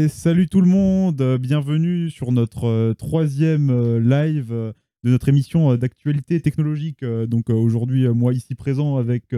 Et 0.00 0.06
salut 0.06 0.46
tout 0.46 0.60
le 0.60 0.68
monde, 0.68 1.20
euh, 1.20 1.38
bienvenue 1.38 2.08
sur 2.08 2.30
notre 2.30 2.68
euh, 2.68 2.94
troisième 2.94 3.68
euh, 3.68 3.98
live 3.98 4.52
euh, 4.52 4.72
de 5.02 5.10
notre 5.10 5.28
émission 5.28 5.74
d'actualité 5.76 6.40
technologique. 6.40 7.04
Donc 7.04 7.50
aujourd'hui, 7.50 8.06
moi 8.06 8.32
ici 8.32 8.54
présent 8.54 8.96
avec 8.96 9.34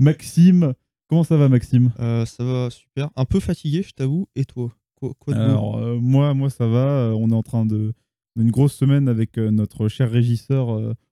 Maxime. 0.00 0.74
Comment 1.08 1.22
ça 1.22 1.36
va 1.36 1.48
Maxime? 1.48 1.92
Ça 1.98 2.44
va 2.44 2.68
super. 2.70 3.10
Un 3.14 3.24
peu 3.24 3.38
fatigué, 3.38 3.82
je 3.84 3.92
t'avoue. 3.92 4.26
Et 4.34 4.44
toi? 4.44 4.72
Quoi 4.96 5.34
de 5.34 5.38
Alors 5.38 5.80
moi, 6.00 6.34
moi 6.34 6.50
ça 6.50 6.66
va, 6.66 7.12
on 7.16 7.30
est 7.30 7.34
en 7.34 7.42
train 7.42 7.66
de... 7.66 7.92
Une 8.36 8.52
grosse 8.52 8.74
semaine 8.74 9.08
avec 9.08 9.36
notre 9.36 9.88
cher 9.88 10.10
régisseur, 10.10 10.68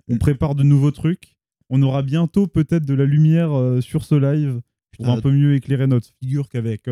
on 0.09 0.19
prépare 0.19 0.55
de 0.55 0.63
nouveaux 0.63 0.93
trucs. 0.93 1.37
On 1.69 1.83
aura 1.83 2.03
bientôt 2.03 2.47
peut-être 2.47 2.87
de 2.87 2.95
la 2.95 3.05
lumière 3.05 3.51
sur 3.83 4.05
ce 4.05 4.15
live 4.15 4.61
pour 4.93 5.09
un 5.09 5.21
peu 5.21 5.33
mieux 5.33 5.55
éclairer 5.55 5.89
notre 5.89 6.09
figure 6.21 6.49
qu'avec 6.49 6.89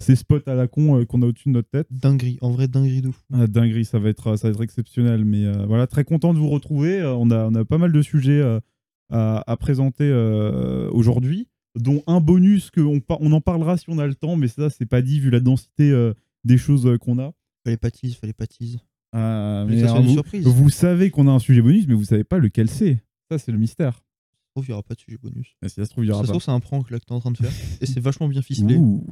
ces 0.00 0.16
spots 0.16 0.40
à 0.46 0.54
la 0.54 0.66
con 0.66 0.98
euh, 0.98 1.04
qu'on 1.04 1.22
a 1.22 1.26
au-dessus 1.26 1.48
de 1.48 1.54
notre 1.54 1.68
tête. 1.70 1.86
Dinguerie, 1.90 2.38
en 2.40 2.50
vrai, 2.50 2.68
dinguerie 2.68 3.02
de 3.02 3.10
fou. 3.10 3.20
Ah, 3.32 3.46
dinguerie, 3.46 3.84
ça 3.84 3.98
va 3.98 4.08
être, 4.08 4.36
ça 4.36 4.48
va 4.48 4.52
être 4.54 4.62
exceptionnel. 4.62 5.24
Mais 5.24 5.44
euh, 5.44 5.66
voilà, 5.66 5.86
très 5.86 6.04
content 6.04 6.32
de 6.34 6.38
vous 6.38 6.48
retrouver. 6.48 7.00
Euh, 7.00 7.14
on, 7.14 7.30
a, 7.30 7.46
on 7.46 7.54
a 7.54 7.64
pas 7.64 7.78
mal 7.78 7.92
de 7.92 8.02
sujets 8.02 8.40
euh, 8.40 8.58
à, 9.10 9.44
à 9.50 9.56
présenter 9.56 10.04
euh, 10.04 10.88
aujourd'hui, 10.92 11.48
dont 11.78 12.02
un 12.06 12.20
bonus 12.20 12.70
que 12.70 12.80
on, 12.80 13.00
en 13.32 13.40
parlera 13.40 13.76
si 13.76 13.84
on 13.88 13.98
a 13.98 14.06
le 14.06 14.14
temps, 14.14 14.36
mais 14.36 14.48
ça, 14.48 14.70
c'est 14.70 14.86
pas 14.86 15.02
dit 15.02 15.20
vu 15.20 15.30
la 15.30 15.40
densité 15.40 15.90
euh, 15.90 16.14
des 16.44 16.58
choses 16.58 16.86
euh, 16.86 16.96
qu'on 16.98 17.18
a. 17.18 17.32
Fallait 17.64 17.76
pas 17.76 17.90
tease, 17.90 18.14
fallait 18.14 18.32
pas 18.32 18.46
tease. 18.46 18.78
Euh, 19.14 19.66
Mais 19.68 19.80
ça, 19.86 20.00
vous, 20.00 20.12
surprise. 20.12 20.46
vous 20.46 20.70
savez 20.70 21.10
qu'on 21.10 21.26
a 21.28 21.32
un 21.32 21.38
sujet 21.40 21.60
bonus, 21.62 21.86
mais 21.88 21.94
vous 21.94 22.04
savez 22.04 22.24
pas 22.24 22.38
lequel 22.38 22.70
c'est. 22.70 23.02
Ça, 23.30 23.38
c'est 23.38 23.52
le 23.52 23.58
mystère. 23.58 24.02
Trouve 24.54 24.64
qu'il 24.64 24.72
n'y 24.72 24.74
aura 24.74 24.82
pas 24.82 24.94
de 24.94 25.00
sujet 25.00 25.18
bonus. 25.22 25.54
Si 25.64 25.70
ça 25.74 25.84
se 25.84 25.90
trouve, 25.90 26.04
il 26.04 26.08
y 26.08 26.10
Ça 26.10 26.14
aura 26.14 26.22
se 26.22 26.28
pas. 26.28 26.32
trouve, 26.32 26.42
c'est 26.42 26.50
un 26.50 26.60
prank 26.60 26.90
là 26.90 26.98
que 26.98 27.04
t'es 27.04 27.12
en 27.12 27.20
train 27.20 27.30
de 27.32 27.36
faire. 27.36 27.52
et 27.80 27.86
c'est 27.86 28.00
vachement 28.00 28.28
bien 28.28 28.40
ficelé. 28.42 28.76
Ouh. 28.76 29.04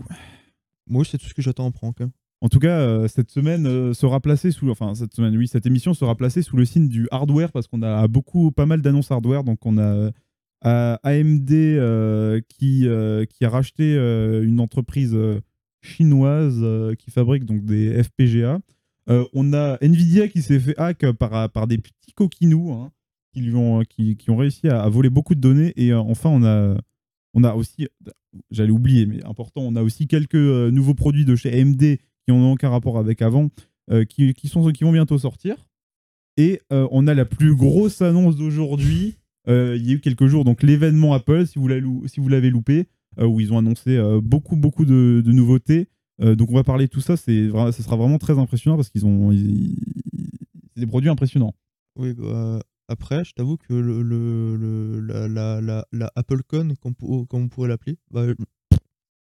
Moi, 0.89 1.05
c'est 1.05 1.19
tout 1.19 1.27
ce 1.27 1.35
que 1.35 1.43
j'attends 1.43 1.67
en 1.67 1.71
prank. 1.73 2.01
hein. 2.01 2.11
En 2.41 2.49
tout 2.49 2.61
cas, 2.61 2.79
euh, 2.79 3.09
cette 3.09 3.31
semaine 3.31 3.67
euh, 3.67 3.93
sera 3.95 4.21
placée 4.21 4.53
sous, 4.53 4.71
enfin 4.71 4.95
cette 4.95 5.13
semaine, 5.13 5.37
oui, 5.37 5.49
cette 5.49 5.67
émission 5.67 5.93
sera 5.93 6.15
placée 6.15 6.43
sous 6.43 6.57
le 6.57 6.65
signe 6.65 6.89
du 6.89 7.09
hardware 7.11 7.51
parce 7.51 7.67
qu'on 7.67 7.83
a 7.83 8.07
beaucoup, 8.07 8.53
pas 8.53 8.65
mal 8.67 8.81
d'annonces 8.81 9.11
hardware. 9.11 9.43
Donc 9.43 9.67
on 9.67 9.77
a 9.79 10.13
euh, 10.65 10.97
AMD 11.03 12.43
qui 12.49 12.87
qui 13.29 13.45
a 13.45 13.49
racheté 13.49 13.95
une 13.97 14.61
entreprise 14.61 15.17
chinoise 15.81 16.65
qui 16.99 17.11
fabrique 17.11 17.45
donc 17.45 17.65
des 17.65 18.03
FPGA. 18.03 18.61
On 19.09 19.53
a 19.53 19.79
Nvidia 19.81 20.29
qui 20.29 20.43
s'est 20.43 20.61
fait 20.61 20.79
hack 20.79 21.11
par 21.13 21.51
par 21.51 21.67
des 21.67 21.79
petits 21.79 22.13
coquinous 22.15 22.73
hein, 22.73 22.93
qui 23.33 23.41
lui 23.41 23.55
ont 23.55 23.83
qui, 23.83 24.17
qui 24.17 24.31
ont 24.31 24.37
réussi 24.37 24.69
à, 24.69 24.83
à 24.83 24.89
voler 24.89 25.11
beaucoup 25.11 25.35
de 25.35 25.41
données. 25.41 25.73
Et 25.77 25.93
enfin, 25.93 26.31
on 26.31 26.45
a 26.45 26.77
on 27.35 27.45
a 27.45 27.55
aussi, 27.55 27.89
j'allais 28.51 28.71
oublier, 28.71 29.07
mais 29.07 29.25
important, 29.25 29.63
on 29.63 29.77
a 29.77 29.83
aussi 29.83 30.07
quelques 30.07 30.35
euh, 30.35 30.71
nouveaux 30.71 30.95
produits 30.95 31.25
de 31.25 31.37
chez 31.37 31.61
AMD 31.61 31.79
qui 31.81 31.99
n'ont 32.29 32.53
aucun 32.53 32.71
rapport 32.71 32.99
avec 32.99 33.23
avant, 33.23 33.49
euh, 33.91 34.05
qui, 34.05 34.35
qui, 34.35 34.49
sont, 34.49 34.71
qui 34.71 34.85
vont 34.85 34.93
bientôt 34.93 35.19
sortir. 35.19 35.57
Et 36.37 36.61
euh, 36.73 36.87
on 36.91 37.07
a 37.07 37.15
la 37.15 37.25
plus 37.25 37.55
grosse 37.55 38.03
annonce 38.03 38.37
d'aujourd'hui. 38.37 39.17
Il 39.47 39.87
y 39.87 39.93
a 39.93 39.95
eu 39.95 40.01
quelques 40.01 40.27
jours, 40.27 40.45
donc 40.45 40.63
l'événement 40.63 41.15
Apple, 41.15 41.47
si 41.47 41.59
vous 41.59 41.69
l'avez 41.69 41.83
si 42.07 42.51
loupé, 42.51 42.87
où 43.19 43.41
ils 43.41 43.51
ont 43.51 43.57
annoncé 43.57 43.99
beaucoup, 44.23 44.57
beaucoup 44.57 44.85
de, 44.85 45.23
nouveautés. 45.25 45.89
Donc 46.19 46.51
on 46.51 46.55
va 46.55 46.65
parler 46.65 46.85
de 46.85 46.91
tout 46.91 47.01
ça, 47.01 47.17
ça 47.17 47.73
sera 47.73 47.97
vraiment 47.97 48.19
très 48.19 48.39
impressionnant 48.39 48.77
parce 48.77 48.91
qu'ils 48.91 49.07
ont 49.07 49.33
des 50.77 50.87
produits 50.87 51.09
impressionnants. 51.09 51.55
Oui, 51.97 52.13
bah. 52.13 52.61
Après, 52.89 53.23
je 53.25 53.33
t'avoue 53.35 53.59
que 53.59 53.75
le, 53.75 55.01
la, 55.01 55.61
la, 55.61 55.85
la, 55.93 56.13
AppleCon, 56.17 56.75
comme, 56.81 56.95
on 57.33 57.49
pourrait 57.49 57.69
l'appeler, 57.69 57.99
bah, 58.11 58.25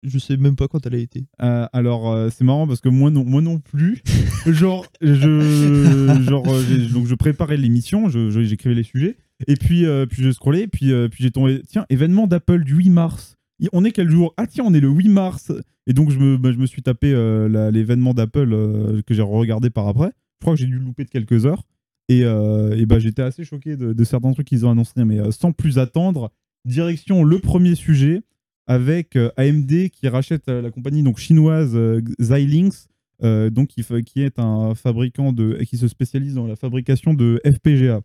je 0.04 0.18
sais 0.18 0.38
même 0.38 0.56
pas 0.56 0.68
quand 0.68 0.86
elle 0.86 0.96
a 0.96 1.00
été. 1.00 1.26
Euh, 1.42 1.68
alors 1.74 2.12
euh, 2.12 2.30
c'est 2.30 2.44
marrant 2.44 2.68
parce 2.68 2.80
que 2.80 2.90
moi 2.90 3.10
non, 3.10 3.26
moi 3.26 3.42
non 3.42 3.60
plus. 3.60 4.02
genre 4.46 4.86
je 5.02 5.28
euh, 5.28 6.90
donc 6.94 7.08
je 7.08 7.16
préparais 7.16 7.58
l'émission, 7.58 8.08
j'écrivais 8.10 8.76
les 8.76 8.84
sujets 8.84 9.18
et 9.48 9.56
puis 9.56 9.86
euh, 9.86 10.06
puis 10.06 10.24
je 10.24 10.32
scrollais 10.32 10.68
puis 10.68 10.94
puis 11.10 11.24
j'ai 11.24 11.32
tombé 11.32 11.62
tiens 11.68 11.86
événement 11.90 12.28
d'Apple 12.28 12.64
du 12.64 12.76
8 12.76 12.90
mars. 12.92 13.38
On 13.74 13.84
est 13.84 13.92
quel 13.92 14.10
jour? 14.10 14.34
Ah 14.38 14.48
tiens 14.48 14.64
on 14.66 14.74
est 14.74 14.80
le 14.80 14.90
8 14.90 15.10
mars 15.10 15.52
et 15.86 15.94
donc 15.94 16.12
je 16.12 16.20
me 16.20 16.38
bah, 16.38 16.52
suis 16.66 16.82
tapé 16.82 17.12
l'événement 17.72 18.14
d'Apple 18.14 19.02
que 19.06 19.14
j'ai 19.14 19.22
regardé 19.22 19.70
par 19.70 19.88
après. 19.88 20.12
Je 20.40 20.46
crois 20.46 20.54
que 20.54 20.60
j'ai 20.60 20.68
dû 20.68 20.78
le 20.78 20.86
louper 20.86 21.04
de 21.04 21.10
quelques 21.10 21.46
heures 21.46 21.64
et, 22.10 22.24
euh, 22.24 22.76
et 22.76 22.86
bah 22.86 23.00
j'étais 23.00 23.22
assez 23.22 23.46
choqué 23.46 23.78
de, 23.78 24.04
certains 24.04 24.34
trucs 24.34 24.48
qu'ils 24.48 24.66
ont 24.66 24.72
annoncés 24.72 25.06
mais 25.06 25.20
euh, 25.20 25.32
sans 25.32 25.54
plus 25.54 25.78
attendre 25.78 26.32
direction 26.66 27.24
le 27.24 27.40
premier 27.40 27.76
sujet 27.76 28.22
avec 28.68 29.16
euh, 29.16 29.32
AMD 29.38 29.90
qui 29.90 30.08
rachète 30.08 30.48
la 30.48 30.72
compagnie 30.72 31.04
donc 31.04 31.20
chinoise 31.20 31.78
Xilinx, 32.20 32.88
donc 33.22 33.70
qui, 33.70 34.22
est 34.22 34.40
un 34.40 34.76
fabricant 34.76 35.32
de 35.32 35.64
qui 35.64 35.78
se 35.78 35.88
spécialise 35.88 36.36
dans 36.36 36.48
la 36.48 36.56
fabrication 36.56 37.14
de 37.14 37.42
FPGA. 37.46 38.02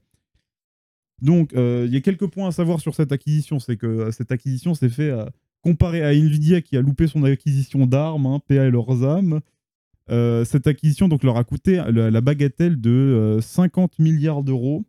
Donc 1.20 1.52
il 1.54 1.92
y 1.92 1.96
a 1.96 2.00
quelques 2.00 2.26
points 2.26 2.48
à 2.48 2.52
savoir 2.52 2.80
sur 2.80 2.94
cette 2.94 3.12
acquisition, 3.12 3.58
c'est 3.58 3.76
que 3.76 4.10
cette 4.10 4.32
acquisition 4.32 4.74
s'est 4.74 4.88
fait 4.88 5.10
euh, 5.10 5.24
comparé 5.62 6.02
à 6.02 6.12
Nvidia 6.12 6.60
qui 6.60 6.76
a 6.76 6.82
loupé 6.82 7.06
son 7.06 7.24
acquisition 7.24 7.86
d'armes, 7.86 8.26
hein, 8.26 8.40
PA 8.46 8.66
et 8.66 8.70
leurs 8.70 9.04
âmes. 9.04 9.40
Euh, 10.10 10.44
cette 10.44 10.66
acquisition 10.66 11.08
donc 11.08 11.22
leur 11.22 11.36
a 11.38 11.44
coûté 11.44 11.76
la, 11.76 12.10
la 12.10 12.20
bagatelle 12.20 12.80
de 12.80 12.90
euh, 12.90 13.40
50 13.40 13.98
milliards 13.98 14.42
d'euros, 14.42 14.84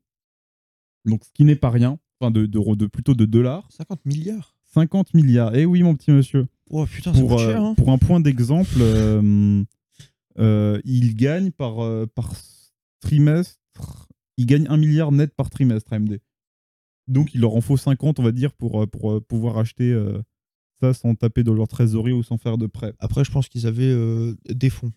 donc 1.05 1.23
ce 1.23 1.31
qui 1.33 1.45
n'est 1.45 1.55
pas 1.55 1.69
rien, 1.69 1.99
enfin 2.19 2.31
de, 2.31 2.45
de 2.45 2.85
plutôt 2.87 3.13
de 3.13 3.25
dollars. 3.25 3.67
50 3.71 4.05
milliards? 4.05 4.55
50 4.73 5.13
milliards. 5.13 5.55
Eh 5.55 5.65
oui, 5.65 5.83
mon 5.83 5.95
petit 5.95 6.11
monsieur. 6.11 6.47
Oh 6.69 6.85
putain, 6.85 7.13
Pour, 7.13 7.39
euh, 7.39 7.51
cher, 7.51 7.61
hein. 7.63 7.75
pour 7.75 7.91
un 7.91 7.97
point 7.97 8.19
d'exemple, 8.19 8.77
euh, 8.79 9.63
euh, 10.39 10.81
il 10.83 11.15
gagne 11.15 11.51
par, 11.51 11.79
euh, 11.83 12.05
par 12.13 12.33
trimestre, 12.99 14.07
il 14.37 14.45
gagne 14.47 14.65
1 14.67 14.77
milliard 14.77 15.11
net 15.11 15.33
par 15.33 15.49
trimestre 15.49 15.93
AMD. 15.93 16.19
Donc 17.07 17.35
il 17.35 17.41
leur 17.41 17.55
en 17.55 17.61
faut 17.61 17.77
50, 17.77 18.19
on 18.19 18.23
va 18.23 18.31
dire, 18.31 18.51
pour, 18.51 18.81
euh, 18.81 18.87
pour 18.87 19.13
euh, 19.13 19.21
pouvoir 19.21 19.57
acheter 19.59 19.91
euh, 19.91 20.19
ça 20.81 20.93
sans 20.93 21.15
taper 21.15 21.43
dans 21.43 21.53
leur 21.53 21.67
trésorerie 21.67 22.11
ou 22.11 22.23
sans 22.23 22.37
faire 22.37 22.57
de 22.57 22.65
prêt. 22.65 22.93
Après, 22.99 23.23
je 23.23 23.31
pense 23.31 23.47
qu'ils 23.47 23.67
avaient 23.67 23.83
euh, 23.85 24.35
des 24.49 24.69
fonds 24.69 24.91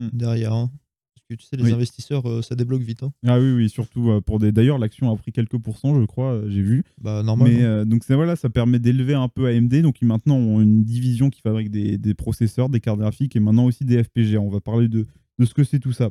Hmm. 0.00 0.08
derrière. 0.12 0.52
hein. 0.52 0.70
Parce 1.14 1.26
que 1.30 1.34
tu 1.34 1.46
sais, 1.46 1.56
les 1.56 1.64
Oui. 1.64 1.72
investisseurs, 1.72 2.28
euh, 2.28 2.42
ça 2.42 2.54
débloque 2.54 2.82
vite. 2.82 3.02
hein. 3.02 3.12
Ah 3.26 3.40
oui, 3.40 3.50
oui, 3.52 3.68
surtout 3.70 4.10
euh, 4.10 4.20
pour 4.20 4.38
des. 4.38 4.52
D'ailleurs, 4.52 4.78
l'action 4.78 5.10
a 5.12 5.16
pris 5.16 5.32
quelques 5.32 5.58
pourcents, 5.58 5.98
je 6.00 6.04
crois, 6.06 6.34
euh, 6.34 6.50
j'ai 6.50 6.62
vu. 6.62 6.84
Bah, 7.00 7.22
normal. 7.22 7.50
Mais 7.50 7.64
hein. 7.64 7.84
donc 7.86 8.04
c'est- 8.04 8.14
voilà, 8.14 8.36
ça 8.36 8.48
permet 8.50 8.78
d'élever 8.78 9.14
un 9.14 9.28
peu 9.28 9.46
AMD. 9.48 9.82
Donc 9.82 10.00
ils 10.02 10.06
maintenant 10.06 10.36
ont 10.36 10.60
une 10.60 10.84
division 10.84 11.30
qui 11.30 11.40
fabrique 11.40 11.70
des, 11.70 11.98
des 11.98 12.14
processeurs, 12.14 12.68
des 12.68 12.80
cartes 12.80 12.98
graphiques 13.00 13.34
et 13.34 13.40
maintenant 13.40 13.64
aussi 13.64 13.84
des 13.84 14.02
FPGA. 14.04 14.38
On 14.40 14.50
va 14.50 14.60
parler 14.60 14.88
de, 14.88 15.06
de 15.38 15.44
ce 15.44 15.54
que 15.54 15.64
c'est 15.64 15.80
tout 15.80 15.92
ça. 15.92 16.10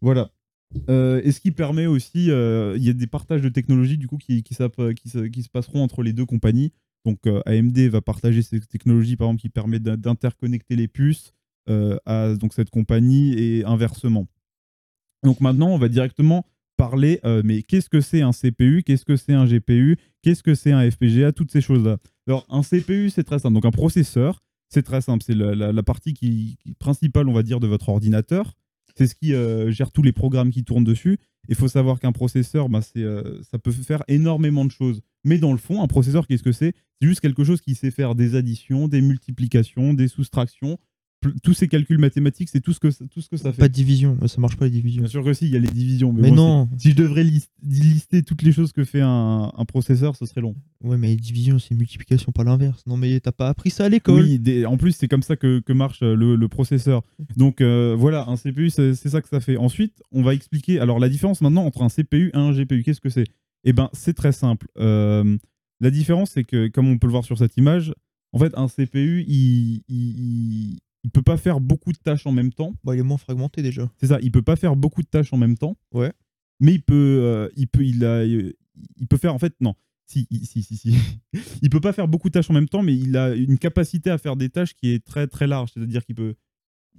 Voilà. 0.00 0.30
Euh, 0.88 1.20
et 1.24 1.32
ce 1.32 1.40
qui 1.40 1.50
permet 1.50 1.86
aussi, 1.86 2.30
euh, 2.30 2.74
il 2.76 2.84
y 2.84 2.90
a 2.90 2.92
des 2.92 3.06
partages 3.08 3.42
de 3.42 3.48
technologies 3.48 3.98
du 3.98 4.06
coup 4.06 4.18
qui, 4.18 4.42
qui, 4.44 4.54
se, 4.54 5.26
qui 5.26 5.42
se 5.42 5.48
passeront 5.48 5.82
entre 5.82 6.02
les 6.02 6.12
deux 6.12 6.26
compagnies. 6.26 6.72
Donc 7.04 7.26
euh, 7.26 7.40
AMD 7.46 7.76
va 7.88 8.00
partager 8.02 8.42
ces 8.42 8.60
technologies 8.60 9.16
par 9.16 9.26
exemple 9.28 9.40
qui 9.40 9.48
permettent 9.48 9.82
d'in- 9.82 9.96
d'interconnecter 9.96 10.76
les 10.76 10.86
puces 10.86 11.32
à 12.06 12.34
donc 12.34 12.52
cette 12.52 12.70
compagnie 12.70 13.32
et 13.38 13.64
inversement. 13.64 14.26
Donc 15.22 15.40
maintenant, 15.40 15.68
on 15.68 15.78
va 15.78 15.88
directement 15.88 16.44
parler, 16.80 17.20
euh, 17.26 17.42
mais 17.44 17.62
qu'est-ce 17.62 17.90
que 17.90 18.00
c'est 18.00 18.22
un 18.22 18.32
CPU, 18.32 18.82
qu'est-ce 18.82 19.04
que 19.04 19.16
c'est 19.16 19.34
un 19.34 19.44
GPU, 19.44 19.98
qu'est-ce 20.22 20.42
que 20.42 20.54
c'est 20.54 20.72
un 20.72 20.90
FPGA, 20.90 21.30
toutes 21.32 21.50
ces 21.50 21.60
choses-là. 21.60 21.98
Alors 22.26 22.46
un 22.48 22.62
CPU, 22.62 23.10
c'est 23.10 23.22
très 23.22 23.38
simple. 23.38 23.52
Donc 23.52 23.66
un 23.66 23.70
processeur, 23.70 24.42
c'est 24.70 24.82
très 24.82 25.02
simple. 25.02 25.22
C'est 25.22 25.34
la, 25.34 25.82
partie 25.82 26.14
qui, 26.14 26.56
principale, 26.78 27.28
on 27.28 27.34
va 27.34 27.42
dire, 27.42 27.60
de 27.60 27.66
votre 27.66 27.90
ordinateur. 27.90 28.54
C'est 28.96 29.06
ce 29.06 29.14
qui 29.14 29.34
euh, 29.34 29.70
gère 29.70 29.92
tous 29.92 30.02
les 30.02 30.12
programmes 30.12 30.50
qui 30.50 30.64
tournent 30.64 30.84
dessus. 30.84 31.18
Il 31.48 31.54
faut 31.54 31.68
savoir 31.68 32.00
qu'un 32.00 32.12
processeur, 32.12 32.70
bah, 32.70 32.80
euh, 32.96 33.42
ça 33.42 33.58
peut 33.58 33.72
faire 33.72 34.02
énormément 34.08 34.64
de 34.64 34.70
choses. 34.70 35.02
Mais 35.22 35.36
dans 35.36 35.52
le 35.52 35.58
fond, 35.58 35.82
un 35.82 35.86
processeur, 35.86 36.26
qu'est-ce 36.26 36.42
que 36.42 36.52
c'est? 36.52 36.72
C'est 37.00 37.08
juste 37.08 37.20
quelque 37.20 37.44
chose 37.44 37.60
qui 37.60 37.74
sait 37.74 37.90
faire 37.90 38.14
des 38.14 38.36
additions, 38.36 38.88
des 38.88 39.02
multiplications, 39.02 39.92
des 39.92 40.08
soustractions. 40.08 40.78
Tous 41.42 41.52
ces 41.52 41.68
calculs 41.68 41.98
mathématiques, 41.98 42.48
c'est 42.50 42.62
tout 42.62 42.72
ce 42.72 42.80
que, 42.80 42.90
ça- 42.90 43.04
tout 43.06 43.20
ce 43.20 43.28
que 43.28 43.36
ça 43.36 43.52
fait. 43.52 43.58
Pas 43.60 43.68
de 43.68 43.74
division, 43.74 44.16
ça 44.26 44.40
marche 44.40 44.56
pas 44.56 44.64
les 44.64 44.70
divisions. 44.70 45.02
Bien 45.02 45.10
sûr 45.10 45.22
que 45.22 45.34
si, 45.34 45.44
il 45.44 45.50
y 45.52 45.56
a 45.56 45.58
les 45.58 45.68
divisions. 45.68 46.14
Mais, 46.14 46.22
Mais 46.22 46.28
bon, 46.30 46.34
non, 46.36 46.68
si, 46.78 46.92
je 46.92 46.96
devrais 46.96 47.24
lis- 47.24 47.48
lister 47.62 48.22
toutes 48.22 48.40
les 48.40 48.52
choses 48.52 48.72
que 48.72 48.84
fait 48.84 49.02
un, 49.02 49.52
un 49.54 49.64
processeur, 49.66 50.16
ce 50.16 50.24
serait 50.24 50.40
long. 50.40 50.54
ouais, 50.82 50.96
mais 50.96 51.08
les 51.08 51.16
divisions, 51.16 51.58
c'est 51.58 51.74
multiplication, 51.74 52.32
pas 52.32 52.42
l'inverse. 52.42 52.82
Non, 52.86 52.96
mais 52.96 53.20
t'as 53.20 53.32
pas 53.32 53.50
appris 53.50 53.68
ça 53.68 53.84
à 53.84 53.88
l'école. 53.90 54.22
Oui, 54.24 54.38
des- 54.38 54.64
en 54.64 54.78
plus, 54.78 54.92
c'est 54.92 55.08
comme 55.08 55.22
ça 55.22 55.36
que, 55.36 55.60
que 55.60 55.74
marche 55.74 56.02
euh, 56.02 56.14
le, 56.16 56.36
le 56.36 56.48
processeur. 56.48 57.02
Donc 57.36 57.60
euh, 57.60 57.94
voilà, 57.98 58.24
un 58.28 58.36
CPU, 58.36 58.70
c'est 58.70 58.94
c'est 58.94 59.10
ça 59.10 59.20
que 59.20 59.28
ça 59.28 59.40
fait. 59.40 59.58
Ensuite, 59.58 60.02
on 60.12 60.22
va 60.22 60.32
expliquer. 60.32 60.80
Alors 60.80 60.98
la 60.98 61.10
différence 61.10 61.42
maintenant 61.42 61.64
entre 61.66 61.82
un 61.82 61.88
CPU 61.90 62.28
et 62.32 62.36
un 62.38 62.52
GPU, 62.52 62.82
qu'est-ce 62.82 63.00
que 63.02 63.10
c'est? 63.10 63.24
Eh 63.64 63.74
ben, 63.74 63.90
c'est 63.92 64.14
très 64.14 64.32
simple. 64.32 64.68
Euh, 64.78 65.36
la 65.80 65.90
différence, 65.90 66.30
c'est 66.30 66.44
que, 66.44 66.68
comme 66.68 66.88
on 66.88 66.96
peut 66.96 67.06
le 67.08 67.12
voir 67.12 67.26
sur 67.26 67.36
cette 67.36 67.58
image, 67.58 67.92
en 68.32 68.38
fait, 68.38 68.52
un 68.56 68.68
CPU, 68.68 69.22
il, 69.28 69.82
il, 69.88 70.78
il, 71.04 71.10
peut 71.10 71.22
pas 71.22 71.36
faire 71.36 71.60
beaucoup 71.60 71.92
de 71.92 71.98
tâches 71.98 72.26
en 72.26 72.32
même 72.32 72.52
temps. 72.52 72.74
Bah, 72.84 72.94
il 72.94 73.00
est 73.00 73.04
moins 73.04 73.18
fragmenté 73.18 73.62
déjà. 73.62 73.90
C'est 73.98 74.08
ça, 74.08 74.18
il 74.22 74.30
peut 74.32 74.42
pas 74.42 74.56
faire 74.56 74.76
beaucoup 74.76 75.02
de 75.02 75.08
tâches 75.08 75.32
en 75.32 75.36
même 75.36 75.56
temps. 75.56 75.76
Ouais. 75.92 76.12
Mais 76.60 76.74
il 76.74 76.82
peut, 76.82 77.20
euh, 77.22 77.48
il 77.56 77.68
peut, 77.68 77.84
il 77.84 78.04
a, 78.04 78.24
il 78.24 78.54
peut 79.08 79.16
faire 79.16 79.34
en 79.34 79.38
fait 79.38 79.54
non. 79.60 79.74
Si, 80.06 80.26
si, 80.44 80.62
si, 80.62 80.76
si. 80.76 80.94
il 81.62 81.70
peut 81.70 81.80
pas 81.80 81.92
faire 81.92 82.08
beaucoup 82.08 82.28
de 82.28 82.32
tâches 82.32 82.50
en 82.50 82.54
même 82.54 82.68
temps, 82.68 82.82
mais 82.82 82.96
il 82.96 83.16
a 83.16 83.34
une 83.34 83.58
capacité 83.58 84.10
à 84.10 84.18
faire 84.18 84.36
des 84.36 84.48
tâches 84.50 84.74
qui 84.74 84.90
est 84.90 85.04
très 85.04 85.26
très 85.26 85.46
large. 85.46 85.70
C'est-à-dire 85.72 86.04
qu'il 86.04 86.16
peut 86.16 86.34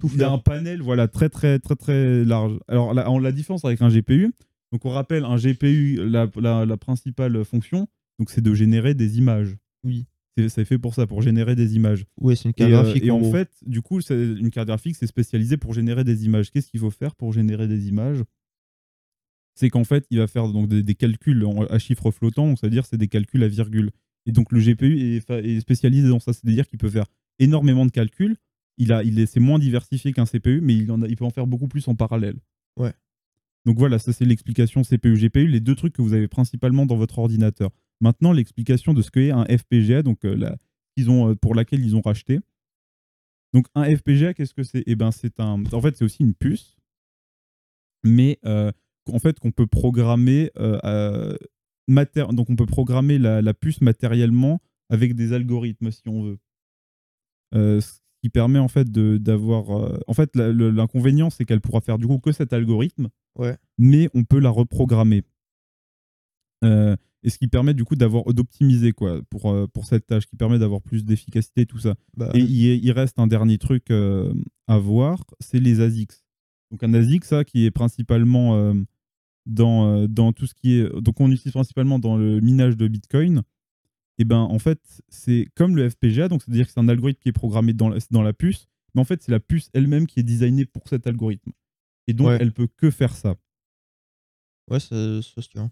tout 0.00 0.08
il 0.14 0.22
a 0.22 0.26
faire. 0.26 0.32
un 0.32 0.38
panel 0.38 0.80
voilà, 0.80 1.08
très, 1.08 1.28
très, 1.28 1.58
très, 1.58 1.76
très 1.76 2.24
large. 2.24 2.58
Alors, 2.68 2.94
la, 2.94 3.06
la 3.08 3.32
différence 3.32 3.64
avec 3.64 3.82
un 3.82 3.88
GPU, 3.88 4.32
donc 4.72 4.84
on 4.86 4.90
rappelle, 4.90 5.24
un 5.24 5.36
GPU, 5.36 6.08
la, 6.08 6.26
la- 6.36 6.64
la 6.64 6.76
principale 6.78 7.44
fonction, 7.44 7.86
donc 8.18 8.30
c'est 8.30 8.40
de 8.40 8.54
générer 8.54 8.94
des 8.94 9.18
images. 9.18 9.56
Oui. 9.84 10.06
C'est 10.36 10.64
fait 10.64 10.78
pour 10.78 10.94
ça, 10.94 11.06
pour 11.06 11.20
générer 11.20 11.54
des 11.54 11.76
images. 11.76 12.06
Ouais, 12.18 12.36
c'est 12.36 12.44
une 12.44 12.50
Et, 12.50 12.54
carte 12.54 12.70
euh, 12.72 12.82
graphique. 12.84 13.04
et 13.04 13.10
en 13.10 13.22
fait, 13.30 13.50
du 13.66 13.82
coup, 13.82 14.00
c'est- 14.00 14.14
une 14.32 14.50
carte 14.50 14.66
graphique, 14.68 14.96
c'est 14.96 15.06
spécialisé 15.06 15.58
pour 15.58 15.74
générer 15.74 16.04
des 16.04 16.24
images. 16.24 16.50
Qu'est-ce 16.50 16.70
qu'il 16.70 16.80
faut 16.80 16.90
faire 16.90 17.14
pour 17.14 17.32
générer 17.34 17.68
des 17.68 17.88
images? 17.88 18.22
C'est 19.54 19.68
qu'en 19.68 19.84
fait, 19.84 20.06
il 20.10 20.18
va 20.18 20.26
faire 20.26 20.48
donc 20.48 20.68
des, 20.68 20.82
des 20.82 20.94
calculs 20.94 21.44
en- 21.44 21.64
à 21.66 21.78
chiffres 21.78 22.10
flottants, 22.10 22.56
c'est-à-dire 22.56 22.86
c'est 22.86 22.96
des 22.96 23.08
calculs 23.08 23.42
à 23.42 23.48
virgule. 23.48 23.90
Et 24.24 24.32
donc 24.32 24.50
le 24.52 24.60
GPU 24.60 25.16
est, 25.16 25.60
spécialisé 25.60 26.08
dans 26.08 26.20
ça, 26.20 26.32
c'est-à-dire 26.32 26.66
qu'il 26.66 26.78
peut 26.78 26.88
faire 26.88 27.06
énormément 27.38 27.84
de 27.84 27.90
calculs. 27.90 28.36
Il 28.78 28.92
a, 28.92 29.02
il 29.02 29.18
est, 29.18 29.26
c'est 29.26 29.40
moins 29.40 29.58
diversifié 29.58 30.12
qu'un 30.14 30.24
CPU, 30.24 30.60
mais 30.62 30.74
il, 30.74 30.90
en 30.90 31.02
a- 31.02 31.08
il 31.08 31.16
peut 31.16 31.24
en 31.26 31.30
faire 31.30 31.46
beaucoup 31.46 31.68
plus 31.68 31.86
en 31.88 31.94
parallèle. 31.94 32.36
Ouais. 32.78 32.92
Donc 33.66 33.78
voilà, 33.78 33.98
ça 33.98 34.12
c'est 34.12 34.24
l'explication 34.24 34.82
CPU-GPU, 34.82 35.46
les 35.46 35.60
deux 35.60 35.74
trucs 35.74 35.92
que 35.92 36.02
vous 36.02 36.14
avez 36.14 36.28
principalement 36.28 36.86
dans 36.86 36.96
votre 36.96 37.18
ordinateur. 37.18 37.70
Maintenant, 38.02 38.32
l'explication 38.32 38.92
de 38.92 39.00
ce 39.00 39.10
qu'est 39.10 39.30
un 39.30 39.44
FPGA, 39.44 40.02
donc 40.02 40.24
euh, 40.26 40.34
la, 40.36 40.56
ont, 41.08 41.30
euh, 41.30 41.34
pour 41.34 41.54
laquelle 41.54 41.82
ils 41.84 41.96
ont 41.96 42.02
racheté. 42.02 42.40
Donc 43.54 43.66
un 43.74 43.84
FPGA, 43.84 44.34
qu'est-ce 44.34 44.54
que 44.54 44.62
c'est? 44.64 44.82
Eh 44.86 44.96
ben 44.96 45.10
c'est 45.12 45.38
un, 45.40 45.62
en 45.72 45.80
fait 45.80 45.96
c'est 45.96 46.04
aussi 46.04 46.22
une 46.22 46.34
puce, 46.34 46.76
mais 48.02 48.38
euh, 48.44 48.72
en 49.10 49.18
fait 49.18 49.38
qu'on 49.38 49.52
peut 49.52 49.66
programmer 49.66 50.50
euh, 50.58 51.36
mater- 51.88 52.32
donc 52.32 52.50
on 52.50 52.56
peut 52.56 52.66
programmer 52.66 53.18
la, 53.18 53.40
la 53.42 53.54
puce 53.54 53.80
matériellement 53.82 54.60
avec 54.90 55.14
des 55.14 55.32
algorithmes 55.32 55.90
si 55.90 56.08
on 56.08 56.22
veut. 56.24 56.38
Euh, 57.54 57.80
ce 57.80 58.00
qui 58.22 58.30
permet 58.30 58.58
en 58.58 58.68
fait 58.68 58.90
d'avoir, 58.90 59.70
en 60.06 60.14
fait 60.14 60.34
l'inconvénient 60.36 61.28
c'est 61.30 61.44
qu'elle 61.44 61.60
pourra 61.60 61.80
faire 61.82 61.98
du 61.98 62.06
coup 62.06 62.18
que 62.18 62.32
cet 62.32 62.52
algorithme, 62.52 63.08
Ouais. 63.38 63.56
mais 63.78 64.08
on 64.14 64.24
peut 64.24 64.38
la 64.40 64.50
reprogrammer. 64.50 65.22
Et 67.24 67.30
ce 67.30 67.38
qui 67.38 67.46
permet 67.48 67.72
du 67.74 67.84
coup 67.84 67.94
d'avoir 67.94 68.24
d'optimiser 68.34 68.92
quoi 68.92 69.20
pour, 69.30 69.50
euh, 69.50 69.66
pour 69.68 69.86
cette 69.86 70.06
tâche, 70.06 70.26
qui 70.26 70.36
permet 70.36 70.58
d'avoir 70.58 70.82
plus 70.82 71.04
d'efficacité 71.04 71.66
tout 71.66 71.78
ça. 71.78 71.94
Bah, 72.16 72.30
Et 72.34 72.40
il, 72.40 72.84
il 72.84 72.90
reste 72.92 73.18
un 73.18 73.26
dernier 73.28 73.58
truc 73.58 73.90
euh, 73.90 74.34
à 74.66 74.78
voir, 74.78 75.24
c'est 75.40 75.60
les 75.60 75.80
ASICs. 75.80 76.12
Donc 76.72 76.82
un 76.82 76.92
ASIC, 76.94 77.24
ça, 77.24 77.44
qui 77.44 77.64
est 77.64 77.70
principalement 77.70 78.56
euh, 78.56 78.74
dans, 79.46 80.08
dans 80.08 80.32
tout 80.32 80.46
ce 80.46 80.54
qui 80.54 80.74
est... 80.74 81.00
Donc 81.00 81.20
on 81.20 81.30
utilise 81.30 81.52
principalement 81.52 81.98
dans 81.98 82.16
le 82.16 82.40
minage 82.40 82.76
de 82.76 82.88
Bitcoin. 82.88 83.42
Et 84.18 84.24
ben 84.24 84.38
en 84.40 84.58
fait, 84.58 84.80
c'est 85.08 85.48
comme 85.54 85.74
le 85.76 85.88
FPGA, 85.88 86.28
donc 86.28 86.42
c'est-à-dire 86.42 86.66
que 86.66 86.72
c'est 86.72 86.80
un 86.80 86.88
algorithme 86.88 87.20
qui 87.20 87.28
est 87.28 87.32
programmé 87.32 87.72
dans 87.72 87.88
la, 87.88 87.98
dans 88.10 88.22
la 88.22 88.32
puce, 88.32 88.68
mais 88.94 89.00
en 89.00 89.04
fait 89.04 89.22
c'est 89.22 89.32
la 89.32 89.40
puce 89.40 89.70
elle-même 89.74 90.06
qui 90.06 90.20
est 90.20 90.22
designée 90.22 90.66
pour 90.66 90.86
cet 90.88 91.06
algorithme. 91.06 91.52
Et 92.08 92.12
donc 92.14 92.28
Ouais. 92.28 92.38
elle 92.40 92.52
peut 92.52 92.68
que 92.76 92.90
faire 92.90 93.14
ça. 93.16 93.36
ouais, 94.70 94.80
ça, 94.80 95.22
ça 95.22 95.40
se 95.42 95.48
tient. 95.48 95.70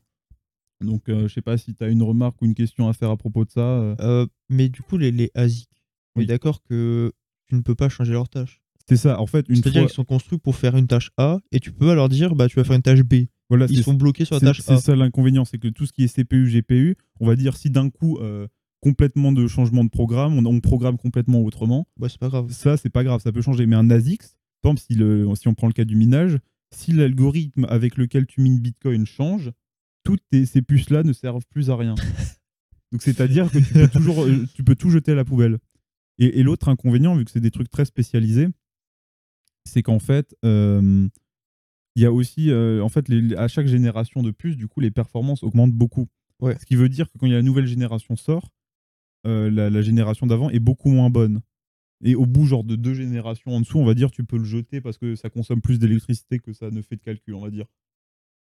Donc 0.80 1.08
euh, 1.08 1.28
je 1.28 1.34
sais 1.34 1.42
pas 1.42 1.58
si 1.58 1.74
tu 1.74 1.84
as 1.84 1.88
une 1.88 2.02
remarque 2.02 2.40
ou 2.42 2.46
une 2.46 2.54
question 2.54 2.88
à 2.88 2.92
faire 2.92 3.10
à 3.10 3.16
propos 3.16 3.44
de 3.44 3.50
ça. 3.50 3.60
euh. 3.60 3.94
Euh, 4.00 4.26
mais 4.48 4.68
du 4.68 4.82
coup, 4.82 4.96
les, 4.96 5.10
les 5.12 5.30
ASIC, 5.34 5.68
on 6.16 6.20
est 6.20 6.26
d'accord 6.26 6.62
que 6.62 7.12
tu 7.48 7.54
ne 7.54 7.60
peux 7.60 7.74
pas 7.74 7.88
changer 7.88 8.12
leur 8.12 8.28
tâche. 8.28 8.60
C'est 8.88 8.96
ça, 8.96 9.20
en 9.20 9.26
fait, 9.26 9.46
une 9.48 9.56
C'est-à-dire 9.56 9.82
fois... 9.82 9.88
qu'ils 9.88 9.94
sont 9.94 10.04
construits 10.04 10.38
pour 10.38 10.56
faire 10.56 10.76
une 10.76 10.86
tâche 10.88 11.10
A 11.16 11.38
et 11.52 11.60
tu 11.60 11.70
peux 11.70 11.94
leur 11.94 12.08
dire 12.08 12.34
bah 12.34 12.48
tu 12.48 12.56
vas 12.56 12.64
faire 12.64 12.76
une 12.76 12.82
tâche 12.82 13.02
B. 13.02 13.26
Voilà, 13.48 13.66
Ils 13.68 13.76
c'est 13.78 13.82
sont 13.82 13.94
bloqués 13.94 14.24
sur 14.24 14.34
la 14.36 14.40
C'est 14.40 14.46
tâche 14.46 14.60
c'est 14.62 14.72
A. 14.72 14.78
ça 14.78 14.96
l'inconvénient, 14.96 15.44
c'est 15.44 15.58
que 15.58 15.68
tout 15.68 15.84
ce 15.86 15.92
qui 15.92 16.04
est 16.04 16.12
CPU, 16.14 16.48
GPU, 16.50 16.96
on 17.20 17.26
va 17.26 17.36
dire 17.36 17.56
si 17.56 17.68
d'un 17.70 17.90
coup, 17.90 18.18
euh, 18.18 18.46
complètement 18.80 19.32
de 19.32 19.46
changement 19.46 19.84
de 19.84 19.90
programme, 19.90 20.38
on, 20.38 20.46
on 20.46 20.60
programme 20.60 20.96
complètement 20.96 21.42
autrement, 21.42 21.86
Ouais, 22.00 22.08
c'est 22.08 22.18
pas 22.18 22.28
grave. 22.28 22.50
ça 22.50 22.76
c'est 22.76 22.90
pas 22.90 23.04
grave, 23.04 23.20
ça 23.22 23.30
peut 23.32 23.42
changer. 23.42 23.66
Mais 23.66 23.76
un 23.76 23.90
ASIC, 23.90 24.22
par 24.62 24.72
exemple, 24.72 24.80
si, 24.88 24.94
le, 24.94 25.28
si 25.34 25.46
on 25.48 25.54
prend 25.54 25.66
le 25.66 25.72
cas 25.72 25.84
du 25.84 25.96
minage, 25.96 26.38
si 26.72 26.92
l'algorithme 26.92 27.66
avec 27.68 27.96
lequel 27.96 28.26
tu 28.26 28.40
mines 28.40 28.60
Bitcoin 28.60 29.04
change, 29.04 29.50
toutes 30.04 30.22
tes- 30.30 30.46
ces 30.46 30.62
puces-là 30.62 31.02
ne 31.02 31.12
servent 31.12 31.46
plus 31.50 31.70
à 31.70 31.76
rien. 31.76 31.94
Donc 32.92 33.02
c'est-à-dire 33.02 33.50
que 33.50 33.58
tu 33.58 33.72
peux, 33.72 33.88
toujours, 33.88 34.24
euh, 34.24 34.46
tu 34.54 34.64
peux 34.64 34.74
tout 34.74 34.90
jeter 34.90 35.12
à 35.12 35.14
la 35.14 35.24
poubelle. 35.24 35.58
Et, 36.18 36.40
et 36.40 36.42
l'autre 36.42 36.68
inconvénient, 36.68 37.14
vu 37.16 37.24
que 37.24 37.30
c'est 37.30 37.40
des 37.40 37.50
trucs 37.50 37.70
très 37.70 37.84
spécialisés, 37.84 38.48
c'est 39.64 39.82
qu'en 39.82 39.98
fait, 39.98 40.34
euh, 40.44 41.08
il 41.96 42.02
y 42.02 42.06
a 42.06 42.12
aussi, 42.12 42.50
euh, 42.50 42.82
en 42.82 42.88
fait, 42.88 43.08
les- 43.08 43.34
à 43.36 43.48
chaque 43.48 43.66
génération 43.66 44.22
de 44.22 44.30
puces, 44.30 44.56
du 44.56 44.68
coup, 44.68 44.80
les 44.80 44.90
performances 44.90 45.42
augmentent 45.42 45.72
beaucoup. 45.74 46.08
Ouais. 46.40 46.56
Ce 46.58 46.64
qui 46.66 46.74
veut 46.76 46.88
dire 46.88 47.10
que 47.10 47.18
quand 47.18 47.26
il 47.26 47.30
y 47.32 47.34
a 47.34 47.38
la 47.38 47.42
nouvelle 47.42 47.66
génération 47.66 48.16
sort, 48.16 48.50
euh, 49.26 49.50
la, 49.50 49.68
la 49.70 49.82
génération 49.82 50.26
d'avant 50.26 50.50
est 50.50 50.60
beaucoup 50.60 50.90
moins 50.90 51.10
bonne. 51.10 51.40
Et 52.02 52.14
au 52.14 52.24
bout, 52.24 52.46
genre 52.46 52.64
de 52.64 52.76
deux 52.76 52.94
générations 52.94 53.54
en 53.54 53.60
dessous, 53.60 53.78
on 53.78 53.84
va 53.84 53.92
dire, 53.94 54.10
tu 54.10 54.24
peux 54.24 54.38
le 54.38 54.44
jeter 54.44 54.80
parce 54.80 54.96
que 54.96 55.14
ça 55.16 55.28
consomme 55.28 55.60
plus 55.60 55.78
d'électricité 55.78 56.38
que 56.38 56.54
ça 56.54 56.70
ne 56.70 56.80
fait 56.80 56.96
de 56.96 57.02
calcul, 57.02 57.34
on 57.34 57.42
va 57.42 57.50
dire. 57.50 57.66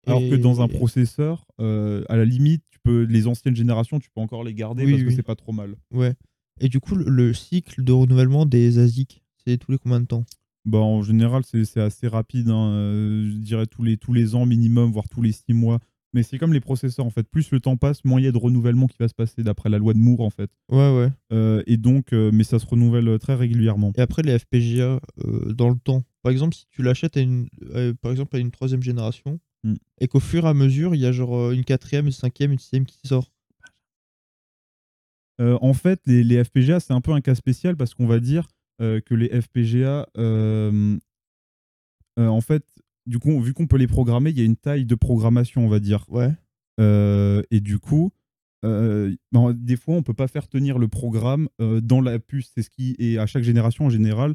Alors 0.09 0.21
que 0.29 0.35
dans 0.37 0.61
un 0.61 0.69
processeur, 0.69 1.45
euh, 1.61 2.03
à 2.09 2.17
la 2.17 2.25
limite, 2.25 2.63
tu 2.71 2.79
peux, 2.83 3.03
les 3.03 3.27
anciennes 3.27 3.57
générations, 3.57 3.99
tu 4.01 4.11
peux 4.15 4.21
encore 4.21 4.45
les 4.45 4.55
garder 4.55 4.85
Oui, 4.85 4.93
parce 4.93 5.05
que 5.05 5.11
c'est 5.11 5.23
pas 5.23 5.37
trop 5.37 5.53
mal. 5.53 5.77
Ouais. 5.93 6.15
Et 6.61 6.69
du 6.69 6.81
coup, 6.81 6.95
le, 6.97 7.05
le 7.05 7.35
cycle 7.35 7.85
de 7.85 7.93
renouvellement 7.93 8.47
des 8.47 8.79
ASIC, 8.79 9.23
c'est 9.45 9.59
tous 9.59 9.71
les 9.73 9.79
combien 9.79 10.01
de 10.01 10.07
temps? 10.07 10.25
Bah, 10.65 10.79
en 10.79 11.03
général, 11.03 11.43
c'est 11.45 11.81
assez 11.81 12.09
rapide. 12.09 12.49
hein. 12.51 12.71
Euh, 12.73 13.31
je 13.31 13.37
dirais 13.39 13.67
tous 13.67 13.83
les, 13.83 13.97
tous 13.97 14.13
les 14.13 14.35
ans 14.35 14.45
minimum, 14.45 14.91
voire 14.91 15.09
tous 15.09 15.23
les 15.23 15.33
six 15.33 15.55
mois. 15.55 15.79
Mais 16.15 16.23
c'est 16.23 16.39
comme 16.39 16.55
les 16.55 16.61
processeurs, 16.61 17.05
en 17.05 17.11
fait. 17.11 17.29
Plus 17.29 17.51
le 17.51 17.61
temps 17.61 17.77
passe, 17.77 18.03
moins 18.05 18.19
il 18.19 18.25
y 18.25 18.27
a 18.27 18.33
de 18.33 18.39
renouvellement 18.39 18.87
qui 18.87 18.97
va 18.99 19.09
se 19.09 19.15
passer, 19.15 19.43
d'après 19.43 19.69
la 19.69 19.77
loi 19.79 19.93
de 19.93 19.99
Moore, 19.99 20.21
en 20.21 20.31
fait. 20.31 20.51
Ouais, 20.71 20.97
ouais. 20.97 21.11
Euh, 21.33 21.63
et 21.67 21.77
donc, 21.77 22.13
euh, 22.15 22.31
mais 22.33 22.45
ça 22.45 22.59
se 22.59 22.67
renouvelle 22.67 23.19
très 23.19 23.35
régulièrement. 23.35 23.93
Et 23.97 24.01
après, 24.01 24.23
les 24.23 24.39
FPGA 24.39 25.01
euh, 25.25 25.53
dans 25.53 25.69
le 25.69 25.77
temps. 25.77 26.05
Par 26.23 26.33
exemple, 26.33 26.55
si 26.55 26.65
tu 26.71 26.83
l'achètes 26.83 27.17
à 27.19 27.21
une, 27.21 27.49
par 28.01 28.11
exemple, 28.11 28.35
à 28.37 28.39
une 28.39 28.51
troisième 28.51 28.83
génération, 28.83 29.39
Hmm. 29.65 29.75
et 30.01 30.07
qu'au 30.07 30.21
fur 30.21 30.45
et 30.45 30.49
à 30.49 30.55
mesure, 30.55 30.95
il 30.95 31.01
y 31.01 31.07
a 31.07 31.11
genre 31.11 31.37
euh, 31.37 31.53
une 31.53 31.65
quatrième, 31.65 32.07
une 32.07 32.13
cinquième, 32.13 32.53
une 32.53 32.59
sixième 32.61 32.87
qui 32.87 32.99
sort. 33.05 33.33
Euh, 35.41 35.59
en 35.61 35.73
fait, 35.73 36.01
les, 36.07 36.25
les 36.25 36.43
FPGA, 36.43 36.81
c'est 36.81 36.93
un 36.93 37.01
peu 37.01 37.13
un 37.13 37.21
cas 37.21 37.35
spécial 37.35 37.77
parce 37.77 37.95
qu'on 37.95 38.07
va 38.07 38.21
dire 38.21 38.49
euh, 38.81 39.01
que 39.01 39.15
les 39.15 39.29
FPGA, 39.41 40.09
euh, 40.17 40.99
en 42.17 42.41
fait, 42.41 42.65
du 43.07 43.19
coup, 43.19 43.41
vu 43.41 43.55
qu'on 43.55 43.67
peut 43.67 43.77
les 43.77 43.87
programmer, 43.87 44.31
il 44.31 44.39
y 44.39 44.43
a 44.43 44.45
une 44.45 44.57
taille 44.57 44.85
de 44.85 44.95
programmation, 44.95 45.65
on 45.65 45.69
va 45.69 45.81
dire. 45.81 46.05
Ouais. 46.09 46.33
Et 47.51 47.61
du 47.61 47.79
coup, 47.79 48.13
ben, 48.63 49.17
des 49.55 49.77
fois, 49.77 49.95
on 49.95 50.03
peut 50.03 50.15
pas 50.15 50.29
faire 50.29 50.49
tenir 50.49 50.79
le 50.79 50.89
programme 50.89 51.49
dans 51.59 52.01
la 52.01 52.19
puce. 52.19 52.51
C'est 52.55 52.63
ce 52.63 52.71
qui 52.71 52.97
et 52.99 53.19
à 53.19 53.27
chaque 53.27 53.45
génération 53.45 53.87
en 53.87 53.91
général. 53.91 54.35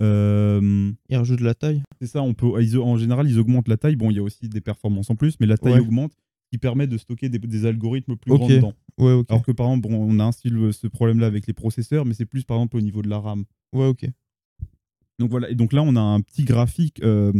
Euh, 0.00 0.90
Ils 1.08 1.16
rajoutent 1.16 1.38
de 1.40 1.44
la 1.44 1.54
taille. 1.54 1.82
c'est 2.00 2.06
ça, 2.06 2.22
on 2.22 2.34
peut, 2.34 2.62
ils- 2.62 2.78
en 2.78 2.96
général, 2.96 3.28
ils 3.28 3.38
augmentent 3.38 3.68
la 3.68 3.76
taille. 3.76 3.96
Bon, 3.96 4.10
il 4.10 4.16
y 4.16 4.18
a 4.18 4.22
aussi 4.22 4.48
des 4.48 4.60
performances 4.60 5.10
en 5.10 5.16
plus, 5.16 5.36
mais 5.40 5.46
la 5.46 5.58
taille 5.58 5.74
Ouais. 5.74 5.80
augmente, 5.80 6.12
qui 6.50 6.58
permet 6.58 6.86
de 6.86 6.98
stocker 6.98 7.28
des, 7.28 7.38
des 7.38 7.66
algorithmes 7.66 8.16
plus 8.16 8.32
Ok. 8.32 8.38
grands 8.38 8.48
dedans. 8.48 8.74
Ouais. 8.98 9.22
Alors 9.28 9.42
que 9.42 9.52
par 9.52 9.66
exemple, 9.68 9.88
bon, 9.88 9.94
on 9.96 10.18
a 10.18 10.24
ainsi 10.24 10.48
le- 10.50 10.72
ce 10.72 10.86
problème-là 10.86 11.26
avec 11.26 11.46
les 11.46 11.52
processeurs, 11.54 12.04
mais 12.04 12.14
c'est 12.14 12.26
plus 12.26 12.44
par 12.44 12.58
exemple 12.58 12.76
au 12.76 12.80
niveau 12.80 13.02
de 13.02 13.08
la 13.08 13.18
RAM. 13.18 13.44
Ouais, 13.72 13.86
ok. 13.86 14.06
Donc 15.18 15.30
voilà, 15.30 15.50
et 15.50 15.54
donc 15.54 15.72
là, 15.72 15.82
on 15.82 15.94
a 15.96 16.00
un 16.00 16.20
petit 16.20 16.44
graphique 16.44 17.00
euh, 17.02 17.32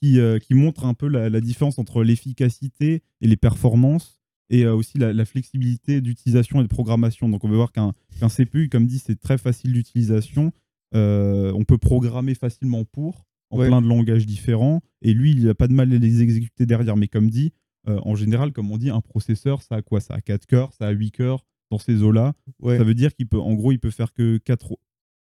qui, 0.00 0.18
euh, 0.18 0.38
qui 0.38 0.54
montre 0.54 0.84
un 0.86 0.94
peu 0.94 1.06
la, 1.08 1.28
la 1.28 1.40
différence 1.40 1.78
entre 1.78 2.02
l'efficacité 2.02 3.02
et 3.20 3.26
les 3.26 3.36
performances, 3.36 4.18
et 4.48 4.64
euh, 4.64 4.74
aussi 4.74 4.98
la, 4.98 5.12
la 5.12 5.24
flexibilité 5.24 6.00
d'utilisation 6.00 6.60
et 6.60 6.62
de 6.62 6.68
programmation. 6.68 7.28
Donc 7.28 7.44
on 7.44 7.48
va 7.48 7.56
voir 7.56 7.72
qu'un 7.72 7.92
qu'un 8.18 8.28
CPU, 8.28 8.68
comme 8.68 8.86
dit, 8.86 8.98
c'est 8.98 9.20
très 9.20 9.38
facile 9.38 9.72
d'utilisation. 9.72 10.52
Euh, 10.94 11.52
on 11.54 11.64
peut 11.64 11.78
programmer 11.78 12.34
facilement 12.34 12.84
pour, 12.84 13.24
en 13.50 13.58
Ouais. 13.58 13.66
plein 13.68 13.80
de 13.82 13.86
langages 13.86 14.26
différents, 14.26 14.80
et 15.02 15.12
lui, 15.14 15.32
il 15.32 15.44
n'a 15.46 15.54
pas 15.54 15.68
de 15.68 15.72
mal 15.72 15.92
à 15.92 15.98
les 15.98 16.22
exécuter 16.22 16.66
derrière. 16.66 16.96
Mais 16.96 17.08
comme 17.08 17.30
dit, 17.30 17.52
euh, 17.88 17.98
en 18.04 18.14
général, 18.14 18.52
comme 18.52 18.70
on 18.70 18.78
dit, 18.78 18.90
un 18.90 19.00
processeur, 19.00 19.62
ça 19.62 19.76
a 19.76 19.82
quoi? 19.82 20.00
Ça 20.00 20.14
a 20.14 20.20
4 20.20 20.46
cœurs, 20.46 20.72
ça 20.72 20.86
a 20.86 20.90
8 20.90 21.10
cœurs 21.12 21.44
dans 21.70 21.78
ces 21.78 22.02
eaux-là. 22.02 22.34
Ouais. 22.60 22.76
Ça 22.78 22.84
veut 22.84 22.94
dire 22.94 23.14
qu'il 23.14 23.26
peut, 23.28 23.38
en 23.40 23.54
gros, 23.54 23.72
il 23.72 23.78
peut 23.78 23.90
faire 23.90 24.12
que 24.12 24.38
quatre, 24.38 24.76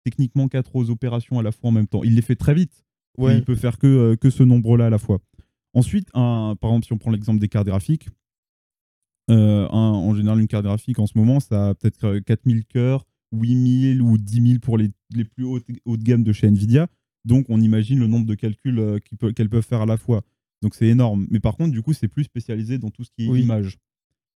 techniquement 0.03 0.47
quatre 0.47 0.75
opérations 0.89 1.37
à 1.39 1.43
la 1.43 1.51
fois 1.51 1.69
en 1.69 1.73
même 1.73 1.87
temps. 1.87 2.03
Il 2.03 2.15
les 2.15 2.21
fait 2.21 2.35
très 2.37 2.53
vite. 2.53 2.83
mais 3.17 3.23
ouais. 3.25 3.37
il 3.39 3.43
peut 3.43 3.55
faire 3.55 3.77
que, 3.77 3.87
euh, 3.87 4.15
que 4.15 4.29
ce 4.29 4.43
nombre-là 4.43 4.85
à 4.85 4.89
la 4.89 4.97
fois. 4.99 5.19
Ensuite, 5.73 6.07
un, 6.13 6.55
par 6.59 6.69
exemple, 6.71 6.85
si 6.85 6.93
on 6.93 6.97
prend 6.97 7.11
l'exemple 7.11 7.39
des 7.39 7.49
cartes 7.49 7.67
graphiques, 7.67 8.07
euh, 9.29 9.67
un- 9.69 9.93
en 9.93 10.13
général, 10.15 10.39
une 10.39 10.47
carte 10.47 10.63
graphique 10.65 10.99
en 10.99 11.07
ce 11.07 11.17
moment, 11.17 11.39
ça 11.39 11.69
a 11.69 11.75
peut-être 11.75 12.03
euh, 12.05 12.19
4000 12.21 12.65
cœurs, 12.65 13.05
8000 13.33 14.01
ou 14.01 14.17
10 14.17 14.47
000 14.47 14.59
pour 14.59 14.77
les, 14.77 14.89
les 15.13 15.25
plus 15.25 15.43
hautes 15.43 15.65
haut 15.85 15.97
de 15.97 16.03
gamme 16.03 16.23
de 16.23 16.31
chez 16.33 16.47
Nvidia. 16.47 16.87
Donc, 17.25 17.45
on 17.49 17.59
imagine 17.61 17.99
le 17.99 18.07
nombre 18.07 18.25
de 18.25 18.35
calculs 18.35 18.79
euh, 18.79 18.99
qu'elles 19.35 19.49
peuvent 19.49 19.65
faire 19.65 19.81
à 19.81 19.85
la 19.85 19.97
fois. 19.97 20.23
Donc, 20.61 20.75
c'est 20.75 20.87
énorme. 20.87 21.27
Mais 21.29 21.39
par 21.39 21.55
contre, 21.57 21.71
du 21.71 21.81
coup, 21.81 21.93
c'est 21.93 22.07
plus 22.07 22.23
spécialisé 22.23 22.77
dans 22.77 22.89
tout 22.89 23.03
ce 23.03 23.11
qui 23.11 23.25
est 23.25 23.29
Oui. 23.29 23.41
image. 23.43 23.77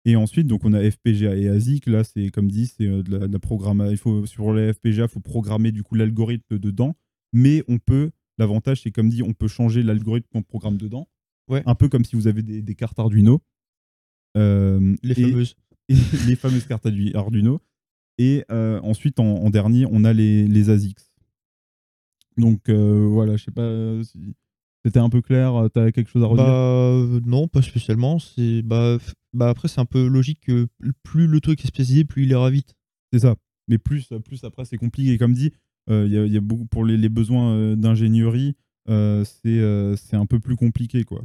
Et 0.07 0.17
ensuite, 0.17 0.47
donc 0.47 0.65
on 0.65 0.73
a 0.73 0.91
FPGA 0.91 1.37
et 1.37 1.49
ASIC. 1.49 1.87
Là, 1.87 2.05
c'est 2.05 2.31
comme 2.31 2.51
dit, 2.51 2.67
c'est 2.67 2.87
euh, 2.87 3.03
de 3.03 3.19
la, 3.19 3.29
de 3.29 3.33
la 3.33 3.39
programma- 3.39 3.91
Il 3.91 3.99
faut 3.99 4.25
sur 4.27 4.53
les 4.55 4.73
FPGA, 4.73 5.03
il 5.05 5.09
faut 5.09 5.21
programmer 5.21 5.73
du 5.73 5.83
coup 5.83 5.95
l'algorithme 5.95 6.59
dedans. 6.59 6.97
Mais 7.35 7.63
on 7.69 7.79
peut, 7.79 8.11
l'avantage, 8.39 8.81
c'est 8.83 8.91
comme 8.93 9.09
dit, 9.11 9.23
on 9.23 9.35
peut 9.35 9.47
changer 9.47 9.83
l'algorithme 9.83 10.27
qu'on 10.33 10.43
programme 10.43 10.79
dedans. 10.79 11.07
Ouais. 11.49 11.63
Un 11.67 11.75
peu 11.75 11.89
comme 11.89 12.05
si 12.05 12.17
vous 12.17 12.27
avez 12.29 12.43
des, 12.43 12.63
des 12.63 12.75
cartes 12.75 12.99
Arduino. 12.99 13.43
Euh, 14.37 14.97
Les 15.03 15.21
et- 15.21 15.31
fameuses. 15.31 15.55
et 15.89 15.95
les 16.27 16.37
fameuses 16.37 16.67
cartes 16.67 16.87
Ardu- 16.87 17.15
Arduino. 17.15 17.61
Et 18.23 18.45
euh, 18.53 18.79
ensuite, 18.83 19.19
en, 19.19 19.25
en 19.45 19.49
dernier, 19.51 19.87
on 19.91 20.05
a 20.05 20.13
les, 20.13 20.47
les 20.47 20.69
ASICs. 20.69 20.99
Donc 22.37 22.69
euh, 22.69 23.07
voilà, 23.09 23.37
je 23.37 23.45
sais 23.45 23.51
pas 23.51 23.71
si 24.05 24.35
c'était 24.85 24.99
un 24.99 25.11
peu 25.11 25.21
clair, 25.21 25.53
tu 25.75 25.81
as 25.81 25.93
quelque 25.93 26.09
chose 26.11 26.23
à 26.23 26.27
redire? 26.27 26.45
Bah 26.45 26.53
euh, 26.53 27.21
non, 27.27 27.49
pas 27.49 27.63
spécialement. 27.63 28.19
C'est 28.19 28.63
bah, 28.63 28.99
bah 29.35 29.49
après 29.51 29.69
c'est 29.69 29.81
un 29.81 29.85
peu 29.87 30.07
logique 30.07 30.41
que 30.47 30.69
plus 31.03 31.27
le 31.27 31.41
truc 31.41 31.63
est 31.65 31.69
spécialisé, 31.69 32.05
plus 32.05 32.23
il 32.25 32.31
ira 32.31 32.51
vite. 32.51 32.75
C'est 33.13 33.21
ça. 33.21 33.37
Mais 33.69 33.79
plus, 33.79 34.09
plus 34.25 34.43
après, 34.45 34.65
c'est 34.65 34.77
compliqué. 34.79 35.17
Comme 35.19 35.33
dit, 35.35 35.53
euh, 35.91 36.07
y, 36.09 36.17
a- 36.19 36.27
y 36.27 36.37
a 36.37 36.41
beaucoup 36.41 36.67
pour 36.67 36.85
les, 36.85 36.97
les 36.97 37.09
besoins 37.09 37.53
euh, 37.55 37.77
d'ingénierie, 37.77 38.55
euh, 38.89 39.25
c'est 39.25 39.59
euh, 39.59 39.95
un 40.13 40.27
peu 40.27 40.41
plus 40.41 40.57
compliqué. 40.57 41.05
quoi. 41.05 41.23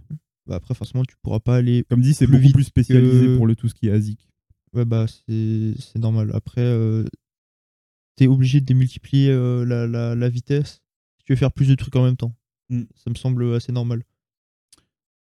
Bah 0.48 0.56
après 0.56 0.76
forcément 0.76 1.04
tu 1.06 1.16
pourras 1.24 1.40
pas 1.40 1.56
aller. 1.56 1.84
Comme 1.90 2.02
dit, 2.02 2.14
c'est 2.14 2.28
beaucoup 2.28 2.42
vite 2.42 2.54
plus 2.54 2.64
spécialisé 2.66 3.26
que- 3.28 3.36
pour 3.38 3.48
le 3.48 3.56
tout 3.56 3.68
ce 3.68 3.74
qui 3.74 3.88
est 3.88 3.92
ASIC. 3.92 4.28
Ouais 4.76 4.86
bah 4.86 5.06
c'est 5.08 6.00
normal. 6.00 6.32
Après 6.34 6.62
euh, 6.62 7.06
t'es 8.16 8.28
obligé 8.28 8.60
de 8.62 8.66
démultiplier 8.66 9.30
euh, 9.32 9.66
la, 9.66 9.88
la, 9.88 10.16
la 10.16 10.30
vitesse 10.30 10.82
si 11.18 11.26
tu 11.26 11.34
veux 11.34 11.38
faire 11.38 11.52
plus 11.52 11.68
de 11.68 11.76
trucs 11.76 11.96
en 11.96 12.04
même 12.04 12.18
temps. 12.18 12.36
Mm. 12.70 12.84
Ça 12.96 13.10
me 13.10 13.16
semble 13.16 13.54
assez 13.56 13.72
normal. 13.72 14.04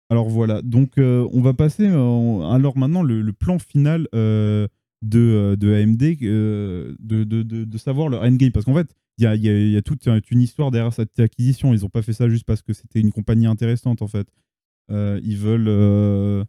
Alors 0.10 0.30
voilà, 0.30 0.62
donc 0.62 0.98
euh, 0.98 1.28
on 1.34 1.42
va 1.42 1.54
passer 1.54 1.90
en- 1.90 2.52
alors 2.52 2.78
maintenant 2.78 3.02
le, 3.04 3.22
le 3.22 3.34
plan 3.34 3.58
final 3.58 4.08
euh, 4.14 4.68
de, 5.02 5.20
euh, 5.20 5.56
de 5.56 5.74
AMD, 5.74 6.04
euh, 6.24 6.96
de, 7.00 7.24
de, 7.24 7.42
de, 7.42 7.78
savoir 7.78 8.10
leur 8.10 8.22
endgame. 8.22 8.52
Parce 8.52 8.66
qu'en 8.66 8.76
fait, 8.76 8.94
il 9.18 9.24
y 9.24 9.28
a, 9.28 9.36
y, 9.36 9.50
a, 9.50 9.60
il 9.60 9.72
y 9.72 9.78
a 9.78 9.82
toute 9.82 10.06
une 10.30 10.42
histoire 10.42 10.72
derrière 10.72 10.94
cette 10.94 11.20
acquisition. 11.20 11.74
Ils 11.74 11.82
n'ont 11.82 11.90
pas 11.90 12.02
fait 12.02 12.14
ça 12.14 12.30
juste 12.30 12.46
parce 12.46 12.62
que 12.62 12.74
c'était 12.74 13.00
une 13.00 13.12
compagnie 13.12 13.48
intéressante 13.48 14.02
en 14.02 14.08
fait. 14.08 14.28
Euh, 14.92 15.20
ils 15.24 15.38
veulent... 15.38 16.46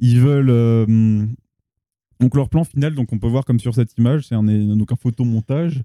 ils 0.00 0.20
veulent... 0.20 0.50
euh, 0.50 1.26
donc 2.20 2.34
leur 2.36 2.48
plan 2.48 2.64
final, 2.64 2.94
donc 2.94 3.12
on 3.12 3.18
peut 3.18 3.26
voir 3.28 3.44
comme 3.44 3.60
sur 3.60 3.74
cette 3.74 3.96
image, 3.98 4.28
c'est 4.28 4.34
un, 4.34 4.42
donc 4.76 4.92
un 4.92 4.96
photomontage 4.96 5.82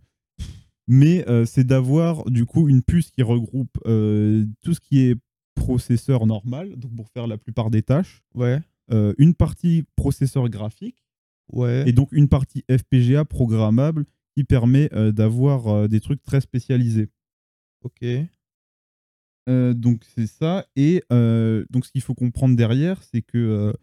mais 0.92 1.24
euh, 1.30 1.46
c'est 1.46 1.64
d'avoir 1.66 2.26
du 2.32 2.48
coup 2.48 2.68
une 2.68 2.82
puce 2.82 3.12
qui 3.12 3.22
regroupe 3.22 3.78
euh, 3.86 4.44
tout 4.64 4.74
ce 4.74 4.80
qui 4.80 5.02
est 5.02 5.16
processeur 5.54 6.26
normal, 6.26 6.76
donc 6.78 6.96
pour 6.96 7.10
faire 7.10 7.28
la 7.28 7.38
plupart 7.38 7.70
des 7.70 7.84
tâches, 7.84 8.24
Ouais. 8.34 8.60
euh, 8.92 9.14
une 9.20 9.36
partie 9.36 9.84
processeur 9.96 10.50
graphique 10.50 11.06
Ouais. 11.54 11.84
et 11.88 11.92
donc 11.94 12.10
une 12.12 12.28
partie 12.28 12.64
FPGA 12.72 13.24
programmable 13.26 14.06
qui 14.36 14.44
permet 14.44 14.90
d'avoir 15.12 15.88
des 15.90 16.00
trucs 16.00 16.24
très 16.24 16.42
spécialisés. 16.42 17.10
Ok. 17.84 18.04
Donc 19.48 20.04
c'est 20.16 20.28
ça. 20.28 20.66
Et 20.76 21.04
donc 21.10 21.86
ce 21.86 21.92
qu'il 21.92 22.02
faut 22.02 22.14
comprendre 22.16 22.56
derrière, 22.56 23.02
c'est 23.04 23.22
que 23.22 23.74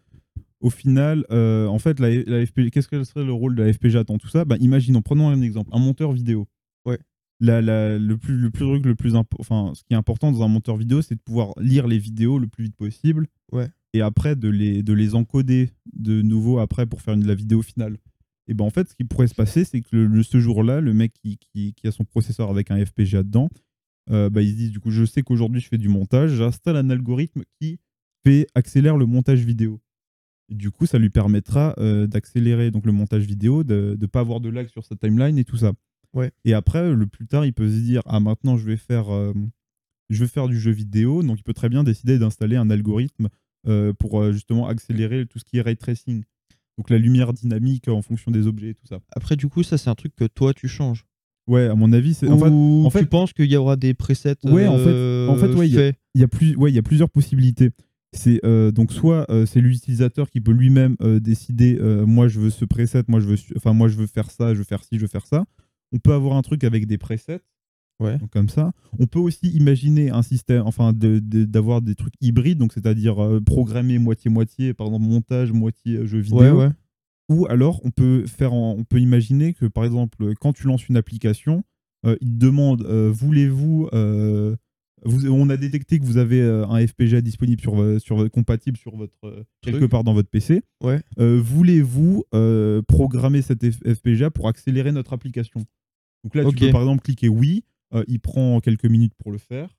au 0.59 0.69
final, 0.69 1.25
euh, 1.31 1.67
en 1.67 1.79
fait, 1.79 1.99
la, 1.99 2.09
qu'est-ce 2.45 2.87
que 2.87 3.03
serait 3.03 3.23
le 3.25 3.33
rôle 3.33 3.55
de 3.55 3.63
la 3.63 3.71
FPGA 3.73 4.03
dans 4.03 4.17
tout 4.17 4.27
ça? 4.27 4.43
Bah, 4.45 4.57
Imaginons, 4.59 5.01
prenons 5.01 5.29
un 5.29 5.41
exemple, 5.41 5.69
un 5.73 5.79
monteur 5.79 6.11
vidéo. 6.11 6.47
Ouais. 6.85 6.99
La- 7.39 7.61
la- 7.61 7.99
le 7.99 8.17
plus 8.17 8.35
le 8.37 8.49
plus 8.49 8.65
truc 8.65 8.83
le 8.85 8.95
plus 8.95 9.13
enfin 9.37 9.71
ce 9.75 9.83
qui 9.83 9.93
est 9.93 9.95
important 9.95 10.31
dans 10.31 10.41
un 10.41 10.47
monteur 10.47 10.75
vidéo, 10.75 11.03
c'est 11.03 11.13
de 11.15 11.19
pouvoir 11.19 11.53
lire 11.59 11.85
les 11.87 11.99
vidéos 11.99 12.39
le 12.39 12.47
plus 12.47 12.63
vite 12.65 12.75
possible. 12.75 13.27
Ouais. 13.51 13.67
Et 13.93 14.01
après 14.01 14.35
de 14.35 14.49
les 14.49 14.81
de 14.81 14.93
les 14.93 15.13
encoder 15.13 15.69
de 15.93 16.23
nouveau 16.23 16.57
après 16.57 16.87
pour 16.87 17.01
faire 17.03 17.13
une, 17.13 17.27
la 17.27 17.35
vidéo 17.35 17.61
finale. 17.61 17.97
Et 18.47 18.53
ben 18.55 18.65
en 18.65 18.69
fait, 18.71 18.89
ce 18.89 18.95
qui 18.95 19.03
pourrait 19.03 19.27
se 19.27 19.35
passer, 19.35 19.65
c'est 19.65 19.81
que 19.81 19.89
le, 19.91 20.07
le- 20.07 20.23
ce 20.23 20.39
jour-là, 20.39 20.81
le 20.81 20.93
mec 20.93 21.13
qui, 21.13 21.37
qui, 21.37 21.73
qui 21.75 21.85
a 21.87 21.91
son 21.91 22.05
processeur 22.05 22.49
avec 22.49 22.71
un 22.71 22.83
FPGA 22.83 23.21
dedans, 23.21 23.49
euh, 24.09 24.29
bah, 24.31 24.41
il 24.41 24.49
se 24.51 24.55
dit 24.55 24.69
du 24.71 24.79
coup, 24.79 24.89
je 24.89 25.05
sais 25.05 25.21
qu'aujourd'hui 25.21 25.61
je 25.61 25.67
fais 25.67 25.77
du 25.77 25.89
montage, 25.89 26.31
j'installe 26.31 26.77
un 26.77 26.89
algorithme 26.89 27.43
qui 27.61 27.77
fait 28.25 28.47
accélère 28.55 28.97
le 28.97 29.05
montage 29.05 29.43
vidéo. 29.45 29.79
Et 30.49 30.55
du 30.55 30.71
coup, 30.71 30.85
ça 30.85 30.97
lui 30.97 31.09
permettra 31.09 31.73
euh, 31.77 32.07
d'accélérer 32.07 32.71
donc 32.71 32.85
le 32.85 32.91
montage 32.91 33.23
vidéo, 33.23 33.63
de 33.63 33.97
ne 33.99 34.05
pas 34.05 34.21
avoir 34.21 34.39
de 34.39 34.49
lag 34.49 34.67
sur 34.69 34.85
sa 34.85 34.95
timeline 34.95 35.37
et 35.37 35.43
tout 35.43 35.57
ça. 35.57 35.73
Ouais. 36.13 36.31
Et 36.45 36.53
après, 36.53 36.93
le 36.93 37.05
plus 37.07 37.27
tard, 37.27 37.45
il 37.45 37.53
peut 37.53 37.69
se 37.69 37.75
dire 37.79 38.01
ah 38.05 38.19
maintenant 38.19 38.57
je 38.57 38.65
vais 38.65 38.77
faire 38.77 39.13
euh, 39.13 39.33
je 40.09 40.23
vais 40.23 40.27
faire 40.29 40.47
du 40.47 40.57
jeu 40.59 40.71
vidéo, 40.71 41.21
donc 41.21 41.39
il 41.39 41.43
peut 41.43 41.53
très 41.53 41.69
bien 41.69 41.83
décider 41.83 42.17
d'installer 42.17 42.55
un 42.55 42.69
algorithme 42.69 43.27
euh, 43.67 43.91
pour 43.93 44.31
justement 44.31 44.67
accélérer 44.67 45.25
tout 45.25 45.37
ce 45.39 45.43
qui 45.43 45.57
est 45.57 45.61
ray 45.61 45.75
tracing. 45.75 46.23
Donc 46.77 46.89
la 46.89 46.97
lumière 46.97 47.33
dynamique 47.33 47.87
en 47.89 48.01
fonction 48.01 48.31
des 48.31 48.47
objets 48.47 48.69
et 48.69 48.73
tout 48.75 48.85
ça. 48.87 48.99
Après 49.11 49.35
du 49.35 49.47
coup 49.47 49.63
ça 49.63 49.77
c'est 49.77 49.89
un 49.89 49.95
truc 49.95 50.15
que 50.15 50.25
toi 50.25 50.53
tu 50.53 50.67
changes. 50.67 51.05
Ouais, 51.47 51.65
à 51.65 51.75
mon 51.75 51.93
avis, 51.93 52.13
c'est 52.13 52.27
en 52.27 52.37
fait, 52.37 52.49
Ou 52.49 52.83
en 52.85 52.89
fait- 52.89 52.99
tu 52.99 53.05
penses 53.05 53.31
qu'il 53.31 53.49
y 53.49 53.55
aura 53.55 53.77
des 53.77 53.93
presets 53.93 54.35
Ouais, 54.43 54.67
en 54.67 54.77
fait- 54.77 55.27
en 55.29 55.35
fait, 55.37 55.53
ouais, 55.55 55.69
y 55.69 55.93
il 56.13 56.21
y 56.21 56.23
a 56.23 56.27
plus 56.27 56.55
ouais 56.57 56.71
il 56.71 56.75
y 56.75 56.79
a 56.79 56.83
plusieurs 56.83 57.09
possibilités 57.09 57.71
c'est 58.13 58.39
euh, 58.45 58.71
donc 58.71 58.91
soit 58.93 59.29
euh, 59.29 59.45
c'est 59.45 59.59
l'utilisateur 59.61 60.29
qui 60.29 60.41
peut 60.41 60.51
lui-même 60.53 60.95
euh, 61.01 61.19
décider 61.19 61.77
moi 62.05 62.27
je 62.27 62.39
veux 62.39 62.49
ce 62.49 62.65
preset 62.65 63.03
moi 63.07 63.19
je 63.19 63.27
veux 63.27 63.37
enfin 63.57 63.73
moi 63.73 63.87
je 63.89 63.97
veux 63.97 64.07
faire 64.07 64.31
ça 64.31 64.53
je 64.53 64.59
veux 64.59 64.63
faire 64.63 64.83
ci 64.83 64.95
je 64.97 65.01
veux 65.01 65.07
faire 65.07 65.25
ça 65.27 65.45
on 65.91 65.99
peut 65.99 66.13
avoir 66.13 66.37
un 66.37 66.41
truc 66.41 66.63
avec 66.63 66.87
des 66.87 66.97
presets 66.97 67.41
Ouais. 67.99 68.19
donc 68.19 68.29
comme 68.29 68.47
ça 68.49 68.73
on 68.99 69.07
peut 69.07 69.17
aussi 69.19 69.47
imaginer 69.49 70.11
un 70.11 70.21
système 70.21 70.61
enfin 70.65 70.93
de- 70.93 71.17
de- 71.19 71.45
d'avoir 71.45 71.81
des 71.81 71.95
trucs 71.95 72.13
hybrides 72.21 72.59
donc 72.59 72.73
c'est-à-dire 72.73 73.15
programmer 73.43 73.97
moitié 73.97 74.29
moitié 74.29 74.73
par 74.75 74.85
exemple 74.87 75.05
montage 75.07 75.51
moitié 75.51 76.05
jeu 76.05 76.19
vidéo 76.19 76.39
Ouais, 76.39 76.51
ouais. 76.51 76.69
ou 77.29 77.47
alors, 77.47 77.81
on 77.83 77.89
peut, 77.91 78.25
faire 78.27 78.53
en- 78.53 78.75
on 78.77 78.83
peut 78.83 78.99
imaginer 79.01 79.53
que, 79.53 79.65
par 79.65 79.83
exemple, 79.83 80.33
quand 80.39 80.53
tu 80.53 80.65
lances 80.67 80.87
une 80.87 80.95
application, 80.95 81.63
il 82.05 82.15
te 82.19 82.23
demande 82.25 82.83
voulez-vous. 82.85 83.89
Euh, 85.05 85.09
vous, 85.09 85.27
on 85.29 85.49
a 85.49 85.57
détecté 85.57 85.99
que 85.99 86.05
vous 86.05 86.17
avez 86.17 86.41
euh, 86.41 86.65
un 86.67 86.85
FPGA 86.85 87.21
disponible 87.21 87.61
sur, 87.61 87.75
vo- 87.75 87.99
sur, 87.99 88.29
compatible 88.31 88.77
sur 88.77 88.95
votre, 88.95 89.13
euh, 89.25 89.43
quelque 89.61 89.85
part 89.85 90.03
dans 90.03 90.13
votre 90.13 90.29
PC. 90.29 90.61
Ouais. 90.83 91.01
Euh, 91.19 91.39
voulez-vous 91.43 92.23
euh, 92.33 92.81
programmer 92.81 93.41
cet 93.41 93.63
FPGA 93.69 94.31
pour 94.31 94.47
accélérer 94.47 94.91
notre 94.91 95.13
application? 95.13 95.65
Donc 96.23 96.35
là, 96.35 96.43
Ok. 96.45 96.55
tu 96.55 96.65
peux 96.65 96.71
par 96.71 96.81
exemple 96.81 97.01
cliquer 97.03 97.29
oui. 97.29 97.63
euh, 97.93 98.03
il 98.07 98.19
prend 98.19 98.59
quelques 98.59 98.85
minutes 98.85 99.13
pour 99.17 99.31
le 99.31 99.37
faire. 99.37 99.69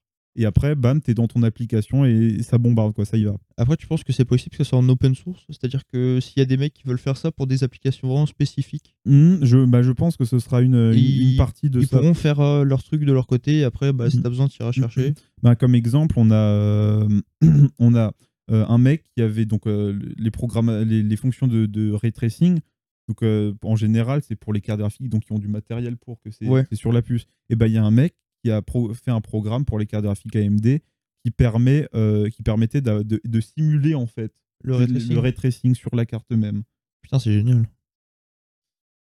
Et 0.41 0.45
après, 0.47 0.77
bam, 0.77 1.03
tu 1.03 1.11
es 1.11 1.15
dans 1.15 1.27
ton 1.27 1.43
application 1.43 2.05
et 2.05 2.43
ça 2.45 2.59
bombarde, 2.59 2.95
quoi, 2.95 3.05
ça 3.05 3.17
y 3.17 3.25
va. 3.25 3.35
Après, 3.57 3.77
tu 3.77 3.89
penses 3.89 4.05
que 4.05 4.13
c'est 4.13 4.25
possible 4.25 4.57
que 4.57 4.63
soit 4.63 4.79
en 4.79 4.89
open 4.89 5.15
source? 5.17 5.45
C'est-à-dire 5.51 5.85
que 5.87 6.21
s'il 6.21 6.39
y 6.39 6.43
a 6.43 6.45
des 6.45 6.57
mecs 6.57 6.73
qui 6.75 6.85
veulent 6.87 6.99
faire 6.99 7.17
ça 7.17 7.33
pour 7.33 7.49
des 7.49 7.65
applications 7.65 8.07
vraiment 8.07 8.25
spécifiques, 8.27 8.95
Hmm, 9.05 9.39
je, 9.43 9.65
bah, 9.65 9.83
je 9.83 9.91
pense 9.91 10.17
que 10.17 10.25
ce 10.25 10.39
sera 10.39 10.63
une, 10.63 10.93
Ils- 10.95 11.37
partie 11.37 11.71
de 11.71 11.81
ils 11.81 11.87
ça. 11.89 11.99
pourront 11.99 12.15
faire 12.15 12.39
euh, 12.41 12.63
leur 12.63 12.83
truc 12.85 13.05
de 13.05 13.13
leur 13.13 13.27
côté 13.27 13.59
et 13.59 13.65
après, 13.65 13.93
bah, 13.93 14.09
si 14.11 14.19
Mhm. 14.19 14.23
t'as 14.23 14.29
besoin, 14.29 14.47
tu 14.49 14.63
iras 14.63 14.71
chercher. 14.73 15.13
Ben, 15.43 15.57
comme 15.57 15.75
exemple, 15.75 16.15
on 16.19 16.31
a, 16.31 16.35
euh, 16.37 17.09
on 17.81 17.95
a 17.97 18.13
euh, 18.53 18.65
un 18.69 18.79
mec 18.79 19.03
qui 19.15 19.23
avait 19.23 19.45
donc 19.45 19.67
euh, 19.67 19.99
les, 20.17 20.31
programmes, 20.31 20.71
les, 20.85 21.03
les 21.03 21.17
fonctions 21.17 21.49
de, 21.49 21.67
de 21.67 21.91
ray 21.93 22.13
tracing. 22.13 22.61
Donc, 23.09 23.23
en 23.65 23.75
général, 23.77 24.21
c'est 24.23 24.37
pour 24.37 24.53
les 24.53 24.61
cartes 24.61 24.79
graphiques 24.81 25.09
donc 25.09 25.25
qui 25.25 25.33
ont 25.33 25.39
du 25.39 25.49
matériel 25.49 25.97
pour 25.97 26.21
que 26.21 26.31
c'est 26.31 26.47
Ouais. 26.47 26.65
sur 26.75 26.93
la 26.93 27.01
puce. 27.03 27.27
Et 27.49 27.57
ben 27.57 27.67
il 27.67 27.73
y 27.73 27.79
a 27.79 27.83
un 27.85 27.91
mec 27.91 28.15
qui 28.43 28.51
a 28.51 28.63
fait 28.95 29.11
un 29.11 29.21
programme 29.21 29.65
pour 29.65 29.79
les 29.79 29.87
cartes 29.87 30.05
graphiques 30.05 30.37
AMD 30.37 30.81
qui 31.25 31.31
permet, 31.31 31.89
euh, 31.95 32.29
qui 32.31 32.43
permettait 32.43 32.81
de, 32.81 33.03
de- 33.03 33.21
de 33.25 33.41
simuler 33.41 33.95
en 33.95 34.07
fait 34.07 34.33
Le 34.63 34.75
ray 34.77 35.35
tracing. 35.35 35.75
sur 35.75 35.95
la 35.95 36.07
carte 36.07 36.31
même. 36.31 36.63
Putain, 37.03 37.19
c'est 37.19 37.33
génial. 37.33 37.67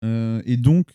Euh, 0.03 0.41
et 0.45 0.57
donc, 0.57 0.89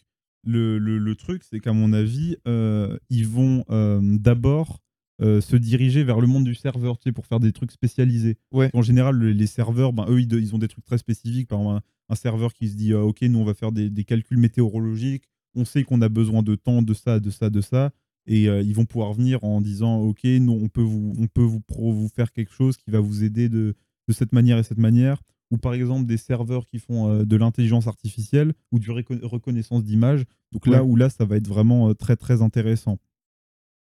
le, 0.44 0.78
le- 0.78 0.98
le 0.98 1.14
truc, 1.16 1.42
c'est 1.44 1.60
qu'à 1.60 1.72
mon 1.72 1.92
avis, 1.92 2.36
euh, 2.46 2.96
ils 3.10 3.26
vont 3.26 3.64
d'abord 4.02 4.80
se 5.22 5.54
diriger 5.56 6.02
vers 6.02 6.18
le 6.18 6.26
monde 6.26 6.44
du 6.44 6.54
serveur, 6.54 6.96
tu 6.96 7.02
sais, 7.04 7.12
pour 7.12 7.26
faire 7.26 7.40
des 7.40 7.52
trucs 7.52 7.72
spécialisés. 7.72 8.38
Ouais. 8.52 8.70
En 8.72 8.80
général, 8.80 9.16
le- 9.16 9.32
les 9.32 9.46
serveurs, 9.46 9.92
ben, 9.92 10.06
eux, 10.08 10.18
ils, 10.22 10.32
ils 10.32 10.54
ont 10.54 10.58
des 10.58 10.68
trucs 10.68 10.84
très 10.86 10.96
spécifiques. 10.96 11.46
Par 11.48 11.58
exemple, 11.58 11.76
un, 12.08 12.12
un 12.12 12.14
serveur 12.14 12.54
qui 12.54 12.68
se 12.70 12.74
dit, 12.76 12.92
euh, 12.94 13.02
OK, 13.02 13.20
nous, 13.22 13.38
on 13.38 13.44
va 13.44 13.52
faire 13.52 13.70
des, 13.70 13.90
des 13.90 14.04
calculs 14.04 14.38
météorologiques. 14.38 15.24
On 15.54 15.66
sait 15.66 15.82
qu'on 15.84 16.00
a 16.00 16.08
besoin 16.08 16.42
de 16.42 16.54
temps, 16.54 16.80
de 16.80 16.94
ça, 16.94 17.20
de 17.20 17.28
ça, 17.30 17.50
de 17.50 17.60
ça. 17.60 17.90
Et 18.32 18.48
euh, 18.48 18.62
ils 18.62 18.74
vont 18.74 18.84
pouvoir 18.86 19.12
venir 19.12 19.42
en 19.44 19.60
disant, 19.60 19.98
OK, 19.98 20.22
nous, 20.24 20.52
on 20.52 20.68
peut 20.68 20.80
vous, 20.82 21.14
on 21.18 21.26
peut 21.26 21.42
vous, 21.42 21.60
pro- 21.60 21.92
vous 21.92 22.08
faire 22.08 22.30
quelque 22.32 22.52
chose 22.52 22.76
qui 22.76 22.90
va 22.90 23.00
vous 23.00 23.24
aider 23.24 23.48
de, 23.48 23.74
de 24.08 24.12
cette 24.12 24.32
manière 24.32 24.56
et 24.58 24.62
cette 24.62 24.78
manière 24.78 25.20
ou 25.52 25.58
par 25.58 25.74
exemple 25.74 26.06
des 26.06 26.16
serveurs 26.16 26.64
qui 26.64 26.78
font 26.78 27.08
euh, 27.10 27.24
de 27.24 27.34
l'intelligence 27.36 27.88
artificielle 27.88 28.52
ou 28.70 28.78
du 28.78 28.88
reconnaissance 28.92 29.82
d'image. 29.82 30.22
Donc 30.52 30.68
là 30.68 30.84
où 30.84 30.94
là, 30.94 31.10
ça 31.10 31.24
va 31.24 31.36
être 31.38 31.48
vraiment 31.48 31.88
euh, 31.88 31.92
très 31.94 32.14
très 32.14 32.40
intéressant. 32.40 32.98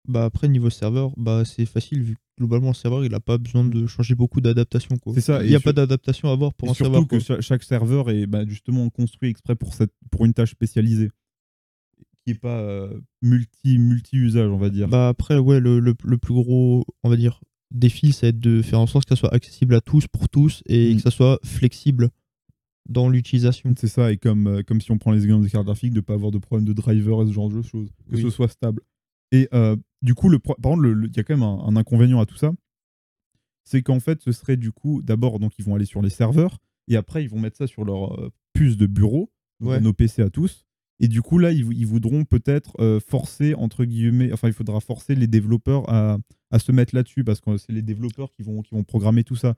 Bah 0.07 0.23
après, 0.23 0.47
niveau 0.47 0.69
serveur, 0.69 1.11
bah 1.17 1.43
c'est 1.43 1.65
facile 1.65 2.01
vu 2.01 2.15
que 2.15 2.19
globalement, 2.37 2.69
le 2.69 2.73
serveur, 2.73 3.03
il 3.03 3.13
a 3.13 3.19
pas 3.19 3.37
besoin 3.37 3.65
de 3.65 3.85
changer 3.85 4.15
beaucoup 4.15 4.39
d'adaptation. 4.39 4.95
quoi. 4.97 5.13
C'est 5.13 5.19
ça, 5.19 5.43
Il 5.43 5.49
n'y 5.49 5.55
a 5.55 5.59
sur- 5.59 5.65
pas 5.65 5.73
d'adaptation 5.73 6.29
à 6.29 6.31
avoir 6.31 6.53
pour 6.53 6.69
Et 6.69 6.71
un 6.71 6.73
surtout 6.73 7.05
serveur. 7.09 7.35
que 7.37 7.41
chaque 7.41 7.63
serveur 7.63 8.09
est 8.11 8.25
bah, 8.27 8.45
justement 8.47 8.89
construit 8.89 9.29
exprès 9.29 9.55
pour, 9.57 9.73
cette, 9.73 9.91
pour 10.09 10.23
une 10.23 10.33
tâche 10.33 10.51
spécialisée, 10.51 11.09
qui 12.33 12.39
pas 12.39 12.59
euh, 12.59 12.99
multi, 13.21 13.77
multi-usage, 13.79 14.49
on 14.49 14.57
va 14.57 14.69
dire. 14.69 14.87
Bah 14.87 15.07
après, 15.09 15.37
ouais, 15.37 15.59
le, 15.59 15.79
le- 15.79 15.95
le 16.03 16.17
plus 16.17 16.33
gros, 16.33 16.85
on 17.03 17.09
va 17.09 17.15
dire, 17.15 17.41
défi, 17.71 18.11
c'est 18.13 18.37
de 18.37 18.61
faire 18.61 18.79
en 18.79 18.87
sorte 18.87 19.05
que 19.07 19.15
ça 19.15 19.19
soit 19.19 19.33
accessible 19.33 19.75
à 19.75 19.81
tous, 19.81 20.07
pour 20.07 20.29
tous, 20.29 20.61
et 20.67 20.93
Mm. 20.93 20.97
que 20.97 21.01
ça 21.03 21.11
soit 21.11 21.39
flexible 21.43 22.09
dans 22.89 23.09
l'utilisation. 23.09 23.73
C'est 23.77 23.87
ça, 23.87 24.11
et 24.11 24.17
comme, 24.17 24.47
euh, 24.47 24.63
comme 24.63 24.79
si 24.81 24.91
on 24.91 24.97
prend 24.97 25.11
les 25.11 25.23
exemples 25.23 25.43
des 25.43 25.49
cartes 25.51 25.65
graphiques, 25.65 25.91
de 25.91 25.97
ne 25.97 26.01
pas 26.01 26.13
avoir 26.13 26.31
de 26.31 26.37
problème 26.37 26.65
de 26.65 26.73
driver 26.73 27.21
et 27.23 27.27
ce 27.27 27.33
genre 27.33 27.49
de 27.49 27.61
choses, 27.61 27.89
que 28.09 28.15
Oui. 28.15 28.21
ce 28.21 28.29
soit 28.29 28.47
stable. 28.47 28.81
Et 29.31 29.49
euh, 29.53 29.75
du 30.01 30.13
coup, 30.13 30.29
le, 30.29 30.39
par 30.39 30.55
contre, 30.61 30.85
il 30.85 31.15
y 31.15 31.19
a 31.19 31.23
quand 31.23 31.33
même 31.35 31.43
un, 31.43 31.59
un 31.65 31.75
inconvénient 31.75 32.19
à 32.21 32.25
tout 32.25 32.37
ça, 32.37 32.51
c'est 33.65 33.81
qu'en 33.81 33.99
fait, 33.99 34.21
ce 34.21 34.31
serait 34.31 34.55
du 34.57 34.71
coup, 34.71 35.01
d'abord, 35.01 35.39
donc 35.39 35.53
ils 35.59 35.65
vont 35.65 35.75
aller 35.75 35.85
sur 35.85 36.01
les 36.01 36.09
serveurs, 36.09 36.59
et 36.87 36.95
après, 36.95 37.23
ils 37.23 37.29
vont 37.29 37.39
mettre 37.39 37.57
ça 37.57 37.67
sur 37.67 37.83
leur 37.83 38.31
puce 38.53 38.77
de 38.77 38.85
bureau, 38.87 39.29
donc 39.59 39.71
Ouais. 39.71 39.81
nos 39.81 39.91
PC 39.93 40.21
à 40.21 40.29
tous, 40.29 40.65
Et 40.99 41.07
du 41.07 41.21
coup, 41.21 41.37
là, 41.37 41.51
ils, 41.51 41.63
vou- 41.63 41.73
ils 41.73 41.85
voudront 41.85 42.25
peut-être 42.25 42.73
euh, 42.79 42.99
forcer, 42.99 43.53
entre 43.53 43.85
guillemets, 43.85 44.31
enfin, 44.33 44.47
il 44.47 44.53
faudra 44.53 44.79
forcer 44.79 45.13
les 45.15 45.27
développeurs 45.27 45.87
à, 45.89 46.17
à 46.49 46.59
se 46.59 46.71
mettre 46.71 46.95
là-dessus 46.95 47.23
parce 47.23 47.39
que 47.39 47.57
c'est 47.57 47.71
les 47.71 47.83
développeurs 47.83 48.31
qui 48.31 48.41
vont, 48.41 48.61
qui 48.63 48.73
vont 48.73 48.83
programmer 48.83 49.23
tout 49.23 49.35
ça. 49.35 49.55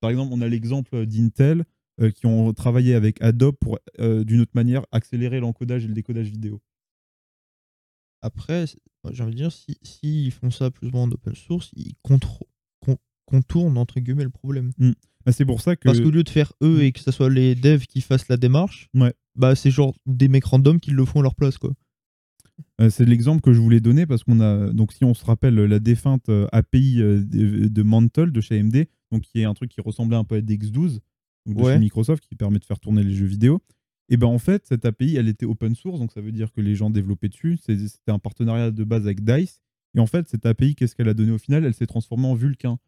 Par 0.00 0.10
exemple, 0.10 0.32
on 0.34 0.40
a 0.42 0.48
l'exemple 0.48 1.06
d'Intel 1.06 1.64
euh, 2.00 2.10
qui 2.10 2.26
ont 2.26 2.52
travaillé 2.52 2.94
avec 2.94 3.20
Adobe 3.22 3.56
pour, 3.56 3.78
euh, 4.00 4.24
d'une 4.24 4.40
autre 4.40 4.52
manière, 4.54 4.84
accélérer 4.92 5.40
l'encodage 5.40 5.84
et 5.84 5.88
le 5.88 5.94
décodage 5.94 6.28
vidéo. 6.28 6.60
Après, 8.22 8.66
j'ai 9.12 9.22
envie 9.22 9.32
de 9.32 9.36
dire, 9.38 9.52
si, 9.52 9.78
si 9.82 10.26
ils 10.26 10.30
font 10.30 10.50
ça 10.50 10.70
plus 10.70 10.88
ou 10.88 10.90
moins 10.90 11.04
en 11.04 11.10
open 11.10 11.34
source, 11.34 11.70
ils 11.74 11.94
contournent 13.26 13.78
entre 13.78 13.98
guillemets 14.00 14.24
le 14.24 14.30
problème. 14.30 14.72
Bah, 15.26 15.32
c'est 15.32 15.44
pour 15.44 15.60
ça 15.60 15.76
que. 15.76 15.84
Parce 15.84 16.00
qu'au 16.00 16.10
lieu 16.10 16.22
de 16.24 16.28
faire 16.30 16.52
eux 16.62 16.82
et 16.82 16.92
que 16.92 17.00
ce 17.00 17.10
soit 17.10 17.28
les 17.30 17.54
devs 17.54 17.86
qui 17.86 18.00
fassent 18.00 18.28
la 18.28 18.36
démarche, 18.36 18.88
Ouais. 18.94 19.12
bah 19.34 19.54
c'est 19.54 19.70
genre 19.70 19.94
des 20.06 20.28
mecs 20.28 20.44
random 20.44 20.80
qui 20.80 20.90
le 20.92 21.04
font 21.04 21.20
à 21.20 21.22
leur 21.22 21.34
place 21.34 21.58
quoi. 21.58 21.72
Euh, 22.80 22.90
c'est 22.90 23.04
l'exemple 23.06 23.40
que 23.40 23.52
je 23.52 23.60
voulais 23.60 23.80
donner 23.80 24.06
parce 24.06 24.22
qu'on 24.24 24.40
a 24.40 24.70
donc 24.72 24.92
si 24.92 25.04
on 25.04 25.14
se 25.14 25.24
rappelle 25.24 25.54
la 25.54 25.78
défunte 25.78 26.28
euh, 26.28 26.46
API 26.52 27.00
euh, 27.00 27.22
de, 27.24 27.68
de 27.68 27.82
Mantle 27.82 28.32
de 28.32 28.40
chez 28.40 28.58
AMD, 28.58 28.86
donc 29.12 29.22
qui 29.22 29.40
est 29.40 29.44
un 29.44 29.54
truc 29.54 29.70
qui 29.70 29.80
ressemblait 29.80 30.16
un 30.16 30.24
peu 30.24 30.36
à 30.36 30.40
DX12 30.40 30.98
donc 31.46 31.56
de 31.56 31.62
Ouais. 31.62 31.72
chez 31.74 31.78
Microsoft 31.78 32.24
qui 32.26 32.34
permet 32.36 32.58
de 32.58 32.64
faire 32.64 32.78
tourner 32.80 33.02
les 33.02 33.14
jeux 33.14 33.26
vidéo. 33.26 33.62
Et 34.10 34.16
ben 34.16 34.26
en 34.26 34.38
fait 34.38 34.66
cette 34.66 34.84
API 34.84 35.16
elle 35.16 35.28
était 35.28 35.46
open 35.46 35.74
source 35.74 35.98
donc 36.00 36.12
ça 36.12 36.20
veut 36.20 36.32
dire 36.32 36.52
que 36.52 36.60
les 36.60 36.74
gens 36.74 36.90
développaient 36.90 37.28
dessus. 37.28 37.58
C'était 37.62 37.88
un 38.12 38.18
partenariat 38.18 38.70
de 38.70 38.84
base 38.84 39.04
avec 39.04 39.24
Dice 39.24 39.60
et 39.96 40.00
en 40.00 40.06
fait 40.06 40.28
cette 40.28 40.44
API 40.46 40.74
qu'est-ce 40.74 40.94
qu'elle 40.96 41.08
a 41.08 41.14
donné 41.14 41.32
au 41.32 41.38
final? 41.38 41.64
Elle 41.64 41.74
s'est 41.74 41.86
transformée 41.86 42.26
en 42.26 42.34
Vulkan. 42.34 42.78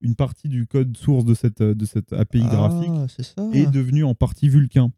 Une 0.00 0.14
partie 0.14 0.48
du 0.48 0.66
code 0.66 0.96
source 0.96 1.24
de 1.24 1.34
cette 1.34 1.62
de 1.62 1.84
cette 1.84 2.12
API 2.12 2.40
graphique 2.40 2.90
Ah, 2.94 3.06
ça. 3.08 3.48
est 3.52 3.70
devenu 3.70 4.04
en 4.04 4.14
partie 4.14 4.48
Vulcain. 4.48 4.92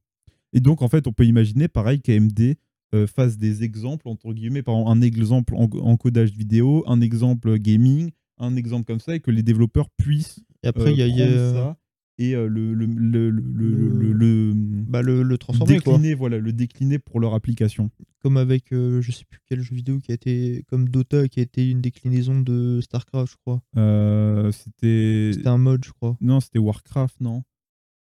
Et 0.53 0.61
donc, 0.61 0.83
en 0.83 0.89
fait, 0.89 1.07
on 1.07 1.13
peut 1.13 1.27
imaginer, 1.27 1.69
pareil, 1.69 2.01
qu'AMD 2.01 2.57
euh, 2.95 3.07
fasse 3.07 3.37
des 3.37 3.65
exemples, 3.65 4.09
entre 4.09 4.33
guillemets, 4.33 4.63
par 4.63 4.75
exemple, 4.75 4.91
un 4.91 5.01
exemple 5.03 5.55
en 5.55 5.65
encodage 5.65 6.31
vidéo, 6.33 6.85
un 6.87 7.01
exemple 7.01 7.59
gaming, 7.59 8.11
un 8.39 8.57
exemple 8.57 8.85
comme 8.87 9.01
ça, 9.01 9.15
et 9.15 9.21
que 9.21 9.31
les 9.31 9.43
développeurs 9.43 9.91
puissent 9.91 10.41
Et 10.63 10.69
après, 10.69 10.89
euh, 10.89 10.93
il 10.93 10.99
y 10.99 11.03
a, 11.03 11.07
il 11.07 11.17
y 11.17 11.23
a, 11.23 11.27
prendre 11.27 11.39
euh, 11.39 11.53
ça 11.53 11.77
et 12.19 12.35
euh, 12.35 12.49
le, 12.49 12.75
le, 12.75 12.87
le, 12.87 13.31
le, 13.31 14.13
le, 14.13 14.53
bah, 14.55 15.03
le, 15.03 15.39
transformer 15.39 15.79
quoi. 15.81 15.95
décliner, 15.95 16.15
voilà, 16.15 16.39
le 16.39 16.53
décliner 16.53 16.99
pour 16.99 17.21
leur 17.21 17.35
application. 17.35 17.91
Comme 18.21 18.37
avec 18.37 18.73
euh, 18.73 19.01
je 19.01 19.13
sais 19.13 19.25
plus 19.25 19.41
quel 19.47 19.61
jeu 19.61 19.75
vidéo 19.75 19.99
qui 20.01 20.11
a 20.11 20.15
été 20.15 20.65
comme 20.69 20.89
Dota 20.89 21.29
qui 21.29 21.39
a 21.39 21.43
été 21.45 21.71
une 21.71 21.81
déclinaison 21.81 22.41
de 22.41 22.81
Starcraft, 22.83 23.33
je 23.33 23.37
crois. 23.37 23.63
Euh, 23.77 24.51
c'était... 24.51 25.31
C'était 25.35 25.49
un 25.49 25.59
mode, 25.59 25.85
je 25.85 25.93
crois. 25.93 26.17
Non, 26.21 26.41
c'était 26.41 26.59
Warcraft, 26.59 27.21
non 27.21 27.45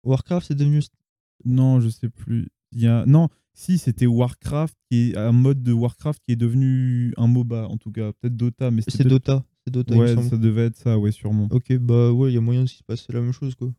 Warcraft 0.03 0.49
c'est 0.49 0.57
devenu 0.57 0.81
Non, 1.45 1.81
je 1.81 1.89
sais 1.89 2.09
plus. 2.09 2.49
Il 2.73 2.81
y 2.81 2.89
a... 2.89 3.07
Non, 3.07 3.29
si, 3.55 3.79
c'était 3.79 4.07
Warcraft, 4.07 4.77
qui 4.91 5.11
est 5.11 5.17
un 5.17 5.33
mode 5.33 5.63
de 5.63 5.73
Warcraft 5.73 6.21
qui 6.27 6.33
est 6.33 6.37
devenu 6.37 7.13
un 7.17 7.27
MOBA, 7.27 7.69
en 7.69 7.77
tout 7.77 7.93
cas. 7.93 8.13
Peut-être 8.13 8.37
Dota, 8.37 8.71
mais 8.71 8.83
c'est 8.89 9.05
Dota, 9.07 9.45
c'est 9.65 9.73
Dota 9.73 9.95
Ouais, 9.95 10.17
ça 10.23 10.37
devait 10.39 10.67
être 10.67 10.77
ça, 10.77 10.99
ouais, 10.99 11.13
sûrement. 11.13 11.49
Ok, 11.51 11.73
bah 11.77 12.11
ouais, 12.13 12.31
il 12.31 12.35
y 12.35 12.39
a 12.39 12.41
moyen 12.41 12.65
qu'il 12.65 12.79
se 12.79 12.83
passe 12.83 13.07
la 13.11 13.21
même 13.21 13.33
chose 13.33 13.55
quoi. 13.55 13.73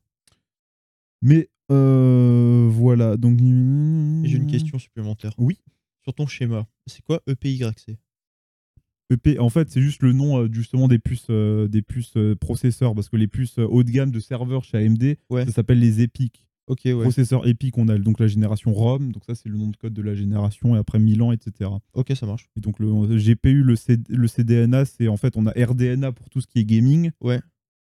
Mais 1.23 1.49
euh, 1.71 2.67
voilà, 2.71 3.17
donc. 3.17 3.39
J'ai 3.39 4.37
une 4.37 4.47
question 4.47 4.77
supplémentaire. 4.77 5.33
Oui. 5.37 5.57
Sur 6.03 6.13
ton 6.13 6.27
schéma, 6.27 6.67
c'est 6.85 7.01
quoi 7.01 7.21
EPYC 7.27 7.97
EP, 9.09 9.37
en 9.39 9.49
fait, 9.49 9.69
c'est 9.69 9.81
juste 9.81 10.01
le 10.01 10.11
nom 10.11 10.37
euh, 10.41 10.49
justement 10.51 10.87
des 10.87 10.97
puces, 10.99 11.27
euh, 11.29 11.67
des 11.67 11.81
puces 11.81 12.13
euh, 12.17 12.35
processeurs, 12.35 12.95
parce 12.95 13.09
que 13.09 13.15
les 13.17 13.27
puces 13.27 13.57
haut 13.59 13.83
de 13.83 13.91
gamme 13.91 14.11
de 14.11 14.19
serveurs 14.19 14.63
chez 14.63 14.77
AMD, 14.77 15.17
Ouais. 15.29 15.45
ça 15.45 15.51
s'appelle 15.51 15.79
les 15.79 16.01
EPIC. 16.01 16.45
Ok, 16.67 16.81
ouais. 16.85 16.93
Processeurs 16.93 17.45
EPIC, 17.47 17.77
on 17.77 17.89
a 17.89 17.97
donc 17.99 18.19
la 18.19 18.27
génération 18.27 18.73
ROM, 18.73 19.11
donc 19.11 19.23
ça 19.25 19.35
c'est 19.35 19.49
le 19.49 19.57
nom 19.57 19.67
de 19.67 19.75
code 19.75 19.93
de 19.93 20.01
la 20.01 20.15
génération, 20.15 20.75
et 20.75 20.79
après 20.79 20.97
Milan, 20.99 21.31
etc. 21.31 21.69
Ok, 21.93 22.11
ça 22.15 22.25
marche. 22.25 22.49
Et 22.55 22.61
donc 22.61 22.79
le 22.79 22.87
GPU, 23.17 23.61
le, 23.63 23.75
C- 23.75 23.97
le 24.09 24.27
CDNA, 24.27 24.85
c'est 24.85 25.07
en 25.09 25.17
fait 25.17 25.35
on 25.37 25.45
a 25.47 25.51
RDNA 25.51 26.11
pour 26.13 26.29
tout 26.29 26.39
ce 26.41 26.47
qui 26.47 26.59
est 26.59 26.65
gaming. 26.65 27.11
Ouais. 27.21 27.39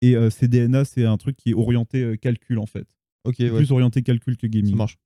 Et 0.02 0.14
euh, 0.14 0.28
CDNA, 0.30 0.84
c'est 0.84 1.04
un 1.06 1.16
truc 1.16 1.36
qui 1.36 1.50
est 1.50 1.54
orienté 1.54 2.02
euh, 2.02 2.16
calcul 2.16 2.58
en 2.58 2.66
fait. 2.66 2.86
Ok, 3.26 3.36
ouais, 3.40 3.50
Plus 3.50 3.72
orienté 3.72 4.02
calcul 4.02 4.36
que 4.36 4.46
ça 4.46 4.48
gaming. 4.48 4.76
marche. 4.76 4.98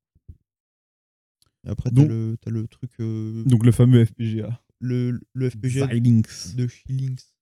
Et 1.67 1.69
après, 1.71 1.91
t'as 1.91 1.97
Donc- 1.97 2.09
le, 2.09 2.37
t'as 2.41 2.51
le 2.51 2.67
truc. 2.69 2.91
euh, 3.01 3.43
Donc 3.45 3.65
le 3.65 3.73
fameux 3.73 4.05
FPGA. 4.05 4.61
le, 4.81 5.21
le 5.35 5.51
FPGA 5.51 5.87
Xilinx. 5.89 6.55
de 6.57 6.67
Xilinx. 6.67 7.35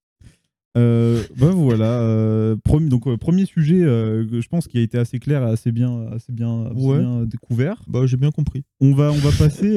Euh, 0.79 1.23
bah 1.37 1.51
voilà. 1.51 2.01
euh, 2.03 2.57
premier, 2.63 2.89
donc 2.89 3.07
euh, 3.07 3.17
premier 3.17 3.45
sujet, 3.47 3.81
que 3.81 4.41
je 4.41 4.49
pense 4.49 4.69
qui 4.69 4.79
a 4.79 4.81
été 4.83 4.97
assez 4.99 5.19
clair, 5.19 5.43
et 5.43 5.51
assez 5.51 5.73
bien, 5.73 6.07
assez 6.13 6.33
bien, 6.33 6.67
assez 6.67 6.81
Ouais. 6.85 6.99
bien 7.01 7.25
découvert. 7.25 7.83
Bah, 7.89 8.07
j'ai 8.07 8.17
bien 8.17 8.31
compris. 8.31 8.65
On 8.81 8.95
va, 8.95 9.11
on 9.11 9.17
va 9.19 9.31
passer, 9.33 9.77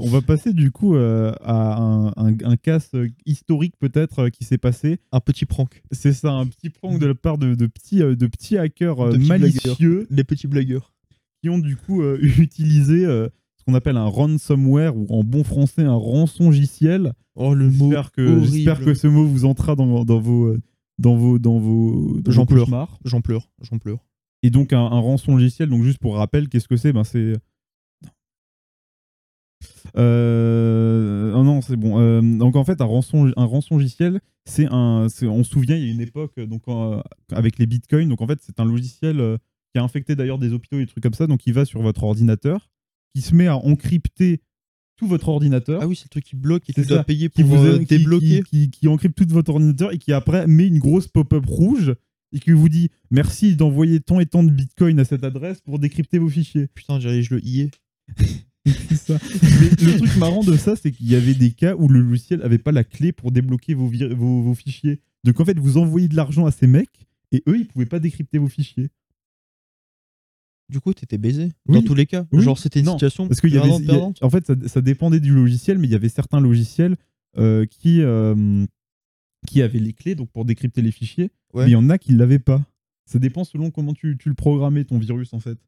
on 0.00 0.08
va 0.08 0.20
passer 0.20 0.52
du 0.52 0.70
coup 0.70 0.94
à 0.96 1.76
un, 1.80 2.08
un, 2.16 2.36
un 2.44 2.56
casse 2.56 2.92
historique 3.26 3.74
peut-être 3.78 4.28
qui 4.28 4.44
s'est 4.44 4.58
passé. 4.58 4.98
Un 5.12 5.20
petit 5.20 5.46
prank. 5.46 5.82
C'est 5.92 6.12
ça, 6.12 6.32
un 6.32 6.46
petit 6.46 6.70
prank 6.70 6.98
de 6.98 7.06
la 7.06 7.14
part 7.14 7.38
de, 7.38 7.54
de 7.54 7.66
petits, 7.66 7.98
de 7.98 8.26
petits 8.26 8.58
hackers 8.58 9.08
De 9.10 9.16
petits 9.16 9.28
malicieux 9.28 10.06
Les 10.10 10.24
petits 10.24 10.46
blagueurs. 10.46 10.92
qui 11.42 11.48
ont 11.50 11.58
du 11.58 11.76
coup 11.76 12.02
utilisé 12.20 13.06
ce 13.62 13.64
qu'on 13.64 13.74
appelle 13.74 13.96
un 13.96 14.06
ransomware 14.06 14.96
ou 14.96 15.06
en 15.10 15.22
bon 15.22 15.44
français 15.44 15.82
un 15.82 15.94
rançongiciel. 15.94 17.12
Oh, 17.36 17.54
le 17.54 17.70
mot. 17.70 17.90
J'espère 17.90 18.10
que, 18.10 18.22
horrible. 18.22 18.46
j'espère 18.46 18.80
que 18.80 18.92
ce 18.92 19.06
mot 19.06 19.24
vous 19.24 19.44
entrera 19.44 19.76
dans, 19.76 20.04
dans 20.04 20.18
vos, 20.18 20.46
euh, 20.46 20.60
dans 20.98 21.14
vos, 21.14 21.38
dans 21.38 21.60
vos, 21.60 22.18
J'en 22.26 22.44
pleure. 22.44 22.66
J'en 23.04 23.20
pleure, 23.20 23.48
j'en 23.60 23.78
pleure. 23.78 24.04
Et 24.42 24.50
donc 24.50 24.72
un, 24.72 24.80
un 24.80 24.98
rançongiciel, 24.98 25.68
donc 25.68 25.84
juste 25.84 25.98
pour 25.98 26.16
rappel, 26.16 26.48
qu'est-ce 26.48 26.66
que 26.66 26.76
c'est? 26.76 26.92
Ben 26.92 27.04
c'est 27.04 27.34
euh, 29.96 31.32
oh 31.36 31.44
non, 31.44 31.60
c'est 31.60 31.76
bon. 31.76 32.00
Euh, 32.00 32.20
donc 32.20 32.56
en 32.56 32.64
fait, 32.64 32.80
un 32.80 32.86
rançon, 32.86 33.32
un 33.36 33.44
rançongiciel, 33.44 34.20
c'est 34.44 34.66
un. 34.66 35.06
On 35.22 35.44
se 35.44 35.50
souvient, 35.50 35.76
il 35.76 35.84
y 35.84 35.88
a 35.88 35.92
une 35.92 36.00
époque, 36.00 36.32
euh, 36.38 36.46
donc 36.46 36.62
euh, 36.66 37.00
avec 37.30 37.58
les 37.58 37.66
bitcoins. 37.66 38.08
Donc 38.08 38.20
en 38.20 38.26
fait, 38.26 38.40
c'est 38.42 38.58
un 38.58 38.64
logiciel 38.64 39.20
euh, 39.20 39.36
qui 39.72 39.78
a 39.78 39.84
infecté 39.84 40.16
d'ailleurs 40.16 40.38
des 40.38 40.52
hôpitaux 40.52 40.78
et 40.78 40.80
des 40.80 40.86
trucs 40.86 41.02
comme 41.04 41.14
ça. 41.14 41.28
Donc 41.28 41.46
il 41.46 41.52
va 41.52 41.64
sur 41.64 41.80
votre 41.82 42.02
ordinateur, 42.02 42.71
qui 43.14 43.22
se 43.22 43.34
met 43.34 43.46
à 43.46 43.56
encrypter 43.56 44.40
tout 44.96 45.06
votre 45.06 45.28
ordinateur 45.28 45.80
Ah 45.82 45.86
oui, 45.88 45.96
c'est 45.96 46.04
le 46.04 46.10
truc 46.10 46.24
qui 46.24 46.36
bloque 46.36 46.68
et 46.68 46.72
C'est 46.72 46.82
tu 46.82 46.88
dois 46.88 47.04
payer 47.04 47.28
qui 47.28 47.42
pour 47.42 47.56
vous 47.56 47.64
euh, 47.66 47.78
débloquer. 47.78 48.42
qui, 48.42 48.68
qui, 48.68 48.70
qui 48.70 48.88
encrypte 48.88 49.16
tout 49.16 49.26
votre 49.28 49.50
ordinateur 49.50 49.92
et 49.92 49.98
qui 49.98 50.12
après 50.12 50.46
met 50.46 50.66
une 50.66 50.78
grosse 50.78 51.08
pop-up 51.08 51.44
rouge 51.46 51.94
et 52.32 52.38
qui 52.38 52.50
vous 52.52 52.68
dit 52.68 52.88
merci 53.10 53.56
d'envoyer 53.56 54.00
tant 54.00 54.20
et 54.20 54.26
tant 54.26 54.42
de 54.42 54.50
bitcoin 54.50 54.98
à 55.00 55.04
cette 55.04 55.24
adresse 55.24 55.60
pour 55.60 55.78
décrypter 55.78 56.18
vos 56.18 56.28
fichiers. 56.28 56.68
Putain, 56.74 57.00
je 57.00 57.34
le 57.34 57.44
i 57.44 57.70
C'est 58.64 58.94
ça. 58.94 59.18
Mais 59.60 59.70
le 59.70 59.98
truc 59.98 60.16
marrant 60.18 60.44
de 60.44 60.56
ça, 60.56 60.76
c'est 60.76 60.92
qu'il 60.92 61.10
y 61.10 61.16
avait 61.16 61.34
des 61.34 61.50
cas 61.50 61.74
où 61.74 61.88
le 61.88 62.00
logiciel 62.00 62.42
avait 62.42 62.58
pas 62.58 62.70
la 62.70 62.84
clé 62.84 63.10
pour 63.10 63.32
débloquer 63.32 63.74
vos, 63.74 63.90
vos, 64.14 64.42
vos 64.42 64.54
fichiers. 64.54 65.00
Donc 65.24 65.40
en 65.40 65.44
fait, 65.44 65.58
vous 65.58 65.78
envoyez 65.78 66.06
de 66.08 66.14
l'argent 66.14 66.46
à 66.46 66.52
ces 66.52 66.68
mecs 66.68 67.06
et 67.32 67.42
eux, 67.48 67.58
ils 67.58 67.66
pouvaient 67.66 67.86
pas 67.86 67.98
décrypter 67.98 68.38
vos 68.38 68.48
fichiers. 68.48 68.90
Du 70.72 70.80
coup, 70.80 70.94
t'étais 70.94 71.18
baisé. 71.18 71.52
Oui. 71.68 71.74
Dans 71.76 71.82
tous 71.82 71.94
les 71.94 72.06
cas. 72.06 72.24
Oui. 72.32 72.42
Genre, 72.42 72.58
c'était 72.58 72.80
une 72.80 72.86
Non, 72.86 72.92
situation 72.92 73.28
Parce 73.28 73.40
qu'il 73.42 73.52
y 73.54 73.58
avait, 73.58 73.68
a- 73.70 74.10
en 74.26 74.30
fait, 74.30 74.46
ça, 74.46 74.54
ça 74.66 74.80
dépendait 74.80 75.20
du 75.20 75.32
logiciel, 75.34 75.76
mais 75.78 75.86
il 75.86 75.90
y 75.90 75.94
avait 75.94 76.08
certains 76.08 76.40
logiciels 76.40 76.96
euh, 77.38 77.66
qui, 77.66 78.00
euh, 78.00 78.64
qui 79.46 79.60
avaient 79.62 79.78
les 79.78 79.92
clés 79.92 80.14
donc 80.14 80.30
pour 80.30 80.44
décrypter 80.46 80.80
les 80.82 80.90
fichiers, 80.90 81.30
Ouais. 81.52 81.64
mais 81.64 81.70
il 81.70 81.72
y 81.72 81.76
en 81.76 81.90
a 81.90 81.98
qui 81.98 82.14
ne 82.14 82.18
l'avaient 82.18 82.38
pas. 82.38 82.64
Ça 83.04 83.18
dépend 83.18 83.44
selon 83.44 83.70
comment 83.70 83.92
tu, 83.92 84.16
tu 84.18 84.28
le 84.30 84.34
programmais, 84.34 84.84
ton 84.84 84.98
virus, 84.98 85.34
en 85.34 85.40
fait. 85.40 85.58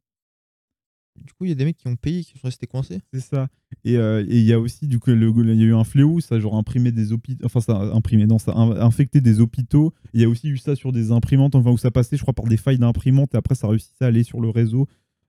Du 1.23 1.33
coup, 1.33 1.45
il 1.45 1.49
y 1.49 1.51
a 1.51 1.55
des 1.55 1.65
mecs 1.65 1.77
qui 1.77 1.87
ont 1.87 1.95
payé, 1.95 2.23
qui 2.23 2.33
sont 2.33 2.39
restés 2.47 2.67
coincés. 2.67 2.99
C'est 3.13 3.19
ça. 3.21 3.47
Et 3.83 3.97
euh, 3.97 4.23
et 4.27 4.37
il 4.39 4.45
y 4.45 4.53
a 4.53 4.59
aussi, 4.59 4.87
du 4.87 4.99
coup, 4.99 5.11
il 5.11 5.19
y 5.21 5.23
a 5.63 5.65
eu 5.65 5.73
un 5.73 5.83
fléau, 5.83 6.19
ça 6.19 6.35
a 6.35 6.39
genre 6.39 6.55
imprimé 6.55 6.91
des 6.91 7.11
hôpitaux, 7.11 7.45
enfin, 7.45 7.61
ça 7.61 7.73
a 7.77 7.93
imprimé, 7.95 8.25
non, 8.25 8.37
ça 8.39 8.51
a 8.51 8.57
in- 8.59 8.79
infecté 8.81 9.21
des 9.21 9.39
hôpitaux. 9.39 9.93
Il 10.13 10.21
y 10.21 10.23
a 10.23 10.29
aussi 10.29 10.47
eu 10.49 10.57
ça 10.57 10.75
sur 10.75 10.91
des 10.91 11.11
imprimantes, 11.11 11.55
enfin, 11.55 11.71
où 11.71 11.77
ça 11.77 11.91
passait, 11.91 12.17
je 12.17 12.21
crois, 12.21 12.33
par 12.33 12.45
des 12.45 12.57
failles 12.57 12.79
d'imprimantes, 12.79 13.33
et 13.33 13.37
après, 13.37 13.55
ça 13.55 13.67
réussissait 13.67 14.03
à 14.03 14.07
aller 14.07 14.23
sur 14.23 14.41
le 14.41 14.49
réseau. 14.49 14.87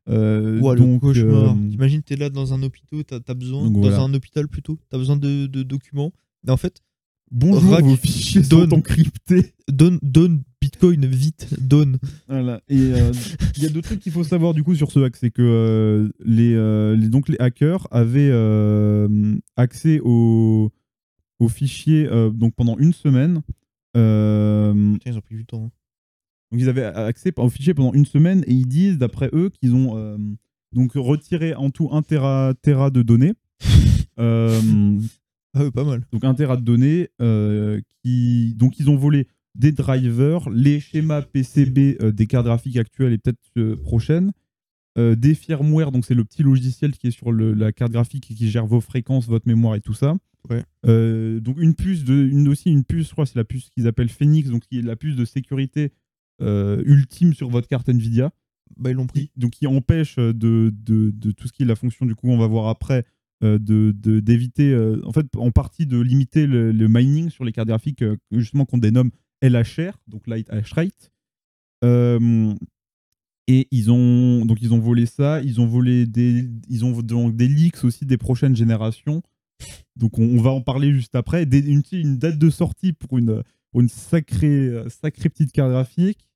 Euh, 0.08 0.60
donc, 0.60 0.78
le 0.78 0.98
cauchemar. 1.00 1.56
euh, 1.56 1.68
T'imagines, 1.70 2.02
t'es 2.02 2.16
là 2.16 2.30
dans 2.30 2.52
un 2.54 2.62
hôpital, 2.62 3.04
t'as 3.04 3.18
as 3.26 3.34
besoin, 3.34 3.64
Donc 3.64 3.74
dans 3.74 3.80
voilà. 3.80 4.00
un 4.02 4.14
hôpital 4.14 4.46
plutôt, 4.48 4.78
t'as 4.88 4.98
besoin 4.98 5.16
de, 5.16 5.46
de 5.46 5.62
documents. 5.64 6.12
Et 6.46 6.50
en 6.52 6.56
fait, 6.56 6.80
bonjour, 7.30 7.72
Rack 7.72 7.84
vos 7.84 7.96
fichiers 7.96 8.42
donne. 8.42 8.70
sont 8.70 8.76
encryptés. 8.76 9.52
donne, 9.68 9.98
donne 10.02 10.42
Bitcoin 10.62 11.06
vite, 11.06 11.54
donne. 11.60 11.98
Voilà. 12.28 12.60
Et 12.68 12.78
euh, 12.78 13.12
il 13.56 13.62
y 13.62 13.66
a 13.66 13.68
deux 13.68 13.82
trucs 13.82 14.00
qu'il 14.00 14.12
faut 14.12 14.24
savoir 14.24 14.54
du 14.54 14.64
coup 14.64 14.74
sur 14.74 14.90
ce 14.90 15.00
hack, 15.00 15.16
c'est 15.16 15.30
que 15.30 15.42
euh, 15.42 16.08
les, 16.24 16.54
euh, 16.54 16.96
les- 16.96 17.08
donc 17.08 17.28
les 17.28 17.36
hackers 17.38 17.86
avaient 17.90 18.30
euh, 18.32 19.36
accès 19.56 20.00
aux, 20.02 20.72
aux 21.38 21.48
fichiers 21.48 22.06
euh, 22.10 22.30
donc 22.30 22.54
pendant 22.54 22.76
une 22.78 22.92
semaine. 22.92 23.42
Euh, 23.96 24.92
Putain, 24.94 25.10
ils 25.10 25.18
ont 25.18 25.20
pris 25.20 25.36
du 25.36 25.46
temps. 25.46 25.64
hein. 25.66 25.70
donc 26.50 26.60
ils 26.60 26.68
avaient 26.68 26.84
accès 26.84 27.32
aux 27.36 27.48
fichiers 27.50 27.74
pendant 27.74 27.92
une 27.92 28.06
semaine 28.06 28.42
et 28.46 28.52
ils 28.52 28.66
disent 28.68 28.98
d'après 28.98 29.30
eux 29.32 29.50
qu'ils 29.50 29.74
ont 29.74 29.96
euh, 29.96 30.16
donc 30.72 30.92
retiré 30.94 31.54
en 31.54 31.70
tout 31.70 31.88
un 31.92 32.02
téra, 32.02 32.54
téra 32.62 32.90
de 32.90 33.02
données. 33.02 33.34
Euh, 34.18 34.98
Ah 35.52 35.70
pas 35.70 35.84
mal. 35.84 36.06
donc 36.10 36.24
un 36.24 36.32
téra 36.32 36.56
de 36.56 36.62
données 36.62 37.08
euh, 37.20 37.82
qui 38.02 38.54
donc 38.56 38.78
ils 38.78 38.88
ont 38.88 38.96
volé 38.96 39.26
des 39.58 39.72
drivers, 39.72 40.48
les 40.50 40.80
schémas 40.80 41.22
PCB 41.22 41.96
euh, 42.00 42.12
des 42.12 42.26
cartes 42.26 42.46
graphiques 42.46 42.76
actuelles 42.76 43.12
et 43.12 43.18
peut-être 43.18 43.38
euh, 43.58 43.76
prochaines, 43.76 44.32
euh, 44.98 45.14
des 45.14 45.34
firmware, 45.34 45.92
donc 45.92 46.04
c'est 46.04 46.14
le 46.14 46.24
petit 46.24 46.42
logiciel 46.42 46.92
qui 46.92 47.08
est 47.08 47.10
sur 47.10 47.32
le- 47.32 47.52
la 47.54 47.72
carte 47.72 47.92
graphique 47.92 48.30
et 48.30 48.34
qui 48.34 48.48
gère 48.50 48.66
vos 48.66 48.80
fréquences, 48.80 49.26
votre 49.26 49.46
mémoire 49.46 49.74
et 49.74 49.80
tout 49.80 49.94
ça. 49.94 50.16
Ouais. 50.48 50.62
Donc 51.40 51.56
une 51.60 51.74
puce, 51.74 52.04
de, 52.04 52.14
une, 52.26 52.46
aussi 52.48 52.70
une 52.70 52.84
puce, 52.84 53.08
je 53.08 53.12
crois 53.12 53.24
que 53.24 53.30
c'est 53.32 53.38
la 53.38 53.44
puce 53.44 53.68
qu'ils 53.70 53.86
appellent 53.88 54.08
Phoenix, 54.08 54.48
donc 54.48 54.62
qui 54.62 54.78
est 54.78 54.82
la 54.82 54.94
puce 54.96 55.16
de 55.16 55.24
sécurité 55.24 55.90
ultime 56.40 57.34
sur 57.34 57.48
votre 57.50 57.68
carte 57.68 57.88
Nvidia, 57.88 58.30
Bah, 58.76 58.90
ils 58.90 58.94
l'ont 58.94 59.06
pris. 59.06 59.30
donc 59.36 59.52
qui 59.52 59.66
empêche 59.66 60.16
de, 60.16 60.32
de, 60.72 61.10
de 61.12 61.30
tout 61.32 61.48
ce 61.48 61.52
qui 61.52 61.62
est 61.62 61.66
la 61.66 61.76
fonction, 61.76 62.06
du 62.06 62.14
coup 62.14 62.28
on 62.28 62.38
va 62.38 62.46
voir 62.46 62.68
après, 62.68 63.04
de 63.42 63.58
de- 63.58 64.20
d'éviter, 64.20 64.72
euh, 64.72 65.00
en 65.04 65.12
fait 65.12 65.26
en 65.36 65.50
partie 65.50 65.84
de 65.86 66.00
limiter 66.00 66.46
le, 66.46 66.72
le 66.72 66.88
mining 66.88 67.28
sur 67.30 67.44
les 67.44 67.52
cartes 67.52 67.68
graphiques, 67.68 68.04
justement 68.32 68.64
qu'on 68.64 68.78
dénomme 68.78 69.10
LHR, 69.42 69.98
donc 70.06 70.26
Light 70.26 70.50
Hash 70.50 70.72
Rate. 70.72 71.12
Euh, 71.84 72.54
et 73.48 73.68
ils 73.70 73.90
ont 73.90 74.44
donc 74.44 74.58
ils 74.60 74.74
ont 74.74 74.80
volé 74.80 75.06
ça, 75.06 75.40
ils 75.42 75.60
ont 75.60 75.66
volé 75.66 76.06
des 76.06 76.48
ils 76.68 76.84
ont 76.84 77.00
donc 77.02 77.36
des 77.36 77.46
leaks 77.46 77.84
aussi 77.84 78.04
des 78.04 78.18
prochaines 78.18 78.56
générations. 78.56 79.22
Donc 79.94 80.18
on, 80.18 80.40
va 80.40 80.50
en 80.50 80.60
parler 80.60 80.92
juste 80.92 81.14
après. 81.14 81.44
Une, 81.44 82.18
date 82.18 82.38
de 82.38 82.50
sortie 82.50 82.92
pour 82.92 83.18
une 83.18 83.42
sacrée 83.88 84.70
sacrée 84.88 85.28
petite 85.28 85.52
carte 85.52 85.70
graphique. 85.70 86.26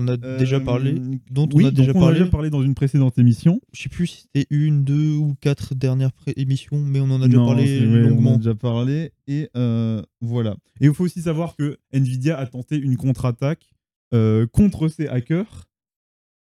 On 0.00 0.06
a 0.06 0.16
déjà 0.16 0.56
Euh, 0.56 0.60
parlé. 0.60 0.94
Dont 1.30 1.48
oui, 1.52 1.64
on 1.64 1.68
a 1.68 1.70
déjà 1.72 1.90
a 1.90 1.94
parlé. 1.94 2.18
déjà 2.20 2.30
parlé 2.30 2.50
dans 2.50 2.62
une 2.62 2.74
précédente 2.76 3.18
émission. 3.18 3.60
Je 3.72 3.82
sais 3.82 3.88
plus 3.88 4.06
si 4.06 4.20
c'était 4.22 4.46
une, 4.50 4.84
deux 4.84 5.16
ou 5.16 5.34
quatre 5.40 5.74
dernières 5.74 6.12
émissions, 6.36 6.78
mais 6.78 7.00
on 7.00 7.10
en 7.10 7.20
a 7.20 7.26
déjà 7.26 7.38
Non, 7.38 7.46
parlé 7.46 7.80
ouais, 7.80 7.86
On 7.86 8.06
en 8.06 8.08
longuement. 8.10 8.34
a 8.34 8.36
déjà 8.36 8.54
parlé. 8.54 9.12
Et 9.26 9.50
euh, 9.56 10.00
voilà. 10.20 10.52
Et 10.80 10.86
il 10.86 10.94
faut 10.94 11.04
aussi 11.04 11.20
savoir 11.22 11.56
que 11.56 11.78
Nvidia 11.92 12.38
a 12.38 12.46
tenté 12.46 12.76
une 12.78 12.96
contre-attaque 12.96 13.72
euh, 14.14 14.46
contre 14.46 14.86
ces 14.86 15.08
hackers. 15.08 15.66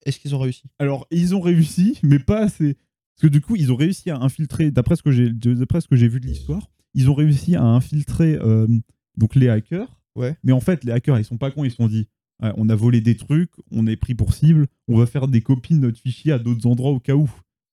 Est-ce 0.05 0.21
qu'ils 0.21 0.35
ont 0.35 0.39
réussi? 0.39 0.65
Alors, 0.79 1.07
ils 1.11 1.35
ont 1.35 1.41
réussi, 1.41 1.99
mais 2.03 2.19
pas 2.19 2.41
assez. 2.43 2.75
Parce 2.75 3.23
que 3.23 3.27
du 3.29 3.41
coup, 3.41 3.57
ils 3.57 3.73
ont 3.73 3.77
réussi 3.77 4.11
à 4.11 4.19
infiltrer, 4.19 4.71
d'après 4.71 4.97
ce 4.97 5.03
que 5.03 5.11
j'ai 5.11 5.31
d'après 5.33 5.81
ce 5.81 5.89
que 5.89 5.97
j'ai 5.97 6.09
vu 6.09 6.21
de 6.21 6.27
l'histoire, 6.27 6.69
ils 6.93 7.09
ont 7.09 7.15
réussi 7.15 7.57
à 7.57 7.63
infiltrer 7.65 8.35
euh, 8.37 8.67
donc 9.17 9.35
les 9.35 9.49
hackers. 9.49 9.89
Ouais. 10.15 10.37
Mais 10.45 10.53
en 10.53 10.61
fait, 10.61 10.85
les 10.85 10.93
hackers, 10.93 11.19
ils 11.19 11.25
sont 11.25 11.39
pas 11.39 11.51
cons, 11.51 11.65
ils 11.65 11.71
se 11.71 11.77
sont 11.77 11.89
dit 11.89 12.07
Ouais, 12.43 12.53
on 12.57 12.69
a 12.69 12.75
volé 12.75 13.01
des 13.01 13.17
trucs, 13.17 13.51
on 13.71 13.87
est 13.87 13.97
pris 13.97 14.15
pour 14.15 14.35
cible, 14.35 14.67
on 14.89 14.99
va 14.99 15.07
faire 15.07 15.27
des 15.29 15.41
copies 15.41 15.75
de 15.75 15.81
notre 15.81 15.99
fichier 15.99 16.33
à 16.33 16.39
d'autres 16.39 16.67
endroits 16.67 16.91
au 16.91 17.01
cas 17.01 17.15
où. 17.15 17.31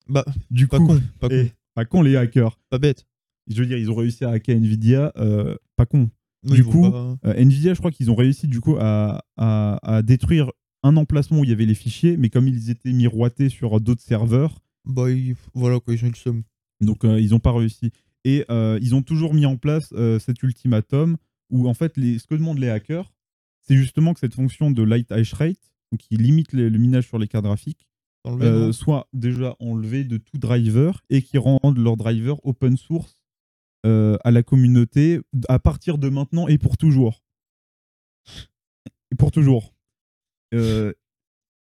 Bah, 0.07 0.23
Du 0.51 0.67
pas 0.67 0.77
coup, 0.79 0.87
con, 0.87 1.01
pas 1.19 1.27
con, 1.29 1.35
eh, 1.35 1.51
pas 1.75 1.85
con 1.85 2.01
les 2.01 2.15
hackers. 2.15 2.57
pas 2.69 2.77
bête. 2.79 3.05
Je 3.49 3.59
veux 3.59 3.65
dire, 3.65 3.77
ils 3.77 3.91
ont 3.91 3.95
réussi 3.95 4.23
à 4.23 4.29
hacker 4.29 4.55
Nvidia, 4.55 5.11
euh, 5.17 5.55
pas 5.75 5.85
con. 5.85 6.09
Oui, 6.45 6.55
Du 6.55 6.63
coup, 6.63 6.89
pas- 6.89 7.17
Euh, 7.25 7.33
Nvidia, 7.35 7.73
je 7.73 7.79
crois 7.79 7.91
qu'ils 7.91 8.09
ont 8.09 8.15
réussi 8.15 8.47
du 8.47 8.61
coup 8.61 8.75
à, 8.79 9.23
à- 9.37 9.79
à 9.97 10.01
détruire 10.01 10.49
un 10.81 10.95
emplacement 10.97 11.39
où 11.39 11.43
il 11.43 11.49
y 11.49 11.53
avait 11.53 11.65
les 11.65 11.75
fichiers, 11.75 12.15
mais 12.17 12.29
comme 12.29 12.47
ils 12.47 12.69
étaient 12.69 12.91
miroités 12.93 13.49
sur 13.49 13.79
d'autres 13.81 14.01
serveurs, 14.01 14.59
bah, 14.85 15.09
ils- 15.11 15.35
voilà 15.53 15.79
quoi, 15.81 15.93
ils 15.93 16.03
ont 16.05 16.09
le 16.09 16.15
somme. 16.15 16.43
donc 16.81 17.03
euh, 17.05 17.19
ils 17.19 17.29
n'ont 17.31 17.39
pas 17.39 17.51
réussi. 17.53 17.91
Et 18.25 18.43
euh, 18.49 18.77
ils 18.81 18.95
ont 18.95 19.01
toujours 19.01 19.33
mis 19.33 19.45
en 19.45 19.55
place 19.57 19.89
euh, 19.93 20.19
cet 20.19 20.41
ultimatum 20.43 21.15
où 21.49 21.67
en 21.69 21.73
fait 21.73 21.95
les, 21.97 22.19
ce 22.19 22.27
que 22.27 22.35
demandent 22.35 22.59
les 22.59 22.69
hackers, 22.69 23.12
c'est 23.63 23.75
justement 23.75 24.13
que 24.13 24.19
cette 24.19 24.35
fonction 24.35 24.71
de 24.71 24.83
light 24.83 25.11
hash 25.11 25.33
rate, 25.33 25.73
qui 25.97 26.17
limite 26.17 26.53
le 26.53 26.69
minage 26.69 27.07
sur 27.07 27.19
les 27.19 27.27
cartes 27.27 27.45
graphiques, 27.45 27.87
euh, 28.25 28.71
soit 28.71 29.09
déjà 29.11 29.55
enlevée 29.59 30.05
de 30.05 30.17
tout 30.17 30.37
driver 30.37 31.01
et 31.09 31.21
qui 31.21 31.37
rendent 31.37 31.77
leur 31.77 31.97
driver 31.97 32.39
open 32.45 32.77
source 32.77 33.17
euh, 33.85 34.17
à 34.23 34.31
la 34.31 34.43
communauté 34.43 35.19
à 35.49 35.59
partir 35.59 35.97
de 35.97 36.07
maintenant 36.07 36.47
et 36.47 36.57
pour 36.57 36.77
toujours. 36.77 37.21
Et 39.11 39.15
pour 39.17 39.31
toujours. 39.31 39.73
Euh, 40.53 40.93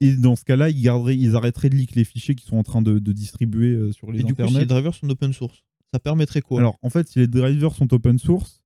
et 0.01 0.15
dans 0.17 0.35
ce 0.35 0.43
cas-là, 0.43 0.69
ils, 0.69 0.81
garderaient, 0.81 1.15
ils 1.15 1.35
arrêteraient 1.35 1.69
de 1.69 1.75
leak 1.75 1.95
les 1.95 2.03
fichiers 2.03 2.35
qui 2.35 2.45
sont 2.45 2.57
en 2.57 2.63
train 2.63 2.81
de, 2.81 2.99
de 2.99 3.11
distribuer 3.13 3.93
sur 3.93 4.11
les 4.11 4.19
Et 4.19 4.23
du 4.23 4.35
coup, 4.35 4.47
si 4.47 4.57
les 4.57 4.65
drivers 4.65 4.93
sont 4.93 5.09
open 5.09 5.31
source, 5.31 5.63
ça 5.93 5.99
permettrait 5.99 6.41
quoi? 6.41 6.59
Alors, 6.59 6.77
en 6.81 6.89
fait, 6.89 7.07
si 7.07 7.19
les 7.19 7.27
drivers 7.27 7.73
sont 7.73 7.93
open 7.93 8.19
source, 8.19 8.61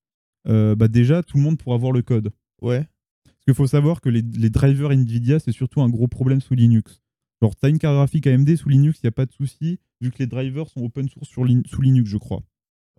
bah 0.46 0.88
déjà, 0.88 1.22
tout 1.22 1.38
le 1.38 1.44
monde 1.44 1.60
pourra 1.60 1.78
voir 1.78 1.92
le 1.92 2.02
code. 2.02 2.32
Ouais. 2.62 2.88
Parce 3.46 3.56
qu'il 3.58 3.64
faut 3.64 3.68
savoir 3.68 4.00
que 4.02 4.10
les, 4.10 4.22
les 4.22 4.50
drivers 4.50 4.92
Nvidia, 4.92 5.40
c'est 5.40 5.52
surtout 5.52 5.82
un 5.82 5.90
gros 5.90 6.08
problème 6.08 6.40
sous 6.42 6.56
Linux. 6.56 7.02
Genre, 7.42 7.56
t'as 7.56 7.70
une 7.70 7.78
carte 7.80 7.96
graphique 7.96 8.26
AMD 8.26 8.56
sous 8.56 8.70
Linux, 8.70 9.00
il 9.04 9.06
n'y 9.06 9.10
a 9.10 9.12
pas 9.12 9.26
de 9.26 9.34
souci, 9.34 9.80
vu 10.00 10.12
que 10.12 10.20
les 10.20 10.28
drivers 10.28 10.70
sont 10.70 10.82
open 10.82 11.10
source 11.10 11.28
sur 11.28 11.44
Lin- 11.44 11.62
sous 11.66 11.82
Linux, 11.82 12.10
je 12.10 12.18
crois. 12.18 12.42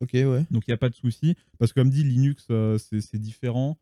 Ok, 0.03 0.11
ouais. 0.15 0.45
Donc, 0.51 0.65
il 0.67 0.71
n'y 0.71 0.75
a 0.75 0.77
pas 0.79 0.91
de 0.91 0.95
souci. 0.95 1.35
Parce 1.59 1.73
que, 1.73 1.81
comme 1.81 1.89
dit, 1.89 2.05
Linux, 2.05 2.47
euh, 2.51 2.77
c'est 2.79 3.19
différent. 3.19 3.79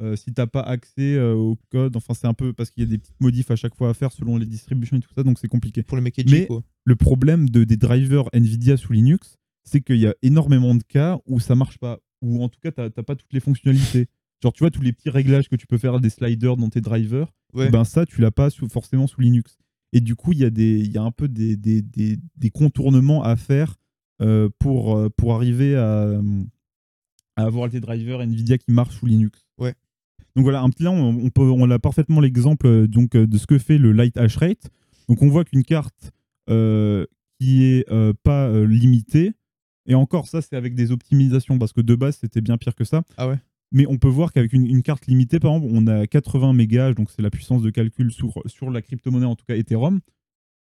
Euh, 0.00 0.14
si 0.14 0.32
t'as 0.32 0.46
pas 0.46 0.60
accès 0.60 1.14
euh, 1.16 1.34
au 1.34 1.58
code, 1.70 1.96
enfin, 1.96 2.12
c'est 2.14 2.26
un 2.26 2.34
peu 2.34 2.52
parce 2.52 2.70
qu'il 2.70 2.82
y 2.82 2.86
a 2.86 2.88
des 2.88 2.98
petites 2.98 3.18
modifs 3.20 3.50
à 3.50 3.56
chaque 3.56 3.74
fois 3.74 3.88
à 3.90 3.94
faire 3.94 4.12
selon 4.12 4.36
les 4.36 4.44
distributions 4.46 4.96
et 4.98 5.00
tout 5.00 5.12
ça, 5.14 5.22
donc 5.22 5.38
c'est 5.38 5.48
compliqué. 5.48 5.82
Pour 5.82 5.96
mecs 6.02 6.18
edgy, 6.18 6.32
Mais- 6.34 6.46
quoi. 6.46 6.62
Le 6.84 6.96
problème 6.96 7.48
de, 7.50 7.64
des 7.64 7.76
drivers 7.76 8.28
Nvidia 8.32 8.76
sous 8.76 8.92
Linux, 8.92 9.36
c'est 9.64 9.80
qu'il 9.80 9.96
y 9.96 10.06
a 10.06 10.14
énormément 10.22 10.74
de 10.74 10.82
cas 10.82 11.18
où 11.26 11.40
ça 11.40 11.54
marche 11.56 11.78
pas, 11.78 11.98
ou 12.22 12.42
en 12.44 12.48
tout 12.48 12.60
cas, 12.62 12.70
t'as 12.72 12.90
pas 12.90 13.16
toutes 13.16 13.32
les 13.32 13.40
fonctionnalités. 13.40 14.06
Genre, 14.42 14.52
tu 14.52 14.60
vois, 14.64 14.70
tous 14.70 14.82
les 14.82 14.92
petits 14.92 15.10
réglages 15.10 15.48
que 15.48 15.56
tu 15.56 15.66
peux 15.66 15.78
faire 15.78 15.98
des 16.00 16.10
sliders 16.10 16.56
dans 16.56 16.68
tes 16.68 16.80
drivers, 16.80 17.32
Ouais. 17.54 17.70
ben 17.70 17.84
ça, 17.84 18.04
tu 18.06 18.20
l'as 18.20 18.30
pas 18.30 18.50
sous- 18.50 18.68
forcément 18.68 19.06
sous 19.06 19.20
Linux. 19.20 19.56
Et 19.92 20.00
du 20.00 20.14
coup, 20.14 20.32
il 20.32 20.38
y, 20.40 20.44
a 20.44 20.50
des- 20.50 20.84
y 20.86 20.98
a 20.98 21.02
un 21.02 21.10
peu 21.12 21.26
des, 21.28 21.56
des, 21.56 21.80
des- 21.80 22.18
des 22.36 22.50
contournements 22.50 23.22
à 23.22 23.36
faire 23.36 23.76
euh, 24.20 24.48
pour, 24.58 24.96
euh, 24.96 25.08
pour 25.16 25.34
arriver 25.34 25.74
à, 25.76 26.20
à 27.36 27.44
avoir 27.44 27.70
tes 27.70 27.80
drivers 27.80 28.20
Nvidia 28.20 28.58
qui 28.58 28.72
marchent 28.72 28.96
sous 28.96 29.06
Linux. 29.06 29.46
Ouais. 29.58 29.74
Donc 30.34 30.44
voilà, 30.44 30.60
un 30.62 30.68
petit 30.70 30.82
là, 30.82 30.90
on, 30.90 31.16
on 31.16 31.30
peut, 31.30 31.42
on 31.42 31.70
a 31.70 31.78
parfaitement 31.78 32.20
l'exemple 32.20 32.66
euh, 32.66 32.86
donc 32.86 33.10
de 33.16 33.38
ce 33.38 33.46
que 33.46 33.58
fait 33.58 33.78
le 33.78 33.92
light 33.92 34.16
hash 34.16 34.36
rate. 34.36 34.70
Donc 35.08 35.22
on 35.22 35.28
voit 35.28 35.44
qu'une 35.44 35.62
carte 35.64 36.12
euh, 36.50 37.06
qui 37.40 37.64
est 37.64 37.90
euh, 37.90 38.12
pas 38.22 38.50
limitée, 38.64 39.32
et 39.86 39.94
encore 39.94 40.28
ça, 40.28 40.42
c'est 40.42 40.56
avec 40.56 40.74
des 40.74 40.90
optimisations 40.92 41.58
parce 41.58 41.72
que 41.72 41.80
de 41.80 41.94
base 41.94 42.18
c'était 42.20 42.40
bien 42.40 42.56
pire 42.58 42.74
que 42.74 42.84
ça. 42.84 43.02
Ah 43.16 43.28
ouais. 43.28 43.38
Mais 43.72 43.86
on 43.86 43.98
peut 43.98 44.08
voir 44.08 44.32
qu'avec 44.32 44.52
une, 44.52 44.66
une 44.66 44.82
carte 44.82 45.06
limitée, 45.06 45.40
par 45.40 45.54
exemple, 45.54 45.72
on 45.74 45.86
a 45.86 46.06
80 46.06 46.52
mégas, 46.52 46.94
donc 46.94 47.10
c'est 47.10 47.22
la 47.22 47.30
puissance 47.30 47.62
de 47.62 47.70
calcul 47.70 48.12
sur, 48.12 48.42
sur 48.46 48.70
la 48.70 48.80
crypto-monnaie, 48.80 49.26
en 49.26 49.36
tout 49.36 49.44
cas 49.44 49.56
Ethereum. 49.56 50.00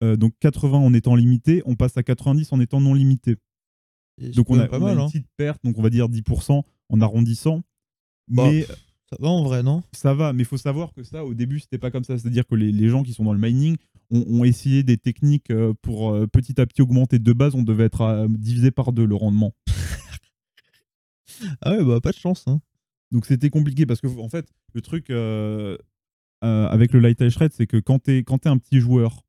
Euh, 0.02 0.16
donc 0.16 0.32
80 0.40 0.78
en 0.78 0.94
étant 0.94 1.14
limité, 1.14 1.62
on 1.66 1.74
passe 1.74 1.96
à 1.96 2.02
90 2.02 2.52
en 2.52 2.60
étant 2.60 2.80
non 2.80 2.94
limité. 2.94 3.36
Et 4.20 4.30
Donc 4.30 4.48
on 4.50 4.58
a, 4.58 4.66
pas 4.66 4.78
on 4.78 4.82
a 4.82 4.84
mal, 4.86 4.94
une 4.94 5.00
hein. 5.02 5.06
petite 5.06 5.26
perte, 5.36 5.62
donc 5.64 5.78
on 5.78 5.82
va 5.82 5.90
dire 5.90 6.08
10% 6.08 6.62
en 6.88 7.00
arrondissant. 7.00 7.62
Bah, 8.28 8.48
mais 8.50 8.62
Ça 8.62 9.16
va 9.18 9.28
en 9.28 9.42
vrai, 9.42 9.62
non? 9.62 9.82
ça 9.92 10.14
va, 10.14 10.32
mais 10.32 10.42
il 10.42 10.46
faut 10.46 10.56
savoir 10.56 10.92
que 10.92 11.02
ça, 11.02 11.24
au 11.24 11.34
début, 11.34 11.60
c'était 11.60 11.78
pas 11.78 11.90
comme 11.90 12.04
ça. 12.04 12.16
C'est-à-dire 12.18 12.46
que 12.46 12.54
les, 12.54 12.72
les 12.72 12.88
gens 12.88 13.02
qui 13.02 13.12
sont 13.12 13.24
dans 13.24 13.32
le 13.32 13.40
mining 13.40 13.76
ont, 14.10 14.24
ont 14.28 14.44
essayé 14.44 14.82
des 14.82 14.98
techniques 14.98 15.50
euh, 15.50 15.74
pour 15.82 16.12
euh, 16.12 16.26
petit 16.26 16.60
à 16.60 16.66
petit 16.66 16.82
augmenter. 16.82 17.18
De 17.18 17.32
base, 17.32 17.54
on 17.54 17.62
devait 17.62 17.84
être 17.84 18.26
divisé 18.30 18.70
par 18.70 18.92
deux 18.92 19.04
le 19.06 19.14
rendement. 19.14 19.52
Ah 21.60 21.76
ouais, 21.76 21.84
bah 21.84 22.00
pas 22.00 22.10
de 22.10 22.16
chance, 22.16 22.48
hein. 22.48 22.60
Donc 23.10 23.26
c'était 23.26 23.50
compliqué 23.50 23.86
parce 23.86 24.00
que 24.00 24.06
en 24.06 24.28
fait, 24.28 24.46
le 24.74 24.80
truc 24.80 25.10
euh, 25.10 25.76
euh, 26.44 26.66
avec 26.66 26.92
le 26.92 27.00
light 27.00 27.20
rate, 27.36 27.52
c'est 27.52 27.66
que 27.66 27.78
quand 27.78 27.98
t'es 28.00 28.18
quand 28.18 28.38
t'es 28.38 28.48
un 28.48 28.58
petit 28.58 28.80
joueur, 28.80 29.22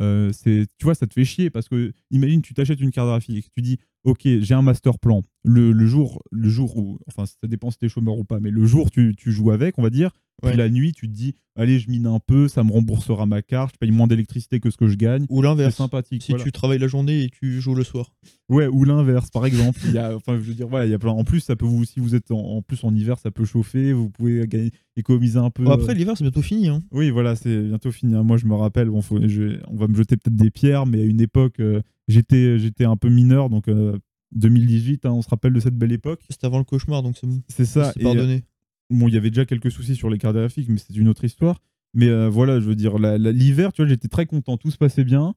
euh, 0.00 0.32
c'est 0.32 0.66
tu 0.78 0.84
vois, 0.84 0.94
ça 0.94 1.06
te 1.06 1.14
fait 1.14 1.24
chier 1.24 1.50
parce 1.50 1.68
que 1.68 1.92
imagine 2.10 2.42
tu 2.42 2.54
t'achètes 2.54 2.80
une 2.80 2.90
carte 2.90 3.08
graphique, 3.08 3.50
tu 3.54 3.62
dis 3.62 3.78
ok 4.04 4.20
j'ai 4.40 4.54
un 4.54 4.62
master 4.62 4.98
plan. 4.98 5.22
Le, 5.44 5.72
le 5.72 5.86
jour 5.86 6.22
le 6.30 6.48
jour 6.48 6.76
où 6.76 6.98
enfin 7.08 7.24
ça 7.26 7.48
dépend 7.48 7.70
si 7.70 7.78
t'es 7.78 7.88
chômeur 7.88 8.18
ou 8.18 8.24
pas, 8.24 8.40
mais 8.40 8.50
le 8.50 8.66
jour 8.66 8.90
tu, 8.90 9.14
tu 9.16 9.32
joues 9.32 9.50
avec, 9.50 9.78
on 9.78 9.82
va 9.82 9.90
dire. 9.90 10.10
Puis 10.40 10.50
Ouais. 10.52 10.56
la 10.56 10.68
nuit, 10.70 10.92
tu 10.92 11.08
te 11.08 11.12
dis 11.12 11.34
allez 11.56 11.80
je 11.80 11.90
mine 11.90 12.06
un 12.06 12.20
peu, 12.20 12.46
ça 12.46 12.62
me 12.62 12.70
remboursera 12.70 13.26
ma 13.26 13.42
carte, 13.42 13.72
je 13.74 13.78
paye 13.78 13.90
moins 13.90 14.06
d'électricité 14.06 14.60
que 14.60 14.70
ce 14.70 14.76
que 14.76 14.86
je 14.86 14.94
gagne. 14.94 15.26
Ou 15.30 15.40
C'est 15.42 15.48
l'inverse. 15.48 15.74
sympathique. 15.74 16.22
Si 16.22 16.30
voilà. 16.30 16.44
tu 16.44 16.52
travailles 16.52 16.78
la 16.78 16.86
journée 16.86 17.24
et 17.24 17.28
tu 17.28 17.60
joues 17.60 17.74
le 17.74 17.82
soir. 17.82 18.12
Ouais, 18.48 18.68
ou 18.68 18.84
l'inverse, 18.84 19.30
par 19.30 19.44
exemple. 19.46 19.80
Il 19.86 19.94
y 19.94 19.98
a, 19.98 20.14
enfin, 20.14 20.36
je 20.36 20.42
veux 20.42 20.54
dire, 20.54 20.68
voilà, 20.68 20.86
il 20.86 20.92
y 20.92 20.94
a 20.94 20.98
plein. 21.00 21.10
En 21.10 21.24
plus, 21.24 21.40
ça 21.40 21.56
peut 21.56 21.66
vous, 21.66 21.84
si 21.84 21.98
vous 21.98 22.14
êtes 22.14 22.30
en, 22.30 22.38
en 22.38 22.62
plus 22.62 22.84
en 22.84 22.94
hiver, 22.94 23.18
ça 23.18 23.32
peut 23.32 23.44
chauffer. 23.44 23.92
Vous 23.92 24.10
pouvez 24.10 24.46
gagner, 24.46 24.70
économiser 24.96 25.38
un 25.40 25.50
peu. 25.50 25.64
Bon, 25.64 25.72
après, 25.72 25.92
l'hiver, 25.96 26.14
c'est 26.16 26.22
bientôt 26.22 26.42
fini, 26.42 26.68
hein. 26.68 26.84
oui, 26.92 27.10
voilà, 27.10 27.34
c'est 27.34 27.60
bientôt 27.64 27.90
fini. 27.90 28.14
hein. 28.14 28.22
Moi, 28.22 28.36
je 28.36 28.46
me 28.46 28.54
rappelle, 28.54 28.88
bon, 28.90 29.02
faut- 29.02 29.26
je- 29.26 29.58
on 29.66 29.74
va 29.74 29.88
me 29.88 29.96
jeter 29.96 30.16
peut-être 30.16 30.36
des 30.36 30.50
pierres, 30.52 30.86
mais 30.86 31.00
à 31.00 31.04
une 31.04 31.20
époque, 31.20 31.58
euh, 31.58 31.82
j'étais, 32.08 32.58
j'étais 32.58 32.84
un 32.84 32.96
peu 32.96 33.08
mineur, 33.08 33.48
donc 33.50 33.68
euh, 33.68 33.96
2018, 34.32 35.06
hein, 35.06 35.12
on 35.12 35.22
se 35.22 35.28
rappelle 35.28 35.52
de 35.52 35.60
cette 35.60 35.76
belle 35.76 35.92
époque. 35.92 36.20
C'était 36.28 36.46
avant 36.46 36.58
le 36.58 36.64
cauchemar, 36.64 37.02
donc 37.02 37.16
c'est 37.16 37.26
bon. 37.26 37.40
C'est 37.48 37.64
ça. 37.64 37.92
Et, 37.96 38.00
euh, 38.00 38.02
pardonné. 38.04 38.42
bon, 38.90 39.08
il 39.08 39.14
y 39.14 39.16
avait 39.16 39.30
déjà 39.30 39.44
quelques 39.46 39.70
soucis 39.70 39.94
sur 39.96 40.10
les 40.10 40.18
cartes 40.18 40.36
graphiques, 40.36 40.68
mais 40.68 40.78
c'est 40.78 40.94
une 40.96 41.08
autre 41.08 41.24
histoire. 41.24 41.60
Mais 41.94 42.08
euh, 42.08 42.28
voilà, 42.28 42.60
je 42.60 42.66
veux 42.66 42.74
dire, 42.76 42.98
l'hiver, 42.98 43.72
tu 43.72 43.82
vois, 43.82 43.88
j'étais 43.88 44.08
très 44.08 44.26
content, 44.26 44.56
tout 44.58 44.70
se 44.70 44.76
passait 44.76 45.04
bien. 45.04 45.34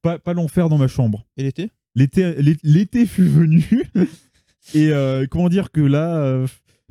Pas, 0.00 0.18
pas 0.18 0.32
l'enfer 0.32 0.70
dans 0.70 0.78
ma 0.78 0.88
chambre. 0.88 1.26
Et 1.36 1.42
l'été? 1.42 1.70
L'été, 1.94 2.34
l'é- 2.42 2.56
l'été 2.62 3.04
fut 3.06 3.26
venu. 3.28 3.84
et 4.74 4.88
euh, 4.90 5.26
comment 5.30 5.50
dire 5.50 5.70
que 5.70 5.82
là, 5.82 6.16
euh, 6.16 6.46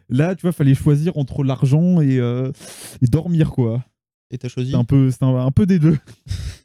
là, 0.10 0.36
tu 0.36 0.43
vois, 0.43 0.52
fallait 0.52 0.76
choisir 0.76 1.17
entre 1.17 1.43
l'argent 1.43 2.02
et, 2.02 2.19
euh, 2.19 2.52
et 3.02 3.08
dormir, 3.08 3.49
quoi. 3.49 3.84
Et 4.30 4.38
t'as 4.38 4.47
choisi? 4.47 4.76
Un 4.76 4.84
peu, 4.84 5.10
un, 5.21 5.36
un 5.36 5.52
peu 5.52 5.65
des 5.65 5.80
deux. 5.80 5.97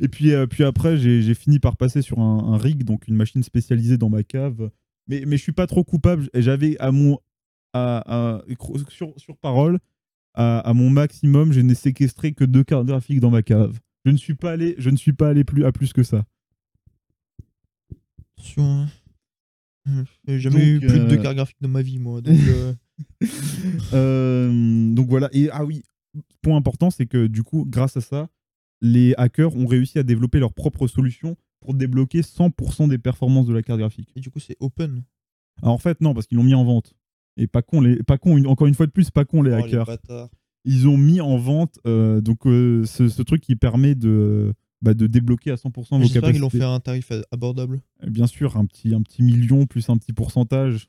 et 0.00 0.08
puis, 0.08 0.32
euh, 0.32 0.46
puis 0.46 0.64
après, 0.64 0.96
j'ai 0.96 1.34
fini 1.34 1.58
par 1.58 1.76
passer 1.76 2.02
sur 2.02 2.18
un, 2.18 2.52
un 2.52 2.56
rig, 2.56 2.84
donc 2.84 3.08
une 3.08 3.16
machine 3.16 3.42
spécialisée 3.42 3.96
dans 3.98 4.10
ma 4.10 4.22
cave. 4.22 4.70
Mais, 5.08 5.24
mais 5.26 5.36
je 5.36 5.42
suis 5.42 5.52
pas 5.52 5.66
trop 5.66 5.84
coupable. 5.84 6.28
J'avais 6.34 6.76
à 6.78 6.90
mon, 6.92 7.18
à, 7.72 8.36
à- 8.38 8.44
sur, 8.88 9.12
sur 9.16 9.36
parole, 9.36 9.78
à, 10.34 10.58
à 10.60 10.72
mon 10.74 10.90
maximum, 10.90 11.52
je 11.52 11.60
n'ai 11.60 11.74
séquestré 11.74 12.32
que 12.32 12.44
deux 12.44 12.64
cartes 12.64 12.86
graphiques 12.86 13.20
dans 13.20 13.30
ma 13.30 13.42
cave. 13.42 13.78
Je 14.04 14.10
ne 14.10 14.16
suis 14.16 14.34
pas 14.34 14.52
allé, 14.52 14.74
je 14.78 14.90
ne 14.90 14.96
suis 14.96 15.12
pas 15.12 15.28
allé 15.28 15.44
plus 15.44 15.64
à 15.64 15.72
plus 15.72 15.92
que 15.92 16.02
ça. 16.02 16.24
Attention. 18.36 18.86
hein. 19.86 20.04
J'ai 20.26 20.40
jamais 20.40 20.66
eu 20.66 20.80
plus 20.80 20.88
de 20.88 21.08
deux 21.08 21.14
euh, 21.16 21.22
cartes 21.22 21.36
graphiques 21.36 21.56
dans 21.60 21.68
ma 21.68 21.82
vie, 21.82 21.98
moi. 21.98 22.20
Donc, 22.20 22.38
euh, 22.48 22.74
Euh, 23.92 24.94
donc 24.94 25.08
voilà. 25.08 25.28
Et 25.32 25.48
ah 25.52 25.64
oui, 25.64 25.82
point 26.42 26.56
important, 26.56 26.90
c'est 26.90 27.06
que 27.06 27.26
du 27.26 27.42
coup, 27.42 27.64
grâce 27.68 27.96
à 27.96 28.00
ça, 28.00 28.28
les 28.80 29.14
hackers 29.16 29.54
ont 29.56 29.66
réussi 29.66 29.98
à 29.98 30.02
développer 30.02 30.38
leur 30.38 30.52
propre 30.52 30.86
solution 30.86 31.36
pour 31.60 31.74
débloquer 31.74 32.20
100% 32.20 32.88
des 32.88 32.98
performances 32.98 33.46
de 33.46 33.54
la 33.54 33.62
carte 33.62 33.78
graphique. 33.80 34.10
et 34.16 34.20
du 34.20 34.30
coup, 34.30 34.38
c'est 34.40 34.56
open. 34.60 35.02
Alors 35.62 35.74
en 35.74 35.78
fait, 35.78 36.00
non, 36.00 36.12
parce 36.14 36.26
qu'ils 36.26 36.36
l'ont 36.36 36.44
mis 36.44 36.54
en 36.54 36.64
vente. 36.64 36.94
Et 37.38 37.46
pas 37.46 37.62
con, 37.62 37.80
les, 37.80 38.02
pas 38.02 38.18
con, 38.18 38.36
une- 38.36 38.46
encore 38.46 38.66
une 38.66 38.74
fois 38.74 38.86
de 38.86 38.90
plus, 38.92 39.10
pas 39.10 39.24
con 39.24 39.42
les 39.42 39.50
Oh, 39.52 39.54
hackers. 39.56 39.98
Ils 40.64 40.88
ont 40.88 40.96
mis 40.98 41.20
en 41.20 41.36
vente 41.38 41.78
euh, 41.86 42.20
donc 42.20 42.46
euh, 42.46 42.84
ce, 42.84 43.08
ce 43.08 43.22
truc 43.22 43.40
qui 43.42 43.56
permet 43.56 43.94
de, 43.94 44.52
bah, 44.82 44.94
de 44.94 45.06
débloquer 45.06 45.50
à 45.52 45.54
100% 45.54 45.70
vos 45.72 46.02
J'espère 46.02 46.22
capacités. 46.22 46.32
qu'ils 46.32 46.40
l'ont 46.40 46.50
fait 46.50 46.62
à 46.62 46.70
un 46.70 46.80
tarif 46.80 47.10
a- 47.12 47.22
abordable. 47.30 47.80
Euh, 48.04 48.10
Bien 48.10 48.26
sûr, 48.26 48.56
un 48.56 48.66
petit, 48.66 48.94
un 48.94 49.02
petit 49.02 49.22
million 49.22 49.66
plus 49.66 49.88
un 49.90 49.96
petit 49.96 50.12
pourcentage 50.12 50.88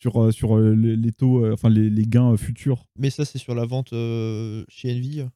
sur, 0.00 0.22
euh, 0.22 0.30
sur 0.30 0.56
euh, 0.56 0.74
les, 0.74 0.94
les 0.96 1.12
taux, 1.12 1.44
euh, 1.44 1.52
enfin 1.54 1.68
les, 1.68 1.90
les 1.90 2.04
gains 2.04 2.32
euh, 2.32 2.36
futurs. 2.36 2.86
Mais 2.98 3.10
ça, 3.10 3.24
c'est 3.24 3.38
sur 3.38 3.54
la 3.54 3.64
vente 3.66 3.92
euh, 3.92 4.64
chez 4.68 4.90
Nvidia. 4.94 5.30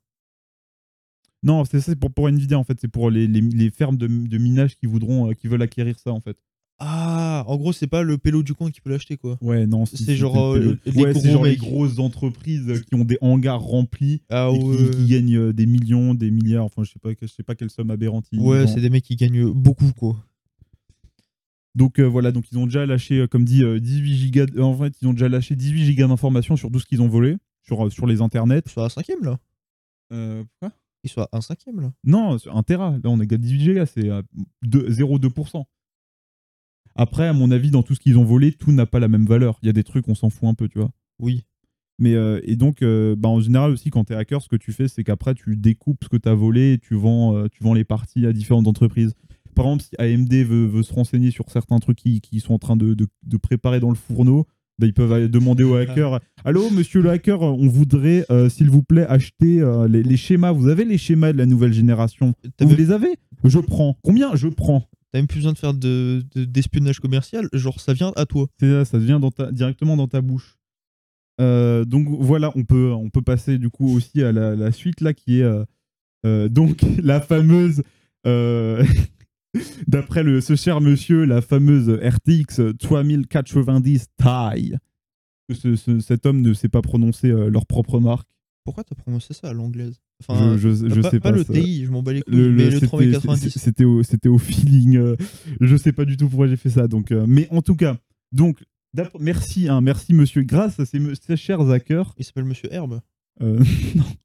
Non, 1.43 1.65
c'est 1.65 1.81
ça, 1.81 1.87
c'est 1.93 1.97
pour, 1.99 2.11
pour 2.13 2.29
Nvidia 2.29 2.59
en 2.59 2.65
fait, 2.65 2.79
c'est 2.81 2.89
pour 2.89 3.11
les, 3.11 3.27
les, 3.27 3.41
les 3.41 3.71
fermes 3.71 3.97
de, 3.97 4.07
de 4.07 4.39
minage 4.39 4.77
qui 4.77 4.87
voudront, 4.87 5.31
euh, 5.31 5.35
qui 5.35 5.49
veulent 5.49 5.63
acquérir 5.63 5.99
ça 5.99 6.13
en 6.13 6.21
fait. 6.21 6.37
Ah, 6.83 7.45
en 7.47 7.57
gros, 7.59 7.75
c'est 7.75 7.87
pas 7.87 8.03
le 8.03 8.17
pélo 8.17 8.43
du 8.43 8.55
coin 8.55 8.71
qui 8.71 8.81
peut 8.81 8.89
l'acheter, 8.89 9.19
quoi. 9.19 9.37
Ouais, 9.43 9.67
non, 9.67 9.85
C'est 9.85 10.17
genre, 10.17 10.57
le- 10.57 10.69
euh, 10.71 10.77
les 10.87 11.03
ouais, 11.03 11.13
c'est 11.15 11.31
genre 11.31 11.45
les 11.45 11.57
grosses 11.57 11.99
entreprises 11.99 12.83
qui 12.89 12.95
ont 12.95 13.05
des 13.05 13.19
hangars 13.21 13.61
remplis 13.61 14.23
Ah 14.31 14.51
et 14.55 14.59
qui, 14.59 14.65
ouais. 14.65 14.91
qui 14.91 15.07
gagnent 15.07 15.37
euh, 15.37 15.53
des 15.53 15.67
millions, 15.67 16.15
des 16.15 16.31
milliards, 16.31 16.65
enfin 16.65 16.83
je 16.83 16.91
sais 16.93 16.99
pas, 16.99 17.11
je 17.21 17.27
sais 17.27 17.43
pas 17.43 17.55
quelle 17.55 17.69
somme 17.69 17.91
aberrante. 17.91 18.25
ils 18.33 18.41
Ouais, 18.41 18.65
vendent. 18.65 18.69
c'est 18.75 18.81
des 18.81 18.89
mecs 18.89 19.05
qui 19.05 19.17
gagnent 19.17 19.51
beaucoup, 19.53 19.93
quoi. 19.93 20.17
Donc 21.75 21.99
euh, 22.01 22.05
voilà, 22.05 22.33
donc 22.33 22.47
ils 22.51 22.59
ont 22.59 22.65
déjà 22.67 22.85
lâché, 22.87 23.27
comme 23.31 23.45
dit, 23.45 23.63
euh, 23.63 23.79
18 23.79 24.17
gigas. 24.17 24.47
de- 24.47 24.61
En 24.61 24.75
fait, 24.77 24.95
ils 25.03 25.07
ont 25.09 25.13
déjà 25.13 25.29
lâché 25.29 25.57
18 25.57 25.85
gigas 25.85 26.09
d'informations 26.09 26.57
sur 26.57 26.71
tout 26.71 26.81
ce 26.81 26.87
qu'ils 26.87 27.01
ont 27.03 27.09
volé 27.09 27.37
sur, 27.63 27.93
sur 27.93 28.07
les 28.07 28.21
internets. 28.23 28.63
À 28.77 28.85
un 28.85 28.89
cinquième, 28.89 29.23
là. 29.23 29.39
Euh, 30.13 30.43
quoi 30.61 30.73
Ils 31.05 31.11
sont 31.11 31.23
à 31.23 31.29
un 31.33 31.41
cinquième, 31.41 31.81
là. 31.81 31.93
Non, 32.05 32.37
un 32.53 32.63
Tera. 32.63 32.91
Là, 32.93 33.01
on 33.05 33.21
est 33.21 33.33
à 33.33 33.37
18 33.39 33.61
gigas, 33.61 33.87
c'est 33.87 34.11
à 34.11 34.23
deux- 34.63 34.89
0,2%. 34.91 35.67
Après, 36.97 37.27
à 37.27 37.33
mon 37.33 37.51
avis, 37.51 37.71
dans 37.71 37.83
tout 37.83 37.95
ce 37.95 38.01
qu'ils 38.01 38.19
ont 38.19 38.25
volé, 38.25 38.53
tout 38.53 38.73
n'a 38.73 38.87
pas 38.87 38.99
la 39.01 39.09
même 39.09 39.25
valeur. 39.27 39.59
Il 39.63 39.67
y 39.67 39.69
a 39.71 39.73
des 39.73 39.85
trucs, 39.85 40.09
on 40.09 40.15
s'en 40.15 40.29
fout 40.31 40.49
un 40.49 40.55
peu, 40.55 40.69
tu 40.69 40.79
vois. 40.79 40.91
Oui. 41.19 41.45
Mais 41.99 42.15
euh, 42.15 42.41
et 42.45 42.57
donc, 42.57 42.83
euh, 42.83 43.15
bah, 43.17 43.29
en 43.29 43.41
général 43.41 43.71
aussi, 43.71 43.91
quand 43.91 44.05
tu 44.05 44.13
es 44.13 44.17
hacker, 44.17 44.43
ce 44.43 44.49
que 44.49 44.57
tu 44.57 44.73
fais, 44.73 44.89
c'est 44.89 45.05
qu'après, 45.05 45.35
tu 45.35 45.57
découpes 45.57 46.03
ce 46.05 46.09
que 46.09 46.17
tu 46.17 46.29
as 46.29 46.35
volé 46.35 46.73
et 46.75 46.79
tu 46.79 46.95
vends, 46.95 47.37
euh, 47.37 47.47
tu 47.51 47.63
vends 47.63 47.75
les 47.75 47.85
parties 47.85 48.27
à 48.27 48.33
différentes 48.33 48.67
entreprises. 48.67 49.15
Par 49.55 49.67
exemple, 49.67 49.83
si 49.85 49.91
AMD 49.99 50.33
veut, 50.45 50.67
veut 50.67 50.83
se 50.83 50.93
renseigner 50.93 51.31
sur 51.31 51.51
certains 51.51 51.79
trucs 51.79 51.99
qui, 51.99 52.21
qui 52.21 52.41
sont 52.41 52.55
en 52.55 52.59
train 52.59 52.77
de, 52.77 52.95
de- 52.95 53.07
de 53.23 53.37
préparer 53.37 53.81
dans 53.81 53.91
le 53.91 53.97
fourneau, 53.97 54.47
ils 54.87 54.95
peuvent 54.95 55.29
demander 55.31 55.65
au 55.65 55.75
hacker 55.75 56.21
Allô, 56.45 56.71
monsieur 56.71 57.03
le 57.03 57.11
hacker, 57.11 57.43
on 57.43 57.69
voudrait, 57.69 58.25
euh, 58.31 58.49
s'il 58.49 58.71
vous 58.71 58.83
plaît, 58.83 59.07
acheter 59.07 59.61
euh, 59.61 59.87
les, 59.89 60.03
les 60.03 60.17
schémas. 60.17 60.53
Vous 60.53 60.69
avez 60.69 60.85
les 60.85 60.97
schémas 60.99 61.33
de 61.33 61.39
la 61.39 61.47
nouvelle 61.47 61.73
génération? 61.73 62.35
Vous 62.61 62.67
même, 62.69 62.77
les 62.77 62.91
avez? 62.91 63.17
Je 63.45 63.59
prends. 63.59 63.97
Combien 64.03 64.35
Je 64.37 64.49
prends? 64.49 64.85
t'as 65.13 65.19
même 65.19 65.27
plus 65.27 65.39
besoin 65.39 65.53
de 65.53 65.59
faire 65.59 65.75
de- 65.75 66.23
de- 66.37 66.45
d'espionnage 66.45 67.01
commercial. 67.01 67.49
Genre, 67.53 67.81
ça 67.81 67.93
vient 67.93 68.13
à 68.17 68.27
toi. 68.27 68.47
C'est 68.61 68.69
ça, 68.71 68.85
ça 68.85 68.99
vient 68.99 69.19
dans 69.21 69.31
ta- 69.33 69.51
directement 69.51 69.97
dans 69.97 70.07
ta 70.09 70.21
bouche. 70.21 70.57
Euh, 71.41 71.85
donc 71.85 72.07
voilà, 72.09 72.53
on 72.55 72.65
peut, 72.65 72.93
on 72.93 73.11
peut 73.11 73.23
passer 73.23 73.59
du 73.59 73.71
coup 73.71 73.93
aussi 73.95 74.23
à 74.23 74.31
la, 74.33 74.55
la 74.55 74.71
suite 74.73 75.01
là 75.01 75.13
qui 75.15 75.41
est 75.41 76.49
donc 76.49 76.83
la 77.03 77.21
fameuse, 77.21 77.83
d'après 79.87 80.23
le, 80.23 80.41
ce 80.41 80.55
cher 80.57 80.81
monsieur, 80.81 81.25
la 81.25 81.41
fameuse 81.43 81.91
RTX 81.91 82.61
3090 82.79 84.07
Ti. 84.17 84.75
Ce- 85.53 85.75
ce- 85.77 85.99
cet 86.01 86.27
homme 86.27 86.41
ne 86.43 86.55
sait 86.55 86.69
pas 86.69 86.81
prononcer 86.83 87.29
euh, 87.31 87.49
leur 87.51 87.67
propre 87.67 87.99
marque. 88.01 88.29
Pourquoi 88.65 88.85
t'as 88.85 88.95
prononcé 88.95 89.35
ça 89.35 89.49
à 89.49 89.53
l'anglaise? 89.53 90.01
Enfin, 90.23 90.57
je 90.59 90.69
je, 90.69 90.89
je 90.89 91.01
pas, 91.01 91.11
sais 91.11 91.19
pas 91.19 91.33
pas. 91.33 91.39
le. 91.39 91.45
TI, 91.45 91.87
je 91.87 91.91
m'en 91.91 92.03
bats 92.03 92.13
les 92.13 92.23
couilles, 92.23 92.37
Le- 92.37 92.53
mais 92.53 92.67
le 92.67 92.71
c'était- 92.73 92.87
3090. 92.87 93.59
C'était 94.05 94.29
au, 94.29 94.39
feeling. 94.39 94.97
euh, 94.97 95.17
je 95.61 95.77
sais 95.77 95.93
pas 95.93 96.05
du 96.05 96.17
tout 96.17 96.29
pourquoi 96.29 96.47
j'ai 96.47 96.57
fait 96.59 96.71
ça. 96.71 96.87
Donc, 96.87 97.11
euh, 97.11 97.25
mais 97.27 97.49
en 97.51 97.63
tout 97.63 97.75
cas, 97.75 97.97
donc, 98.31 98.63
merci, 99.19 99.69
hein, 99.69 99.81
merci 99.81 100.13
monsieur. 100.15 100.43
Grâce 100.43 100.79
à 100.79 100.85
ces, 100.87 101.01
ces 101.27 101.37
chers 101.37 101.69
hackers, 101.71 102.15
Il 102.19 102.25
s'appelle 102.25 102.45
Monsieur 102.45 102.73
Herbe. 102.73 103.01
euh, 103.43 103.59
dommage. 103.95 104.17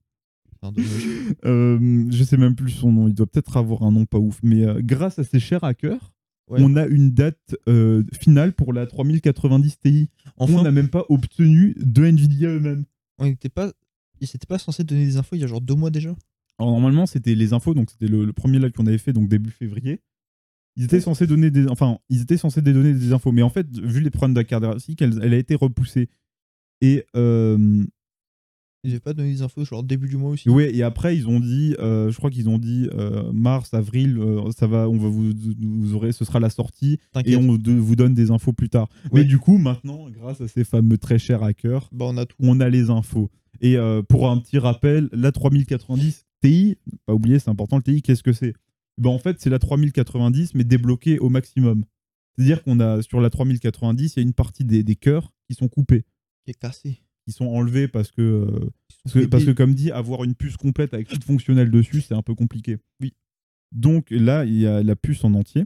Euh, 1.46 2.06
je 2.12 2.24
sais 2.24 2.38
même 2.38 2.56
plus 2.56 2.72
son 2.72 2.92
nom. 2.92 3.08
Il 3.08 3.14
doit 3.14 3.28
peut-être 3.28 3.58
avoir 3.58 3.84
un 3.84 3.92
nom 3.92 4.06
pas 4.06 4.18
ouf. 4.20 4.40
Mais 4.44 4.64
euh, 4.66 4.82
grâce 4.84 5.20
à 5.20 5.24
ces 5.24 5.40
chers 5.40 5.64
hackers, 5.64 6.12
Ouais. 6.48 6.60
on 6.62 6.76
a 6.76 6.86
une 6.86 7.10
date 7.10 7.56
euh, 7.68 8.04
finale 8.14 8.54
pour 8.54 8.72
la 8.72 8.86
3090 8.86 9.80
Ti. 9.80 10.10
Enfin, 10.38 10.54
On 10.54 10.62
n'a 10.62 10.70
même 10.72 10.90
pas 10.90 11.04
obtenu 11.10 11.74
de 11.80 12.06
Nvidia 12.06 12.50
eux-mêmes. 12.50 12.86
on 13.18 13.34
pas. 13.52 13.72
Ils 14.22 14.28
s'étaient 14.28 14.46
pas 14.46 14.60
censés 14.60 14.84
donner 14.84 15.06
des 15.06 15.18
infos 15.18 15.36
il 15.36 15.40
y 15.42 15.44
a 15.44 15.48
genre 15.48 15.60
deux 15.60 15.74
mois 15.74 15.90
déjà? 15.90 16.16
Alors 16.60 16.72
normalement, 16.72 17.08
c'était 17.08 17.34
les 17.34 17.52
infos, 17.54 17.74
donc 17.74 17.90
c'était 17.90 18.08
le, 18.08 18.26
le 18.26 18.32
premier 18.32 18.60
live 18.60 18.72
qu'on 18.74 18.86
avait 18.86 19.00
fait, 19.00 19.12
donc 19.12 19.28
début 19.28 19.50
février. 19.50 20.02
Ils 20.76 20.84
étaient 20.84 21.02
censés 21.02 21.26
donner 21.26 21.50
des, 21.50 21.68
enfin, 21.68 21.98
ils 22.10 22.22
étaient 22.22 22.38
censés 22.38 22.62
donner 22.62 22.94
des 22.94 23.12
infos, 23.12 23.32
mais 23.32 23.42
en 23.42 23.50
fait, 23.50 23.68
vu 23.80 24.02
les 24.02 24.12
problèmes 24.12 24.36
de 24.36 24.40
la 24.42 24.44
carte 24.44 24.64
graphique, 24.64 25.02
elle, 25.02 25.20
elle 25.24 25.34
a 25.34 25.38
été 25.38 25.56
repoussée. 25.56 26.10
Et 26.82 27.06
euh, 27.16 27.84
Ils 28.86 28.92
avaient 28.92 29.00
pas 29.00 29.14
donné 29.14 29.32
des 29.32 29.42
infos 29.42 29.66
genre 29.66 29.84
début 29.84 30.08
du 30.08 30.16
mois 30.18 30.30
aussi 30.32 30.50
ouais, 30.50 30.74
et 30.76 30.84
après 30.84 31.18
ils 31.18 31.28
ont 31.28 31.40
dit, 31.40 31.76
euh, 31.80 32.12
je 32.12 32.18
crois 32.18 32.30
qu'ils 32.30 32.48
ont 32.50 32.58
dit 32.60 32.88
euh, 32.94 33.32
mars, 33.34 33.74
avril, 33.74 34.18
euh, 34.20 34.52
ça 34.52 34.68
va, 34.68 34.88
on 34.90 34.98
va 34.98 35.10
vous, 35.10 35.34
vous 35.60 35.94
aurez, 35.96 36.12
ce 36.12 36.24
sera 36.24 36.40
la 36.40 36.50
sortie, 36.50 37.00
et 37.26 37.36
on 37.36 37.56
de- 37.58 37.72
vous 37.74 37.96
donne 37.96 38.14
des 38.14 38.32
infos 38.32 38.54
plus 38.54 38.70
tard. 38.70 38.88
Ouais. 39.06 39.22
Mais 39.22 39.24
du 39.24 39.40
coup, 39.40 39.58
maintenant, 39.58 40.10
grâce 40.10 40.40
à 40.42 40.48
ces 40.48 40.64
fameux 40.64 40.98
très 40.98 41.18
chers 41.20 41.44
hackers, 41.44 41.90
Bah, 41.92 42.06
on 42.08 42.18
a 42.18 42.26
tout. 42.26 42.36
on 42.40 42.60
a 42.60 42.70
les 42.70 42.90
infos. 42.90 43.30
Et 43.62 43.78
pour 44.10 44.30
un 44.30 44.38
petit 44.38 44.58
rappel, 44.60 45.10
la 45.14 45.32
3090 45.32 46.26
Ti, 46.42 46.78
pas 47.06 47.14
oublier, 47.14 47.40
c'est 47.40 47.50
important, 47.50 47.78
le 47.78 47.84
TI, 47.84 48.02
qu'est-ce 48.02 48.22
que 48.22 48.34
c'est? 48.34 48.54
Ben, 49.00 49.10
En 49.10 49.18
fait, 49.18 49.38
c'est 49.40 49.50
la 49.50 49.58
3090, 49.60 50.54
mais 50.54 50.64
débloquée 50.64 51.18
au 51.20 51.30
maximum. 51.30 51.84
C'est-à-dire 52.38 52.62
qu'on 52.64 52.80
a, 52.82 53.02
sur 53.02 53.22
la 53.22 53.30
3090, 53.30 54.14
il 54.16 54.20
y 54.20 54.22
a 54.22 54.24
une 54.24 54.34
partie 54.34 54.66
des, 54.66 54.84
des 54.84 54.96
cœurs 54.96 55.32
qui 55.50 55.56
sont 55.56 55.68
coupés, 55.70 56.04
Qui 56.44 56.52
est 56.52 56.60
cassé. 56.60 57.00
Qui 57.26 57.32
sont 57.32 57.48
enlevés 57.48 57.88
parce 57.88 58.12
que, 58.12 58.22
euh, 58.22 58.70
parce 59.04 59.14
que, 59.14 59.26
parce 59.26 59.44
que, 59.44 59.50
débiles. 59.50 59.56
comme 59.56 59.74
dit, 59.74 59.92
avoir 59.92 60.24
une 60.24 60.36
puce 60.36 60.58
complète 60.58 60.94
avec 60.94 61.08
tout 61.08 61.20
fonctionnel 61.22 61.72
dessus, 61.72 62.02
c'est 62.02 62.14
un 62.14 62.22
peu 62.22 62.36
compliqué. 62.36 62.78
Oui. 63.02 63.14
Donc 63.72 64.08
là, 64.12 64.46
il 64.46 64.56
y 64.56 64.68
a 64.68 64.84
la 64.84 64.96
puce 64.96 65.24
en 65.24 65.34
entier. 65.34 65.66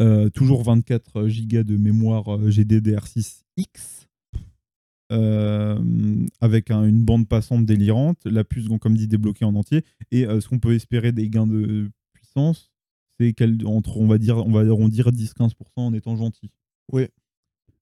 Euh, 0.00 0.30
toujours 0.30 0.62
24 0.62 1.26
Go 1.28 1.62
de 1.62 1.76
mémoire 1.76 2.28
euh, 2.34 2.48
GDDR6X. 2.50 4.06
euh, 5.12 6.24
avec 6.40 6.70
un- 6.70 6.84
une 6.84 7.04
bande 7.04 7.26
passante 7.28 7.66
délirante. 7.66 8.24
La 8.24 8.44
puce, 8.44 8.68
comme 8.80 8.96
dit, 8.96 9.08
débloquée 9.08 9.44
en 9.44 9.54
entier. 9.56 9.84
Et 10.12 10.22
ce 10.24 10.48
qu'on 10.48 10.60
peut 10.60 10.74
espérer 10.74 11.10
des 11.10 11.28
gains 11.28 11.48
de 11.48 11.90
puissance, 12.12 12.70
c'est 13.18 13.32
qu'elle, 13.32 13.58
entre, 13.66 13.96
on 13.98 14.06
va 14.06 14.18
dire, 14.18 14.36
on 14.38 14.52
va 14.52 14.60
arrondir 14.60 15.10
10-15% 15.10 15.52
en 15.76 15.92
étant 15.94 16.14
gentil. 16.16 16.50
Ouais. 16.92 17.10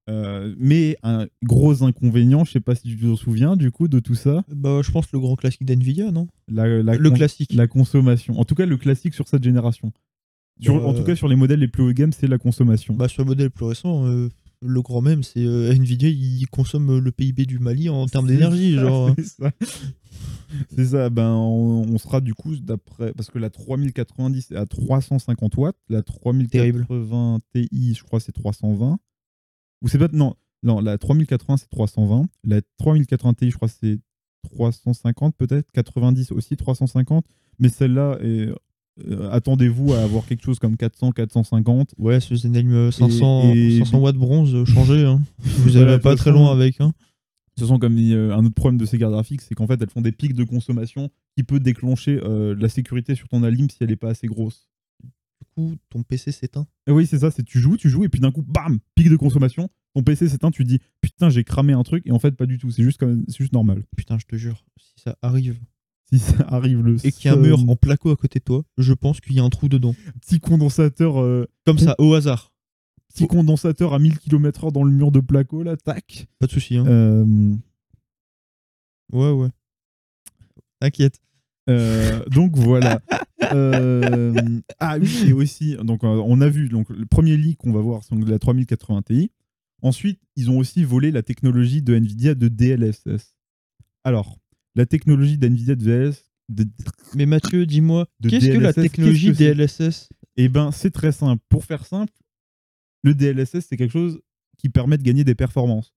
Euh, 0.09 0.55
mais 0.59 0.97
un 1.03 1.27
gros 1.42 1.83
inconvénient, 1.83 2.44
je 2.44 2.53
sais 2.53 2.61
pas 2.61 2.75
si 2.75 2.88
tu 2.88 2.97
te 2.97 3.14
souviens 3.16 3.57
du 3.57 3.71
coup 3.71 3.88
de 3.88 4.01
tout 4.01 4.14
ça, 4.14 4.42
Bah, 4.49 4.81
je 4.83 4.90
pense 4.90 5.12
le 5.12 5.21
grand 5.21 5.37
classique 5.37 5.64
d'NVIDIA, 5.66 6.11
non? 6.11 6.29
La, 6.51 6.83
la 6.83 6.94
Le 6.97 7.11
classique. 7.11 7.53
la 7.53 7.66
consommation. 7.66 8.38
En 8.40 8.44
tout 8.44 8.55
cas, 8.55 8.64
le 8.66 8.77
classique 8.79 9.14
sur 9.14 9.29
cette 9.29 9.44
génération. 9.44 9.92
Sur, 10.61 10.87
En 10.88 10.94
tout 10.94 11.05
cas, 11.05 11.14
sur 11.14 11.29
les 11.29 11.37
modèles 11.37 11.61
les 11.61 11.68
plus 11.68 11.83
haut 11.83 11.88
de 11.88 11.92
gamme, 11.92 12.12
c'est 12.12 12.27
la 12.27 12.38
consommation. 12.38 12.94
Bah, 12.94 13.07
sur 13.09 13.23
le 13.23 13.29
modèle 13.29 13.51
plus 13.51 13.66
récent, 13.66 14.07
euh, 14.07 14.29
le 14.61 14.83
grand 14.83 15.03
même, 15.03 15.23
c'est 15.23 15.44
euh, 15.44 15.71
Nvidia, 15.73 16.09
il 16.09 16.47
consomme 16.51 16.90
euh, 16.90 17.01
le 17.01 17.12
PIB 17.12 17.44
du 17.47 17.59
Mali 17.59 17.88
en 17.90 18.07
termes 18.07 18.27
d'énergie. 18.27 18.75
genre. 18.75 19.14
C'est 20.75 20.87
ça. 20.87 21.11
Ben 21.11 21.31
on, 21.35 21.85
on 21.92 21.99
sera 21.99 22.21
du 22.23 22.33
coup 22.33 22.57
d'après 22.57 23.12
parce 23.12 23.29
que 23.31 23.38
la 23.38 23.51
3090 23.51 24.51
est 24.53 24.57
à 24.57 24.64
350 24.64 25.57
watts, 25.59 25.77
la 25.90 26.03
3080 26.03 27.38
Ti, 27.55 27.68
je 27.94 28.03
crois 28.03 28.18
c'est 28.18 28.33
320. 28.33 28.99
Ou 29.82 29.88
c'est 29.88 29.98
pas 29.98 30.08
non, 30.12 30.34
non, 30.62 30.80
la 30.80 30.98
3080 30.98 31.56
c'est 31.58 31.70
320, 31.70 32.26
la 32.44 32.60
3080 32.78 33.34
Ti 33.34 33.50
je 33.50 33.56
crois 33.56 33.68
c'est 33.68 33.98
350 34.50 35.34
peut-être, 35.36 35.70
90 35.72 36.32
aussi 36.32 36.56
350, 36.56 37.24
mais 37.58 37.68
celle-là 37.68 38.18
est 38.22 38.48
euh, 39.08 39.30
attendez-vous 39.30 39.92
à 39.92 39.98
avoir 40.00 40.26
quelque 40.26 40.42
chose 40.44 40.58
comme 40.58 40.76
400 40.76 41.12
450 41.12 41.94
Ouais, 41.98 42.18
ce 42.18 42.34
Zenelm 42.34 42.72
euh, 42.72 42.90
500, 42.90 43.52
et- 43.54 43.78
500 43.78 44.00
watts 44.00 44.16
bronze, 44.16 44.52
euh, 44.54 44.64
changé. 44.64 45.04
Hein. 45.04 45.20
Vous 45.38 45.70
Voilà, 45.70 45.86
allez 45.86 45.96
de 45.98 46.02
pas 46.02 46.10
toute 46.10 46.18
très 46.18 46.30
façon, 46.32 46.42
loin 46.42 46.52
avec. 46.52 46.80
Hein. 46.80 46.92
Ce 47.56 47.66
sont 47.66 47.78
comme 47.78 47.94
dit, 47.94 48.12
euh, 48.14 48.34
un 48.34 48.44
autre 48.44 48.54
problème 48.56 48.78
de 48.78 48.86
ces 48.86 48.98
cartes 48.98 49.12
graphiques, 49.12 49.42
c'est 49.42 49.54
qu'en 49.54 49.66
fait 49.68 49.80
elles 49.80 49.88
font 49.90 50.00
des 50.00 50.10
pics 50.12 50.34
de 50.34 50.42
consommation 50.44 51.10
qui 51.36 51.44
peut 51.44 51.60
déclencher 51.60 52.20
euh, 52.24 52.56
la 52.58 52.68
sécurité 52.68 53.14
sur 53.14 53.28
ton 53.28 53.44
alim 53.44 53.68
si 53.70 53.76
elle 53.80 53.90
n'est 53.90 53.96
pas 53.96 54.10
assez 54.10 54.26
grosse. 54.26 54.68
Coup, 55.59 55.75
ton 55.90 56.05
PC 56.05 56.31
s'éteint. 56.31 56.68
Et 56.87 56.92
oui, 56.92 57.05
c'est 57.05 57.18
ça, 57.18 57.33
c'est 57.33 57.42
tu 57.42 57.59
joues, 57.59 57.77
tu 57.77 57.88
joues, 57.90 58.05
et 58.05 58.09
puis 58.09 58.21
d'un 58.21 58.31
coup, 58.31 58.42
bam, 58.47 58.79
pic 58.94 59.09
de 59.11 59.16
consommation, 59.16 59.68
ton 59.92 60.05
PC 60.05 60.29
s'éteint, 60.29 60.53
tu 60.53 60.62
te 60.62 60.68
dis 60.68 60.79
putain, 61.01 61.31
j'ai 61.31 61.42
cramé 61.42 61.73
un 61.73 61.83
truc, 61.83 62.07
et 62.07 62.12
en 62.12 62.21
fait, 62.21 62.31
pas 62.33 62.47
du 62.47 62.59
tout, 62.59 62.71
c'est 62.71 62.85
juste, 62.85 62.99
comme- 63.01 63.25
c'est 63.27 63.38
juste 63.38 63.53
normal. 63.53 63.83
Putain, 63.97 64.18
je 64.21 64.27
te 64.27 64.37
jure, 64.37 64.64
si 64.79 64.92
ça 65.03 65.16
arrive, 65.21 65.59
si 66.12 66.21
ça 66.21 66.44
arrive 66.47 66.81
le 66.83 67.05
et 67.05 67.11
qu'il 67.11 67.29
y 67.29 67.35
a 67.35 67.37
un 67.37 67.40
mur 67.40 67.59
en 67.68 67.75
placo 67.75 68.11
à 68.12 68.16
côté 68.16 68.38
de 68.38 68.44
toi, 68.44 68.62
je 68.79 68.92
pense 68.92 69.21
qu'il 69.21 69.35
y 69.35 69.40
a 69.40 69.42
un 69.42 69.49
trou 69.51 69.68
dedans. 69.68 69.97
petit 70.21 70.38
condensateur 70.38 71.21
euh, 71.21 71.44
Comme 71.66 71.79
ça, 71.79 71.97
au 71.99 72.14
hasard. 72.14 72.53
petit 73.12 73.27
condensateur 73.27 73.94
à 73.94 73.99
1000 73.99 74.16
km/h 74.21 74.71
dans 74.71 74.85
le 74.85 74.92
mur 74.92 75.11
de 75.11 75.18
placo 75.18 75.64
là 75.64 75.77
tac 75.77 76.29
Pas 76.38 76.47
de 76.47 76.53
souci. 76.53 76.77
Hein. 76.77 76.87
Euh, 76.87 77.55
Ouais, 79.12 79.33
ouais. 79.33 79.49
T'inquiète. 80.81 81.21
euh, 81.68 82.25
donc 82.27 82.57
voilà 82.57 83.01
Euh, 83.53 84.61
ah 84.81 84.98
oui 84.98 85.29
et 85.29 85.33
aussi 85.33 85.77
donc 85.77 86.03
euh, 86.03 86.09
on 86.09 86.40
a 86.40 86.48
vu 86.48 86.68
donc 86.68 86.90
le 86.90 87.07
premier 87.07 87.37
leak 87.37 87.59
qu'on 87.59 87.72
va 87.72 87.81
voir 87.81 88.03
c'est 88.03 88.14
la 88.16 88.38
3080 88.38 89.03
Ti 89.03 89.31
ensuite 89.83 90.20
ils 90.37 90.51
ont 90.51 90.59
aussi 90.59 90.83
volé 90.85 91.11
la 91.12 91.22
technologie 91.22 91.81
de 91.83 91.94
Nvidia 91.94 92.35
de 92.35 92.48
DLSS 92.48 93.37
alors 94.03 94.38
la 94.74 94.87
technologie 94.87 95.38
d'Nvidia 95.38 95.77
de 95.77 95.85
DLSS 95.85 96.24
de, 96.48 96.66
Mais 97.14 97.27
Mathieu, 97.27 97.66
dis-moi, 97.66 98.07
qu'est-ce 98.22 98.46
que 98.46 98.59
la 98.59 98.72
DLSS, 98.72 98.83
technologie 98.83 99.33
que 99.33 99.37
DLSS 99.37 100.09
Eh 100.37 100.48
ben, 100.48 100.72
c'est 100.72 100.90
très 100.90 101.12
simple. 101.12 101.42
Pour 101.51 101.64
faire 101.66 101.85
simple, 101.85 102.12
le 103.03 103.14
DLSS, 103.14 103.66
c'est 103.68 103.77
quelque 103.77 103.92
chose 103.92 104.20
qui 104.57 104.70
permet 104.70 104.96
de 104.96 105.03
gagner 105.03 105.24
des 105.24 105.35
performances. 105.35 105.92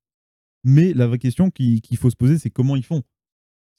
Mais 0.66 0.94
la 0.94 1.08
vraie 1.08 1.20
question 1.20 1.50
qui- 1.52 1.80
qu'il 1.82 1.96
faut 1.98 2.10
se 2.10 2.18
poser, 2.18 2.38
c'est 2.38 2.50
comment 2.50 2.76
ils 2.76 2.84
font? 2.84 3.02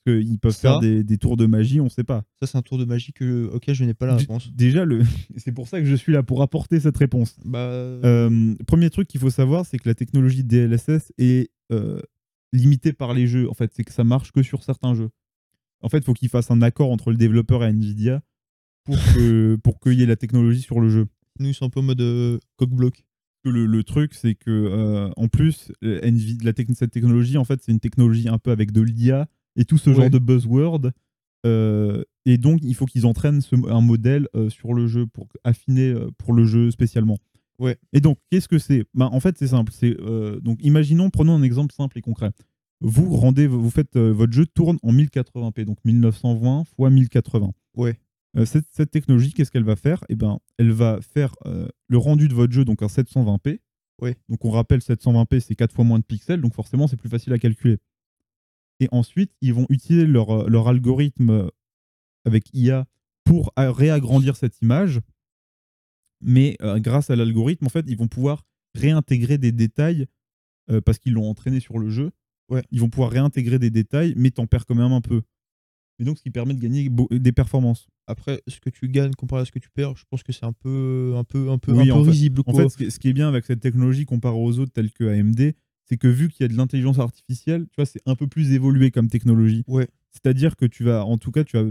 Parce 0.04 0.18
qu'ils 0.18 0.38
peuvent 0.38 0.52
Ça- 0.52 0.60
faire 0.60 0.80
des, 0.80 1.04
des 1.04 1.18
tours 1.18 1.36
de 1.36 1.46
magie, 1.46 1.80
on 1.80 1.84
ne 1.84 1.88
sait 1.90 2.04
pas. 2.04 2.24
Ça, 2.40 2.46
c'est 2.46 2.58
un 2.58 2.62
tour 2.62 2.78
de 2.78 2.84
magie 2.84 3.12
que, 3.12 3.46
auquel 3.52 3.74
je 3.74 3.84
n'ai 3.84 3.94
pas 3.94 4.06
la 4.06 4.14
D- 4.14 4.20
réponse. 4.20 4.52
Déjà, 4.52 4.84
le... 4.84 5.02
c'est 5.36 5.52
pour 5.52 5.68
ça 5.68 5.78
que 5.80 5.86
je 5.86 5.94
suis 5.94 6.12
là, 6.12 6.22
pour 6.22 6.42
apporter 6.42 6.80
cette 6.80 6.96
réponse. 6.96 7.36
Bah, 7.44 7.58
Euh, 7.58 8.54
premier 8.66 8.90
truc 8.90 9.06
qu'il 9.08 9.20
faut 9.20 9.30
savoir, 9.30 9.64
c'est 9.66 9.78
que 9.78 9.88
la 9.88 9.94
technologie 9.94 10.42
DLSS 10.44 11.12
est 11.18 11.50
euh, 11.70 12.00
limitée 12.52 12.92
par 12.92 13.14
les 13.14 13.26
jeux. 13.26 13.48
En 13.48 13.54
fait, 13.54 13.70
c'est 13.74 13.84
que 13.84 13.92
ça 13.92 14.04
marche 14.04 14.32
que 14.32 14.42
sur 14.42 14.62
certains 14.64 14.94
jeux. 14.94 15.10
En 15.82 15.88
fait, 15.88 15.98
il 15.98 16.04
faut 16.04 16.14
qu'ils 16.14 16.28
fassent 16.28 16.50
un 16.50 16.62
accord 16.62 16.90
entre 16.90 17.10
le 17.10 17.16
développeur 17.16 17.64
et 17.64 17.68
Nvidia 17.70 18.22
pour 18.84 19.78
qu'il 19.80 19.94
y 19.94 20.02
ait 20.02 20.06
la 20.06 20.16
technologie 20.16 20.60
sur 20.62 20.80
le 20.80 20.88
jeu. 20.88 21.06
nous, 21.38 21.48
ils 21.50 21.54
sont 21.54 21.66
un 21.66 21.70
peu 21.70 21.80
en 21.80 21.84
mode 21.84 22.00
euh, 22.00 22.38
coq-bloc. 22.56 23.04
le, 23.44 23.66
le 23.66 23.84
truc, 23.84 24.14
c'est 24.14 24.34
que 24.34 24.50
euh, 24.50 25.10
en 25.16 25.28
plus, 25.28 25.70
la 25.80 26.52
cette 26.74 26.90
technologie, 26.90 27.38
en 27.38 27.44
fait, 27.44 27.60
c'est 27.62 27.72
une 27.72 27.80
technologie 27.80 28.28
un 28.28 28.38
peu 28.38 28.50
avec 28.50 28.72
de 28.72 28.80
l'IA 28.80 29.28
et 29.56 29.64
tout 29.64 29.78
ce 29.78 29.90
Ouais. 29.90 29.96
genre 29.96 30.10
de 30.10 30.18
buzzword. 30.18 30.90
Euh, 31.44 32.02
et 32.24 32.38
donc, 32.38 32.60
il 32.62 32.74
faut 32.74 32.86
qu'ils 32.86 33.04
entraînent 33.06 33.40
ce- 33.40 33.56
un 33.68 33.80
modèle 33.80 34.28
euh, 34.36 34.48
sur 34.48 34.74
le 34.74 34.86
jeu 34.86 35.06
pour 35.06 35.28
affiner 35.44 35.88
euh, 35.90 36.08
pour 36.18 36.32
le 36.34 36.44
jeu 36.46 36.70
spécialement. 36.70 37.18
Ouais. 37.58 37.76
Et 37.92 38.00
donc, 38.00 38.18
qu'est-ce 38.30 38.48
que 38.48 38.58
c'est? 38.58 38.84
Ben, 38.94 39.06
En 39.12 39.20
fait, 39.20 39.36
c'est 39.38 39.48
simple. 39.48 39.72
C'est 39.74 39.96
donc, 40.42 40.58
imaginons, 40.62 41.10
prenons 41.10 41.34
un 41.34 41.42
exemple 41.42 41.74
simple 41.74 41.98
et 41.98 42.00
concret. 42.00 42.30
Vous 42.80 43.14
rendez, 43.14 43.46
vous 43.46 43.70
faites 43.70 43.96
votre 43.96 44.32
jeu 44.32 44.44
tourne 44.46 44.78
en 44.82 44.92
1080p, 44.92 45.64
donc 45.64 45.78
1920 45.84 46.62
x 46.62 46.90
1080. 46.90 47.52
Ouais. 47.76 47.96
Cette, 48.44 48.64
cette 48.72 48.90
technologie, 48.90 49.32
qu'est-ce 49.32 49.50
qu'elle 49.52 49.62
va 49.62 49.76
faire? 49.76 50.02
Eh 50.08 50.16
ben, 50.16 50.38
elle 50.58 50.72
va 50.72 50.98
faire 51.02 51.34
le 51.88 51.98
rendu 51.98 52.26
de 52.28 52.34
votre 52.34 52.52
jeu 52.52 52.64
donc 52.64 52.82
en 52.82 52.88
720p. 52.88 53.60
Ouais. 54.00 54.16
Donc 54.28 54.44
on 54.44 54.50
rappelle 54.50 54.80
720p, 54.80 55.38
c'est 55.40 55.54
4 55.54 55.72
fois 55.72 55.84
moins 55.84 55.98
de 56.00 56.04
pixels, 56.04 56.40
donc 56.40 56.54
forcément 56.54 56.88
c'est 56.88 56.96
plus 56.96 57.10
facile 57.10 57.32
à 57.32 57.38
calculer. 57.38 57.78
Et 58.80 58.88
ensuite, 58.92 59.32
ils 59.40 59.54
vont 59.54 59.66
utiliser 59.68 60.06
leur, 60.06 60.30
euh, 60.30 60.48
leur 60.48 60.68
algorithme 60.68 61.30
euh, 61.30 61.48
avec 62.24 62.44
IA 62.52 62.86
pour 63.24 63.52
a- 63.56 63.70
réagrandir 63.72 64.36
cette 64.36 64.60
image. 64.60 65.00
Mais 66.20 66.56
euh, 66.62 66.78
grâce 66.78 67.10
à 67.10 67.16
l'algorithme, 67.16 67.66
en 67.66 67.70
fait, 67.70 67.84
ils 67.88 67.96
vont 67.96 68.08
pouvoir 68.08 68.44
réintégrer 68.74 69.38
des 69.38 69.52
détails 69.52 70.06
euh, 70.70 70.80
parce 70.80 70.98
qu'ils 70.98 71.12
l'ont 71.14 71.28
entraîné 71.28 71.60
sur 71.60 71.78
le 71.78 71.90
jeu. 71.90 72.10
Ouais. 72.48 72.62
Ils 72.70 72.80
vont 72.80 72.88
pouvoir 72.90 73.10
réintégrer 73.10 73.58
des 73.58 73.70
détails, 73.70 74.14
mais 74.16 74.30
t'en 74.30 74.46
perds 74.46 74.66
quand 74.66 74.74
même 74.74 74.92
un 74.92 75.00
peu. 75.00 75.22
Et 75.98 76.04
donc, 76.04 76.18
ce 76.18 76.22
qui 76.22 76.30
permet 76.30 76.54
de 76.54 76.60
gagner 76.60 76.88
des 77.10 77.32
performances. 77.32 77.86
Après, 78.06 78.42
ce 78.48 78.58
que 78.60 78.70
tu 78.70 78.88
gagnes 78.88 79.12
comparé 79.12 79.42
à 79.42 79.44
ce 79.44 79.52
que 79.52 79.58
tu 79.58 79.70
perds, 79.70 79.96
je 79.96 80.04
pense 80.10 80.22
que 80.22 80.32
c'est 80.32 80.44
un 80.44 80.52
peu, 80.52 81.12
un 81.16 81.24
peu, 81.24 81.50
un 81.50 81.58
peu, 81.58 81.72
Oui, 81.72 81.82
un 81.82 81.94
peu 81.94 82.00
en 82.00 82.04
fait- 82.04 82.10
risible. 82.10 82.42
En 82.46 82.52
fait, 82.54 82.68
ce 82.68 82.76
qui, 82.76 82.84
est, 82.84 82.90
ce 82.90 82.98
qui 82.98 83.08
est 83.08 83.12
bien 83.12 83.28
avec 83.28 83.44
cette 83.44 83.60
technologie 83.60 84.04
comparée 84.06 84.36
aux 84.36 84.58
autres 84.58 84.72
telles 84.72 84.90
que 84.90 85.04
AMD, 85.04 85.54
c'est 85.92 85.98
que 85.98 86.08
vu 86.08 86.30
qu'il 86.30 86.42
y 86.42 86.46
a 86.46 86.48
de 86.48 86.56
l'intelligence 86.56 86.98
artificielle, 86.98 87.66
tu 87.66 87.74
vois, 87.76 87.84
c'est 87.84 88.00
un 88.06 88.14
peu 88.14 88.26
plus 88.26 88.52
évolué 88.52 88.90
comme 88.90 89.08
technologie. 89.08 89.62
Ouais. 89.68 89.86
C'est-à-dire 90.10 90.56
que 90.56 90.64
tu 90.64 90.84
vas, 90.84 91.04
en 91.04 91.18
tout 91.18 91.30
cas, 91.30 91.44
tu 91.44 91.58
vas, 91.58 91.70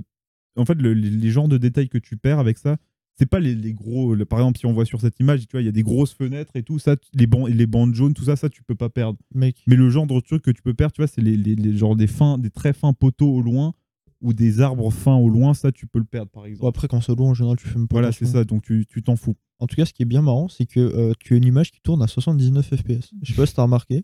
en 0.58 0.64
fait, 0.66 0.76
le- 0.76 0.94
les, 0.94 1.10
les 1.10 1.30
genres 1.32 1.48
de 1.48 1.58
détails 1.58 1.90
que 1.90 1.98
tu 1.98 2.18
perds 2.18 2.38
avec 2.38 2.60
ça, 2.60 2.78
c'est 3.18 3.26
pas 3.26 3.40
les, 3.40 3.56
les 3.56 3.74
gros. 3.74 4.14
le- 4.14 4.26
par 4.26 4.38
exemple, 4.40 4.60
si 4.60 4.68
on 4.68 4.74
voit 4.74 4.86
sur 4.86 5.02
cette 5.02 5.20
image, 5.20 5.42
tu 5.48 5.54
vois, 5.54 5.62
il 5.62 5.66
y 5.66 5.70
a 5.70 5.72
des 5.72 5.82
grosses 5.82 6.14
fenêtres 6.14 6.52
et 6.56 6.62
tout 6.62 6.78
ça, 6.78 6.96
les 7.16 7.28
les 7.50 7.66
bandes 7.66 7.96
jaunes, 7.96 8.14
tout 8.14 8.26
ça, 8.26 8.36
ça, 8.36 8.48
tu 8.50 8.62
peux 8.64 8.76
pas 8.76 8.90
perdre. 8.90 9.18
Mec, 9.34 9.64
Mais 9.66 9.76
le 9.76 9.90
genre 9.90 10.06
de 10.06 10.20
truc 10.20 10.44
que 10.44 10.52
tu 10.52 10.62
peux 10.62 10.76
perdre, 10.76 10.94
tu 10.94 11.02
vois, 11.02 11.08
c'est 11.08 11.22
les, 11.22 11.36
les, 11.36 11.56
les 11.56 11.76
genres 11.78 11.96
des 11.96 12.08
fins, 12.08 12.38
des 12.38 12.52
très 12.52 12.74
fins 12.74 12.94
poteaux 12.94 13.32
au 13.34 13.42
loin 13.42 13.74
ou 14.22 14.34
des 14.34 14.62
arbres 14.62 14.92
fins 14.92 15.16
au 15.16 15.30
loin, 15.30 15.54
ça, 15.54 15.72
tu 15.72 15.88
peux 15.88 16.00
le 16.00 16.06
perdre, 16.06 16.30
par 16.32 16.46
exemple. 16.46 16.62
bon, 16.62 16.68
après, 16.70 16.88
quand 16.88 17.02
c'est 17.02 17.16
loin, 17.16 17.30
en 17.30 17.34
général, 17.34 17.58
tu 17.58 17.68
fais 17.68 17.76
pas 17.80 17.86
voilà, 17.92 18.12
c'est 18.12 18.26
ça. 18.26 18.44
Donc 18.44 18.64
tu 18.64 18.86
tu 18.88 19.02
t'en 19.04 19.16
fous. 19.16 19.36
En 19.60 19.68
tout 19.68 19.76
cas, 19.76 19.86
ce 19.86 19.94
qui 19.94 20.02
est 20.02 20.06
bien 20.06 20.22
marrant, 20.22 20.48
c'est 20.48 20.66
que 20.66 20.80
euh, 20.80 21.14
tu 21.20 21.34
as 21.34 21.38
une 21.38 21.46
image 21.46 21.72
qui 21.72 21.82
tourne 21.82 22.02
à 22.02 22.08
79 22.08 22.66
FPS. 22.76 23.12
Je 23.22 23.32
sais 23.32 23.36
pas 23.38 23.46
si 23.46 23.54
t'as 23.54 23.64
remarqué. 23.64 24.04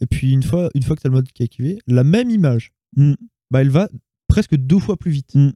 Et 0.00 0.06
puis, 0.06 0.32
une 0.32 0.42
fois, 0.42 0.70
une 0.74 0.82
fois 0.82 0.96
que 0.96 1.02
t'as 1.02 1.08
le 1.08 1.14
mode 1.14 1.30
qui 1.32 1.42
est 1.42 1.44
activé, 1.44 1.78
la 1.86 2.04
même 2.04 2.30
image, 2.30 2.72
Mm. 2.96 3.12
bah, 3.50 3.60
elle 3.60 3.68
va 3.70 3.88
presque 4.28 4.56
deux 4.56 4.78
fois 4.78 4.96
plus 4.96 5.10
vite. 5.10 5.34
Mm. 5.34 5.50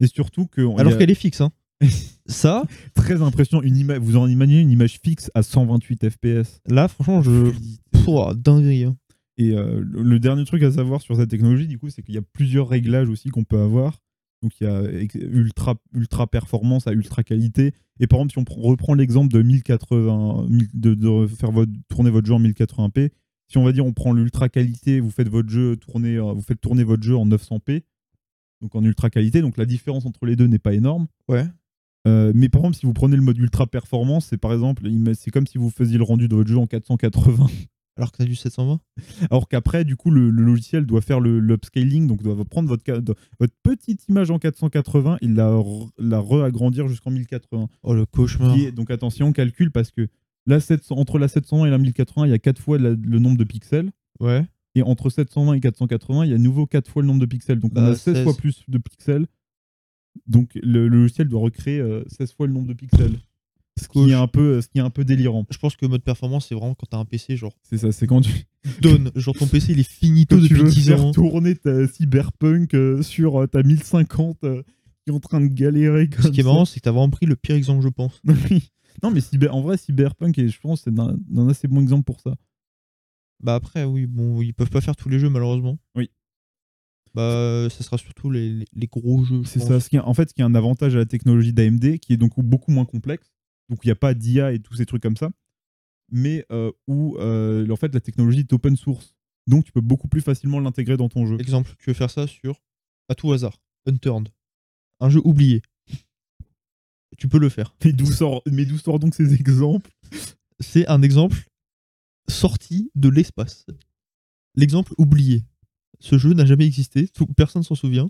Et 0.00 0.06
surtout 0.06 0.46
que 0.46 0.60
Alors 0.78 0.92
a- 0.92 0.96
qu'elle 0.96 1.10
est 1.10 1.14
fixe. 1.14 1.40
Hein. 1.40 1.50
Ça, 2.26 2.64
très 2.94 3.22
impressionnant. 3.22 3.62
Une 3.62 3.76
ima- 3.76 3.98
vous 3.98 4.16
en 4.16 4.26
imaginez 4.28 4.60
une 4.60 4.70
image 4.70 4.98
fixe 5.02 5.30
à 5.34 5.42
128 5.42 6.10
FPS. 6.10 6.60
là, 6.66 6.88
franchement, 6.88 7.22
je. 7.22 7.52
Pouah, 8.04 8.34
dinguerie. 8.34 8.84
hein. 8.84 8.96
Et 9.38 9.52
euh, 9.54 9.80
le 9.84 10.18
dernier 10.18 10.44
truc 10.44 10.62
à 10.64 10.72
savoir 10.72 11.00
sur 11.00 11.16
cette 11.16 11.30
technologie, 11.30 11.68
du 11.68 11.78
coup, 11.78 11.88
c'est 11.90 12.02
qu'il 12.02 12.14
y 12.14 12.18
a 12.18 12.22
plusieurs 12.22 12.68
réglages 12.68 13.08
aussi 13.08 13.30
qu'on 13.30 13.44
peut 13.44 13.60
avoir. 13.60 14.02
Donc 14.42 14.52
il 14.60 14.64
y 14.64 14.66
a 14.66 14.82
ultra, 15.14 15.74
ultra 15.94 16.26
performance 16.28 16.86
à 16.86 16.92
ultra 16.92 17.22
qualité. 17.24 17.72
Et 18.00 18.06
par 18.06 18.18
exemple, 18.20 18.32
si 18.32 18.38
on 18.38 18.42
pr- 18.42 18.60
reprend 18.68 18.94
l'exemple 18.94 19.32
de 19.32 19.42
1080, 19.42 20.46
mille- 20.48 20.68
de, 20.74 20.94
de 20.94 21.26
faire 21.26 21.50
votre, 21.50 21.72
tourner 21.88 22.10
votre 22.10 22.26
jeu 22.26 22.34
en 22.34 22.40
1080p, 22.40 23.10
si 23.48 23.58
on 23.58 23.64
va 23.64 23.72
dire 23.72 23.84
on 23.86 23.92
prend 23.92 24.12
l'ultra 24.12 24.48
qualité, 24.48 25.00
vous 25.00 25.10
faites 25.10 25.28
votre 25.28 25.48
jeu 25.48 25.76
tourner, 25.76 26.16
euh, 26.16 26.32
vous 26.32 26.42
faites 26.42 26.60
tourner 26.60 26.84
votre 26.84 27.02
jeu 27.02 27.16
en 27.16 27.26
900p, 27.26 27.82
donc 28.60 28.74
en 28.74 28.84
ultra 28.84 29.10
qualité, 29.10 29.40
donc 29.40 29.56
la 29.56 29.64
différence 29.64 30.04
entre 30.06 30.24
les 30.26 30.36
deux 30.36 30.46
n'est 30.46 30.58
pas 30.58 30.74
énorme. 30.74 31.06
Ouais. 31.28 31.46
Euh, 32.06 32.32
mais 32.34 32.48
par 32.48 32.60
exemple, 32.60 32.76
si 32.76 32.86
vous 32.86 32.92
prenez 32.92 33.16
le 33.16 33.22
mode 33.22 33.38
ultra 33.38 33.66
performance, 33.66 34.26
c'est 34.26 34.38
par 34.38 34.52
exemple, 34.52 34.88
c'est 35.14 35.30
comme 35.30 35.46
si 35.46 35.58
vous 35.58 35.70
faisiez 35.70 35.98
le 35.98 36.04
rendu 36.04 36.28
de 36.28 36.34
votre 36.36 36.48
jeu 36.48 36.58
en 36.58 36.66
480. 36.66 37.46
Alors 37.98 38.12
que 38.12 38.16
t'as 38.18 38.24
du 38.24 38.34
720. 38.36 38.80
Alors 39.30 39.48
qu'après, 39.48 39.84
du 39.84 39.96
coup, 39.96 40.10
le, 40.10 40.30
le 40.30 40.42
logiciel 40.44 40.86
doit 40.86 41.00
faire 41.02 41.20
le- 41.20 41.40
l'upscaling, 41.40 42.06
donc 42.06 42.22
doit 42.22 42.42
prendre 42.44 42.68
votre, 42.68 42.84
petite 43.62 44.08
image 44.08 44.30
en 44.30 44.38
480 44.38 45.18
et 45.20 45.26
la, 45.28 45.60
la 45.98 46.20
re-agrandir 46.20 46.88
jusqu'en 46.88 47.10
1080. 47.10 47.68
Oh, 47.82 47.94
le 47.94 48.06
cauchemar. 48.06 48.56
Est- 48.56 48.72
donc 48.72 48.90
attention, 48.90 49.32
calcul, 49.32 49.70
parce 49.72 49.90
que 49.90 50.06
la 50.46 50.60
700 50.60 50.96
entre 50.96 51.18
la 51.18 51.28
720 51.28 51.66
et 51.66 51.70
la 51.70 51.78
1080, 51.78 52.26
il 52.26 52.30
y 52.30 52.34
a 52.34 52.38
4 52.38 52.60
fois 52.62 52.78
la- 52.78 52.90
le 52.90 53.18
nombre 53.18 53.36
de 53.36 53.44
pixels. 53.44 53.90
Ouais. 54.20 54.46
Et 54.74 54.82
entre 54.82 55.10
720 55.10 55.54
et 55.54 55.60
480, 55.60 56.24
il 56.24 56.30
y 56.30 56.34
a 56.34 56.38
nouveau 56.38 56.66
4 56.66 56.88
fois 56.88 57.02
le 57.02 57.08
nombre 57.08 57.20
de 57.20 57.26
pixels. 57.26 57.58
Donc 57.58 57.72
on 57.74 57.80
Bah, 57.82 57.86
a 57.88 57.94
16, 57.96 58.14
16. 58.14 58.24
fois 58.24 58.34
plus 58.36 58.62
de 58.68 58.78
pixels. 58.78 59.26
Donc 60.26 60.50
le, 60.54 60.88
le 60.88 61.00
logiciel 61.00 61.28
doit 61.28 61.40
recréer 61.40 61.80
euh, 61.80 62.04
16 62.08 62.32
fois 62.32 62.46
le 62.46 62.52
nombre 62.52 62.68
de 62.68 62.74
pixels. 62.74 63.18
Ce 63.78 63.88
qui, 63.88 64.10
est 64.10 64.14
un 64.14 64.26
peu, 64.26 64.60
ce 64.60 64.68
qui 64.68 64.78
est 64.78 64.82
un 64.82 64.90
peu 64.90 65.04
délirant. 65.04 65.46
Je 65.50 65.58
pense 65.58 65.76
que 65.76 65.86
mode 65.86 66.02
performance, 66.02 66.46
c'est 66.48 66.54
vraiment 66.54 66.74
quand 66.74 66.86
t'as 66.90 66.98
un 66.98 67.04
PC, 67.04 67.36
genre, 67.36 67.52
C'est 67.62 67.78
ça, 67.78 67.92
c'est 67.92 68.06
quand 68.06 68.20
tu, 68.20 68.32
donne. 68.82 69.10
genre, 69.14 69.34
ton 69.36 69.46
PC, 69.46 69.72
il 69.72 69.80
est 69.80 69.88
finito 69.88 70.36
quand 70.36 70.42
tu 70.42 70.48
depuis 70.48 70.62
veux 70.64 70.70
10 70.70 70.86
faire 70.88 71.04
ans. 71.04 71.12
tourner 71.12 71.54
ta 71.56 71.86
cyberpunk 71.88 72.74
euh, 72.74 73.02
sur 73.02 73.42
euh, 73.42 73.46
ta 73.46 73.62
1050 73.62 74.44
euh, 74.44 74.62
qui 75.04 75.10
est 75.10 75.14
en 75.14 75.20
train 75.20 75.40
de 75.40 75.46
galérer 75.46 76.08
comme 76.08 76.24
Ce 76.24 76.28
qui 76.28 76.40
est 76.40 76.44
marrant, 76.44 76.64
c'est 76.64 76.80
que 76.80 76.84
t'as 76.84 76.90
vraiment 76.90 77.10
pris 77.10 77.26
le 77.26 77.36
pire 77.36 77.54
exemple, 77.54 77.82
je 77.82 77.88
pense. 77.88 78.20
Non 79.02 79.12
mais 79.12 79.20
cyber, 79.20 79.54
en 79.54 79.60
vrai 79.62 79.76
cyberpunk 79.76 80.36
et 80.40 80.48
je 80.48 80.58
pense 80.60 80.82
c'est 80.82 80.98
un, 80.98 81.16
un 81.36 81.48
assez 81.48 81.68
bon 81.68 81.80
exemple 81.80 82.02
pour 82.02 82.20
ça 82.20 82.34
Bah 83.40 83.54
après, 83.54 83.84
oui, 83.84 84.06
bon, 84.06 84.42
ils 84.42 84.52
peuvent 84.52 84.70
pas 84.70 84.80
faire 84.80 84.96
tous 84.96 85.08
les 85.08 85.20
jeux, 85.20 85.28
malheureusement. 85.30 85.78
Oui. 85.94 86.10
Bah, 87.14 87.68
ça 87.70 87.82
sera 87.84 87.96
surtout 87.96 88.30
les, 88.30 88.50
les- 88.52 88.66
les 88.72 88.86
gros 88.86 89.24
jeux. 89.24 89.42
je 89.44 89.48
c'est 89.48 89.60
ça 89.60 89.80
ce 89.80 89.88
qui 89.88 89.96
est- 89.96 90.00
en 90.00 90.14
fait 90.14 90.28
ce 90.28 90.34
qui 90.34 90.40
est 90.40 90.44
un 90.44 90.54
avantage 90.54 90.94
à 90.94 90.98
la 90.98 91.06
technologie 91.06 91.52
d'AMD 91.52 91.98
qui 91.98 92.12
est 92.12 92.16
donc 92.16 92.32
beaucoup 92.38 92.70
moins 92.70 92.84
complexe 92.84 93.30
donc 93.68 93.80
il 93.84 93.88
n'y 93.88 93.92
a 93.92 93.96
pas 93.96 94.14
d'IA 94.14 94.52
et 94.52 94.58
tous 94.60 94.74
ces 94.74 94.86
trucs 94.86 95.02
comme 95.02 95.16
ça 95.16 95.30
mais 96.10 96.44
euh, 96.50 96.72
où 96.86 97.16
euh, 97.18 97.68
en 97.70 97.76
fait 97.76 97.92
la 97.94 98.00
technologie 98.00 98.40
est 98.40 98.52
open 98.52 98.76
source 98.76 99.14
donc 99.46 99.64
tu 99.64 99.72
peux 99.72 99.80
beaucoup 99.80 100.08
plus 100.08 100.20
facilement 100.20 100.60
l'intégrer 100.60 100.96
dans 100.96 101.08
ton 101.08 101.26
jeu 101.26 101.38
Exemple, 101.40 101.74
tu 101.78 101.90
veux 101.90 101.94
faire 101.94 102.10
ça 102.10 102.26
sur, 102.26 102.60
à 103.08 103.14
tout 103.14 103.32
hasard, 103.32 103.60
Unturned. 103.86 104.28
Un 105.00 105.08
jeu 105.08 105.20
oublié. 105.24 105.62
Tu 107.16 107.28
peux 107.28 107.38
le 107.38 107.48
faire. 107.48 107.74
mais 107.84 107.92
d'où 107.92 108.06
sort, 108.06 108.42
mais 108.50 108.64
d'où 108.66 108.76
sort 108.78 108.98
donc 108.98 109.14
ces 109.14 109.34
exemples? 109.34 109.90
C'est 110.60 110.86
un 110.88 111.00
exemple 111.02 111.46
sorti 112.28 112.90
de 112.94 113.08
l'espace. 113.08 113.64
L'exemple 114.54 114.92
oublié. 114.98 115.44
Ce 116.00 116.18
jeu 116.18 116.32
n'a 116.34 116.44
jamais 116.44 116.66
existé, 116.66 117.08
tout- 117.08 117.26
personne 117.26 117.62
s'en 117.62 117.74
souvient, 117.74 118.08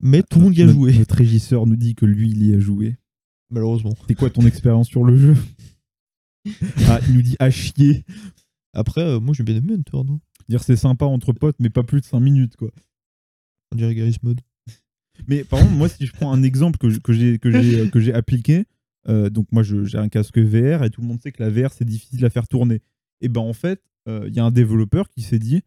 mais 0.00 0.22
tout 0.22 0.38
le 0.38 0.44
monde 0.44 0.56
y 0.56 0.62
a 0.62 0.68
joué, 0.68 0.96
notre 0.96 1.16
régisseur 1.16 1.66
nous 1.66 1.76
dit 1.76 1.94
que 1.94 2.06
lui 2.06 2.30
il 2.30 2.46
y 2.46 2.54
a 2.54 2.58
joué 2.60 2.96
malheureusement. 3.50 3.94
C'est 4.08 4.14
quoi 4.14 4.30
ton 4.30 4.46
expérience 4.46 4.88
sur 4.88 5.04
le 5.04 5.16
jeu 5.16 5.36
Ah, 6.88 7.00
il 7.08 7.14
nous 7.14 7.22
dit 7.22 7.36
à 7.38 7.50
chier. 7.50 8.04
Après, 8.74 9.02
euh, 9.02 9.20
moi 9.20 9.34
j'ai 9.34 9.44
bien 9.44 9.56
aimé 9.56 9.74
Unturned. 9.74 10.10
hein. 10.10 10.20
Dire 10.48 10.62
c'est 10.62 10.76
sympa 10.76 11.06
entre 11.06 11.32
potes, 11.32 11.56
mais 11.58 11.70
pas 11.70 11.82
plus 11.82 12.00
de 12.00 12.06
5 12.06 12.20
minutes 12.20 12.56
quoi. 12.56 12.70
On 13.72 13.76
dirait 13.76 13.94
Garry's 13.94 14.22
Mode. 14.22 14.40
Mais 15.28 15.44
par 15.44 15.60
exemple, 15.60 15.76
moi, 15.78 15.88
si 15.88 16.06
je 16.06 16.12
prends 16.12 16.32
un 16.32 16.42
exemple 16.42 16.78
que, 16.78 16.98
que 16.98 17.12
j'ai 17.12 17.38
que 17.38 17.50
j'ai 17.50 17.88
que 17.90 18.00
j'ai 18.00 18.12
appliqué, 18.12 18.64
euh, 19.08 19.30
donc 19.30 19.46
moi, 19.52 19.62
j'ai 19.62 19.96
un 19.96 20.08
casque 20.08 20.38
VR 20.38 20.82
et 20.84 20.90
tout 20.90 21.00
le 21.00 21.06
monde 21.06 21.20
sait 21.22 21.32
que 21.32 21.42
la 21.42 21.50
VR 21.50 21.72
c'est 21.72 21.84
difficile 21.84 22.24
à 22.26 22.30
faire 22.30 22.46
tourner. 22.48 22.82
Et 23.20 23.28
ben 23.28 23.40
en 23.40 23.52
fait, 23.52 23.80
euh, 24.08 24.24
il 24.28 24.34
y 24.34 24.40
a 24.40 24.44
un 24.44 24.50
développeur 24.50 25.08
qui 25.08 25.22
s'est 25.22 25.38
dit, 25.38 25.62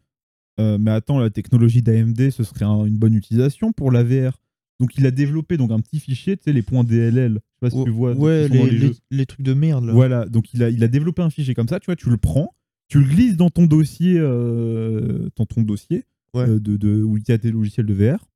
euh, 0.59 0.77
mais 0.77 0.91
attends, 0.91 1.17
la 1.17 1.29
technologie 1.29 1.81
d'AMD, 1.81 2.29
ce 2.29 2.43
serait 2.43 2.65
un- 2.65 2.85
une 2.85 2.97
bonne 2.97 3.15
utilisation 3.15 3.71
pour 3.71 3.91
la 3.91 4.03
VR. 4.03 4.37
Donc 4.79 4.95
il 4.97 5.05
a 5.07 5.11
développé 5.11 5.57
donc 5.57 5.71
un 5.71 5.79
petit 5.79 5.99
fichier, 5.99 6.37
tu 6.37 6.43
sais, 6.43 6.53
les 6.53 6.61
points 6.61 6.83
DLL. 6.83 7.39
Je 7.61 7.67
sais 7.69 7.75
pas 7.75 7.77
si 7.77 7.83
tu 7.85 7.89
vois. 7.91 8.13
ouais, 8.13 8.47
les, 8.47 8.57
les 8.63 8.69
les- 8.71 8.77
jeux. 8.87 8.93
les 9.11 9.25
trucs 9.25 9.41
de 9.45 9.53
merde 9.53 9.85
là. 9.85 9.93
Voilà, 9.93 10.25
donc 10.25 10.53
il 10.53 10.61
a, 10.63 10.69
il 10.69 10.83
a 10.83 10.87
développé 10.87 11.21
un 11.21 11.29
fichier 11.29 11.53
comme 11.53 11.67
ça, 11.67 11.79
tu 11.79 11.85
vois, 11.87 11.95
tu 11.95 12.09
le 12.09 12.17
prends, 12.17 12.53
tu 12.87 12.99
le 12.99 13.05
glisses 13.07 13.35
dans 13.37 13.49
ton 13.49 13.65
dossier, 13.65 14.15
euh, 14.17 15.29
dans 15.35 15.45
ton 15.45 15.61
dossier 15.61 16.03
Ouais. 16.33 16.47
euh, 16.47 16.59
de, 16.59 16.77
de, 16.77 17.01
où 17.03 17.17
il 17.17 17.23
y 17.27 17.31
a 17.31 17.37
tes 17.37 17.51
logiciels 17.51 17.85
de 17.85 17.93
VR. 17.93 18.27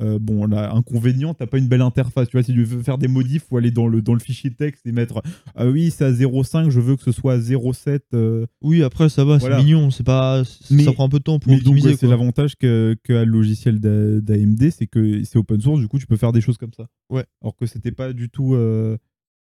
Euh, 0.00 0.18
bon, 0.18 0.46
là, 0.46 0.72
inconvénient, 0.74 1.34
t'as 1.34 1.46
pas 1.46 1.58
une 1.58 1.68
belle 1.68 1.82
interface. 1.82 2.28
Tu 2.28 2.36
vois, 2.36 2.42
si 2.42 2.52
tu 2.54 2.64
veux 2.64 2.82
faire 2.82 2.96
des 2.96 3.08
modifs, 3.08 3.44
faut 3.48 3.58
aller 3.58 3.70
dans 3.70 3.86
le, 3.86 4.00
dans 4.00 4.14
le 4.14 4.20
fichier 4.20 4.50
texte 4.50 4.86
et 4.86 4.90
mettre 4.92 5.22
Ah 5.54 5.66
oui, 5.68 5.90
c'est 5.90 6.04
à 6.04 6.10
0.5, 6.12 6.70
je 6.70 6.80
veux 6.80 6.96
que 6.96 7.02
ce 7.02 7.12
soit 7.12 7.34
à 7.34 7.38
0.7. 7.38 8.00
euh. 8.14 8.46
Oui, 8.62 8.82
après 8.82 9.10
ça 9.10 9.24
va, 9.24 9.36
Voilà. 9.36 9.58
c'est 9.58 9.64
mignon, 9.64 9.90
c'est 9.90 10.02
pas, 10.02 10.42
Mais- 10.70 10.84
ça 10.84 10.92
prend 10.92 11.04
un 11.04 11.08
peu 11.10 11.18
de 11.18 11.24
temps 11.24 11.38
pour 11.38 11.50
Mais 11.52 11.58
donc, 11.58 11.66
optimiser. 11.66 11.88
ouais, 11.90 11.94
c'est 11.94 12.06
quoi. 12.06 12.08
l'avantage 12.16 12.56
que, 12.56 12.96
que 13.04 13.12
a 13.12 13.24
le 13.26 13.30
logiciel 13.30 13.80
d'A- 13.80 14.20
d'AMD, 14.20 14.70
c'est 14.70 14.86
que 14.86 15.22
c'est 15.24 15.38
open 15.38 15.60
source, 15.60 15.80
du 15.80 15.88
coup, 15.88 15.98
tu 15.98 16.06
peux 16.06 16.16
faire 16.16 16.32
des 16.32 16.40
choses 16.40 16.56
comme 16.56 16.72
ça. 16.74 16.88
Ouais. 17.10 17.26
Alors 17.42 17.54
que 17.54 17.66
c'était 17.66 17.92
pas 17.92 18.14
du 18.14 18.30
tout 18.30 18.54
euh, 18.54 18.96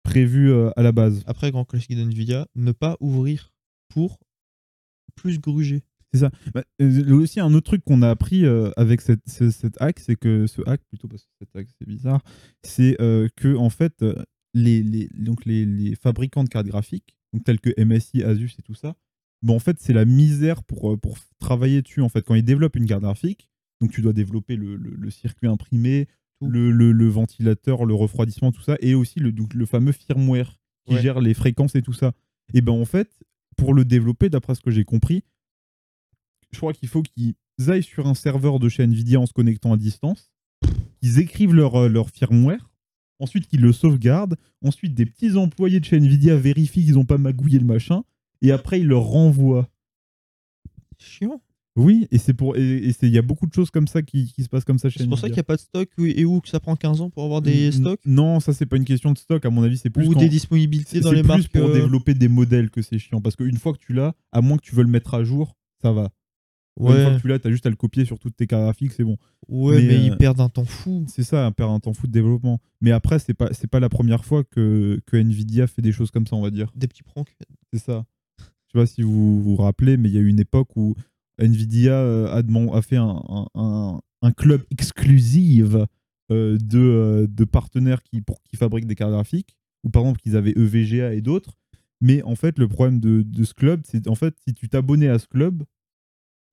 prévu 0.03 0.51
euh, 0.51 0.71
à 0.77 0.83
la 0.83 0.91
base. 0.91 1.23
Après, 1.27 1.51
grand 1.53 1.65
classique 1.65 1.97
de 1.97 2.03
Nvidia, 2.03 2.49
ne 2.57 2.73
pas 2.73 2.97
ouvrir 3.01 3.53
pour 3.89 4.19
plus 5.15 5.39
gruger. 5.41 5.85
C'est 6.15 6.21
ça. 6.21 6.31
Bah, 6.55 6.63
euh, 6.81 7.13
aussi, 7.13 7.41
un 7.41 7.53
autre 7.55 7.67
truc 7.67 7.85
qu'on 7.85 8.01
a 8.03 8.09
appris 8.09 8.45
euh, 8.47 8.71
avec 8.77 9.01
cette, 9.01 9.29
ce- 9.29 9.51
cette 9.51 9.81
hack, 9.83 9.99
c'est 9.99 10.15
que 10.17 10.47
ce 10.47 10.63
hack, 10.67 10.81
plutôt 10.89 11.09
parce 11.09 11.25
que 11.25 11.31
cette 11.41 11.55
hack 11.57 11.67
c'est 11.79 11.89
bizarre, 11.89 12.23
c'est 12.63 12.97
euh, 13.01 13.29
que 13.37 13.57
en 13.57 13.69
fait, 13.69 14.05
les, 14.55 14.83
les, 14.83 15.09
donc 15.19 15.45
les, 15.45 15.67
les 15.67 15.97
fabricants 15.97 16.45
de 16.45 16.49
cartes 16.49 16.67
graphiques, 16.67 17.17
donc 17.33 17.43
tels 17.43 17.61
que 17.61 17.71
MSI, 17.85 18.23
Asus 18.23 18.53
et 18.59 18.63
tout 18.63 18.75
ça, 18.75 18.95
bon, 19.43 19.57
en 19.57 19.59
fait, 19.59 19.79
c'est 19.81 19.93
la 19.93 20.05
misère 20.05 20.63
pour, 20.63 20.99
pour 21.01 21.19
travailler 21.41 21.83
dessus. 21.83 22.01
En 22.01 22.09
fait, 22.09 22.23
quand 22.23 22.37
ils 22.37 22.45
développent 22.45 22.77
une 22.77 22.87
carte 22.87 23.03
graphique, 23.03 23.49
donc 23.81 23.91
tu 23.91 24.01
dois 24.01 24.13
développer 24.13 24.55
le, 24.55 24.77
le- 24.77 24.95
le 24.95 25.11
circuit 25.11 25.49
imprimé, 25.49 26.07
le, 26.41 26.71
le- 26.71 26.93
le 26.93 27.09
ventilateur, 27.09 27.85
le 27.87 27.95
refroidissement, 27.95 28.53
tout 28.53 28.63
ça, 28.63 28.77
et 28.81 28.95
aussi 28.95 29.19
le, 29.19 29.33
donc, 29.33 29.53
le 29.53 29.67
fameux 29.67 29.93
firmware 29.93 30.59
qui 30.87 30.95
Ouais. 30.95 31.03
gère 31.03 31.21
les 31.21 31.35
fréquences 31.35 31.75
et 31.75 31.83
tout 31.83 31.93
ça. 31.95 32.13
Et 32.53 32.61
ben 32.61 32.73
en 32.73 32.85
fait, 32.85 33.11
pour 33.57 33.73
le 33.75 33.85
développer, 33.85 34.29
d'après 34.29 34.55
ce 34.55 34.61
que 34.61 34.71
j'ai 34.71 34.85
compris, 34.85 35.25
je 36.55 36.59
crois 36.59 36.73
qu'il 36.73 36.89
faut 36.89 37.03
qu'ils 37.03 37.35
aillent 37.69 37.83
sur 37.83 38.07
un 38.07 38.15
serveur 38.15 38.59
de 38.59 38.69
chez 38.69 38.85
Nvidia 38.85 39.21
en 39.21 39.27
se 39.27 39.33
connectant 39.33 39.73
à 39.73 39.77
distance, 39.77 40.31
qu'ils 41.01 41.19
écrivent 41.19 41.55
leur, 41.55 41.75
euh, 41.77 41.89
leur 41.89 42.11
firmware, 42.11 42.71
ensuite 43.21 43.47
qu'ils 43.47 43.61
le 43.61 43.73
sauvegardent, 43.73 44.37
ensuite 44.65 44.95
des 44.95 45.07
petits 45.07 45.37
employés 45.37 45.81
de 45.81 45.85
chez 45.85 45.97
Nvidia 45.97 46.37
vérifient 46.37 46.85
qu'ils 46.85 46.95
n'ont 46.95 47.05
pas 47.05 47.19
magouillé 47.19 47.59
le 47.59 47.67
machin, 47.67 48.03
et 48.41 48.51
après 48.51 48.81
ils 48.81 48.87
le 48.87 48.97
renvoient. 48.97 49.69
Chiant. 50.99 51.41
Oui, 51.77 52.07
et 52.13 52.19
c'est 52.19 52.35
pour 52.35 52.57
et, 52.57 52.95
il 53.03 53.09
y 53.09 53.19
a 53.19 53.23
beaucoup 53.23 53.47
de 53.47 53.53
choses 53.53 53.71
comme 53.71 53.89
ça 53.89 54.01
qui, 54.01 54.33
qui 54.33 54.45
se 54.45 54.49
passent 54.49 54.65
comme 54.65 54.79
ça 54.79 54.89
chez 54.91 55.01
C'est 55.01 55.09
pour 55.09 55.19
ça 55.19 55.27
qu'il 55.27 55.35
n'y 55.35 55.41
a 55.41 55.45
pas 55.45 55.57
de 55.57 55.61
stock 55.61 55.89
et 55.99 56.25
où 56.25 56.41
que 56.41 56.49
ça 56.49 56.61
prend 56.61 56.77
15 56.77 57.01
ans 57.01 57.11
pour 57.11 57.25
avoir 57.25 57.43
des 57.43 57.73
stocks? 57.73 58.01
Non, 58.07 58.39
ça 58.39 58.53
c'est 58.53 58.67
pas 58.67 58.77
une 58.77 58.85
question 58.85 59.13
de 59.13 59.19
stock. 59.19 59.45
À 59.45 59.51
mon 59.51 59.63
avis, 59.65 59.79
c'est 59.79 59.91
plus 59.91 60.07
ou 60.07 60.15
des 60.15 60.29
disponibilités 60.29 61.01
dans 61.01 61.11
c'est 61.11 61.17
les 61.17 61.23
plus 61.23 61.29
marques. 61.29 61.49
pour 61.49 61.65
euh, 61.65 61.75
développer 61.75 62.15
des 62.15 62.29
modèles 62.29 62.71
que 62.71 62.81
c'est 62.81 62.99
chiant. 62.99 63.21
Parce 63.21 63.35
qu'une 63.35 63.57
fois 63.57 63.73
que 63.73 63.79
tu 63.79 63.93
l'as, 63.93 64.15
à 64.31 64.41
moins 64.41 64.57
que 64.57 64.63
tu 64.63 64.75
veux 64.75 64.85
le 64.85 64.89
mettre 64.89 65.15
à 65.15 65.25
jour, 65.25 65.57
ça 65.83 65.91
va. 65.91 66.11
Une 66.81 66.87
fois 66.87 66.95
Ouais, 66.95 67.17
que 67.17 67.21
tu 67.21 67.29
l'as, 67.29 67.39
t'as 67.39 67.51
juste 67.51 67.67
à 67.67 67.71
le 67.71 67.77
copier 67.77 68.05
sur 68.05 68.19
toutes 68.19 68.37
tes 68.37 68.47
cartes 68.49 68.65
graphiques, 68.65 68.93
c'est 68.93 69.05
bon. 69.05 69.17
ouais, 69.49 69.77
mais, 69.77 69.87
mais, 69.87 69.95
euh, 69.95 70.07
ils 70.07 70.17
perdent 70.17 70.41
un 70.41 70.49
temps 70.49 70.65
fou. 70.65 71.05
C'est 71.09 71.23
ça, 71.23 71.51
perd 71.53 71.71
un 71.71 71.79
temps 71.79 71.93
fou 71.93 72.07
de 72.09 72.13
développement. 72.13 72.61
Mais 72.81 72.91
après, 72.91 73.19
c'est 73.21 73.35
pas, 73.35 73.53
c'est 73.53 73.69
pas 73.69 73.79
la 73.81 73.89
première 73.89 74.25
fois 74.25 74.43
que, 74.43 75.01
que 75.07 75.17
Nvidia 75.17 75.67
fait 75.69 75.83
des 75.83 75.93
choses 75.93 76.11
comme 76.11 76.27
ça, 76.27 76.35
on 76.35 76.43
va 76.43 76.51
dire. 76.51 76.73
Des 76.75 76.89
petits 76.89 77.05
pranks. 77.05 77.33
C'est 77.73 77.79
ça. 77.79 78.05
Je 78.39 78.45
sais 78.45 78.79
pas 78.83 78.87
si 78.87 79.03
vous 79.03 79.41
vous 79.41 79.55
rappelez, 79.57 79.97
mais 79.97 80.09
il 80.09 80.15
y 80.17 80.19
a 80.19 80.21
eu 80.21 80.27
une 80.27 80.41
époque 80.41 80.77
où 80.77 80.97
Nvidia 81.39 81.93
euh, 81.95 82.27
a, 82.43 82.77
a 82.77 82.83
fait 82.83 82.97
un, 82.97 83.23
un- 83.29 83.47
un- 83.55 84.01
un 84.23 84.33
club 84.33 84.63
exclusif 84.71 85.77
euh, 86.33 86.59
de, 86.59 87.29
de 87.31 87.45
partenaires 87.45 88.03
qui, 88.03 88.21
pour, 88.21 88.43
qui 88.43 88.57
fabriquent 88.57 88.87
des 88.87 88.95
cartes 88.97 89.13
graphiques, 89.13 89.55
ou 89.85 89.91
par 89.91 90.03
exemple 90.03 90.21
qu'ils 90.21 90.35
avaient 90.37 90.55
EVGA 90.57 91.15
et 91.15 91.21
d'autres. 91.21 91.57
Mais 92.01 92.23
en 92.25 92.35
fait, 92.35 92.59
le 92.59 92.67
problème 92.67 92.99
de, 93.01 93.23
de 93.23 93.45
ce 93.45 93.55
club, 93.55 93.83
c'est 93.85 94.09
en 94.09 94.15
fait, 94.15 94.35
si 94.47 94.55
tu 94.55 94.69
t'abonnais 94.69 95.09
à 95.09 95.19
ce 95.19 95.27
club, 95.29 95.63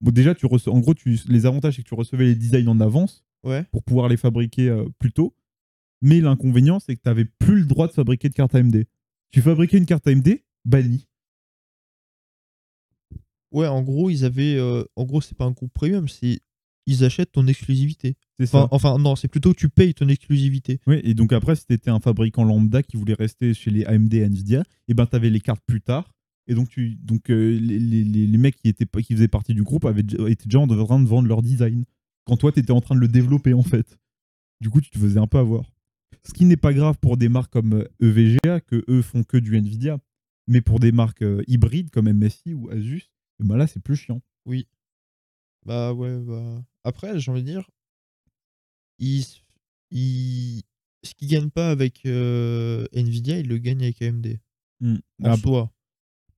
bon, 0.02 0.12
déjà, 0.12 0.36
tu 0.36 0.46
reçois, 0.46 0.74
en 0.74 0.80
gros, 0.80 0.94
tu, 0.94 1.18
les 1.28 1.46
avantages, 1.46 1.76
c'est 1.76 1.84
que 1.84 1.88
tu 1.88 1.94
recevais 1.96 2.26
les 2.26 2.36
designs 2.36 2.68
en 2.68 2.80
avance 2.80 3.24
Ouais. 3.44 3.64
pour 3.72 3.84
pouvoir 3.84 4.08
les 4.08 4.18
fabriquer 4.18 4.70
euh, 4.70 4.86
plus 5.00 5.12
tôt. 5.12 5.36
Mais 6.02 6.20
l'inconvénient, 6.22 6.80
c'est 6.80 6.96
que 6.96 7.02
tu 7.02 7.10
n'avais 7.10 7.26
plus 7.26 7.60
le 7.60 7.66
droit 7.66 7.88
de 7.88 7.94
fabriquer 7.94 8.30
de 8.30 8.34
carte 8.34 8.54
AMD. 8.56 8.86
Tu 9.32 9.42
fabriquais 9.42 9.78
une 9.78 9.86
carte 9.86 10.08
AMD, 10.08 10.42
banni. 10.66 11.08
Ouais, 13.52 13.68
en 13.68 13.82
gros, 13.82 14.10
ils 14.10 14.24
avaient. 14.26 14.56
euh, 14.58 14.84
en 14.96 15.04
gros, 15.06 15.22
c'est 15.22 15.38
pas 15.38 15.46
un 15.46 15.52
groupe 15.52 15.74
premium, 15.74 16.08
c'est. 16.08 16.40
Ils 16.88 17.04
achètent 17.04 17.32
ton 17.32 17.46
exclusivité. 17.46 18.16
C'est 18.40 18.48
ça. 18.48 18.68
Enfin, 18.72 18.98
non, 18.98 19.16
c'est 19.16 19.28
plutôt 19.28 19.54
tu 19.54 19.70
payes 19.70 19.94
ton 19.94 20.08
exclusivité. 20.10 20.80
Oui, 20.88 21.00
et 21.04 21.14
donc 21.14 21.32
après, 21.32 21.56
si 21.56 21.66
tu 21.68 21.74
étais 21.74 21.92
un 21.92 22.00
fabricant 22.00 22.44
lambda 22.44 22.82
qui 22.82 22.98
voulait 22.98 23.14
rester 23.14 23.54
chez 23.54 23.70
les 23.70 23.86
AMD 23.86 24.12
et 24.16 24.22
Nvidia, 24.26 24.64
et 24.88 24.96
ben 24.96 25.06
tu 25.06 25.16
avais 25.16 25.30
les 25.30 25.40
cartes 25.40 25.62
plus 25.68 25.82
tard. 25.82 26.12
Et 26.52 26.56
donc, 26.56 26.68
tu, 26.68 26.96
donc 26.96 27.30
euh, 27.30 27.58
les, 27.58 27.80
les- 27.80 28.04
les- 28.04 28.38
mecs 28.38 28.58
qui, 28.58 28.68
étaient, 28.68 28.86
qui 28.86 29.14
faisaient 29.14 29.30
partie 29.30 29.54
du 29.54 29.64
groupe 29.64 29.86
avaient, 29.86 30.02
étaient 30.28 30.46
déjà 30.46 30.60
en 30.60 30.68
train 30.68 31.00
de 31.00 31.08
vendre 31.08 31.28
leur 31.30 31.42
design. 31.42 31.86
Quand 32.26 32.36
toi, 32.36 32.52
tu 32.52 32.60
étais 32.60 32.72
en 32.72 32.82
train 32.82 32.94
de 32.96 33.00
le 33.00 33.08
développer, 33.08 33.54
en 33.54 33.64
fait. 33.64 33.98
Du 34.60 34.70
coup, 34.70 34.82
tu 34.82 34.90
te 34.90 35.00
faisais 35.00 35.18
un 35.20 35.28
peu 35.28 35.38
avoir. 35.38 35.72
Ce 36.28 36.34
qui 36.34 36.44
n'est 36.46 36.58
pas 36.58 36.74
grave 36.74 36.98
pour 37.00 37.16
des 37.16 37.30
marques 37.30 37.54
comme 37.54 37.74
euh, 37.74 37.88
EVGA, 38.02 38.60
que 38.60 38.84
eux 38.90 39.02
font 39.02 39.24
que 39.24 39.38
du 39.38 39.56
Nvidia. 39.58 39.98
Mais 40.48 40.60
pour 40.62 40.80
des 40.80 40.92
marques 40.92 41.22
euh, 41.22 41.42
hybrides 41.48 41.90
comme 41.90 42.12
MSI 42.12 42.54
ou 42.54 42.70
Asus, 42.70 43.10
eh 43.42 43.48
ben 43.48 43.56
là, 43.56 43.66
c'est 43.68 43.80
plus 43.80 43.96
chiant. 43.96 44.22
Bah 45.66 45.94
ouais, 45.94 46.18
bah. 46.20 46.64
Après, 46.84 47.18
j'ai 47.20 47.32
envie 47.32 47.44
de 47.44 47.48
dire. 47.48 47.70
Ils. 49.00 49.26
ils... 49.92 50.64
Ce 51.04 51.14
qu'ils 51.16 51.30
gagnent 51.30 51.50
pas 51.50 51.72
avec 51.72 52.06
euh, 52.06 52.86
Nvidia, 52.94 53.40
ils 53.40 53.48
le 53.48 53.58
gagnent 53.58 53.82
avec 53.84 54.02
AMD. 54.04 54.38
En 55.24 55.32
Ap- 55.32 55.40
soi. 55.40 55.72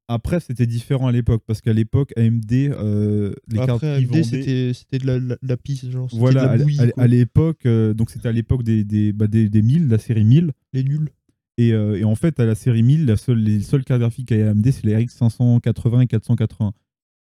Après, 0.09 0.39
c'était 0.41 0.65
différent 0.67 1.07
à 1.07 1.11
l'époque, 1.11 1.43
parce 1.47 1.61
qu'à 1.61 1.71
l'époque, 1.73 2.11
AMD, 2.17 2.51
euh, 2.51 3.33
les 3.47 3.57
cartes 3.57 3.69
Après, 3.71 3.95
AMD, 3.95 4.05
vendaient- 4.07 4.23
c'était 4.23 4.71
c'était 4.73 4.97
de 4.99 5.07
la, 5.07 5.19
la, 5.19 5.37
la 5.41 5.57
pisse, 5.57 5.89
genre. 5.89 6.09
Voilà, 6.11 6.43
de 6.43 6.47
à, 6.49 6.57
la 6.57 6.63
bouillie. 6.63 6.79
à- 6.81 6.87
quoi. 6.91 7.03
à 7.03 7.07
l'époque, 7.07 7.65
euh, 7.65 7.93
donc 7.93 8.09
c'était 8.09 8.27
à 8.27 8.31
l'époque 8.33 8.63
des, 8.63 8.83
des, 8.83 9.13
bah, 9.13 9.27
des, 9.27 9.49
des 9.49 9.61
1000, 9.61 9.87
la 9.87 9.97
série 9.97 10.25
1000. 10.25 10.51
Les 10.73 10.83
nuls. 10.83 11.09
Et, 11.57 11.71
euh, 11.71 11.97
et 11.97 12.03
en 12.03 12.15
fait, 12.15 12.39
à 12.39 12.45
la 12.45 12.55
série 12.55 12.83
1000, 12.83 13.05
la 13.05 13.15
seule, 13.15 13.39
les 13.39 13.61
seules 13.61 13.83
cartes 13.85 14.01
graphiques 14.01 14.31
à 14.31 14.49
AMD, 14.49 14.71
c'est 14.71 14.83
les 14.85 14.95
RX 14.97 15.09
580 15.09 16.01
et 16.01 16.07
480. 16.07 16.73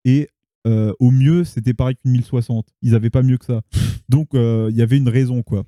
Et 0.04 0.28
au 0.64 1.10
mieux, 1.10 1.42
c'était 1.44 1.74
pareil 1.74 1.96
qu'une 1.96 2.12
1060. 2.12 2.68
Ils 2.82 2.94
avaient 2.94 3.10
pas 3.10 3.22
mieux 3.22 3.36
que 3.36 3.44
ça. 3.46 3.62
Donc, 4.08 4.28
il 4.32 4.74
y 4.76 4.80
avait 4.82 4.96
une 4.96 5.08
raison, 5.08 5.42
quoi. 5.42 5.64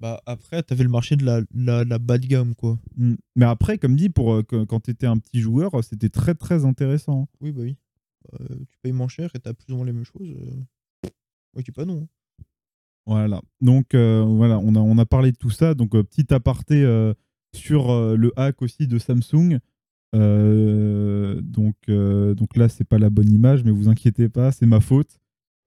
Bah 0.00 0.22
après, 0.24 0.62
t'avais 0.62 0.82
le 0.84 0.88
marché 0.90 1.16
de 1.16 1.24
la, 1.26 1.42
la, 1.54 1.84
la 1.84 1.98
bas 1.98 2.16
de 2.18 2.26
gamme, 2.26 2.54
quoi. 2.54 2.78
Mm. 2.96 3.14
Mais 3.36 3.44
après, 3.44 3.76
comme 3.78 3.96
dit, 3.96 4.08
pour, 4.08 4.32
euh, 4.32 4.42
que- 4.42 4.64
quand 4.64 4.80
tu 4.80 4.90
étais 4.90 5.06
un 5.06 5.18
petit 5.18 5.40
joueur, 5.40 5.72
c'était 5.84 6.08
très, 6.08 6.34
très 6.34 6.64
intéressant. 6.64 7.28
Oui, 7.40 7.52
bah 7.52 7.60
oui. 7.62 7.76
Euh, 8.40 8.46
tu 8.70 8.78
payes 8.82 8.92
moins 8.92 9.08
cher 9.08 9.30
et 9.34 9.38
t'as 9.40 9.52
plus 9.52 9.72
ou 9.72 9.76
moins 9.76 9.86
les 9.86 9.92
mêmes 9.92 10.04
choses. 10.04 10.30
euh. 10.30 11.10
Dis 11.62 11.72
pas 11.72 11.84
non. 11.84 12.02
hein. 12.04 12.44
Voilà. 13.06 13.42
Donc 13.60 13.94
euh, 13.94 14.22
voilà, 14.26 14.58
on 14.58 14.74
a, 14.74 14.78
on 14.78 14.96
a 14.98 15.04
parlé 15.06 15.32
de 15.32 15.36
tout 15.36 15.50
ça. 15.50 15.74
Donc 15.74 15.94
euh, 15.94 16.02
petit 16.02 16.32
aparté 16.32 16.82
euh, 16.82 17.12
sur 17.54 17.90
euh, 17.90 18.16
le 18.16 18.32
hack 18.38 18.62
aussi 18.62 18.86
de 18.86 18.98
Samsung. 18.98 19.58
Euh, 20.14 21.40
donc, 21.42 21.76
euh, 21.88 22.34
donc 22.34 22.56
là, 22.56 22.68
c'est 22.68 22.84
pas 22.84 22.98
la 22.98 23.10
bonne 23.10 23.30
image, 23.32 23.64
mais 23.64 23.70
vous 23.70 23.88
inquiétez 23.88 24.28
pas, 24.28 24.52
c'est 24.52 24.66
ma 24.66 24.80
faute. 24.80 25.18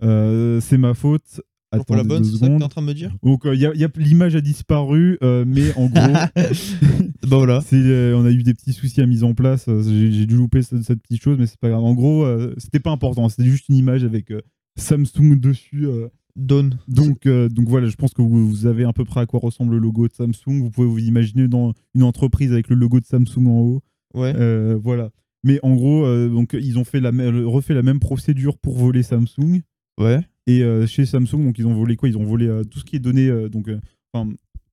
Euh, 0.03 0.59
c'est 0.61 0.77
ma 0.77 0.93
faute. 0.93 1.41
Donc, 1.77 1.87
pour 1.87 1.95
la 1.95 2.03
bonne, 2.03 2.23
c'est 2.23 2.37
ça 2.37 2.47
que 2.49 2.57
t'es 2.57 2.63
en 2.63 2.69
train 2.69 2.81
de 2.81 2.87
me 2.87 2.93
dire? 2.93 3.11
Donc 3.23 3.45
euh, 3.45 3.55
y 3.55 3.65
a- 3.65 3.73
y 3.75 3.83
a- 3.83 3.89
l'image 3.97 4.35
a 4.35 4.41
disparu, 4.41 5.17
euh, 5.23 5.43
mais 5.47 5.73
en 5.75 5.87
gros, 5.87 5.93
Bah 7.23 7.37
voilà. 7.37 7.61
c'est, 7.61 7.75
euh, 7.75 8.17
on 8.17 8.25
a 8.25 8.31
eu 8.31 8.43
des 8.43 8.53
petits 8.53 8.73
soucis 8.73 9.01
à 9.01 9.05
mise 9.05 9.23
en 9.23 9.33
place. 9.33 9.65
euh, 9.67 9.81
J'ai, 9.83 10.11
j'ai 10.11 10.25
dû 10.25 10.35
louper 10.35 10.61
ce- 10.61 10.81
cette, 10.81 11.01
petite 11.01 11.21
chose, 11.21 11.37
mais 11.39 11.47
c'est 11.47 11.59
pas 11.59 11.69
grave. 11.69 11.83
En 11.83 11.93
gros, 11.93 12.25
c'était 12.57 12.79
pas 12.79 12.91
important. 12.91 13.27
C'était 13.29 13.49
juste 13.49 13.69
une 13.69 13.75
image 13.75 14.03
avec 14.03 14.31
Samsung 14.77 15.39
dessus. 15.39 15.87
Donne. 16.35 16.79
donc, 16.87 17.27
donc 17.27 17.67
voilà, 17.69 17.87
je 17.87 17.95
pense 17.95 18.11
que 18.13 18.23
vous, 18.23 18.47
vous 18.49 18.65
avez 18.65 18.85
à 18.85 18.91
peu 18.93 19.05
près 19.05 19.19
à 19.21 19.25
quoi 19.27 19.39
ressemble 19.39 19.73
le 19.73 19.79
logo 19.79 20.07
de 20.07 20.13
Samsung. 20.13 20.61
Vous 20.63 20.71
pouvez 20.71 20.87
vous 20.87 20.97
imaginer 20.99 21.47
dans 21.47 21.73
une 21.93 22.01
entreprise 22.03 22.51
avec 22.51 22.69
le 22.69 22.75
logo 22.75 22.99
de 22.99 23.05
Samsung 23.05 23.45
en 23.47 23.59
haut. 23.59 23.83
Ouais. 24.15 24.33
Voilà. 24.75 25.09
Mais 25.43 25.59
en 25.61 25.75
gros, 25.75 26.05
donc 26.29 26.57
ils 26.59 26.79
ont 26.79 26.83
fait 26.85 26.99
la 27.01 27.11
refait 27.45 27.73
la 27.75 27.83
même 27.83 27.99
procédure 27.99 28.57
pour 28.57 28.77
voler 28.77 29.03
Samsung. 29.03 29.61
Ouais. 29.99 30.21
Et 30.47 30.61
euh, 30.61 30.85
chez 30.85 31.05
Samsung, 31.05 31.43
donc 31.45 31.57
ils 31.57 31.67
ont 31.67 31.73
volé 31.73 31.95
quoi? 31.95 32.09
Ils 32.09 32.17
ont 32.17 32.25
volé 32.25 32.47
euh, 32.47 32.63
tout 32.63 32.79
ce 32.79 32.83
qui 32.83 32.95
est 32.97 32.99
donné, 32.99 33.27
euh, 33.27 33.49
donc 33.49 33.69
enfin, 34.13 34.31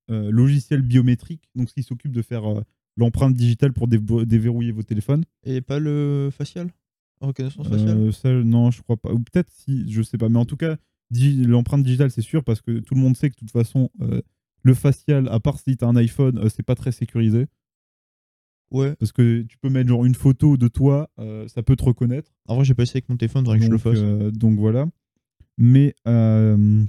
logiciel 0.08 0.82
biométrique, 0.82 1.48
donc 1.54 1.68
ce 1.68 1.74
qui 1.74 1.84
s'occupe 1.84 2.10
de 2.10 2.22
faire 2.22 2.42
l'empreinte 2.96 3.34
digitale 3.34 3.72
pour 3.72 3.86
déverrouiller 3.86 4.72
vos 4.72 4.82
téléphones. 4.82 5.24
Et 5.44 5.60
pas 5.60 5.78
le 5.78 6.30
facial? 6.32 6.70
Reconnaissance 7.20 7.68
faciale? 7.68 8.12
ça, 8.12 8.32
non, 8.32 8.72
je 8.72 8.82
crois 8.82 8.96
pas. 8.96 9.12
Ou 9.12 9.20
peut-être 9.20 9.50
si, 9.52 9.90
je 9.92 10.02
sais 10.02 10.18
pas. 10.18 10.28
Mais 10.28 10.38
en 10.38 10.46
tout 10.46 10.56
cas, 10.56 10.78
L'empreinte 11.12 11.82
digitale, 11.82 12.10
c'est 12.10 12.22
sûr, 12.22 12.44
parce 12.44 12.60
que 12.60 12.78
tout 12.78 12.94
le 12.94 13.00
monde 13.00 13.16
sait 13.16 13.30
que 13.30 13.34
de 13.34 13.40
toute 13.40 13.50
façon, 13.50 13.90
euh, 14.00 14.22
le 14.62 14.74
facial, 14.74 15.28
à 15.28 15.40
part 15.40 15.58
si 15.58 15.76
tu 15.76 15.84
as 15.84 15.88
un 15.88 15.96
iPhone, 15.96 16.38
euh, 16.38 16.48
c'est 16.48 16.62
pas 16.62 16.76
très 16.76 16.92
sécurisé. 16.92 17.46
Ouais. 18.70 18.94
Parce 18.96 19.10
que 19.10 19.42
tu 19.42 19.58
peux 19.58 19.68
mettre 19.68 19.88
genre 19.88 20.04
une 20.04 20.14
photo 20.14 20.56
de 20.56 20.68
toi, 20.68 21.10
euh, 21.18 21.48
ça 21.48 21.64
peut 21.64 21.74
te 21.74 21.82
reconnaître. 21.82 22.30
En 22.46 22.54
vrai, 22.54 22.64
j'ai 22.64 22.74
pas 22.74 22.84
essayé 22.84 22.98
avec 22.98 23.08
mon 23.08 23.16
téléphone, 23.16 23.44
faudrait 23.44 23.58
que 23.58 23.64
je 23.64 23.70
le 23.70 23.78
donc, 23.78 23.82
fasse. 23.82 24.32
donc 24.38 24.58
voilà. 24.58 24.86
Mais 25.60 25.94
euh, 26.08 26.86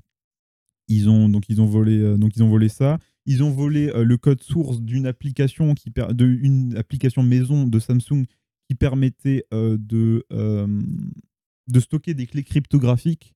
ils 0.88 1.10
ont 1.10 1.28
donc 1.28 1.50
ils 1.50 1.62
ont 1.62 1.66
volé 1.66 2.00
euh, 2.00 2.18
donc 2.18 2.38
ils 2.38 2.42
ont 2.42 2.50
volé 2.50 2.70
ça. 2.70 3.00
Ils 3.26 3.44
ont 3.44 3.52
volé 3.52 3.90
euh, 3.90 4.04
le 4.04 4.18
code 4.18 4.42
source 4.42 4.82
d'une 4.82 5.06
application 5.06 5.76
qui 5.76 5.92
de 5.92 6.26
une 6.26 6.78
application 6.78 7.22
maison 7.22 7.68
de 7.68 7.80
Samsung 7.80 8.26
qui 8.70 8.76
permettait 8.76 9.46
de 9.52 10.26
de 11.68 11.80
stocker 11.80 12.14
des 12.14 12.26
clés 12.26 12.44
cryptographiques. 12.44 13.34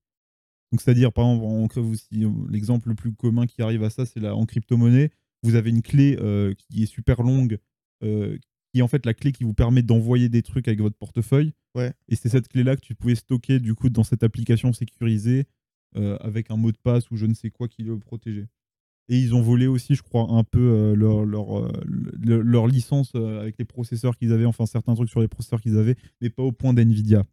Donc 0.71 0.81
c'est-à-dire 0.81 1.11
par 1.11 1.25
exemple 1.25 1.81
l'exemple 2.49 2.89
le 2.89 2.95
plus 2.95 3.13
commun 3.13 3.45
qui 3.45 3.61
arrive 3.61 3.83
à 3.83 3.89
ça 3.89 4.05
c'est 4.05 4.25
en 4.25 4.45
crypto-monnaie, 4.45 5.11
vous 5.43 5.55
avez 5.55 5.69
une 5.69 5.81
clé 5.81 6.17
qui 6.57 6.83
est 6.83 6.87
super 6.87 7.21
longue 7.21 7.59
qui 8.75 8.79
est 8.79 8.81
en 8.81 8.89
fait 8.89 9.05
la 9.05 9.13
clé 9.13 9.31
qui 9.31 9.45
vous 9.45 9.53
permet 9.53 9.83
d'envoyer 9.83 10.27
des 10.27 10.41
trucs 10.41 10.67
avec 10.67 10.81
votre 10.81 10.97
portefeuille. 10.97 11.53
Ouais. 11.75 11.93
Et 12.09 12.17
c'est 12.17 12.27
cette 12.27 12.49
clé-là 12.49 12.75
que 12.75 12.81
tu 12.81 12.93
pouvais 12.93 13.15
stocker 13.15 13.61
du 13.61 13.73
coup 13.73 13.87
dans 13.87 14.03
cette 14.03 14.21
application 14.21 14.73
sécurisée 14.73 15.45
euh, 15.95 16.17
avec 16.19 16.51
un 16.51 16.57
mot 16.57 16.73
de 16.73 16.77
passe 16.83 17.09
ou 17.09 17.15
je 17.15 17.25
ne 17.25 17.33
sais 17.33 17.51
quoi 17.51 17.69
qui 17.69 17.83
le 17.83 17.97
protégeait. 17.97 18.49
Et 19.07 19.17
ils 19.17 19.33
ont 19.33 19.41
volé 19.41 19.65
aussi, 19.67 19.95
je 19.95 20.03
crois, 20.03 20.27
un 20.29 20.43
peu 20.43 20.59
euh, 20.59 20.93
leur, 20.93 21.23
leur, 21.23 21.57
euh, 21.57 21.71
le- 21.85 22.41
leur 22.41 22.67
licence 22.67 23.15
avec 23.15 23.57
les 23.57 23.63
processeurs 23.63 24.17
qu'ils 24.17 24.33
avaient, 24.33 24.43
enfin 24.43 24.65
certains 24.65 24.93
trucs 24.93 25.09
sur 25.09 25.21
les 25.21 25.29
processeurs 25.29 25.61
qu'ils 25.61 25.77
avaient, 25.77 25.95
mais 26.19 26.29
pas 26.29 26.43
au 26.43 26.51
point 26.51 26.73
d'NVIDIA. 26.73 27.23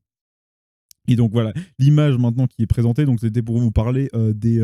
Et 1.09 1.17
donc 1.17 1.33
voilà, 1.33 1.53
l'image 1.81 2.19
maintenant 2.19 2.47
qui 2.47 2.63
est 2.63 2.69
présentée, 2.69 3.05
donc 3.05 3.19
c'était 3.19 3.43
pour 3.43 3.59
vous 3.59 3.73
parler 3.73 4.11
des, 4.33 4.61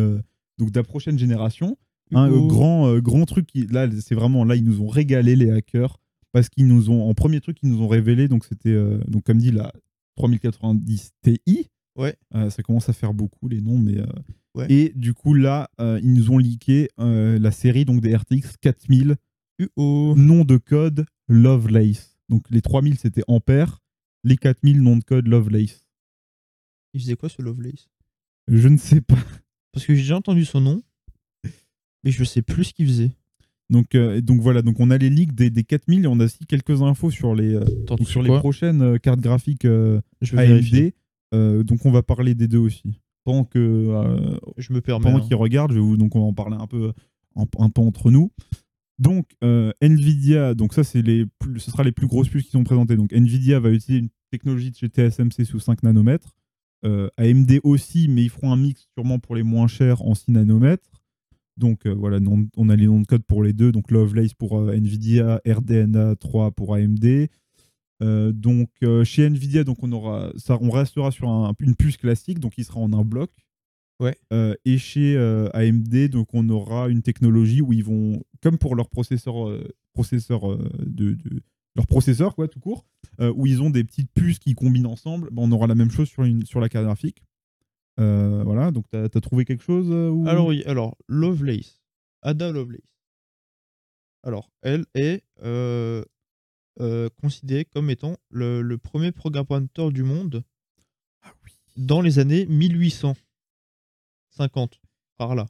donc 0.59 0.71
de 0.71 0.79
la 0.79 0.85
prochaine 0.85 1.19
génération. 1.19 1.77
Un 2.15 2.31
euh, 2.31 2.47
grand, 2.47 2.99
grand 3.01 3.25
truc, 3.25 3.47
qui, 3.47 3.67
là, 3.67 3.91
c'est 4.01 4.15
vraiment, 4.15 4.45
là, 4.45 4.55
ils 4.55 4.65
nous 4.65 4.81
ont 4.81 4.87
régalé 4.87 5.35
les 5.35 5.51
hackers 5.51 5.99
parce 6.33 6.49
qu'ils 6.49 6.67
nous 6.67 6.91
ont, 6.91 7.09
en 7.09 7.15
premier 7.15 7.41
truc, 7.41 7.59
ils 7.63 7.69
nous 7.71 7.83
ont 7.83 7.89
révélé, 7.89 8.29
donc 8.29 8.45
c'était, 8.45 8.71
euh, 8.71 8.99
donc 9.09 9.25
comme 9.25 9.39
dit, 9.39 9.51
la 9.51 9.73
3090 10.17 11.13
Ti. 11.23 11.69
Ouais. 11.97 12.17
Euh, 12.35 12.51
ça 12.51 12.63
commence 12.63 12.89
à 12.89 12.93
faire 12.93 13.15
beaucoup 13.15 13.49
les 13.49 13.61
noms, 13.61 13.79
mais. 13.79 13.99
euh, 13.99 14.07
Ouais. 14.55 14.67
Et 14.73 14.93
du 14.97 15.15
coup, 15.15 15.35
là, 15.35 15.71
ils 15.79 16.13
nous 16.15 16.31
ont 16.33 16.39
leaké 16.39 16.89
la 16.97 17.51
série 17.53 17.85
donc, 17.85 18.01
des 18.01 18.17
RTX 18.17 18.57
4000, 18.61 19.15
UO. 19.61 20.17
nom 20.17 20.45
de 20.45 20.57
code 20.57 21.07
Lovelace. 21.29 22.19
Donc 22.29 22.49
les 22.51 22.61
3000, 22.63 22.99
c'était 22.99 23.23
Ampère, 23.29 23.79
les 24.25 24.37
4000, 24.37 24.81
nom 24.83 24.97
de 24.97 25.05
code 25.05 25.29
Lovelace. 25.29 25.85
Il 26.93 27.01
faisait 27.01 27.15
quoi 27.15 27.29
ce 27.29 27.41
Lovelace? 27.41 27.89
Je 28.49 28.67
ne 28.67 28.79
sais 28.79 29.01
pas. 29.03 29.19
Parce 29.73 29.87
que 29.87 29.95
j'ai 29.95 30.01
déjà 30.01 30.17
entendu 30.17 30.45
son 30.45 30.61
nom, 30.63 30.83
mais 32.03 32.11
je 32.11 32.25
sais 32.25 32.43
plus 32.43 32.65
ce 32.65 32.73
qu'il 32.75 32.87
faisait. 32.87 33.13
Donc, 33.71 33.95
euh, 33.95 34.21
donc 34.21 34.41
voilà, 34.41 34.63
donc 34.63 34.81
on 34.81 34.91
a 34.91 34.97
les 34.97 35.11
leaks 35.11 35.35
des, 35.35 35.51
des 35.51 35.65
4000 35.65 36.05
et 36.05 36.07
on 36.07 36.21
a 36.21 36.25
aussi 36.25 36.47
quelques 36.47 36.83
infos 36.83 37.11
sur 37.11 37.35
les, 37.35 37.55
euh, 37.55 37.65
donc 37.87 38.09
sur 38.09 38.23
les 38.23 38.35
prochaines 38.39 38.81
euh, 38.81 38.99
cartes 38.99 39.21
graphiques 39.21 39.67
Je. 39.67 40.37
AMD. 40.37 41.67
Donc 41.67 41.85
on 41.85 41.91
va 41.91 42.03
parler 42.03 42.35
des 42.35 42.49
deux 42.49 42.59
aussi. 42.59 43.01
Pendant 43.25 43.45
que 43.45 43.93
Je 44.57 44.73
me 44.73 44.81
permets. 44.81 45.05
pendant 45.05 45.19
hein. 45.19 45.27
qu'ils 45.27 45.37
regardent, 45.37 45.73
je 45.73 45.77
vais 45.77 45.83
vous, 45.83 45.99
donc 45.99 46.17
on 46.17 46.21
va 46.21 46.27
en 46.27 46.33
parler 46.33 46.57
un 46.59 46.67
peu, 46.67 46.93
un, 47.37 47.45
un 47.59 47.69
peu 47.69 47.83
entre 47.83 48.11
nous. 48.11 48.31
Donc 48.99 49.27
Nvidia, 49.83 50.55
donc 50.55 50.73
ça 50.73 50.83
c'est 50.83 51.03
les 51.03 51.27
plus, 51.39 51.61
ce 51.61 51.71
sera 51.71 51.85
les 51.85 51.93
plus 51.93 52.07
grosses 52.07 52.29
puces 52.29 52.47
qui 52.47 52.53
sont 52.53 52.65
présentées. 52.65 52.97
Donc 52.97 53.13
Nvidia 53.13 53.61
va 53.61 53.71
utiliser 53.71 54.01
une 54.01 54.09
technologie 54.31 54.71
de 54.71 54.77
chez 54.77 54.89
TSMC 54.89 55.45
sous 55.45 55.61
5 55.61 55.83
nanomètres. 55.83 56.35
AMD 56.85 57.61
aussi, 57.65 58.09
mais 58.09 58.23
ils 58.23 58.31
feront 58.31 58.51
un 58.51 58.57
mix 58.57 58.89
sûrement 58.95 59.19
pour 59.19 59.35
les 59.35 59.43
moins 59.43 59.67
chers 59.67 60.01
en 60.01 60.15
6 60.15 60.31
nanomètres. 60.31 60.89
Donc 61.59 61.87
euh, 61.87 61.93
voilà, 61.95 62.19
on 62.57 62.69
a 62.69 62.77
les 62.77 62.87
noms 62.87 63.01
de 63.01 63.07
code 63.07 63.25
pour 63.25 63.43
les 63.43 63.53
deux. 63.53 63.73
Donc 63.73 63.91
Lovelace 63.91 64.33
pour 64.35 64.59
euh, 64.59 64.73
Nvidia, 64.73 65.41
RDNA 65.47 66.17
3 66.17 66.53
pour 66.53 66.75
AMD. 66.75 67.29
Euh, 68.01 68.33
donc 68.33 68.71
chez 69.05 69.25
Nvidia, 69.27 69.65
donc 69.65 69.83
on 69.83 69.91
aura 69.93 70.31
ça, 70.37 70.57
on 70.61 70.71
restera 70.71 71.11
sur 71.11 71.29
un- 71.29 71.53
une 71.61 71.75
puce 71.75 71.97
classique, 71.97 72.39
donc 72.39 72.57
il 72.57 72.65
sera 72.65 72.81
en 72.81 72.93
un 72.93 73.05
bloc. 73.05 73.31
Ouais. 74.01 74.17
Et 74.65 74.79
chez 74.79 75.17
AMD, 75.53 76.09
donc 76.09 76.29
on 76.33 76.49
aura 76.51 76.89
une 76.89 77.03
technologie 77.03 77.61
où 77.61 77.73
ils 77.73 77.83
vont, 77.83 78.23
comme 78.41 78.57
pour 78.57 78.77
leur 78.77 78.89
processeur, 78.89 79.35
processeur 79.93 80.57
de, 80.79 81.15
de- 81.15 81.43
leur 81.75 81.89
processeur 81.89 82.37
quoi, 82.37 82.47
tout 82.47 82.61
court, 82.61 82.87
où 83.35 83.47
ils 83.49 83.61
ont 83.61 83.71
des 83.71 83.83
petites 83.83 84.13
puces 84.15 84.39
qui 84.39 84.55
combinent 84.55 84.87
ensemble. 84.87 85.29
bah, 85.33 85.43
on 85.45 85.51
aura 85.51 85.67
la 85.67 85.75
même 85.75 85.91
chose 85.91 86.09
sur 86.09 86.23
une 86.23 86.45
sur 86.47 86.61
la 86.61 86.69
carte 86.69 86.85
graphique. 86.85 87.23
Euh, 87.99 88.43
voilà, 88.45 88.71
donc 88.71 88.85
t'as 88.91 89.05
as 89.05 89.09
trouvé 89.21 89.45
quelque 89.45 89.65
chose 89.65 89.89
euh, 89.91 90.25
Alors 90.27 90.47
oui, 90.47 90.63
alors 90.67 90.97
Lovelace, 91.09 91.83
Ada 92.23 92.53
Lovelace. 92.53 92.81
Alors, 94.23 94.51
elle 94.63 94.85
est 94.95 95.25
euh, 95.43 96.05
euh, 96.81 97.09
considérée 97.21 97.65
comme 97.65 97.91
étant 97.91 98.17
le, 98.31 98.63
le 98.63 98.79
premier 98.79 99.11
programmateur 99.13 99.91
du 99.91 100.03
monde 100.05 100.45
Ah 101.23 101.33
oui. 101.45 101.53
dans 101.77 102.01
les 102.01 102.19
années 102.19 102.47
1850, 102.47 104.81
par 105.17 105.35
là. 105.35 105.47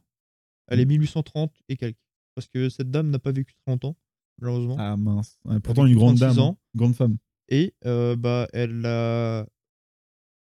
Elle 0.69 0.81
est 0.81 0.87
1830 0.87 1.53
et 1.69 1.77
quelques. 1.77 1.99
Parce 2.35 2.49
que 2.49 2.69
cette 2.69 2.91
dame 2.91 3.11
n'a 3.11 3.19
pas 3.19 3.33
vécu 3.33 3.55
très 3.55 3.73
longtemps, 3.73 3.97
malheureusement. 4.39 4.77
Ah 4.79 4.97
mince. 4.97 5.39
Ouais, 5.45 5.59
pourtant 5.61 5.87
une 5.87 5.97
grande 5.97 6.19
36 6.19 6.37
dame, 6.37 6.45
ans. 6.45 6.59
grande 6.75 6.95
femme. 6.95 7.17
Et 7.49 7.75
bah, 7.83 8.47
elle 8.53 8.85
a 8.87 9.47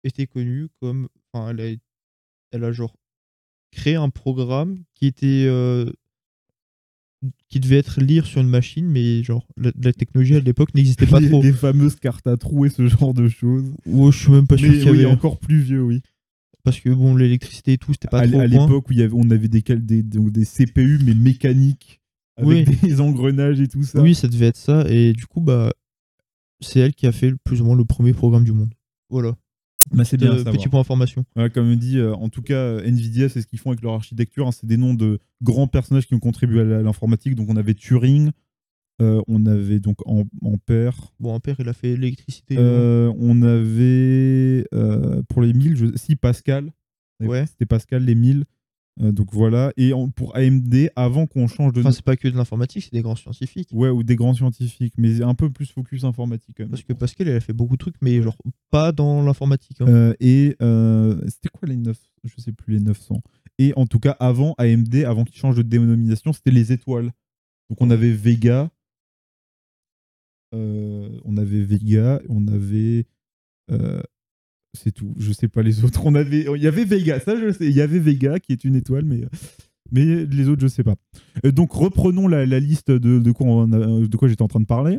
été 0.04 0.28
connue 0.28 0.70
comme. 0.80 1.10
Enfin, 1.34 1.50
elle 1.50 1.62
a, 1.62 1.76
elle 2.52 2.64
a 2.64 2.72
genre 2.72 2.96
créé 3.72 3.96
un 3.96 4.10
programme 4.10 4.80
qui 4.94 5.06
était. 5.08 5.46
euh, 5.48 5.90
qui 7.50 7.60
devait 7.60 7.78
être 7.78 8.02
lire 8.02 8.26
sur 8.26 8.42
une 8.42 8.50
machine, 8.50 8.88
mais 8.88 9.22
genre 9.22 9.46
la, 9.56 9.72
la 9.80 9.94
technologie 9.94 10.36
à 10.36 10.40
l'époque 10.40 10.74
n'existait 10.74 11.06
pas 11.06 11.22
trop. 11.30 11.42
les 11.44 11.54
fameuses 11.54 11.96
cartes 11.98 12.26
à 12.26 12.36
trous 12.36 12.66
et 12.66 12.70
ce 12.70 12.88
genre 12.88 13.14
de 13.14 13.28
choses. 13.28 13.72
Ouais, 13.86 14.12
je 14.12 14.18
suis 14.18 14.32
même 14.32 14.48
pas 14.48 14.58
sûr 14.58 14.70
qu'il 14.72 14.82
y 14.82 14.90
oui, 14.90 15.00
avait. 15.02 15.06
encore 15.06 15.38
plus 15.38 15.62
vieux, 15.62 15.84
oui. 15.84 16.02
Parce 16.64 16.80
que 16.80 16.90
bon, 16.90 17.16
l'électricité 17.16 17.74
et 17.74 17.78
tout, 17.78 17.92
c'était 17.94 18.08
pas 18.08 18.22
à, 18.22 18.28
trop. 18.28 18.40
à 18.40 18.48
l'époque 18.48 18.90
où 18.90 18.94
il 18.94 19.00
y 19.00 19.04
avait, 19.04 19.14
on 19.16 19.30
avait 19.30 19.48
des, 19.48 19.62
des, 19.62 20.02
donc 20.04 20.32
des 20.32 20.46
CPU 20.46 21.00
mais 21.04 21.14
mécaniques 21.14 22.02
avec 22.38 22.68
Oui. 22.68 22.78
des 22.82 23.02
engrenages 23.02 23.60
et 23.60 23.68
tout 23.68 23.84
ça. 23.84 24.02
Oui, 24.02 24.16
ça 24.16 24.28
devait 24.28 24.48
être 24.48 24.58
ça. 24.58 24.86
Et 24.90 25.14
du 25.14 25.26
coup, 25.28 25.42
bah, 25.42 25.72
c'est 26.60 26.80
elle 26.80 26.94
qui 26.96 27.06
a 27.08 27.12
fait 27.12 27.34
plus 27.44 27.62
ou 27.62 27.66
moins 27.66 27.76
le 27.76 27.86
premier 27.86 28.14
programme 28.14 28.44
du 28.44 28.52
monde. 28.52 28.74
Voilà. 29.10 29.36
Bah, 29.92 30.04
c'est 30.06 30.18
bien 30.18 30.34
Euh, 30.34 30.44
petit 30.44 30.68
point 30.70 30.80
information. 30.82 31.26
Voilà, 31.36 31.50
comme 31.50 31.76
dit, 31.76 31.98
euh, 31.98 32.14
en 32.14 32.30
tout 32.30 32.42
cas, 32.42 32.54
euh, 32.56 32.84
Nvidia, 32.86 33.30
c'est 33.30 33.42
ce 33.42 33.48
qu'ils 33.48 33.60
font 33.60 33.72
avec 33.72 33.82
leur 33.82 33.94
architecture. 33.94 34.48
hein. 34.48 34.52
c'est 34.52 34.66
des 34.68 34.78
noms 34.78 34.94
de 34.94 35.20
grands 35.42 35.68
personnages 35.68 36.06
qui 36.08 36.14
ont 36.14 36.20
contribué 36.20 36.62
à 36.62 36.82
l'informatique. 36.82 37.36
Donc 37.36 37.50
on 37.50 37.56
avait 37.56 37.74
Turing, 37.74 38.32
euh, 39.02 39.22
on 39.28 39.46
avait 39.46 39.80
donc 39.80 39.98
Am- 40.06 40.26
Ampère, 40.44 40.96
Bon, 41.20 41.34
un 41.34 41.40
père, 41.40 41.56
il 41.60 41.68
a 41.68 41.74
fait 41.74 41.96
l'électricité. 41.96 42.56
euh, 42.60 43.12
on 43.18 43.42
avait 43.42 44.66
pour 45.30 45.42
les 45.42 45.54
1000, 45.54 45.76
je... 45.76 45.86
si 45.96 46.16
Pascal, 46.16 46.72
Ouais. 47.24 47.46
c'était 47.46 47.66
Pascal 47.68 48.04
les 48.04 48.16
1000. 48.16 48.46
Euh, 49.00 49.12
donc 49.14 49.30
voilà. 49.32 49.72
Et 49.78 49.94
en- 49.94 50.10
pour 50.10 50.36
AMD, 50.36 50.90
avant 50.98 51.26
qu'on 51.26 51.48
change 51.48 51.72
de 51.74 51.80
Enfin, 51.80 51.92
c'est 51.92 52.04
pas 52.04 52.18
que 52.18 52.28
de 52.28 52.36
l'informatique, 52.36 52.84
c'est 52.84 52.92
des 52.92 53.02
grands 53.02 53.16
scientifiques. 53.16 53.70
ouais, 53.72 53.90
ou 53.90 54.04
des 54.04 54.18
grands 54.18 54.34
scientifiques, 54.34 54.94
mais 54.98 55.22
un 55.22 55.34
peu 55.34 55.50
plus 55.50 55.66
focus 55.72 56.04
informatique 56.04 56.56
quand 56.58 56.64
même. 56.64 56.72
Parce 56.72 56.84
que 56.84 56.92
Pascal, 56.94 57.30
elle 57.30 57.38
a 57.38 57.40
fait 57.40 57.54
beaucoup 57.54 57.76
de 57.76 57.80
trucs, 57.80 57.96
mais 58.02 58.22
genre 58.22 58.38
pas 58.70 58.92
dans 58.92 59.24
l'informatique. 59.24 59.80
hein. 59.82 59.88
Euh, 59.88 60.14
et 60.20 60.56
euh, 60.62 61.22
c'était 61.30 61.50
quoi 61.50 61.68
les 61.70 61.78
9 61.78 61.98
Je 62.26 62.34
sais 62.42 62.52
plus 62.52 62.74
les 62.74 62.80
900. 62.82 63.22
Et 63.60 63.74
en 63.78 63.86
tout 63.86 64.00
cas, 64.00 64.12
avant 64.20 64.56
AMD, 64.58 64.94
avant 65.06 65.24
qu'ils 65.24 65.38
changent 65.40 65.56
de 65.58 65.62
dénomination, 65.62 66.34
c'était 66.34 66.52
les 66.52 66.72
étoiles. 66.74 67.12
Donc 67.70 67.80
on 67.82 67.90
avait 67.92 68.12
Vega. 68.12 68.70
on 70.54 71.38
avait 71.38 71.64
Vega, 71.64 72.22
on 72.28 72.46
avait. 72.48 73.06
C'est 74.74 74.92
tout. 74.92 75.14
Je 75.18 75.32
sais 75.32 75.48
pas 75.48 75.62
les 75.64 75.84
autres. 75.86 76.06
On 76.06 76.16
avait, 76.16 76.46
il 76.56 76.62
y 76.62 76.68
avait 76.68 76.86
Vega, 76.86 77.20
ça 77.20 77.36
je 77.40 77.52
sais. 77.52 77.66
Il 77.68 77.76
y 77.76 77.82
avait 77.82 78.00
Vega 78.00 78.40
qui 78.40 78.52
est 78.54 78.64
une 78.64 78.76
étoile, 78.76 79.06
mais 79.06 79.22
mais 79.92 80.26
les 80.26 80.48
autres 80.48 80.62
je 80.62 80.68
sais 80.68 80.84
pas. 80.84 80.96
Euh, 81.46 81.52
donc 81.52 81.72
reprenons 81.74 82.28
la, 82.28 82.46
liste 82.60 82.92
de, 82.92 83.20
de 83.20 83.32
quoi, 83.32 84.28
j'étais 84.30 84.42
en 84.42 84.48
train 84.48 84.60
de 84.62 84.66
parler. 84.66 84.98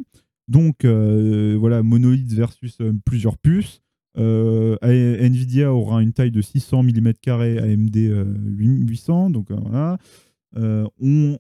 Donc 0.48 0.84
euh, 0.84 1.56
voilà, 1.58 1.82
monolithe 1.82 2.32
versus 2.32 2.76
euh, 2.80 2.92
plusieurs 3.04 3.38
puces. 3.38 3.80
Nvidia 4.18 5.72
aura 5.72 6.02
une 6.02 6.12
taille 6.12 6.30
de 6.30 6.42
600 6.42 6.82
mm, 6.82 7.12
AMD 7.28 7.96
euh, 7.96 8.24
800. 8.58 9.30
Donc 9.30 9.50
voilà. 9.50 9.96
On, 10.54 11.38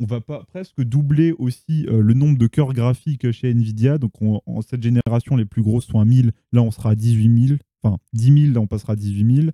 on 0.00 0.04
va 0.06 0.20
pas 0.20 0.44
presque 0.44 0.80
doubler 0.82 1.32
aussi 1.38 1.86
le 1.88 2.14
nombre 2.14 2.38
de 2.38 2.46
cœurs 2.46 2.72
graphiques 2.74 3.30
chez 3.32 3.50
Nvidia. 3.50 3.98
Donc 3.98 4.12
on- 4.22 4.40
en 4.46 4.62
cette 4.62 4.82
génération, 4.82 5.34
les 5.36 5.44
plus 5.44 5.62
grosses 5.62 5.86
sont 5.86 5.98
à 5.98 6.04
1000. 6.04 6.30
Là, 6.52 6.62
on 6.62 6.70
sera 6.70 6.90
à 6.90 6.94
18 6.94 7.46
000. 7.48 7.58
Enfin, 7.82 7.98
10 8.12 8.42
000, 8.44 8.54
là, 8.54 8.60
on 8.60 8.66
passera 8.66 8.94
à 8.94 8.96
18 8.96 9.36
000. 9.36 9.48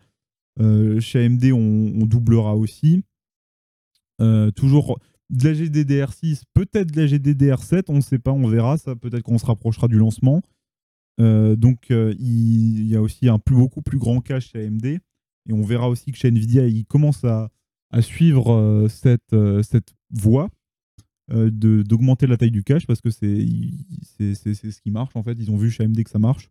Euh, 0.60 1.00
chez 1.00 1.24
AMD, 1.24 1.44
on, 1.52 2.06
doublera 2.06 2.56
aussi. 2.56 3.02
Euh, 4.20 4.50
toujours 4.50 4.98
de 5.30 5.48
la 5.48 5.54
GDDR6, 5.54 6.42
peut-être 6.54 6.90
de 6.90 7.00
la 7.00 7.06
GDDR7, 7.06 7.84
on 7.88 7.96
ne 7.96 8.00
sait 8.00 8.18
pas, 8.18 8.32
on 8.32 8.48
verra. 8.48 8.76
Ça, 8.78 8.96
peut-être 8.96 9.22
qu'on 9.22 9.38
se 9.38 9.46
rapprochera 9.46 9.88
du 9.88 9.96
lancement. 9.96 10.42
Euh, 11.20 11.56
donc, 11.56 11.90
il, 11.90 12.86
y 12.86 12.96
a 12.96 13.02
aussi 13.02 13.28
un 13.28 13.38
plus, 13.38 13.56
beaucoup 13.56 13.82
plus 13.82 13.98
grand 13.98 14.20
cache 14.20 14.50
chez 14.50 14.66
AMD. 14.66 14.86
Et 14.86 15.52
on 15.52 15.62
verra 15.62 15.88
aussi 15.88 16.12
que 16.12 16.18
chez 16.18 16.28
Nvidia, 16.28 16.66
ils 16.66 16.84
commencent 16.84 17.24
à, 17.24 17.50
suivre 18.02 18.86
cette, 18.90 19.34
cette 19.62 19.94
voie 20.10 20.50
d'augmenter 21.30 22.26
la 22.26 22.36
taille 22.36 22.50
du 22.50 22.62
cache 22.62 22.86
parce 22.86 23.00
que 23.00 23.08
c'est 23.08 23.46
ce 24.18 24.80
qui 24.82 24.90
marche 24.90 25.16
en 25.16 25.22
fait. 25.22 25.32
Ils 25.38 25.50
ont 25.50 25.56
vu 25.56 25.70
chez 25.70 25.84
AMD 25.84 26.02
que 26.02 26.10
ça 26.10 26.18
marche. 26.18 26.50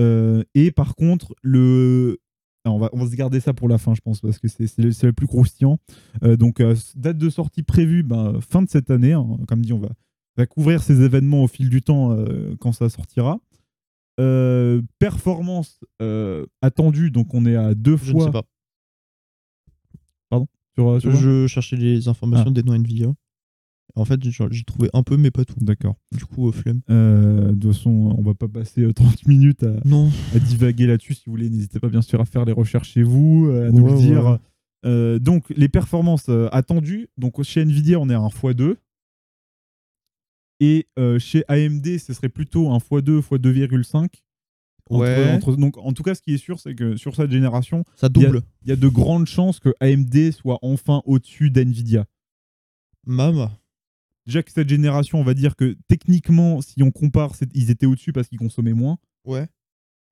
Euh, 0.00 0.42
et 0.54 0.70
par 0.72 0.94
contre, 0.96 1.34
le. 1.42 2.18
on, 2.64 2.78
va, 2.78 2.90
on 2.92 2.98
va 3.04 3.10
se 3.10 3.14
garder 3.16 3.40
ça 3.40 3.52
pour 3.54 3.68
la 3.68 3.78
fin, 3.78 3.94
je 3.94 4.00
pense, 4.00 4.20
parce 4.20 4.38
que 4.38 4.48
c'est 4.48 4.66
c'est 4.66 4.82
le, 4.82 4.90
le 5.02 5.12
plus 5.12 5.26
croustillant. 5.26 5.78
Euh, 6.22 6.36
donc, 6.36 6.60
euh, 6.60 6.74
date 6.96 7.18
de 7.18 7.30
sortie 7.30 7.62
prévue 7.62 8.02
ben, 8.02 8.40
fin 8.40 8.62
de 8.62 8.68
cette 8.68 8.90
année. 8.90 9.12
hein. 9.12 9.38
Comme 9.46 9.62
dit, 9.62 9.72
on 9.72 9.78
va, 9.78 9.90
va 10.36 10.46
couvrir 10.46 10.82
ces 10.82 11.02
événements 11.02 11.44
au 11.44 11.48
fil 11.48 11.68
du 11.68 11.82
temps 11.82 12.12
euh, 12.12 12.56
quand 12.58 12.72
ça 12.72 12.88
sortira. 12.88 13.38
Performance 14.98 15.80
attendue, 16.62 17.10
donc 17.10 17.34
on 17.34 17.46
est 17.46 17.56
à 17.56 17.74
deux 17.74 17.96
Je 17.96 18.12
ne 18.12 18.18
fois 18.18 18.26
sais 18.26 18.32
pas. 18.32 18.44
sur, 20.76 21.00
sur 21.00 21.10
quoi 21.12 21.20
Je 21.20 21.46
cherchais 21.46 21.76
les 21.76 22.08
informations 22.08 22.46
Ah. 22.48 22.52
des 22.52 22.62
noms 22.62 22.74
Nvidia. 22.74 23.12
En 23.96 24.04
fait, 24.04 24.20
j'ai 24.24 24.64
trouvé 24.64 24.90
un 24.92 25.02
peu, 25.04 25.16
mais 25.16 25.30
pas 25.30 25.44
tout. 25.44 25.54
D'accord. 25.60 25.94
Du 26.10 26.24
coup, 26.24 26.48
euh, 26.48 26.52
flemme. 26.52 26.80
Euh, 26.90 27.52
de 27.52 27.60
toute 27.60 27.72
façon, 27.74 28.14
on 28.18 28.22
va 28.22 28.34
pas 28.34 28.48
passer 28.48 28.82
euh, 28.82 28.92
30 28.94 29.26
minutes 29.28 29.62
à, 29.62 29.72
Non. 29.84 30.10
à 30.34 30.38
divaguer 30.40 30.86
là-dessus. 30.88 31.14
Si 31.14 31.22
vous 31.26 31.32
voulez, 31.32 31.48
n'hésitez 31.48 31.78
pas 31.78 31.88
bien 31.88 32.02
sûr 32.02 32.20
à 32.20 32.24
faire 32.24 32.44
les 32.44 32.52
recherches 32.52 32.90
chez 32.92 33.02
vous, 33.04 33.46
euh, 33.48 33.68
à 33.68 33.70
nous 33.70 33.86
le 33.86 33.96
dire. 33.96 34.24
ouais. 34.26 34.36
Euh, 34.86 35.18
donc, 35.18 35.44
les 35.56 35.68
performances 35.68 36.28
euh, 36.28 36.48
attendues. 36.52 37.08
Donc, 37.16 37.40
chez 37.42 37.62
Nvidia, 37.62 37.98
on 38.00 38.10
est 38.10 38.14
à 38.14 38.18
un 38.20 38.28
x2. 38.28 38.74
Et 40.60 40.86
euh, 40.98 41.18
chez 41.18 41.44
AMD, 41.48 41.98
ce 41.98 42.12
serait 42.12 42.28
plutôt 42.28 42.70
un 42.70 42.78
x2, 42.78 43.20
x2,5. 43.20 44.08
Entre- 44.90 45.00
Ouais. 45.00 45.32
entre- 45.32 45.56
donc, 45.56 45.78
en 45.78 45.92
tout 45.94 46.02
cas, 46.02 46.14
ce 46.14 46.20
qui 46.20 46.34
est 46.34 46.38
sûr, 46.38 46.60
c'est 46.60 46.74
que 46.74 46.96
sur 46.96 47.14
cette 47.16 47.30
génération, 47.30 47.84
Ça 47.96 48.08
double. 48.10 48.42
il 48.64 48.68
y 48.68 48.72
a 48.72 48.76
de 48.76 48.88
grandes 48.88 49.26
chances 49.26 49.58
que 49.58 49.70
AMD 49.80 50.30
soit 50.32 50.58
enfin 50.62 51.00
au-dessus 51.06 51.50
d'Nvidia. 51.50 52.04
Mam. 53.06 53.48
Déjà 54.26 54.42
que 54.42 54.50
cette 54.50 54.68
génération, 54.68 55.20
on 55.20 55.24
va 55.24 55.34
dire 55.34 55.54
que 55.56 55.76
techniquement, 55.88 56.60
si 56.62 56.82
on 56.82 56.90
compare, 56.90 57.32
ils 57.52 57.70
étaient 57.70 57.86
au-dessus 57.86 58.12
parce 58.12 58.28
qu'ils 58.28 58.38
consommaient 58.38 58.72
moins. 58.72 58.98
Ouais. 59.24 59.46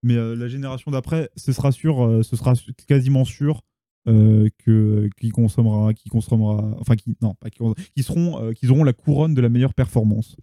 Mais 0.02 0.16
euh, 0.16 0.34
la 0.34 0.48
génération 0.48 0.90
d'après, 0.90 1.30
ce 1.36 1.52
sera 1.52 1.72
sûr, 1.72 2.04
euh, 2.04 2.22
ce 2.22 2.36
sera 2.36 2.54
quasiment 2.86 3.24
sûr 3.24 3.62
euh, 4.08 4.48
que 4.58 5.08
qui 5.16 5.30
consommera, 5.30 5.94
qui 5.94 6.08
consommera, 6.08 6.76
enfin 6.80 6.96
qui 6.96 7.16
non, 7.22 7.34
pas 7.36 7.50
qui, 7.50 7.60
qui 7.94 8.02
seront, 8.02 8.42
euh, 8.42 8.52
qu'ils 8.52 8.70
auront 8.70 8.84
la 8.84 8.92
couronne 8.92 9.32
de 9.34 9.40
la 9.40 9.48
meilleure 9.48 9.74
performance. 9.74 10.36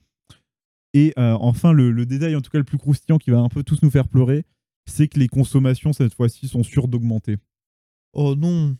Et 0.94 1.14
euh, 1.20 1.34
enfin, 1.40 1.72
le, 1.72 1.92
le 1.92 2.06
détail, 2.06 2.36
en 2.36 2.42
tout 2.42 2.50
cas 2.50 2.58
le 2.58 2.64
plus 2.64 2.78
croustillant, 2.80 3.20
qui 3.20 3.30
va 3.30 3.40
un 3.40 3.50
peu 3.50 3.64
tous 3.64 3.84
nous 3.84 3.92
faire 3.92 4.08
pleurer, 4.08 4.46
c'est 4.88 5.08
que 5.08 5.20
les 5.20 5.28
consommations 5.28 5.94
cette 5.94 6.14
fois-ci 6.16 6.48
sont 6.48 6.64
sûres 6.64 6.88
d'augmenter. 6.88 7.38
Oh 8.14 8.36
non. 8.36 8.76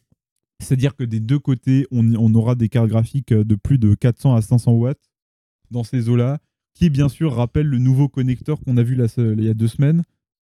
C'est-à-dire 0.62 0.96
que 0.96 1.04
des 1.04 1.20
deux 1.20 1.40
côtés, 1.40 1.88
on, 1.92 2.14
on 2.16 2.34
aura 2.36 2.56
des 2.56 2.70
cartes 2.70 2.90
graphiques 2.90 3.34
de 3.34 3.56
plus 3.56 3.78
de 3.78 3.94
400 3.96 4.36
à 4.36 4.42
500 4.42 4.74
watts 4.74 5.10
dans 5.72 5.84
ces 5.84 6.10
eaux-là, 6.10 6.40
qui 6.74 6.90
bien 6.90 7.10
sûr 7.10 7.34
rappellent 7.34 7.68
le 7.68 7.78
nouveau 7.78 8.10
connecteur 8.10 8.60
qu'on 8.60 8.78
a 8.78 8.84
vu 8.84 8.98
il 9.18 9.44
y 9.44 9.50
a 9.50 9.54
deux 9.54 9.68
semaines, 9.68 10.04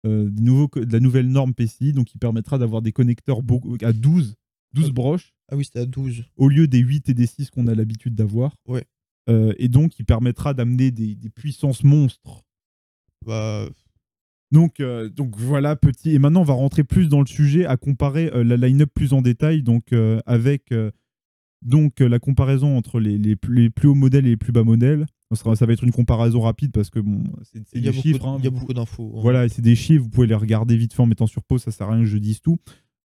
euh, 0.06 0.30
nouveau 0.40 0.68
de 0.74 0.92
la 0.92 1.00
nouvelle 1.00 1.28
norme 1.28 1.54
PCI, 1.54 1.92
donc 1.92 2.06
qui 2.06 2.18
permettra 2.18 2.58
d'avoir 2.58 2.82
des 2.82 2.92
connecteurs 2.92 3.40
à 3.82 3.92
12, 3.92 4.36
12 4.74 4.90
broches 4.90 5.34
Ah 5.48 5.56
oui, 5.56 5.64
c'était 5.64 5.80
à 5.80 5.86
12. 5.86 6.24
au 6.36 6.48
lieu 6.48 6.68
des 6.68 6.78
8 6.78 7.08
et 7.08 7.14
des 7.14 7.26
6 7.26 7.50
qu'on 7.50 7.66
a 7.66 7.74
l'habitude 7.74 8.14
d'avoir. 8.14 8.56
Ouais. 8.66 8.84
Euh, 9.28 9.52
et 9.58 9.68
donc, 9.68 9.92
qui 9.92 10.04
permettra 10.04 10.54
d'amener 10.54 10.90
des, 10.90 11.14
des 11.16 11.30
puissances 11.30 11.82
monstres 11.82 12.44
Bah, 13.24 13.68
Donc, 14.52 14.80
euh, 14.80 15.08
donc 15.08 15.36
voilà, 15.36 15.74
petit. 15.76 16.10
Et 16.12 16.18
maintenant, 16.18 16.40
on 16.42 16.44
va 16.44 16.54
rentrer 16.54 16.84
plus 16.84 17.08
dans 17.08 17.20
le 17.20 17.26
sujet 17.26 17.66
à 17.66 17.76
comparer 17.76 18.30
euh, 18.32 18.44
la 18.44 18.56
line-up 18.56 18.90
plus 18.94 19.12
en 19.12 19.22
détail, 19.22 19.62
donc 19.62 19.92
euh, 19.92 20.20
avec 20.26 20.72
donc 21.62 22.00
la 22.00 22.18
comparaison 22.18 22.76
entre 22.76 23.00
les, 23.00 23.18
les 23.18 23.34
plus, 23.34 23.54
les 23.62 23.70
plus 23.70 23.88
hauts 23.88 23.94
modèles 23.94 24.26
et 24.26 24.30
les 24.30 24.36
plus 24.36 24.52
bas 24.52 24.62
modèles. 24.64 25.06
Ça, 25.32 25.66
va 25.66 25.72
être 25.72 25.82
une 25.82 25.90
comparaison 25.90 26.40
rapide 26.40 26.70
parce 26.70 26.88
que 26.90 27.00
bon, 27.00 27.24
c'est 27.42 27.58
des 27.80 27.88
chiffres. 28.02 28.24
hein, 28.28 28.36
il 28.38 28.44
y 28.44 28.46
a 28.46 28.50
vous- 28.50 28.60
beaucoup 28.60 28.74
d'infos. 28.74 29.12
hein. 29.16 29.20
Voilà, 29.22 29.48
c'est 29.48 29.62
des 29.62 29.74
chiffres, 29.74 30.04
vous 30.04 30.08
pouvez 30.10 30.28
les 30.28 30.34
regarder 30.36 30.76
vite 30.76 30.92
fait 30.94 31.02
en 31.02 31.06
mettant 31.06 31.26
sur 31.26 31.42
pause, 31.42 31.62
ça 31.62 31.72
sert 31.72 31.88
à 31.88 31.92
rien 31.94 32.00
que 32.02 32.06
je 32.08 32.18
dise 32.18 32.40
tout. 32.40 32.58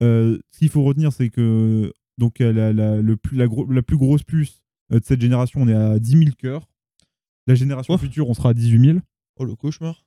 Ce 0.02 0.38
qu'il 0.58 0.68
faut 0.68 0.82
retenir, 0.82 1.12
c'est 1.14 1.30
que 1.30 1.90
donc, 2.18 2.40
la, 2.40 2.72
la- 2.74 3.00
le 3.00 3.16
plus, 3.16 3.38
la, 3.38 3.46
gro- 3.46 3.66
la 3.72 3.80
plus 3.82 3.96
grosse 3.96 4.22
puce 4.22 4.60
de 4.90 5.00
cette 5.02 5.22
génération, 5.22 5.62
on 5.62 5.68
est 5.68 5.74
à 5.74 5.98
10 5.98 6.10
000 6.18 6.24
cœurs. 6.36 6.68
La 7.46 7.54
génération 7.54 7.94
future, 7.96 8.28
on 8.28 8.34
sera 8.34 8.50
à 8.50 8.54
18 8.54 8.84
000. 8.84 8.98
Oh, 9.36 9.44
le 9.44 9.54
cauchemar. 9.54 10.04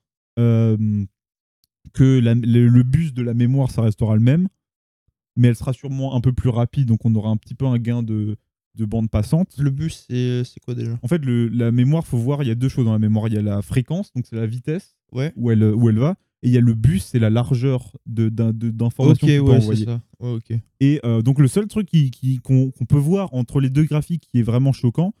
Euh, 1.86 1.90
que 1.92 2.18
la- 2.20 2.34
le, 2.34 2.66
le 2.68 2.82
bus 2.82 3.12
de 3.14 3.22
la 3.22 3.34
mémoire, 3.34 3.70
ça 3.70 3.82
restera 3.82 4.14
le 4.14 4.20
même, 4.22 4.48
mais 5.36 5.48
elle 5.48 5.56
sera 5.56 5.72
sûrement 5.72 6.14
un 6.14 6.20
peu 6.20 6.32
plus 6.32 6.48
rapide, 6.50 6.88
donc 6.88 7.04
on 7.04 7.14
aura 7.14 7.30
un 7.30 7.36
petit 7.36 7.54
peu 7.54 7.66
un 7.66 7.78
gain 7.78 8.02
de, 8.02 8.36
de 8.76 8.84
bande 8.84 9.10
passante. 9.10 9.56
Le 9.58 9.70
bus, 9.70 10.04
c'est 10.08 10.42
c'est 10.44 10.60
quoi 10.60 10.74
déjà? 10.74 10.98
En 11.02 11.08
fait, 11.08 11.24
le- 11.24 11.48
la 11.48 11.70
mémoire, 11.72 12.06
faut 12.06 12.18
voir, 12.18 12.42
il 12.42 12.48
y 12.48 12.52
a 12.52 12.54
deux 12.54 12.68
choses 12.68 12.84
dans 12.86 12.92
la 12.92 12.98
mémoire. 12.98 13.28
Il 13.28 13.34
y 13.34 13.38
a 13.38 13.42
la 13.42 13.62
fréquence, 13.62 14.12
donc 14.12 14.26
c'est 14.28 14.36
la 14.36 14.46
vitesse 14.46 14.96
Ouais. 15.12 15.32
où 15.36 15.50
elle, 15.50 15.62
où 15.62 15.88
elle 15.88 15.98
va, 15.98 16.16
et 16.42 16.48
il 16.48 16.52
y 16.52 16.58
a 16.58 16.60
le 16.60 16.74
bus, 16.74 17.04
c'est 17.04 17.18
la 17.20 17.30
largeur 17.30 17.92
de- 18.06 18.28
d'un- 18.28 18.52
de- 18.52 18.70
ouais. 18.70 19.60
Et 20.80 21.00
euh, 21.04 21.22
donc 21.22 21.38
le 21.38 21.46
seul 21.48 21.66
truc 21.68 21.86
qui- 21.86 22.10
qui- 22.10 22.38
qu'on 22.40 22.70
qu'on 22.70 22.84
peut 22.86 22.98
voir 22.98 23.32
entre 23.34 23.60
les 23.60 23.70
deux 23.70 23.84
graphiques 23.84 24.26
qui 24.30 24.40
est 24.40 24.42
vraiment 24.42 24.72
choquant, 24.72 25.14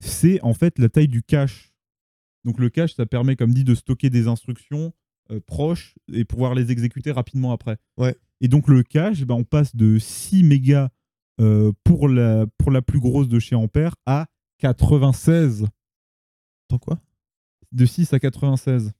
c'est 0.00 0.40
en 0.42 0.54
fait 0.54 0.78
la 0.78 0.88
taille 0.88 1.08
du 1.08 1.22
cache. 1.22 1.72
Donc 2.44 2.58
le 2.58 2.70
cache, 2.70 2.94
ça 2.94 3.04
permet, 3.06 3.36
comme 3.36 3.52
dit, 3.52 3.64
de 3.64 3.74
stocker 3.74 4.08
des 4.10 4.26
instructions 4.28 4.92
euh, 5.30 5.40
proches 5.46 5.94
et 6.12 6.24
pouvoir 6.24 6.54
les 6.54 6.70
exécuter 6.72 7.12
rapidement 7.12 7.52
après. 7.52 7.76
Ouais. 7.96 8.16
Et 8.40 8.48
donc 8.48 8.68
le 8.68 8.82
cache, 8.82 9.22
ben, 9.24 9.34
on 9.34 9.44
passe 9.44 9.76
de 9.76 9.98
6 9.98 10.42
mégas 10.44 10.88
euh, 11.40 11.72
pour, 11.84 12.08
la, 12.08 12.46
pour 12.58 12.70
la 12.70 12.82
plus 12.82 13.00
grosse 13.00 13.28
de 13.28 13.38
chez 13.38 13.54
Ampère 13.54 13.94
à 14.06 14.26
96. 14.58 15.66
Attends 16.68 16.78
quoi? 16.78 16.98
De 17.72 17.86
6 17.86 18.12
à 18.12 18.18
96. 18.20 18.92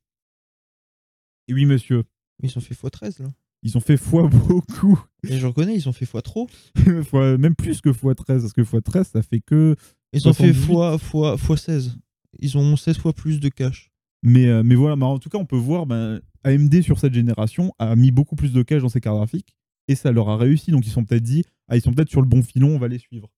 Et 1.49 1.55
oui, 1.55 1.65
monsieur, 1.67 2.05
Ils 2.43 2.57
ont 2.57 2.61
fait 2.61 2.75
x13 2.75 3.23
là. 3.23 3.29
ils 3.63 3.77
ont 3.77 3.81
fait 3.81 3.97
fois 3.97 4.29
beaucoup. 4.29 5.03
Et 5.29 5.37
je 5.39 5.47
reconnais, 5.47 5.75
ils 5.75 5.89
ont 5.89 5.93
fait 5.93 6.05
x 6.05 6.23
trop. 6.23 6.49
Fois- 7.05 7.37
même 7.39 7.55
plus 7.57 7.81
que 7.81 7.93
fois 7.93 8.15
13, 8.15 8.43
parce 8.43 8.53
que 8.53 8.65
fois 8.65 8.81
13, 8.81 9.09
ça 9.09 9.23
fait 9.23 9.41
que 9.41 9.75
Ils 10.13 10.29
ont 10.29 10.33
fait 10.33 10.53
78. 10.53 10.97
x, 10.97 11.05
fois, 11.05 11.37
fois 11.39 11.57
16. 11.57 11.97
Ils 12.39 12.57
ont 12.57 12.77
16 12.77 12.99
fois 12.99 13.13
plus 13.13 13.41
de 13.41 13.49
cash. 13.49 13.90
Mais, 14.23 14.47
euh, 14.47 14.63
mais 14.63 14.75
voilà, 14.75 14.97
mais 14.97 15.05
en 15.05 15.19
tout 15.19 15.29
cas, 15.29 15.39
on 15.39 15.47
peut 15.47 15.57
voir, 15.57 15.87
ben, 15.87 16.21
AMD 16.45 16.83
sur 16.83 16.99
cette 16.99 17.15
génération 17.15 17.73
a 17.79 17.97
mis 17.97 18.11
beaucoup 18.11 18.37
plus 18.37 18.53
de 18.53 18.63
cache 18.63 18.83
dans 18.83 18.89
ses 18.89 19.01
cartes 19.01 19.17
graphiques 19.17 19.55
et 19.89 19.95
ça 19.95 20.13
leur 20.13 20.29
a 20.29 20.37
réussi. 20.37 20.71
Donc 20.71 20.87
ils 20.87 20.91
sont 20.91 21.05
peut-être 21.05 21.23
dit, 21.23 21.45
ah, 21.69 21.77
ils 21.77 21.83
sont 21.83 21.93
peut-être 21.93 22.11
sur 22.11 22.21
le 22.21 22.29
bon 22.29 22.43
filon, 22.43 22.75
on 22.75 22.79
va 22.79 22.89
les 22.89 22.99
suivre. 22.99 23.31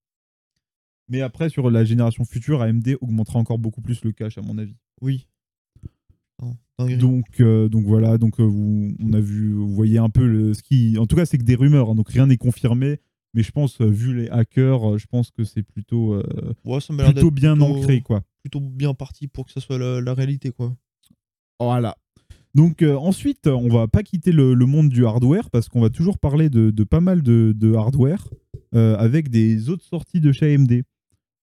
Mais 1.09 1.21
après, 1.21 1.49
sur 1.49 1.71
la 1.71 1.85
génération 1.85 2.25
future, 2.25 2.63
AMD 2.63 2.97
augmentera 3.01 3.39
encore 3.39 3.59
beaucoup 3.59 3.83
plus 3.83 4.03
le 4.05 4.13
cache, 4.13 4.39
à 4.39 4.43
mon 4.43 4.57
avis. 4.59 4.77
Oui. 5.01 5.27
Dinguerie. 6.79 6.99
Donc, 6.99 7.41
euh, 7.41 7.69
donc 7.69 7.85
voilà, 7.85 8.19
donc 8.19 8.41
euh, 8.41 8.45
vous, 8.45 8.95
on 8.99 9.13
a 9.13 9.21
vu, 9.21 9.53
vous 9.53 9.73
voyez 9.75 9.99
un 9.99 10.11
peu 10.11 10.27
le, 10.27 10.55
ce 10.55 10.63
qui. 10.63 10.97
En 10.99 11.07
tout 11.07 11.17
cas, 11.17 11.27
c'est 11.27 11.39
que 11.39 11.45
des 11.45 11.55
rumeurs, 11.55 11.91
hein, 11.91 11.95
donc 11.95 12.09
rien 12.09 12.27
n'est 12.27 12.37
confirmé. 12.37 13.01
Mais 13.35 13.43
je 13.43 13.51
pense, 13.51 13.81
euh, 13.81 13.87
vu 13.87 14.15
les 14.15 14.29
hackers, 14.29 14.93
euh, 14.95 14.99
je 14.99 15.07
pense 15.07 15.31
que 15.31 15.43
c'est 15.45 15.63
plutôt, 15.63 16.15
euh, 16.15 16.23
Ouais, 16.65 16.81
ça 16.81 16.93
plutôt 16.95 17.31
bien 17.31 17.55
plutôt- 17.57 17.77
ancré, 17.77 18.01
quoi. 18.03 18.23
Plutôt 18.43 18.61
bien 18.61 18.93
parti 18.95 19.29
pour 19.29 19.47
que 19.47 19.53
ça 19.53 19.61
soit 19.61 19.79
la, 19.79 20.01
la 20.01 20.15
réalité, 20.15 20.51
quoi. 20.51 20.75
Voilà. 21.61 21.97
Donc 22.55 22.83
euh, 22.83 22.97
ensuite, 22.97 23.47
on 23.47 23.69
va 23.69 23.89
pas 23.89 24.03
quitter 24.03 24.31
le, 24.33 24.53
le 24.53 24.67
monde 24.67 24.91
du 24.91 25.07
hardware 25.07 25.49
parce 25.49 25.69
qu'on 25.71 25.81
va 25.81 25.89
toujours 25.89 26.19
parler 26.19 26.51
de, 26.51 26.71
de 26.71 26.85
pas 26.85 27.01
mal 27.01 27.23
de, 27.23 27.55
de 27.57 27.73
hardware 27.75 28.29
euh, 28.75 28.95
avec 28.99 29.31
des 29.31 29.71
autres 29.71 29.85
sorties 29.85 30.21
de 30.21 30.33
chez 30.33 30.55
AMD. 30.55 30.83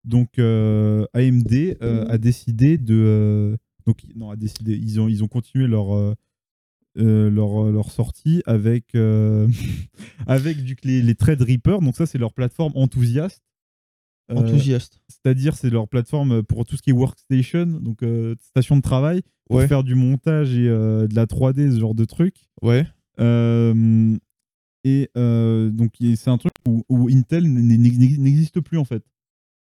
Donc 0.03 0.39
AMD 0.39 1.77
a 1.81 2.17
décidé 2.17 2.77
de 2.79 3.57
donc 3.85 3.99
non 4.15 4.31
a 4.31 4.35
décidé 4.35 4.75
ils 4.75 4.99
ont 4.99 5.07
ils 5.07 5.23
ont 5.23 5.27
continué 5.27 5.67
leur 5.67 6.15
euh, 6.97 7.27
euh, 7.27 7.29
leur, 7.29 7.71
leur 7.71 7.91
sortie 7.91 8.41
avec 8.45 8.95
euh, 8.95 9.47
avec 10.27 10.63
du, 10.63 10.75
les, 10.83 11.01
les 11.01 11.15
Threadripper. 11.15 11.77
Donc 11.81 11.95
ça 11.95 12.05
c'est 12.05 12.17
leur 12.17 12.33
plateforme 12.33 12.71
enthousiaste. 12.75 13.41
Euh, 14.31 14.35
Enthousiaste. 14.35 14.99
c'est-à-dire 15.07 15.55
c'est 15.55 15.69
leur 15.69 15.87
plateforme 15.87 16.41
pour 16.41 16.65
tout 16.65 16.77
ce 16.77 16.81
qui 16.81 16.89
est 16.89 16.93
workstation, 16.93 17.65
donc 17.67 18.01
euh, 18.01 18.33
station 18.39 18.75
de 18.75 18.81
travail, 18.81 19.21
pour 19.47 19.57
Ouais. 19.57 19.67
faire 19.67 19.83
du 19.83 19.93
montage 19.93 20.55
et 20.55 20.63
de 20.67 21.13
la 21.15 21.27
3D, 21.27 21.71
ce 21.71 21.79
genre 21.79 21.93
de 21.93 22.05
truc. 22.05 22.47
Ouais. 22.63 22.87
Et 24.83 25.09
donc 25.15 25.91
c'est 26.15 26.29
un 26.29 26.37
truc 26.39 26.53
où, 26.67 26.83
où 26.89 27.07
Intel 27.09 27.51
n'existe 27.51 28.59
plus 28.61 28.77
en 28.79 28.85
fait. 28.85 29.03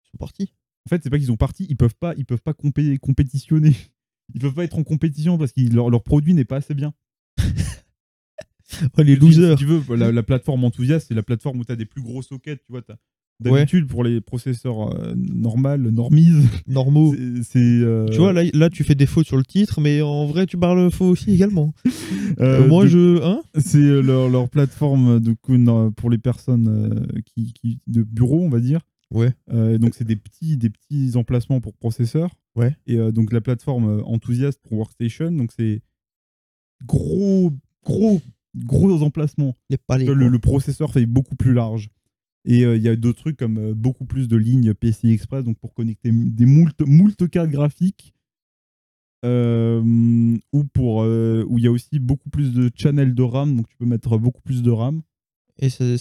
Ils 0.05 0.11
sont 0.11 0.19
partis. 0.19 0.53
En 0.87 0.91
fait, 0.91 1.03
c'est 1.03 1.11
pas 1.11 1.19
qu'ils 1.19 1.33
ont 1.33 1.37
parti, 1.37 1.67
ils 1.69 1.77
peuvent 1.77 1.97
pas, 1.99 2.15
ils 2.17 2.25
peuvent 2.25 2.43
pas 2.43 2.53
compé- 2.53 2.99
compétitionner. 2.99 3.73
Ils 4.35 4.41
peuvent 4.41 4.55
pas 4.55 4.65
être 4.65 4.77
en 4.77 4.83
compétition 4.83 5.39
parce 5.39 5.53
que 5.53 5.61
leur, 5.73 5.89
leur 5.89 6.03
produit 6.03 6.35
n'est 6.35 6.45
pas 6.45 6.57
assez 6.57 6.75
bien. 6.75 6.93
Oh, 8.99 9.03
les 9.03 9.17
losers. 9.17 9.57
Si 9.59 9.65
tu 9.65 9.71
veux, 9.71 9.97
la, 9.97 10.13
la 10.13 10.23
plateforme 10.23 10.65
enthousiaste, 10.65 11.07
c'est 11.09 11.15
la 11.15 11.23
plateforme 11.23 11.61
où 11.61 11.65
tu 11.65 11.73
as 11.73 11.77
des 11.77 11.87
plus 11.87 12.03
gros 12.03 12.21
sockets, 12.23 12.59
tu 12.65 12.73
vois, 12.73 12.83
tu 12.83 12.93
D'habitude, 13.39 13.87
pour 13.87 14.03
les 14.03 14.21
processeurs 14.23 14.95
euh, 14.95 15.15
normales, 15.15 15.83
normises, 15.91 16.43
Normaux. 16.67 17.15
c'est- 17.15 17.43
c'est. 17.43 17.59
euh, 17.59 18.07
Tu 18.09 18.17
vois, 18.19 18.33
là, 18.33 18.43
là, 18.55 18.71
tu 18.71 18.83
fais 18.83 18.95
des 18.95 19.05
fautes 19.07 19.27
sur 19.27 19.37
le 19.37 19.45
titre, 19.45 19.81
mais 19.81 20.01
en 20.03 20.27
vrai, 20.27 20.47
tu 20.47 20.57
parles 20.57 20.91
faux 20.91 21.05
aussi 21.07 21.33
également. 21.33 21.75
euh, 22.41 22.67
moi, 22.67 22.87
je. 22.87 23.23
Hein? 23.23 23.43
C'est 23.59 24.03
leur, 24.03 24.29
leur 24.31 24.49
plateforme 24.49 25.21
coup, 25.35 25.57
pour 25.97 26.11
les 26.11 26.19
personnes 26.19 27.07
qui, 27.27 27.53
qui- 27.53 27.79
de 27.87 28.03
bureau, 28.03 28.43
on 28.43 28.49
va 28.49 28.61
dire. 28.61 28.81
Ouais. 29.13 29.33
Donc, 29.79 29.95
c'est 29.95 30.05
des 30.07 30.17
petits, 30.17 30.57
des 30.57 30.71
petits 30.71 31.13
emplacements 31.17 31.61
pour 31.61 31.75
processeurs. 31.75 32.31
Ouais. 32.57 32.75
Et 32.87 32.97
donc, 33.13 33.33
la 33.33 33.41
plateforme 33.43 34.03
enthousiaste 34.07 34.61
pour 34.63 34.79
Workstation. 34.79 35.31
Donc, 35.31 35.51
c'est 35.57 35.83
gros, 36.87 37.53
gros, 37.85 38.21
gros 38.57 39.03
emplacements. 39.03 39.57
Les 39.71 39.77
palais. 39.79 40.07
le, 40.07 40.39
processeur 40.39 40.93
fait 40.93 41.07
beaucoup 41.07 41.37
plus 41.37 41.53
large. 41.53 41.91
Et 42.49 42.65
euh, 42.65 42.77
il 42.77 42.83
y 42.83 42.89
a 42.89 42.95
d'autres 42.95 43.19
trucs 43.21 43.37
comme 43.37 43.59
euh, 43.59 43.75
beaucoup 43.75 44.05
plus 44.05 44.29
de 44.29 44.37
lignes 44.37 44.73
PCI 44.73 45.11
Express, 45.11 45.45
donc 45.45 45.59
pour 45.59 45.75
connecter 45.75 46.11
des 46.13 46.47
moult, 46.47 46.81
moult 46.83 47.29
cartes 47.29 47.51
graphiques. 47.51 48.13
Euh, 49.25 50.37
ou 50.53 50.65
pour 50.65 50.99
où 50.99 51.59
il 51.59 51.65
y 51.65 51.67
a 51.67 51.71
aussi 51.71 51.99
beaucoup 51.99 52.31
plus 52.31 52.53
de 52.53 52.71
channels 52.77 53.15
de 53.15 53.23
RAM, 53.23 53.57
donc 53.57 53.69
tu 53.69 53.77
peux 53.77 53.87
mettre 53.87 54.19
beaucoup 54.19 54.43
plus 54.43 54.63
de 54.63 54.71
RAM. 54.71 55.03
Et 55.59 55.71
c'est 55.71 55.97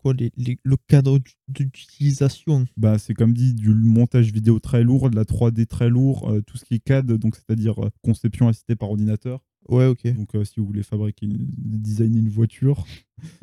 quoi 0.00 0.12
les- 0.14 0.30
les- 0.36 0.58
le 0.62 0.76
cadre 0.86 1.18
d'ut- 1.18 1.34
d'utilisation? 1.48 2.66
Bah, 2.76 2.98
c'est 2.98 3.14
comme 3.14 3.32
dit 3.32 3.54
du 3.54 3.70
montage 3.70 4.32
vidéo 4.32 4.60
très 4.60 4.84
lourd, 4.84 5.10
de 5.10 5.16
la 5.16 5.24
3D 5.24 5.66
très 5.66 5.88
lourd, 5.88 6.32
tout 6.46 6.56
ce 6.58 6.64
qui 6.64 6.74
est 6.74 6.78
CAD, 6.78 7.12
donc 7.12 7.34
c'est-à-dire 7.36 7.74
conception 8.02 8.46
assistée 8.48 8.76
par 8.76 8.90
ordinateur. 8.90 9.42
Ouais, 9.68 9.86
ok. 9.86 10.06
Donc 10.14 10.34
euh, 10.34 10.44
si 10.44 10.60
vous 10.60 10.66
voulez 10.66 10.82
fabriquer, 10.82 11.26
une, 11.26 11.38
designer 11.38 12.18
une 12.20 12.28
voiture 12.28 12.84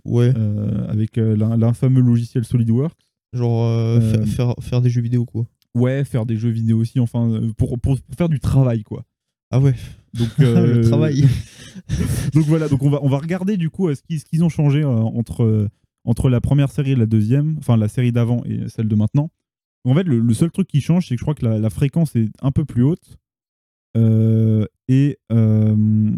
Ouais. 0.05 0.31
euh, 0.37 0.87
avec 0.87 1.17
euh, 1.17 1.35
l'in- 1.35 1.57
l'infameux 1.57 2.01
logiciel 2.01 2.45
SolidWorks. 2.45 2.97
Genre 3.33 3.65
euh, 3.65 3.99
fa- 3.99 4.25
faire, 4.25 4.53
faire 4.61 4.81
des 4.81 4.89
jeux 4.89 5.01
vidéo, 5.01 5.25
quoi. 5.25 5.45
Ouais, 5.75 6.03
faire 6.05 6.25
des 6.25 6.37
jeux 6.37 6.51
vidéo 6.51 6.77
aussi, 6.79 6.99
enfin, 6.99 7.41
pour, 7.57 7.79
pour, 7.79 7.99
pour 7.99 8.15
faire 8.15 8.29
du 8.29 8.39
travail, 8.39 8.83
quoi. 8.83 9.03
Ah 9.51 9.59
ouais, 9.59 9.73
Donc, 10.13 10.29
le 10.37 10.81
travail. 10.81 11.25
donc 12.33 12.45
voilà, 12.45 12.67
donc 12.69 12.81
on 12.83 12.89
va, 12.89 12.99
on 13.03 13.09
va 13.09 13.17
regarder 13.17 13.57
du 13.57 13.69
coup 13.69 13.93
ce 13.93 14.01
qu'ils 14.03 14.19
ce 14.19 14.25
qu'ils 14.25 14.43
ont 14.43 14.49
changé 14.49 14.83
entre, 14.83 15.67
entre 16.05 16.29
la 16.29 16.41
première 16.41 16.71
série 16.71 16.91
et 16.91 16.95
la 16.95 17.05
deuxième, 17.07 17.55
enfin 17.57 17.75
la 17.77 17.87
série 17.87 18.11
d'avant 18.11 18.43
et 18.45 18.67
celle 18.69 18.87
de 18.87 18.95
maintenant. 18.95 19.29
En 19.85 19.93
fait, 19.95 20.03
le, 20.03 20.19
le 20.19 20.33
seul 20.33 20.49
truc 20.51 20.67
qui 20.67 20.79
change, 20.79 21.07
c'est 21.07 21.15
que 21.15 21.19
je 21.19 21.23
crois 21.23 21.35
que 21.35 21.45
la, 21.45 21.59
la 21.59 21.69
fréquence 21.69 22.15
est 22.15 22.29
un 22.41 22.51
peu 22.51 22.63
plus 22.65 22.83
haute. 22.83 23.17
Euh, 23.97 24.65
et 24.87 25.17
euh, 25.31 26.11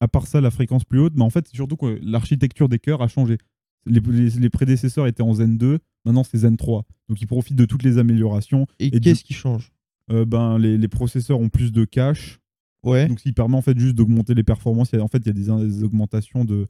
à 0.00 0.08
part 0.08 0.26
ça, 0.26 0.40
la 0.40 0.50
fréquence 0.50 0.84
plus 0.84 1.00
haute, 1.00 1.14
mais 1.16 1.22
en 1.24 1.30
fait, 1.30 1.46
c'est 1.48 1.56
surtout 1.56 1.76
que 1.76 1.98
l'architecture 2.02 2.68
des 2.68 2.78
cœurs 2.78 3.02
a 3.02 3.08
changé. 3.08 3.38
Les, 3.86 4.00
les- 4.00 4.30
les 4.30 4.50
prédécesseurs 4.50 5.06
étaient 5.06 5.22
en 5.22 5.32
Zen 5.34 5.58
2, 5.58 5.78
maintenant 6.04 6.24
c'est 6.24 6.38
Zen 6.38 6.56
3. 6.56 6.84
Donc 7.08 7.20
ils 7.20 7.26
profitent 7.26 7.56
de 7.56 7.64
toutes 7.64 7.82
les 7.82 7.98
améliorations. 7.98 8.66
Et, 8.78 8.86
et 8.86 8.90
du- 8.90 9.00
qu'est-ce 9.00 9.24
qui 9.24 9.34
change? 9.34 9.72
Euh, 10.10 10.24
ben, 10.24 10.58
les, 10.58 10.76
les 10.78 10.88
processeurs 10.88 11.38
ont 11.40 11.48
plus 11.48 11.72
de 11.72 11.84
cache, 11.84 12.38
Ouais. 12.84 13.08
donc, 13.08 13.18
ce 13.18 13.24
qui 13.24 13.32
permet 13.32 13.56
en 13.56 13.62
fait 13.62 13.76
juste 13.78 13.96
d'augmenter 13.96 14.34
les 14.34 14.44
performances. 14.44 14.90
Il 14.92 14.96
y 14.96 14.98
a- 15.00 15.04
en 15.04 15.08
fait, 15.08 15.18
il 15.18 15.26
y 15.26 15.30
a 15.30 15.32
des, 15.64 15.82
augmentations 15.82 16.44
de, 16.44 16.66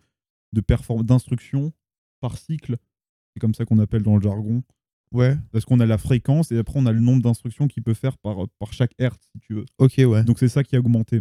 de 0.54 0.60
perform- 0.62 1.02
d'instructions 1.04 1.72
par 2.20 2.38
cycle. 2.38 2.76
C'est 3.34 3.40
comme 3.40 3.52
ça 3.54 3.66
qu'on 3.66 3.78
appelle 3.78 4.02
dans 4.02 4.16
le 4.16 4.22
jargon. 4.22 4.62
Ouais. 5.12 5.36
Parce 5.52 5.64
qu'on 5.64 5.80
a 5.80 5.86
la 5.86 5.98
fréquence 5.98 6.52
et 6.52 6.58
après, 6.58 6.78
on 6.78 6.86
a 6.86 6.92
le 6.92 7.00
nombre 7.00 7.22
d'instructions 7.22 7.68
qu'il 7.68 7.82
peut 7.82 7.94
faire 7.94 8.18
par, 8.18 8.48
par 8.58 8.72
chaque 8.72 8.92
hertz, 8.98 9.28
si 9.32 9.40
tu 9.40 9.54
veux. 9.54 9.64
Ok, 9.78 9.94
ouais. 9.98 10.24
Donc, 10.24 10.38
c'est 10.38 10.48
ça 10.48 10.62
qui 10.64 10.76
a 10.76 10.80
augmenté. 10.80 11.20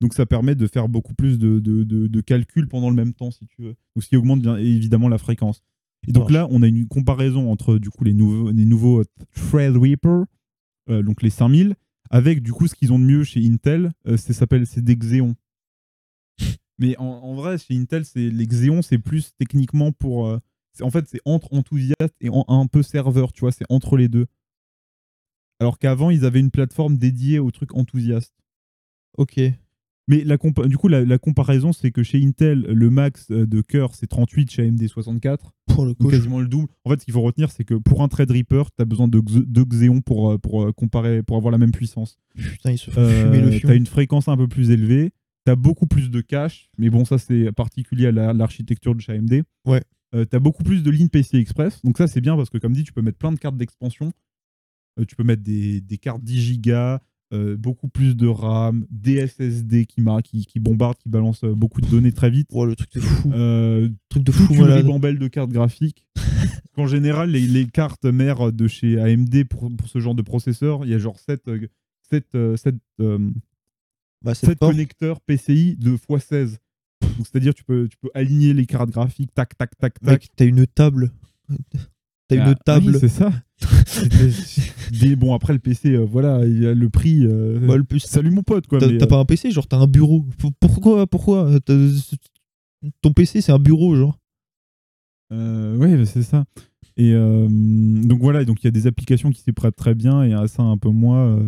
Donc, 0.00 0.14
ça 0.14 0.26
permet 0.26 0.54
de 0.54 0.66
faire 0.66 0.88
beaucoup 0.88 1.14
plus 1.14 1.38
de, 1.38 1.58
de, 1.58 1.82
de- 1.84 2.06
de 2.06 2.20
calculs 2.20 2.68
pendant 2.68 2.88
le 2.90 2.96
même 2.96 3.12
temps, 3.14 3.30
si 3.30 3.46
tu 3.46 3.62
veux. 3.62 3.74
Donc, 3.94 4.02
ce 4.04 4.08
qui 4.08 4.16
augmente 4.16 4.40
bien 4.40 4.56
évidemment 4.56 5.08
la 5.08 5.18
fréquence. 5.18 5.62
Et 6.06 6.12
donc 6.12 6.30
là, 6.30 6.46
on 6.50 6.62
a 6.62 6.68
une 6.68 6.86
comparaison 6.86 7.50
entre 7.50 7.76
du 7.78 7.90
coup 7.90 8.04
les 8.04 8.14
nouveaux, 8.14 8.52
les 8.52 8.64
nouveaux 8.64 9.02
Threadripper, 9.34 10.22
euh, 10.88 11.02
donc 11.02 11.22
les 11.22 11.30
5000, 11.30 11.74
avec 12.10 12.40
du 12.40 12.52
coup 12.52 12.68
ce 12.68 12.76
qu'ils 12.76 12.92
ont 12.92 13.00
de 13.00 13.04
mieux 13.04 13.24
chez 13.24 13.44
Intel, 13.44 13.90
euh, 14.06 14.16
c'est 14.16 14.32
s'appelle 14.32 14.64
c'est 14.68 14.80
des 14.82 14.94
Xeon. 14.96 15.34
Mais 16.78 16.96
en, 16.98 17.04
en 17.04 17.34
vrai, 17.34 17.58
chez 17.58 17.76
Intel, 17.76 18.04
c'est 18.04 18.30
les 18.30 18.46
Xeon, 18.46 18.82
c'est 18.82 18.98
plus 18.98 19.32
techniquement 19.38 19.90
pour. 19.92 20.28
euh, 20.28 20.38
en 20.82 20.90
fait, 20.90 21.06
c'est 21.08 21.20
entre 21.24 21.52
enthousiaste 21.52 22.14
et 22.20 22.28
en- 22.28 22.44
un 22.48 22.66
peu 22.66 22.82
serveur, 22.82 23.32
tu 23.32 23.40
vois, 23.40 23.52
c'est 23.52 23.64
entre 23.68 23.96
les 23.96 24.08
deux. 24.08 24.26
Alors 25.60 25.78
qu'avant, 25.78 26.10
ils 26.10 26.24
avaient 26.24 26.40
une 26.40 26.50
plateforme 26.50 26.96
dédiée 26.98 27.38
au 27.38 27.50
truc 27.50 27.74
enthousiaste. 27.74 28.34
Ok. 29.16 29.40
Mais 30.10 30.24
la 30.24 30.38
du 30.38 30.78
coup, 30.78 30.88
la, 30.88 31.04
la 31.04 31.18
comparaison, 31.18 31.72
c'est 31.74 31.90
que 31.90 32.02
chez 32.02 32.22
Intel, 32.24 32.60
le 32.62 32.88
max 32.88 33.26
euh, 33.30 33.46
de 33.46 33.60
cœur, 33.60 33.94
c'est 33.94 34.06
38, 34.06 34.50
chez 34.50 34.62
AMD 34.66 34.86
64. 34.88 35.52
Pour 35.66 35.84
le 35.84 35.92
coup. 35.94 36.08
quasiment 36.08 36.40
le 36.40 36.48
double. 36.48 36.68
En 36.84 36.90
fait, 36.90 37.00
ce 37.00 37.04
qu'il 37.04 37.12
faut 37.12 37.20
retenir, 37.20 37.50
c'est 37.50 37.64
que 37.64 37.74
pour 37.74 38.02
un 38.02 38.08
Threadripper, 38.08 38.62
tu 38.74 38.82
as 38.82 38.86
besoin 38.86 39.06
de, 39.06 39.20
de 39.20 39.62
Xeon 39.64 40.00
pour, 40.00 40.30
euh, 40.32 40.38
pour, 40.38 40.62
euh, 40.64 40.72
comparer, 40.72 41.22
pour 41.22 41.36
avoir 41.36 41.52
la 41.52 41.58
même 41.58 41.72
puissance. 41.72 42.18
Putain, 42.36 42.70
il 42.72 42.78
se 42.78 42.90
fait 42.90 43.00
Euh, 43.00 43.24
fumer 43.24 43.42
le 43.42 43.58
tu 43.60 43.68
as 43.68 43.74
une 43.74 43.86
fréquence 43.86 44.28
un 44.28 44.36
peu 44.36 44.48
plus 44.48 44.70
élevée, 44.70 45.10
tu 45.44 45.52
as 45.52 45.56
beaucoup 45.56 45.86
plus 45.86 46.10
de 46.10 46.20
cache, 46.22 46.70
mais 46.78 46.88
bon, 46.88 47.04
ça 47.04 47.18
c'est 47.18 47.52
particulier 47.52 48.06
à 48.06 48.12
la- 48.12 48.32
l'architecture 48.32 48.94
de 48.94 49.00
chez 49.02 49.12
AMD. 49.12 49.42
Ouais. 49.66 49.82
Tu 50.12 50.36
as 50.36 50.38
beaucoup 50.38 50.62
plus 50.62 50.82
de 50.82 50.90
lignes 50.90 51.08
PCI 51.08 51.36
Express, 51.38 51.82
donc 51.82 51.98
ça 51.98 52.06
c'est 52.06 52.20
bien 52.20 52.36
parce 52.36 52.50
que 52.50 52.58
comme 52.58 52.72
dit, 52.72 52.84
tu 52.84 52.92
peux 52.92 53.02
mettre 53.02 53.18
plein 53.18 53.32
de 53.32 53.38
cartes 53.38 53.56
d'expansion. 53.56 54.12
Euh, 54.98 55.04
tu 55.04 55.16
peux 55.16 55.22
mettre 55.24 55.42
des, 55.42 55.80
des 55.80 55.98
cartes 55.98 56.22
10 56.22 56.58
Go, 56.60 56.72
euh, 57.34 57.56
beaucoup 57.56 57.88
plus 57.88 58.16
de 58.16 58.26
RAM, 58.26 58.86
des 58.90 59.26
SSD 59.26 59.86
qui, 59.86 60.02
qui, 60.24 60.46
qui 60.46 60.60
bombardent, 60.60 60.96
qui 60.96 61.08
balancent 61.08 61.44
euh, 61.44 61.54
beaucoup 61.54 61.80
de 61.80 61.86
données 61.86 62.12
très 62.12 62.30
vite. 62.30 62.48
Ouais, 62.52 62.66
le 62.66 62.74
truc 62.74 62.92
de 62.94 63.00
fou. 63.00 63.30
Euh, 63.32 63.88
truc 64.08 64.24
de 64.24 64.32
fou 64.32 64.54
une 64.54 64.60
malade. 64.62 64.78
ribambelle 64.78 65.18
de 65.18 65.28
cartes 65.28 65.50
graphiques. 65.50 66.06
en 66.76 66.86
général, 66.86 67.30
les, 67.30 67.46
les 67.46 67.66
cartes 67.66 68.06
mères 68.06 68.50
de 68.52 68.66
chez 68.66 68.98
AMD 68.98 69.44
pour, 69.44 69.70
pour 69.76 69.88
ce 69.88 70.00
genre 70.00 70.14
de 70.14 70.22
processeur, 70.22 70.84
il 70.84 70.90
y 70.90 70.94
a 70.94 70.98
genre 70.98 71.18
7, 71.18 71.42
Bah, 74.22 74.34
c'est 74.34 74.58
fort. 74.58 74.70
connecteurs 74.70 75.20
PCI 75.20 75.76
de 75.76 75.96
x16. 75.96 76.56
C'est-à-dire 77.18 77.54
tu 77.54 77.64
peux, 77.64 77.88
tu 77.88 77.96
peux 77.98 78.10
aligner 78.14 78.54
les 78.54 78.66
cartes 78.66 78.90
graphiques, 78.90 79.32
tac, 79.34 79.56
tac, 79.56 79.76
tac, 79.78 80.00
tac. 80.00 80.02
Mec, 80.12 80.28
t'as 80.36 80.44
une 80.46 80.66
table. 80.66 81.10
T'as 82.28 82.36
une 82.36 82.42
Ah, 82.42 82.54
table. 82.54 82.90
oui, 82.92 82.96
c'est 83.00 83.08
ça. 83.08 83.32
Des- 85.00 85.16
bon, 85.16 85.34
après 85.34 85.52
le 85.52 85.58
PC, 85.58 85.90
euh, 85.94 86.04
voilà, 86.04 86.44
il 86.46 86.62
y 86.62 86.66
a 86.66 86.74
le 86.74 86.88
prix. 86.90 87.24
euh, 87.24 87.58
Bah, 87.66 87.76
le 87.76 87.84
plus- 87.84 88.00
Salut 88.00 88.30
mon 88.30 88.42
pote, 88.42 88.66
quoi. 88.66 88.78
T'as 88.78 88.86
euh, 88.88 89.06
pas 89.06 89.18
un 89.18 89.24
PC, 89.24 89.50
genre 89.50 89.66
t'as 89.66 89.78
un 89.78 89.86
bureau. 89.86 90.24
Pourquoi 90.60 91.06
Pourquoi 91.06 91.50
Ton 93.02 93.12
PC 93.12 93.40
c'est 93.40 93.52
un 93.52 93.58
bureau, 93.58 93.94
genre? 93.96 94.18
Euh, 95.32 95.76
ouais, 95.76 96.04
c'est 96.06 96.22
ça. 96.22 96.44
Et 96.96 97.12
donc 97.12 98.20
voilà, 98.20 98.44
donc 98.44 98.62
il 98.62 98.66
y 98.66 98.68
a 98.68 98.72
des 98.72 98.86
applications 98.86 99.30
qui 99.30 99.40
s'y 99.42 99.52
prêtent 99.52 99.76
très 99.76 99.94
bien 99.94 100.22
et 100.24 100.32
à 100.34 100.48
ça 100.48 100.62
un 100.64 100.76
peu 100.76 100.88
moins, 100.90 101.40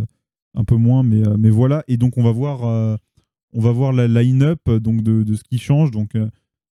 un 0.55 0.64
peu 0.64 0.76
moins, 0.76 1.03
mais, 1.03 1.22
mais 1.38 1.51
voilà. 1.51 1.82
Et 1.88 1.96
donc 1.96 2.16
on 2.18 2.22
va 2.22 2.30
voir, 2.32 2.98
on 3.53 3.61
va 3.61 3.72
voir 3.72 3.92
la 3.92 4.07
line-up 4.09 4.61
euh, 4.68 4.80
donc 4.80 5.03
de, 5.03 5.22
de 5.22 5.34
ce 5.34 5.42
qui 5.44 5.59
change. 5.59 5.90
Donc 5.90 6.14
euh, 6.14 6.28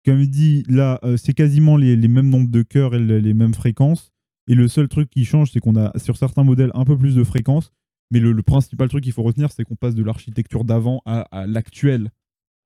comme 0.05 0.19
il 0.19 0.29
dit 0.29 0.63
là, 0.67 0.99
euh, 1.03 1.17
c'est 1.17 1.33
quasiment 1.33 1.77
les, 1.77 1.95
les 1.95 2.07
mêmes 2.07 2.29
nombres 2.29 2.49
de 2.49 2.61
cœurs 2.63 2.95
et 2.95 2.99
le- 2.99 3.19
les 3.19 3.33
mêmes 3.33 3.53
fréquences. 3.53 4.11
Et 4.47 4.55
le 4.55 4.67
seul 4.67 4.87
truc 4.87 5.09
qui 5.09 5.23
change, 5.25 5.51
c'est 5.51 5.59
qu'on 5.59 5.75
a 5.75 5.97
sur 5.99 6.17
certains 6.17 6.43
modèles 6.43 6.71
un 6.73 6.83
peu 6.85 6.97
plus 6.97 7.15
de 7.15 7.23
fréquences. 7.23 7.71
Mais 8.09 8.19
le, 8.19 8.31
le 8.33 8.41
principal 8.43 8.89
truc 8.89 9.03
qu'il 9.03 9.13
faut 9.13 9.23
retenir, 9.23 9.51
c'est 9.51 9.63
qu'on 9.63 9.75
passe 9.75 9.95
de 9.95 10.03
l'architecture 10.03 10.65
d'avant 10.65 11.01
à, 11.05 11.21
à 11.31 11.47
l'actuel. 11.47 12.09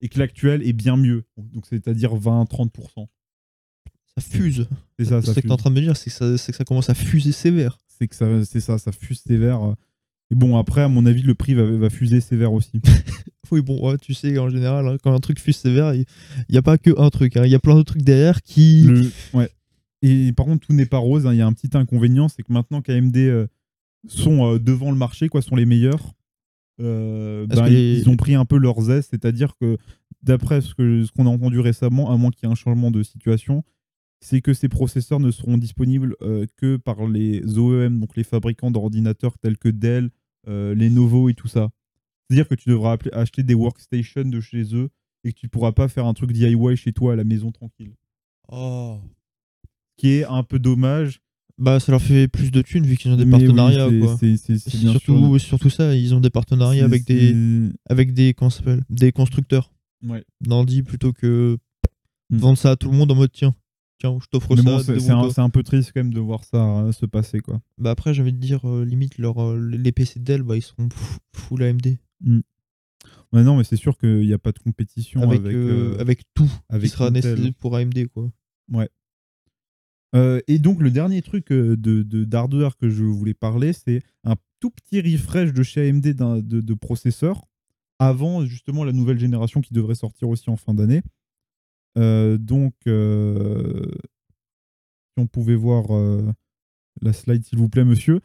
Et 0.01 0.09
que 0.09 0.17
l'actuel 0.19 0.65
est 0.67 0.73
bien 0.73 0.97
mieux. 0.97 1.23
Donc 1.37 1.65
c'est-à-dire 1.67 2.15
20-30%. 2.15 3.07
Ça 4.17 4.21
fuse. 4.21 4.67
C'est 4.97 5.05
ça, 5.05 5.21
ça 5.21 5.21
C'est 5.21 5.27
ce 5.27 5.35
que 5.35 5.41
fuse. 5.41 5.49
t'es 5.49 5.51
en 5.51 5.57
train 5.57 5.69
de 5.71 5.75
me 5.75 5.81
dire, 5.81 5.97
c'est 5.97 6.09
que, 6.09 6.15
ça- 6.37 6.51
que 6.51 6.57
ça 6.57 6.63
commence 6.65 6.89
à 6.89 6.93
fuser 6.95 7.31
sévère. 7.31 7.77
c'est 7.87 8.07
que 8.07 8.15
ça, 8.15 8.43
c'est 8.45 8.59
ça, 8.61 8.77
ça 8.77 8.91
fuse 8.91 9.19
sévère. 9.21 9.75
Et 10.31 10.35
bon, 10.35 10.57
après, 10.57 10.81
à 10.81 10.87
mon 10.87 11.05
avis, 11.05 11.21
le 11.21 11.35
prix 11.35 11.53
va, 11.53 11.63
va 11.65 11.89
fuser 11.89 12.21
sévère 12.21 12.53
aussi. 12.53 12.81
Oui, 13.51 13.61
bon, 13.61 13.79
ouais, 13.87 13.97
tu 13.99 14.15
sais, 14.15 14.39
en 14.39 14.49
général, 14.49 14.87
hein, 14.87 14.97
quand 15.03 15.13
un 15.13 15.19
truc 15.19 15.39
fuse 15.39 15.57
sévère, 15.57 15.93
il 15.93 16.05
n'y 16.49 16.57
a 16.57 16.63
pas 16.63 16.79
que 16.79 16.89
un 16.99 17.11
truc. 17.11 17.37
hein. 17.37 17.43
Il 17.45 17.51
y 17.51 17.55
a 17.55 17.59
plein 17.59 17.75
de 17.75 17.83
trucs 17.83 18.01
derrière 18.01 18.41
qui. 18.41 18.81
Le- 18.85 19.11
ouais. 19.35 19.51
Et 20.01 20.31
par 20.33 20.47
contre, 20.47 20.65
tout 20.65 20.73
n'est 20.73 20.87
pas 20.87 20.97
rose. 20.97 21.27
hein. 21.27 21.31
Il 21.33 21.37
y 21.37 21.41
a 21.41 21.45
un 21.45 21.53
petit 21.53 21.69
inconvénient, 21.77 22.27
c'est 22.27 22.41
que 22.41 22.51
maintenant 22.51 22.81
qu'AMD 22.81 23.15
euh, 23.17 23.45
sont 24.07 24.53
euh, 24.53 24.59
devant 24.59 24.89
le 24.89 24.97
marché, 24.97 25.29
quoi, 25.29 25.43
sont 25.43 25.55
les 25.55 25.67
meilleurs, 25.67 26.13
euh, 26.81 27.45
ben, 27.45 27.67
ils, 27.67 28.09
ont 28.09 28.17
pris 28.17 28.33
un 28.33 28.45
peu 28.45 28.57
leur 28.57 28.81
zeste. 28.81 29.11
C'est-à-dire 29.11 29.55
que, 29.61 29.77
d'après 30.23 30.61
ce 30.61 30.73
que 30.73 31.03
ce 31.05 31.11
qu'on 31.11 31.27
a 31.27 31.29
entendu 31.29 31.59
récemment, 31.59 32.11
à 32.11 32.17
moins 32.17 32.31
qu'il 32.31 32.47
y 32.47 32.49
ait 32.49 32.51
un 32.51 32.55
changement 32.55 32.89
de 32.89 33.03
situation, 33.03 33.63
c'est 34.25 34.41
que 34.41 34.53
ces 34.55 34.69
processeurs 34.69 35.19
ne 35.19 35.29
seront 35.29 35.57
disponibles 35.57 36.15
euh, 36.23 36.47
que 36.57 36.77
par 36.77 37.05
les 37.07 37.41
OEM, 37.59 37.99
donc 37.99 38.15
les 38.15 38.23
fabricants 38.23 38.71
d'ordinateurs 38.71 39.37
tels 39.37 39.57
que 39.57 39.69
Dell, 39.69 40.09
euh, 40.47 40.73
Lenovo 40.73 41.29
et 41.29 41.35
tout 41.35 41.47
ça. 41.47 41.69
C'est-à-dire 42.27 42.47
que 42.47 42.55
tu 42.55 42.69
devras 42.69 42.97
acheter 43.13 43.43
des 43.43 43.53
workstations 43.53 44.25
de 44.25 44.39
chez 44.41 44.73
eux 44.75 44.89
et 45.23 45.31
que 45.31 45.37
tu 45.39 45.47
pourras 45.47 45.73
pas 45.73 45.87
faire 45.87 46.07
un 46.07 46.13
truc 46.15 46.31
DIY 46.31 46.75
chez 46.75 46.91
toi 46.91 47.13
à 47.13 47.15
la 47.15 47.23
maison 47.23 47.51
tranquille. 47.51 47.93
Oh. 48.51 48.97
Qui 49.97 50.09
est 50.09 50.25
un 50.25 50.41
peu 50.43 50.57
dommage. 50.57 51.21
Bah, 51.57 51.79
ça 51.79 51.91
leur 51.91 52.01
fait 52.01 52.27
plus 52.27 52.49
de 52.51 52.61
thunes 52.63 52.85
vu 52.85 52.97
qu'ils 52.97 53.11
ont 53.11 53.17
des 53.17 53.25
mais 53.25 53.31
partenariats, 53.37 53.87
c'est- 53.89 53.99
quoi. 53.99 54.17
c'est- 54.19 54.37
c'est- 54.37 54.57
c'est 54.57 54.77
bien 54.79 54.91
sûr. 54.91 54.99
Surtout, 55.01 55.39
surtout 55.39 55.69
ça, 55.69 55.95
ils 55.95 56.13
ont 56.15 56.19
des 56.19 56.29
partenariats 56.31 56.83
avec 56.83 57.05
des, 57.05 57.33
avec 57.89 58.13
des, 58.13 58.33
comment 58.33 58.49
ça 58.49 58.57
s'appelle? 58.57 58.83
Des 58.89 59.11
constructeurs. 59.11 59.71
Ouais. 60.03 60.23
Nandi 60.45 60.81
plutôt 60.83 61.13
que 61.13 61.57
Mm. 62.31 62.37
vendre 62.37 62.57
ça 62.57 62.71
à 62.71 62.75
tout 62.75 62.89
le 62.91 62.97
monde 62.97 63.11
en 63.11 63.15
mode 63.15 63.31
tiens. 63.31 63.55
Tiens, 63.99 64.17
je 64.21 64.27
t'offre 64.27 64.55
ça. 64.55 64.63
bon, 64.63 65.29
c'est 65.29 65.39
un, 65.39 65.49
peu 65.49 65.63
triste 65.63 65.91
quand 65.93 66.01
même 66.01 66.13
de 66.13 66.19
voir 66.19 66.43
ça 66.43 66.57
euh, 66.57 66.91
se 66.91 67.05
passer, 67.05 67.39
quoi. 67.39 67.61
Bah 67.77 67.91
après, 67.91 68.13
j'ai 68.13 68.21
envie 68.21 68.33
de 68.33 68.37
dire, 68.39 68.67
euh, 68.69 68.83
limite, 68.83 69.17
leur, 69.17 69.41
euh, 69.41 69.59
les 69.59 69.91
PC 69.91 70.19
de 70.19 70.25
Dell, 70.25 70.43
bah, 70.43 70.55
ils 70.55 70.61
seront 70.61 70.89
full 71.33 71.63
AMD. 71.63 71.97
Ouais, 73.33 73.43
non, 73.43 73.57
mais 73.57 73.63
c'est 73.63 73.75
sûr 73.75 73.97
qu'il 73.97 74.21
n'y 74.21 74.33
a 74.33 74.37
pas 74.37 74.51
de 74.51 74.59
compétition 74.59 75.21
Avec, 75.21 75.41
avec, 75.41 75.53
euh, 75.53 75.97
avec 75.99 76.21
tout 76.33 76.51
avec 76.69 76.83
qui 76.83 76.89
sera 76.89 77.11
nécessaire 77.11 77.53
pour 77.59 77.75
AMD, 77.75 78.07
quoi. 78.07 78.29
Euh, 80.15 80.39
et 80.47 80.59
donc, 80.59 80.81
le 80.81 80.91
dernier 80.91 81.21
truc 81.21 81.49
de 81.51 82.03
d'hardware 82.23 82.77
que 82.77 82.89
je 82.89 83.03
voulais 83.03 83.33
parler, 83.33 83.73
c'est 83.73 84.01
un 84.23 84.35
tout 84.61 84.69
petit 84.69 85.01
refresh 85.01 85.51
de 85.51 85.63
chez 85.63 85.89
AMD 85.89 86.07
de, 86.07 86.61
de 86.61 86.73
processeur 86.73 87.45
avant 87.99 88.45
justement 88.45 88.83
la 88.83 88.93
nouvelle 88.93 89.19
génération 89.19 89.61
qui 89.61 89.73
devrait 89.73 89.95
sortir 89.95 90.29
aussi 90.29 90.49
en 90.49 90.55
fin 90.55 90.73
d'année. 90.73 91.01
Euh, 91.97 92.37
donc, 92.37 92.73
euh, 92.87 93.83
si 95.13 95.17
on 95.23 95.27
pouvait 95.27 95.55
voir 95.55 95.85
euh, 95.95 96.21
la 97.01 97.13
slide, 97.13 97.43
s'il 97.45 97.57
vous 97.57 97.69
plaît, 97.69 97.85
monsieur. 97.85 98.19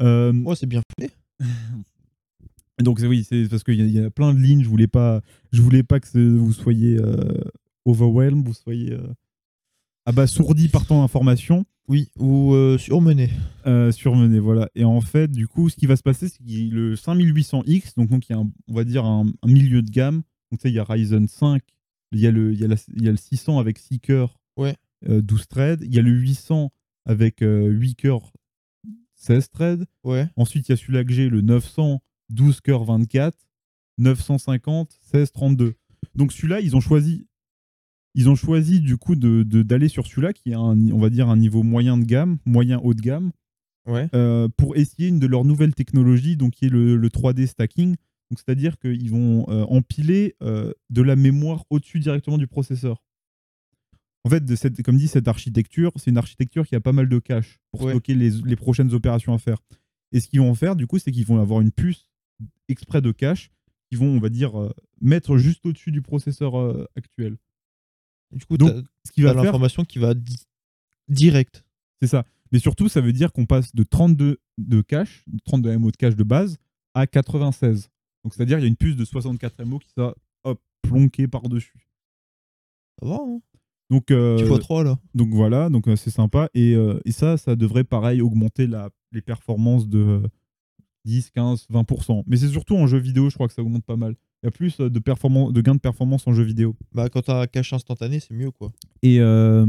Ouais, 0.00 0.56
c'est 0.56 0.66
bien 0.66 0.82
fait. 0.98 1.10
donc 2.82 2.98
oui, 3.02 3.24
c'est 3.24 3.48
parce 3.48 3.64
qu'il 3.64 3.74
y, 3.74 3.82
a- 3.82 3.86
il 3.86 3.92
y 3.94 4.00
a 4.00 4.10
plein 4.10 4.32
de 4.34 4.38
lignes. 4.38 4.62
Je 4.62 4.68
voulais 4.68 4.86
pas, 4.88 5.22
je 5.52 5.62
voulais 5.62 5.82
pas 5.82 6.00
que 6.00 6.06
vous 6.36 6.52
soyez 6.52 6.98
overwhelmed, 7.84 8.44
vous 8.46 8.54
soyez 8.54 8.96
abasourdi 10.04 10.68
par 10.68 10.86
tant 10.86 11.00
d'informations. 11.02 11.64
Oui, 11.88 12.08
ou 12.18 12.52
euh, 12.54 12.78
surmené. 12.78 13.30
Euh, 13.66 13.92
surmené, 13.92 14.40
voilà. 14.40 14.68
Et 14.74 14.84
en 14.84 15.00
fait, 15.00 15.30
du 15.30 15.46
coup, 15.46 15.68
ce 15.68 15.76
qui 15.76 15.86
va 15.86 15.94
se 15.96 16.02
passer, 16.02 16.28
c'est 16.28 16.42
a 16.42 16.68
le 16.68 16.96
5800X, 16.96 17.94
donc, 17.96 18.08
donc 18.10 18.28
il 18.28 18.32
y 18.32 18.34
a, 18.34 18.38
un- 18.38 18.50
on 18.66 18.74
va 18.74 18.82
dire, 18.82 19.04
un, 19.04 19.26
un 19.42 19.46
milieu 19.46 19.82
de 19.82 19.90
gamme. 19.90 20.22
Donc, 20.50 20.58
tu 20.60 20.62
sais, 20.62 20.70
il 20.70 20.74
y 20.74 20.80
a 20.80 20.84
Ryzen 20.84 21.28
5, 21.28 21.62
il 22.16 22.22
y 22.22 22.26
a 22.26 22.30
le, 22.30 22.52
il 22.52 22.58
y 22.60 22.64
a 22.64 22.68
la- 22.68 22.76
il 22.94 23.04
y 23.04 23.08
a 23.08 23.10
le 23.12 23.16
600 23.16 23.58
avec 23.58 23.78
6 23.78 24.00
cœurs, 24.00 24.38
Ouais. 24.56 24.74
euh, 25.08 25.22
12 25.22 25.46
threads. 25.48 25.78
Il 25.82 25.94
y 25.94 25.98
a 25.98 26.02
le 26.02 26.10
800 26.10 26.72
avec 27.04 27.42
euh, 27.42 27.68
8 27.68 27.94
cœurs, 27.94 28.32
16 29.14 29.48
threads. 29.50 29.84
Ouais. 30.04 30.28
Ensuite, 30.36 30.68
il 30.68 30.72
y 30.72 30.74
a 30.74 30.76
celui-là 30.76 31.04
que 31.04 31.12
j'ai, 31.12 31.28
le 31.28 31.40
900, 31.42 32.00
12 32.30 32.60
cœurs, 32.60 32.84
24. 32.84 33.36
950, 33.98 34.98
16, 35.00 35.32
32. 35.32 35.74
Donc, 36.14 36.32
celui-là, 36.32 36.60
ils 36.60 36.76
ont 36.76 36.80
choisi. 36.80 37.26
Ils 38.14 38.28
ont 38.28 38.34
choisi 38.34 38.80
du 38.80 38.96
coup 38.96 39.14
de- 39.14 39.42
de- 39.42 39.62
d'aller 39.62 39.88
sur 39.88 40.06
celui-là 40.06 40.32
qui 40.32 40.52
a 40.54 40.58
un, 40.58 40.90
on 40.90 40.98
va 40.98 41.10
dire 41.10 41.28
un 41.28 41.36
niveau 41.36 41.62
moyen 41.62 41.98
de 41.98 42.04
gamme, 42.04 42.38
moyen 42.46 42.78
haut 42.78 42.94
de 42.94 43.00
gamme, 43.00 43.30
Ouais. 43.86 44.08
euh, 44.14 44.48
pour 44.56 44.76
essayer 44.76 45.08
une 45.08 45.18
de 45.18 45.26
leurs 45.26 45.44
nouvelles 45.44 45.74
technologies, 45.74 46.36
donc 46.36 46.52
qui 46.54 46.66
est 46.66 46.70
le, 46.70 46.96
le 46.96 47.10
3D 47.10 47.46
stacking. 47.46 47.96
Donc 48.30 48.38
c'est-à-dire 48.40 48.78
qu'ils 48.78 49.10
vont 49.10 49.46
euh, 49.48 49.62
empiler 49.64 50.34
euh, 50.42 50.72
de 50.90 51.02
la 51.02 51.14
mémoire 51.16 51.64
au-dessus 51.70 52.00
directement 52.00 52.38
du 52.38 52.46
processeur. 52.46 53.02
En 54.24 54.28
fait, 54.30 54.44
de 54.44 54.56
cette, 54.56 54.82
comme 54.82 54.96
dit, 54.96 55.06
cette 55.06 55.28
architecture, 55.28 55.92
c'est 55.96 56.10
une 56.10 56.18
architecture 56.18 56.66
qui 56.66 56.74
a 56.74 56.80
pas 56.80 56.92
mal 56.92 57.08
de 57.08 57.18
cache 57.20 57.60
pour 57.70 57.82
Ouais. 57.84 57.92
stocker 57.92 58.14
les, 58.14 58.30
les 58.30 58.56
prochaines 58.56 58.92
opérations 58.92 59.32
à 59.32 59.38
faire. 59.38 59.58
Et 60.10 60.18
ce 60.18 60.26
qu'ils 60.28 60.40
vont 60.40 60.54
faire, 60.56 60.74
du 60.74 60.86
coup, 60.88 60.98
c'est 60.98 61.12
qu'ils 61.12 61.26
vont 61.26 61.40
avoir 61.40 61.60
une 61.60 61.70
puce 61.70 62.10
exprès 62.68 63.00
de 63.00 63.12
cache 63.12 63.50
qu'ils 63.88 63.98
vont, 63.98 64.08
on 64.08 64.18
va 64.18 64.28
dire, 64.28 64.60
euh, 64.60 64.72
mettre 65.00 65.36
juste 65.38 65.64
au-dessus 65.64 65.92
du 65.92 66.02
processeur 66.02 66.54
actuel. 66.96 67.36
Du 68.32 68.44
coup, 68.44 68.56
Donc, 68.56 68.84
Ce 69.06 69.12
qui 69.12 69.22
va 69.22 69.32
faire, 69.32 69.44
l'information 69.44 69.84
qui 69.84 70.00
va 70.00 70.14
di- 70.14 70.42
direct. 71.08 71.64
C'est 72.02 72.08
ça. 72.08 72.24
Mais 72.50 72.58
surtout, 72.58 72.88
ça 72.88 73.00
veut 73.00 73.12
dire 73.12 73.32
qu'on 73.32 73.46
passe 73.46 73.72
de 73.76 73.84
32 73.84 74.38
de 74.58 74.80
cache, 74.80 75.24
32 75.44 75.78
MO 75.78 75.92
de 75.92 75.96
cache 75.96 76.16
de 76.16 76.24
base, 76.24 76.58
à 76.94 77.06
96. 77.06 77.90
Donc, 78.26 78.34
c'est-à-dire 78.34 78.58
il 78.58 78.62
y 78.62 78.64
a 78.64 78.68
une 78.68 78.74
puce 78.74 78.96
de 78.96 79.04
64 79.04 79.64
MO 79.64 79.78
qui 79.78 79.88
sera 79.88 80.12
hop, 80.42 80.60
plonquée 80.82 81.28
par-dessus. 81.28 81.86
Ça 83.00 83.06
va, 83.06 83.20
hein 83.22 83.40
Donc, 83.88 84.10
euh, 84.10 84.36
Tu 84.36 84.42
vois 84.46 84.58
3 84.58 84.82
là. 84.82 84.98
donc 85.14 85.28
voilà, 85.28 85.70
donc 85.70 85.86
euh, 85.86 85.94
c'est 85.94 86.10
sympa. 86.10 86.50
Et, 86.52 86.74
euh, 86.74 86.98
et 87.04 87.12
ça, 87.12 87.36
ça 87.36 87.54
devrait 87.54 87.84
pareil 87.84 88.20
augmenter 88.20 88.66
la, 88.66 88.90
les 89.12 89.22
performances 89.22 89.86
de 89.88 90.00
euh, 90.00 90.28
10, 91.04 91.30
15, 91.30 91.68
20%. 91.72 92.24
Mais 92.26 92.36
c'est 92.36 92.48
surtout 92.48 92.74
en 92.74 92.88
jeu 92.88 92.98
vidéo, 92.98 93.30
je 93.30 93.36
crois 93.36 93.46
que 93.46 93.54
ça 93.54 93.62
augmente 93.62 93.84
pas 93.84 93.94
mal. 93.94 94.16
Il 94.42 94.46
y 94.46 94.48
a 94.48 94.50
plus 94.50 94.80
euh, 94.80 94.90
de, 94.90 94.98
performance, 94.98 95.52
de 95.52 95.60
gains 95.60 95.76
de 95.76 95.80
performance 95.80 96.26
en 96.26 96.32
jeu 96.32 96.42
vidéo. 96.42 96.74
Bah, 96.92 97.08
quand 97.08 97.22
t'as 97.22 97.42
un 97.42 97.46
cache 97.46 97.72
instantané, 97.74 98.18
c'est 98.18 98.34
mieux, 98.34 98.50
quoi. 98.50 98.72
Et 99.04 99.20
euh, 99.20 99.68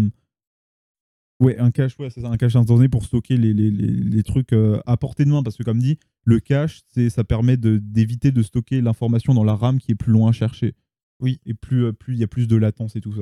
ouais, 1.39 1.60
un 1.60 1.70
cache, 1.70 1.95
ouais, 1.99 2.10
c'est 2.10 2.26
un 2.26 2.38
cache 2.38 2.55
instantané 2.55 2.89
pour 2.89 3.05
stocker 3.05 3.38
les, 3.38 3.53
les, 3.53 3.70
les, 3.70 3.91
les 3.91 4.24
trucs 4.24 4.49
à 4.88 4.97
portée 4.97 5.26
de 5.26 5.30
main. 5.30 5.43
Parce 5.43 5.58
que 5.58 5.64
comme 5.64 5.78
dit, 5.78 5.99
le 6.28 6.40
cache, 6.42 6.82
c'est, 6.90 7.10
ça 7.10 7.24
permet 7.24 7.56
d'éviter 7.58 8.32
de 8.34 8.44
stocker 8.44 8.82
l'information 8.82 9.34
dans 9.34 9.46
la 9.46 9.56
RAM 9.56 9.80
qui 9.80 9.94
est 9.94 9.96
plus 9.96 10.12
loin 10.12 10.30
à 10.30 10.34
chercher. 10.34 10.76
Oui. 11.22 11.40
Et 11.46 11.54
plus 11.54 11.86
euh, 11.86 11.94
plus 11.94 12.16
il 12.16 12.20
y 12.20 12.24
a 12.24 12.28
plus 12.28 12.48
de 12.48 12.58
latence 12.58 12.96
et 12.98 13.02
tout 13.02 13.14
ça. 13.14 13.22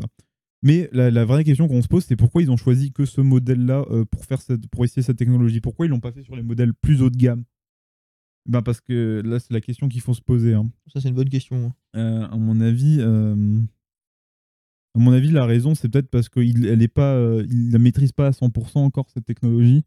Mais 0.63 0.89
la, 0.91 1.11
la 1.11 1.23
vraie 1.23 1.43
question 1.43 1.67
qu'on 1.67 1.83
se 1.83 1.87
pose, 1.87 2.03
c'est 2.03 2.15
pourquoi 2.15 2.41
ils 2.41 2.49
ont 2.49 2.57
choisi 2.57 2.91
que 2.91 3.05
ce 3.05 3.21
modèle-là 3.21 3.85
euh, 3.91 4.05
pour, 4.05 4.25
faire 4.25 4.41
cette, 4.41 4.67
pour 4.69 4.83
essayer 4.83 5.03
cette 5.03 5.17
technologie? 5.17 5.61
Pourquoi 5.61 5.85
ils 5.85 5.89
l'ont 5.89 5.99
pas 5.99 6.11
fait 6.11 6.23
sur 6.23 6.35
les 6.35 6.41
modèles 6.41 6.73
plus 6.73 7.03
haut 7.03 7.11
de 7.11 7.17
gamme? 7.17 7.43
Ben 8.47 8.63
Parce 8.63 8.81
que 8.81 9.21
là, 9.23 9.39
c'est 9.39 9.53
la 9.53 9.61
question 9.61 9.87
qu'il 9.87 10.01
faut 10.01 10.15
se 10.15 10.21
poser. 10.21 10.55
hein. 10.55 10.63
Ça, 10.91 10.99
c'est 10.99 11.09
une 11.09 11.15
bonne 11.15 11.29
question. 11.29 11.67
hein. 11.67 11.99
Euh, 11.99 12.27
à 12.27 12.37
mon 12.37 12.59
avis, 12.59 12.97
euh, 12.99 13.61
à 14.95 14.99
mon 14.99 15.11
avis, 15.11 15.29
la 15.29 15.45
raison, 15.45 15.75
c'est 15.75 15.89
peut-être 15.89 16.09
parce 16.09 16.29
qu'il 16.29 16.65
est 16.65 16.87
pas, 16.87 17.13
euh, 17.15 17.45
il 17.49 17.71
la 17.71 17.79
maîtrise 17.79 18.11
pas 18.11 18.27
à 18.27 18.31
100% 18.31 18.79
encore 18.79 19.09
cette 19.11 19.25
technologie. 19.25 19.83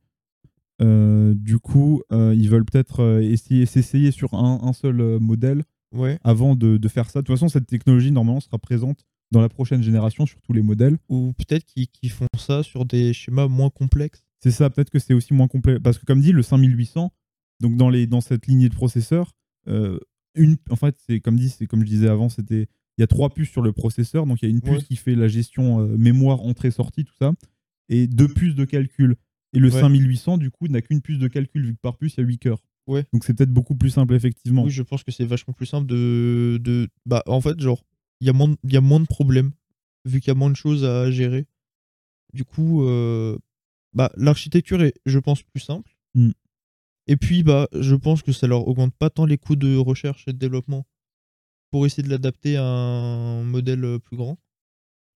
Euh, 0.80 1.34
du 1.34 1.58
coup, 1.58 2.02
euh, 2.12 2.34
ils 2.36 2.48
veulent 2.48 2.64
peut-être 2.64 3.00
euh, 3.00 3.20
essayer 3.20 3.66
s'essayer 3.66 4.10
sur 4.12 4.34
un, 4.34 4.60
un 4.62 4.72
seul 4.72 5.18
modèle 5.20 5.64
Ouais. 5.94 6.18
avant 6.22 6.54
de, 6.54 6.76
de 6.76 6.88
faire 6.88 7.08
ça. 7.08 7.20
De 7.22 7.26
toute 7.26 7.34
façon, 7.34 7.48
cette 7.48 7.66
technologie 7.66 8.12
normalement 8.12 8.40
sera 8.40 8.58
présente 8.58 9.06
dans 9.32 9.40
la 9.40 9.48
prochaine 9.48 9.82
génération 9.82 10.26
sur 10.26 10.38
tous 10.42 10.52
les 10.52 10.60
modèles. 10.62 10.98
Ou 11.08 11.32
peut-être 11.38 11.64
qu'ils 11.64 12.10
font 12.10 12.26
ça 12.36 12.62
sur 12.62 12.84
des 12.84 13.12
schémas 13.14 13.48
moins 13.48 13.70
complexes. 13.70 14.22
C'est 14.40 14.50
ça, 14.50 14.68
peut-être 14.68 14.90
que 14.90 14.98
c'est 14.98 15.14
aussi 15.14 15.32
moins 15.32 15.48
complet. 15.48 15.80
Parce 15.80 15.96
que 15.98 16.04
comme 16.04 16.20
dit, 16.20 16.32
le 16.32 16.42
5800, 16.42 17.10
donc 17.60 17.76
dans, 17.76 17.88
les, 17.88 18.06
dans 18.06 18.20
cette 18.20 18.46
lignée 18.46 18.68
de 18.68 18.74
processeurs, 18.74 19.32
euh, 19.66 19.98
une, 20.34 20.56
en 20.70 20.76
fait, 20.76 20.94
c'est 21.06 21.20
comme 21.20 21.36
dit, 21.36 21.52
comme 21.66 21.80
je 21.80 21.86
disais 21.86 22.08
avant, 22.08 22.28
c'était 22.28 22.68
il 22.98 23.00
y 23.00 23.02
a 23.02 23.06
trois 23.06 23.30
puces 23.30 23.50
sur 23.50 23.62
le 23.62 23.72
processeur, 23.72 24.26
donc 24.26 24.42
il 24.42 24.44
y 24.44 24.48
a 24.48 24.50
une 24.50 24.60
puce 24.60 24.72
Ouais. 24.78 24.82
qui 24.82 24.96
fait 24.96 25.14
la 25.14 25.26
gestion 25.28 25.78
mémoire, 25.96 26.42
entrée-sortie, 26.42 27.04
tout 27.04 27.14
ça, 27.18 27.32
et 27.88 28.06
deux 28.08 28.28
puces 28.28 28.54
de 28.54 28.64
calcul. 28.66 29.16
Et 29.54 29.58
le 29.58 29.70
Ouais. 29.70 29.80
5800, 29.80 30.38
du 30.38 30.50
coup, 30.50 30.68
n'a 30.68 30.82
qu'une 30.82 31.00
puce 31.00 31.18
de 31.18 31.28
calcul, 31.28 31.64
vu 31.64 31.74
que 31.74 31.80
par 31.80 31.96
puce, 31.96 32.14
il 32.16 32.20
y 32.20 32.22
a 32.22 32.26
8 32.26 32.38
cœurs. 32.38 32.62
Ouais. 32.86 33.04
Donc 33.12 33.24
c'est 33.24 33.34
peut-être 33.34 33.52
beaucoup 33.52 33.74
plus 33.74 33.90
simple, 33.90 34.14
effectivement. 34.14 34.64
Oui, 34.64 34.70
je 34.70 34.82
pense 34.82 35.02
que 35.04 35.10
c'est 35.10 35.24
vachement 35.24 35.54
plus 35.54 35.66
simple 35.66 35.86
de. 35.86 36.58
de... 36.62 36.88
Bah, 37.06 37.22
en 37.26 37.40
fait, 37.40 37.58
genre, 37.60 37.84
il 38.20 38.26
y, 38.26 38.30
a 38.30 38.32
moins 38.32 38.48
de- 38.48 38.56
il 38.64 38.72
y 38.72 38.76
a 38.76 38.80
moins 38.80 39.00
de 39.00 39.06
problèmes, 39.06 39.52
vu 40.04 40.20
qu'il 40.20 40.28
y 40.28 40.30
a 40.30 40.34
moins 40.34 40.50
de 40.50 40.56
choses 40.56 40.84
à 40.84 41.10
gérer. 41.10 41.46
Du 42.34 42.44
coup, 42.44 42.82
euh, 42.84 43.38
bah, 43.94 44.10
l'architecture 44.16 44.82
est, 44.82 44.94
je 45.06 45.18
pense, 45.18 45.42
plus 45.42 45.60
simple. 45.60 45.96
Mm. 46.14 46.30
Et 47.06 47.16
puis, 47.16 47.42
bah, 47.42 47.68
je 47.72 47.94
pense 47.94 48.22
que 48.22 48.32
ça 48.32 48.46
leur 48.46 48.68
augmente 48.68 48.94
pas 48.94 49.08
tant 49.10 49.24
les 49.24 49.38
coûts 49.38 49.56
de 49.56 49.76
recherche 49.76 50.24
et 50.28 50.32
de 50.32 50.38
développement 50.38 50.86
pour 51.70 51.86
essayer 51.86 52.02
de 52.02 52.10
l'adapter 52.10 52.56
à 52.56 52.64
un 52.64 53.42
modèle 53.44 53.84
euh, 53.84 53.98
plus 53.98 54.16
grand. 54.16 54.38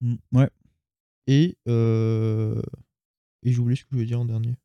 Mm, 0.01 0.15
Ouais. 0.31 0.49
Et, 1.27 1.55
euh... 1.67 2.61
et 3.43 3.51
j'ai 3.51 3.59
oublié 3.59 3.75
ce 3.75 3.83
que 3.83 3.89
je 3.91 3.95
voulais 3.95 4.07
dire 4.07 4.19
en 4.19 4.25
dernier. 4.25 4.55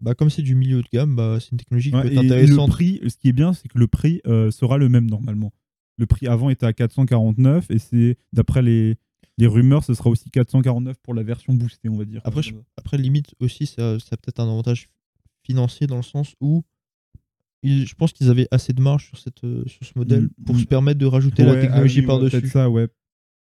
Bah, 0.00 0.14
comme 0.14 0.28
c'est 0.28 0.42
du 0.42 0.54
milieu 0.54 0.82
de 0.82 0.88
gamme, 0.92 1.16
bah, 1.16 1.38
c'est 1.40 1.52
une 1.52 1.58
technologie 1.58 1.90
qui 1.90 1.96
Ouais, 1.96 2.02
peut 2.02 2.08
être 2.12 2.18
et 2.18 2.22
le 2.26 2.32
intéressante. 2.32 2.70
prix, 2.70 3.00
ce 3.08 3.16
qui 3.16 3.28
est 3.28 3.32
bien, 3.32 3.52
c'est 3.54 3.68
que 3.68 3.78
le 3.78 3.86
prix 3.86 4.20
euh, 4.26 4.50
sera 4.50 4.76
le 4.76 4.88
même 4.88 5.08
normalement. 5.08 5.52
Le 5.96 6.06
prix 6.06 6.26
avant 6.26 6.50
était 6.50 6.66
à 6.66 6.72
449 6.72 7.70
et 7.70 7.78
c'est 7.78 8.18
d'après 8.32 8.60
les, 8.60 8.96
les 9.38 9.46
rumeurs, 9.46 9.84
ce 9.84 9.94
sera 9.94 10.10
aussi 10.10 10.30
449 10.30 10.96
pour 11.02 11.14
la 11.14 11.22
version 11.22 11.54
boostée, 11.54 11.88
on 11.88 11.96
va 11.96 12.04
dire. 12.04 12.20
Après, 12.24 12.42
je, 12.42 12.52
après 12.76 12.98
limite 12.98 13.34
aussi, 13.40 13.66
ça, 13.66 13.98
ça 14.00 14.10
a 14.12 14.16
peut-être 14.16 14.40
un 14.40 14.48
avantage 14.50 14.88
financier 15.44 15.86
dans 15.86 15.96
le 15.96 16.02
sens 16.02 16.34
où 16.40 16.64
ils- 17.62 17.86
je 17.86 17.94
pense 17.94 18.12
qu'ils 18.12 18.28
avaient 18.28 18.48
assez 18.50 18.72
de 18.74 18.82
marge 18.82 19.06
sur, 19.06 19.18
cette, 19.18 19.42
euh, 19.44 19.64
sur 19.66 19.86
ce 19.86 19.92
modèle 19.96 20.24
Mm, 20.24 20.44
pour 20.44 20.56
mm. 20.56 20.58
se 20.58 20.64
permettre 20.66 20.98
de 20.98 21.06
rajouter 21.06 21.44
Ouais, 21.44 21.54
la 21.54 21.60
technologie 21.62 22.00
ah 22.00 22.02
oui, 22.02 22.06
par-dessus. 22.06 22.48
ça, 22.48 22.68
ouais. 22.68 22.88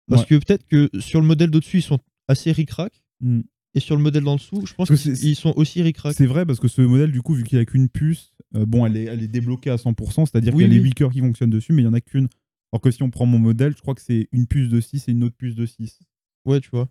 Parce 0.08 0.26
que 0.26 0.34
peut-être 0.34 0.66
que 0.66 0.90
sur 0.98 1.20
le 1.20 1.26
modèle 1.26 1.50
d'au-dessus, 1.50 1.78
ils 1.78 1.82
sont 1.82 2.00
assez 2.26 2.50
ric-rac. 2.50 3.00
Mm. 3.20 3.40
Et 3.74 3.80
sur 3.80 3.96
le 3.96 4.02
modèle 4.02 4.24
d'en 4.24 4.34
dessous, 4.34 4.66
je 4.66 4.74
pense 4.74 4.88
qu'ils 4.90 5.36
sont 5.36 5.52
aussi 5.56 5.80
ric-rac. 5.80 6.12
C'est 6.16 6.26
vrai 6.26 6.44
parce 6.44 6.58
que 6.58 6.66
ce 6.66 6.82
modèle, 6.82 7.12
du 7.12 7.22
coup, 7.22 7.34
vu 7.34 7.44
qu'il 7.44 7.56
n'y 7.58 7.62
a 7.62 7.64
qu'une 7.64 7.88
puce, 7.88 8.32
euh, 8.56 8.66
bon, 8.66 8.84
elle 8.84 8.96
est, 8.96 9.04
elle 9.04 9.22
est 9.22 9.28
débloquée 9.28 9.70
à 9.70 9.76
100%, 9.76 10.26
c'est-à-dire 10.26 10.52
Oui, 10.54 10.64
qu'il 10.64 10.72
y 10.72 10.74
a 10.74 10.76
les 10.76 10.80
oui. 10.82 10.88
8 10.88 10.94
cœurs 10.94 11.12
qui 11.12 11.20
fonctionnent 11.20 11.50
dessus, 11.50 11.72
mais 11.72 11.82
il 11.82 11.84
n'y 11.84 11.90
en 11.90 11.94
a 11.94 12.00
qu'une. 12.00 12.28
Alors 12.72 12.80
que 12.80 12.90
si 12.90 13.02
on 13.04 13.10
prend 13.10 13.26
mon 13.26 13.38
modèle, 13.38 13.74
je 13.76 13.80
crois 13.80 13.94
que 13.94 14.00
c'est 14.02 14.28
une 14.32 14.46
puce 14.48 14.68
de 14.70 14.80
6 14.80 15.06
et 15.08 15.12
une 15.12 15.22
autre 15.22 15.36
puce 15.36 15.54
de 15.54 15.66
6. 15.66 16.00
Ouais, 16.46 16.60
tu 16.60 16.70
vois. 16.70 16.88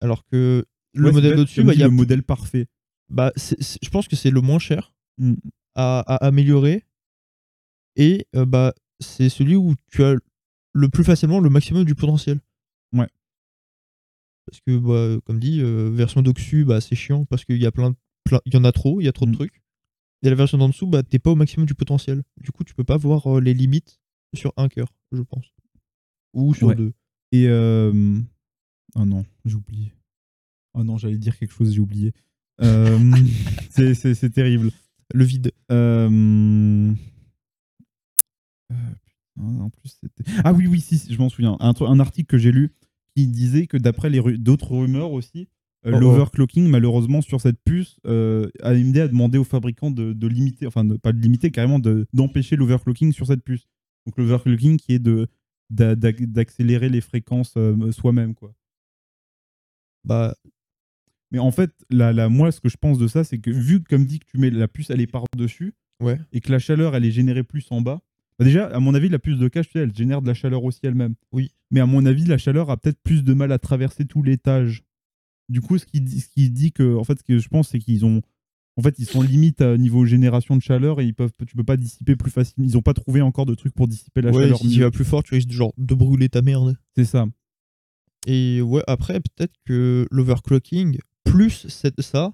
Alors 0.00 0.24
que 0.26 0.64
le 0.94 1.06
Ouais, 1.06 1.12
modèle 1.12 1.34
comme 1.54 1.66
bah, 1.66 1.74
il 1.74 1.80
y 1.80 1.82
a 1.82 1.86
le 1.86 1.92
modèle 1.92 2.22
parfait. 2.22 2.66
bah, 3.08 3.32
je 3.36 3.88
pense 3.90 4.06
que 4.06 4.14
c'est 4.16 4.30
le 4.30 4.40
moins 4.40 4.58
cher 4.60 4.92
Mm. 5.18 5.34
à, 5.74 6.00
à 6.00 6.26
améliorer. 6.26 6.84
Et 7.96 8.26
euh, 8.36 8.46
bah, 8.46 8.72
c'est 9.00 9.28
celui 9.28 9.56
où 9.56 9.74
tu 9.90 10.02
as 10.04 10.14
le 10.72 10.88
plus 10.88 11.04
facilement 11.04 11.40
le 11.40 11.50
maximum 11.50 11.84
du 11.84 11.94
potentiel. 11.94 12.40
Ouais. 12.92 13.08
Parce 14.46 14.60
que, 14.66 14.76
bah, 14.78 15.20
comme 15.24 15.38
dit, 15.40 15.60
euh, 15.60 15.90
version 15.92 16.22
d'Oxu, 16.22 16.64
bah, 16.64 16.80
c'est 16.80 16.96
chiant 16.96 17.24
parce 17.26 17.44
qu'il 17.44 17.58
y 17.62 17.66
a 17.66 17.70
plein, 17.72 17.90
de- 17.90 17.96
plein, 18.24 18.40
il 18.46 18.54
y 18.54 18.56
en 18.56 18.64
a 18.64 18.72
trop, 18.72 19.00
il 19.00 19.04
y 19.04 19.08
a 19.08 19.12
trop 19.12 19.26
de 19.26 19.30
Mm. 19.30 19.34
trucs. 19.34 19.62
Et 20.24 20.30
la 20.30 20.34
version 20.36 20.58
d'en 20.58 20.68
dessous, 20.68 20.86
bah, 20.86 21.02
t'es 21.02 21.18
pas 21.18 21.30
au 21.30 21.36
maximum 21.36 21.66
du 21.66 21.74
potentiel. 21.74 22.22
Du 22.40 22.50
coup, 22.52 22.64
tu 22.64 22.74
peux 22.74 22.84
pas 22.84 22.96
voir 22.96 23.26
euh, 23.36 23.40
les 23.40 23.54
limites 23.54 24.00
sur 24.34 24.52
un 24.56 24.68
cœur, 24.68 24.92
je 25.12 25.22
pense. 25.22 25.46
Ou 26.34 26.54
sur 26.54 26.68
Ouais. 26.68 26.74
deux. 26.76 26.92
Et 27.32 27.46
euh, 27.48 28.18
Oh 28.94 29.04
non, 29.04 29.24
j'ai 29.44 29.54
oublié. 29.54 29.92
Oh 30.74 30.84
non, 30.84 30.96
j'allais 30.98 31.18
dire 31.18 31.36
quelque 31.38 31.52
chose, 31.52 31.72
j'ai 31.72 31.80
oublié. 31.80 32.12
Euh, 32.60 32.98
c'est- 33.70 33.94
c'est 33.94 34.14
c'est 34.14 34.30
terrible. 34.30 34.70
Le 35.14 35.24
vide. 35.24 35.52
Euh, 35.70 36.92
euh, 38.70 38.74
putain, 39.34 39.60
en 39.60 39.70
plus, 39.70 39.98
c'était- 40.00 40.30
ah 40.44 40.52
oui, 40.52 40.66
oui, 40.66 40.80
si, 40.80 40.98
si, 40.98 41.12
je 41.12 41.18
m'en 41.18 41.28
souviens. 41.28 41.56
Un, 41.60 41.72
tru- 41.72 41.86
un 41.88 42.00
article 42.00 42.26
que 42.28 42.38
j'ai 42.38 42.52
lu 42.52 42.70
qui 43.16 43.26
disait 43.28 43.66
que 43.66 43.76
d'après 43.76 44.10
les 44.10 44.18
ru- 44.20 44.38
d'autres 44.38 44.72
rumeurs 44.72 45.12
aussi, 45.12 45.48
euh, 45.84 45.90
Oh, 45.92 45.96
oh. 45.96 45.98
l'overclocking, 46.00 46.68
malheureusement, 46.68 47.20
sur 47.22 47.40
cette 47.40 47.58
puce, 47.64 47.98
euh, 48.06 48.48
AMD 48.62 48.96
a 48.98 49.08
demandé 49.08 49.36
aux 49.38 49.44
fabricants 49.44 49.90
de, 49.90 50.12
de 50.12 50.26
limiter, 50.28 50.66
enfin, 50.66 50.84
de- 50.84 50.96
pas 50.96 51.12
de 51.12 51.18
limiter, 51.20 51.50
carrément 51.50 51.78
de- 51.80 52.06
d'empêcher 52.12 52.56
l'overclocking 52.56 53.12
sur 53.12 53.26
cette 53.26 53.42
puce. 53.42 53.66
Donc 54.06 54.16
l'overclocking 54.16 54.76
qui 54.76 54.92
est 54.94 54.98
de 54.98 55.26
d'a- 55.70 55.96
d'a- 55.96 56.12
d'accélérer 56.12 56.88
les 56.88 57.00
fréquences 57.00 57.54
euh, 57.56 57.90
soi-même, 57.92 58.34
quoi. 58.34 58.54
Bah, 60.04 60.34
Mais 61.30 61.38
en 61.38 61.50
fait, 61.50 61.70
la, 61.88 62.12
la- 62.12 62.28
moi, 62.28 62.52
ce 62.52 62.60
que 62.60 62.68
je 62.68 62.76
pense 62.76 62.98
de 62.98 63.08
ça, 63.08 63.24
c'est 63.24 63.38
que 63.38 63.50
vu 63.50 63.82
que, 63.82 63.88
comme 63.88 64.04
dit 64.04 64.18
que 64.18 64.26
tu 64.26 64.36
mets 64.38 64.50
la 64.50 64.68
puce, 64.68 64.90
elle 64.90 65.00
est 65.00 65.06
par-dessus, 65.06 65.72
ouais. 66.00 66.20
et 66.32 66.40
que 66.40 66.52
la 66.52 66.58
chaleur, 66.58 66.94
elle 66.94 67.06
est 67.06 67.10
générée 67.10 67.42
plus 67.42 67.66
en 67.70 67.80
bas. 67.80 68.02
Bah 68.42 68.44
déjà, 68.46 68.66
à 68.66 68.80
mon 68.80 68.94
avis, 68.94 69.08
la 69.08 69.18
puce 69.18 69.38
de 69.38 69.48
cache, 69.48 69.66
tu 69.66 69.72
sais, 69.72 69.80
elle 69.80 69.94
génère 69.94 70.22
de 70.22 70.26
la 70.26 70.34
chaleur 70.34 70.64
aussi 70.64 70.80
elle-même. 70.84 71.14
Oui. 71.32 71.50
Mais 71.70 71.80
à 71.80 71.86
mon 71.86 72.04
avis, 72.06 72.24
la 72.24 72.38
chaleur 72.38 72.70
a 72.70 72.76
peut-être 72.76 73.00
plus 73.02 73.24
de 73.24 73.32
mal 73.34 73.52
à 73.52 73.58
traverser 73.58 74.04
tout 74.04 74.22
l'étage. 74.22 74.82
Du 75.48 75.60
coup, 75.60 75.78
ce 75.78 75.86
qui 75.86 76.00
dit, 76.00 76.20
ce 76.20 76.28
qui 76.28 76.50
dit 76.50 76.72
que, 76.72 76.96
en 76.96 77.04
fait, 77.04 77.18
ce 77.18 77.24
que 77.24 77.38
je 77.38 77.48
pense, 77.48 77.68
c'est 77.70 77.78
qu'ils 77.78 78.04
ont, 78.04 78.22
en 78.76 78.82
fait, 78.82 78.94
ils 78.98 79.06
sont 79.06 79.20
limite 79.22 79.60
à 79.60 79.76
niveau 79.76 80.06
génération 80.06 80.56
de 80.56 80.62
chaleur 80.62 81.00
et 81.00 81.04
ils 81.04 81.14
peuvent, 81.14 81.32
tu 81.46 81.56
peux 81.56 81.64
pas 81.64 81.76
dissiper 81.76 82.16
plus 82.16 82.30
facilement. 82.30 82.66
Ils 82.66 82.76
ont 82.78 82.82
pas 82.82 82.94
trouvé 82.94 83.20
encore 83.20 83.44
de 83.46 83.54
trucs 83.54 83.74
pour 83.74 83.88
dissiper 83.88 84.22
la 84.22 84.30
ouais, 84.30 84.42
chaleur. 84.44 84.58
si 84.58 84.70
tu 84.70 84.80
vas 84.80 84.90
plus 84.90 85.04
fort, 85.04 85.22
tu 85.22 85.34
risques 85.34 85.50
genre 85.50 85.72
de 85.76 85.94
brûler 85.94 86.28
ta 86.28 86.40
merde. 86.42 86.76
C'est 86.96 87.04
ça. 87.04 87.26
Et 88.26 88.62
ouais, 88.62 88.82
après, 88.86 89.20
peut-être 89.20 89.54
que 89.66 90.06
l'overclocking, 90.10 90.98
plus 91.24 91.66
cette- 91.68 92.00
ça, 92.00 92.32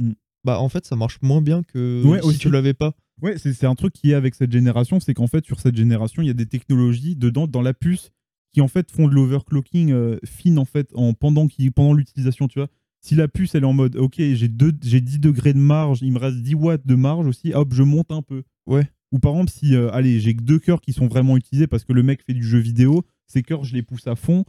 Mm. 0.00 0.12
bah 0.44 0.60
en 0.60 0.68
fait, 0.68 0.86
ça 0.86 0.94
marche 0.96 1.18
moins 1.22 1.42
bien 1.42 1.62
que 1.64 2.02
Ouais, 2.06 2.20
si 2.20 2.26
aussi. 2.28 2.38
tu 2.38 2.50
l'avais 2.50 2.74
pas. 2.74 2.94
Ouais, 3.22 3.36
c'est 3.38 3.52
c'est 3.52 3.66
un 3.66 3.74
truc 3.74 3.92
qui 3.92 4.10
est 4.12 4.14
avec 4.14 4.34
cette 4.34 4.52
génération, 4.52 5.00
c'est 5.00 5.14
qu'en 5.14 5.26
fait, 5.26 5.44
sur 5.44 5.60
cette 5.60 5.76
génération, 5.76 6.22
il 6.22 6.26
y 6.26 6.30
a 6.30 6.34
des 6.34 6.46
technologies 6.46 7.16
dedans, 7.16 7.46
dans 7.46 7.62
la 7.62 7.74
puce, 7.74 8.10
qui 8.52 8.60
en 8.60 8.68
fait 8.68 8.90
font 8.90 9.08
de 9.08 9.14
l'overclocking 9.14 9.92
euh, 9.92 10.18
fine 10.24 10.58
en 10.58 10.64
fait, 10.64 10.90
en, 10.94 11.12
pendant, 11.14 11.46
qu'il- 11.48 11.72
pendant 11.72 11.92
l'utilisation, 11.92 12.48
tu 12.48 12.58
vois. 12.58 12.68
Si 13.00 13.14
la 13.14 13.28
puce, 13.28 13.54
elle 13.54 13.62
est 13.62 13.66
en 13.66 13.72
mode, 13.72 13.96
ok, 13.96 14.14
j'ai 14.18 14.48
deux- 14.48 14.72
j'ai 14.82 15.00
10 15.00 15.18
degrés 15.18 15.52
de 15.52 15.58
marge, 15.58 16.00
il 16.02 16.12
me 16.12 16.18
reste 16.18 16.38
10 16.38 16.54
watts 16.54 16.86
de 16.86 16.94
marge 16.94 17.26
aussi, 17.26 17.52
hop, 17.54 17.72
je 17.74 17.82
monte 17.82 18.10
un 18.10 18.22
peu. 18.22 18.42
Ouais. 18.66 18.88
Ou 19.12 19.18
par 19.18 19.32
exemple, 19.32 19.50
si, 19.52 19.74
euh, 19.74 19.90
allez, 19.92 20.20
j'ai 20.20 20.34
que 20.34 20.42
deux 20.42 20.58
cœurs 20.58 20.80
qui 20.80 20.92
sont 20.92 21.06
vraiment 21.08 21.36
utilisés 21.36 21.66
parce 21.66 21.84
que 21.84 21.92
le 21.92 22.02
mec 22.02 22.22
fait 22.24 22.34
du 22.34 22.42
jeu 22.44 22.58
vidéo, 22.58 23.04
ces 23.26 23.42
cœurs, 23.42 23.64
je 23.64 23.74
les 23.74 23.82
pousse 23.82 24.06
à 24.06 24.16
fond, 24.16 24.44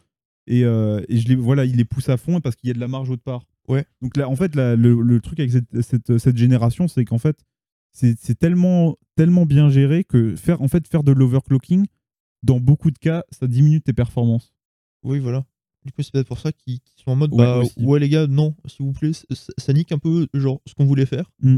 et, 0.47 0.63
euh, 0.63 1.01
et 1.09 1.17
je 1.17 1.27
les, 1.27 1.35
voilà, 1.35 1.65
il 1.65 1.75
les 1.75 1.85
pousse 1.85 2.09
à 2.09 2.17
fond 2.17 2.41
parce 2.41 2.55
qu'il 2.55 2.67
y 2.67 2.71
a 2.71 2.73
de 2.73 2.79
la 2.79 2.87
marge 2.87 3.09
autre 3.09 3.23
part. 3.23 3.43
Ouais. 3.67 3.85
Donc 4.01 4.17
là, 4.17 4.27
en 4.27 4.35
fait, 4.35 4.55
le, 4.55 4.75
le 4.75 5.19
truc 5.21 5.39
avec 5.39 5.51
cette, 5.51 5.81
cette, 5.81 6.17
cette 6.17 6.37
génération, 6.37 6.87
c'est 6.87 7.05
qu'en 7.05 7.19
fait, 7.19 7.37
c'est 7.91 8.39
tellement, 8.39 8.97
tellement 9.15 9.45
bien 9.45 9.69
géré 9.69 10.03
que 10.03 10.35
faire, 10.35 10.61
en 10.61 10.67
fait, 10.67 10.87
faire 10.87 11.03
de 11.03 11.11
l'overclocking, 11.11 11.85
dans 12.43 12.59
beaucoup 12.59 12.91
de 12.91 12.97
cas, 12.97 13.23
ça 13.31 13.47
diminue 13.47 13.81
tes 13.81 13.93
performances. 13.93 14.53
Oui, 15.03 15.19
voilà. 15.19 15.45
Du 15.85 15.91
coup, 15.91 16.01
c'est 16.01 16.11
peut-être 16.11 16.27
pour 16.27 16.39
ça 16.39 16.51
qu'ils 16.51 16.79
sont 16.95 17.11
en 17.11 17.15
mode, 17.15 17.33
Ouais, 17.33 17.37
bah 17.37 17.57
aussi. 17.59 17.73
ouais, 17.83 17.99
les 17.99 18.09
gars, 18.09 18.27
non, 18.27 18.55
s'il 18.65 18.85
vous 18.85 18.93
plaît, 18.93 19.13
ça, 19.13 19.25
ça 19.57 19.73
nique 19.73 19.91
un 19.91 19.97
peu 19.97 20.27
genre 20.33 20.61
ce 20.65 20.73
qu'on 20.73 20.85
voulait 20.85 21.05
faire. 21.05 21.31
Mm. 21.41 21.57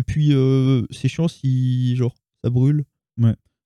Et 0.00 0.02
puis, 0.02 0.32
euh, 0.32 0.86
c'est 0.90 1.08
chiant 1.08 1.28
si 1.28 1.94
genre 1.96 2.14
ça 2.42 2.50
brûle. 2.50 2.84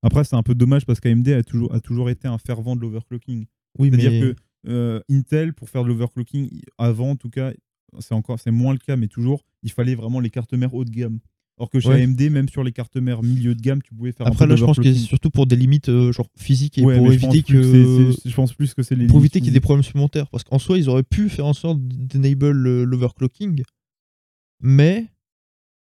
Après, 0.02 0.22
c'est 0.24 0.36
un 0.36 0.42
peu 0.42 0.54
dommage 0.54 0.84
parce 0.84 1.00
qu'AMD 1.00 1.28
a 1.28 1.42
toujours, 1.42 1.74
a 1.74 1.80
toujours 1.80 2.10
été 2.10 2.28
un 2.28 2.36
fervent 2.36 2.76
de 2.76 2.82
l'overclocking. 2.82 3.46
Oui, 3.78 3.90
mais 3.90 3.98
C'est-à-dire 3.98 4.34
que 4.34 4.68
euh, 4.68 5.00
Intel, 5.10 5.54
pour 5.54 5.70
faire 5.70 5.82
de 5.82 5.88
l'overclocking, 5.88 6.50
avant 6.76 7.10
en 7.10 7.16
tout 7.16 7.30
cas, 7.30 7.52
c'est 8.00 8.12
encore 8.14 8.38
c'est 8.38 8.50
moins 8.50 8.72
le 8.72 8.78
cas, 8.78 8.96
mais 8.96 9.08
toujours, 9.08 9.44
il 9.62 9.70
fallait 9.72 9.94
vraiment 9.94 10.20
les 10.20 10.28
cartes 10.28 10.52
mères 10.52 10.74
haut 10.74 10.84
de 10.84 10.90
gamme. 10.90 11.20
Alors 11.56 11.70
que 11.70 11.78
chez 11.78 11.88
Ouais. 11.88 12.02
AMD, 12.02 12.20
même 12.30 12.48
sur 12.48 12.64
les 12.64 12.72
cartes 12.72 12.96
mères 12.96 13.22
milieu 13.22 13.54
de 13.54 13.60
gamme, 13.60 13.80
tu 13.80 13.94
pouvais 13.94 14.10
faire 14.10 14.26
après 14.26 14.44
un 14.44 14.48
peu 14.48 14.50
là, 14.54 14.56
je 14.56 14.64
pense 14.64 14.76
que 14.78 14.82
c'est 14.92 14.98
surtout 14.98 15.30
pour 15.30 15.46
des 15.46 15.54
limites 15.54 15.88
euh, 15.88 16.10
genre 16.10 16.26
physiques 16.36 16.78
et 16.78 16.82
Ouais, 16.84 16.96
pour 16.98 17.12
éviter 17.12 17.42
que, 17.44 17.62
je 18.24 18.34
pense 18.34 18.52
plus 18.54 18.74
que 18.74 18.82
c'est 18.82 18.96
les 18.96 19.06
pour 19.06 19.20
éviter 19.20 19.38
qu'il 19.38 19.46
y 19.46 19.50
ait 19.50 19.52
des 19.52 19.60
problèmes 19.60 19.84
supplémentaires. 19.84 20.28
Parce 20.30 20.42
qu'en 20.42 20.58
soi, 20.58 20.78
ils 20.78 20.88
auraient 20.88 21.04
pu 21.04 21.28
faire 21.28 21.46
en 21.46 21.52
sorte 21.52 21.78
d'enable 21.80 22.50
le- 22.50 22.84
l'overclocking, 22.84 23.62
mais 24.60 25.06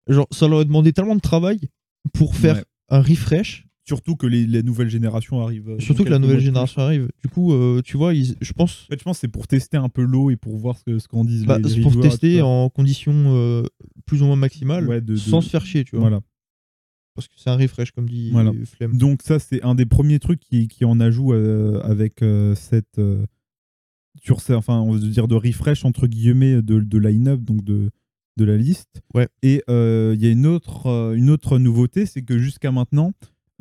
genre 0.08 0.28
ça 0.30 0.46
leur 0.46 0.56
aurait 0.56 0.64
demandé 0.64 0.92
tellement 0.92 1.16
de 1.16 1.20
travail 1.20 1.58
pour 2.12 2.36
faire 2.36 2.56
Ouais. 2.56 2.64
un 2.90 3.00
refresh. 3.02 3.63
Surtout 3.86 4.16
que 4.16 4.26
les, 4.26 4.46
les 4.46 4.62
nouvelles 4.62 4.88
générations 4.88 5.40
arrivent. 5.42 5.68
euh, 5.68 5.78
Surtout 5.78 6.04
que 6.04 6.08
la 6.10 6.18
nouvelle 6.18 6.38
plus. 6.38 6.44
génération 6.46 6.80
arrive. 6.80 7.08
Du 7.22 7.28
coup, 7.28 7.52
euh, 7.52 7.82
tu 7.84 7.96
vois, 7.98 8.14
ils- 8.14 8.34
je 8.40 8.52
pense 8.54 8.84
En 8.84 8.86
fait, 8.92 8.98
je 8.98 9.04
pense 9.04 9.16
que 9.18 9.20
c'est 9.20 9.28
pour 9.28 9.46
tester 9.46 9.76
un 9.76 9.88
peu 9.90 10.02
l'eau 10.02 10.30
et 10.30 10.36
pour 10.36 10.56
voir 10.56 10.78
ce 10.78 10.98
ce 10.98 11.06
qu'en 11.06 11.24
disent 11.24 11.44
bah, 11.44 11.58
les, 11.58 11.68
c'est 11.68 11.76
les 11.76 11.82
pour 11.82 11.92
joueurs 11.92 12.08
tester 12.08 12.40
en 12.40 12.70
conditions 12.70 13.12
euh, 13.14 13.62
plus 14.06 14.22
ou 14.22 14.26
moins 14.26 14.36
maximales, 14.36 14.88
Ouais, 14.88 15.00
de- 15.02 15.12
de- 15.12 15.16
sans 15.16 15.42
se 15.42 15.50
faire 15.50 15.66
chier, 15.66 15.84
tu 15.84 15.96
vois. 15.96 16.08
Voilà. 16.08 16.20
Parce 17.14 17.28
que 17.28 17.34
c'est 17.36 17.50
un 17.50 17.56
refresh, 17.56 17.90
comme 17.92 18.08
dit 18.08 18.30
Voilà. 18.32 18.52
Flemme. 18.64 18.96
Donc 18.96 19.20
ça, 19.22 19.38
c'est 19.38 19.62
un 19.62 19.74
des 19.74 19.86
premiers 19.86 20.18
trucs 20.18 20.40
qui, 20.40 20.66
qui 20.66 20.84
en 20.86 20.98
ajoute 20.98 21.34
euh, 21.34 21.80
avec 21.82 22.24
cette... 22.56 22.98
sur 24.22 24.40
ce- 24.40 24.52
enfin, 24.54 24.80
on 24.80 24.92
veut 24.92 25.00
dire 25.10 25.28
de 25.28 25.34
refresh, 25.34 25.84
entre 25.84 26.06
guillemets, 26.06 26.62
de, 26.62 26.80
de 26.80 26.98
line-up, 26.98 27.40
donc 27.42 27.62
de, 27.64 27.90
de 28.36 28.44
la 28.44 28.56
liste. 28.56 29.02
Ouais. 29.14 29.28
Et 29.42 29.62
il 29.68 30.22
y 30.22 30.26
a 30.26 30.30
une 30.30 30.46
autre, 30.46 31.12
une 31.16 31.28
autre 31.30 31.58
nouveauté, 31.58 32.06
c'est 32.06 32.22
que 32.22 32.38
jusqu'à 32.38 32.72
maintenant, 32.72 33.12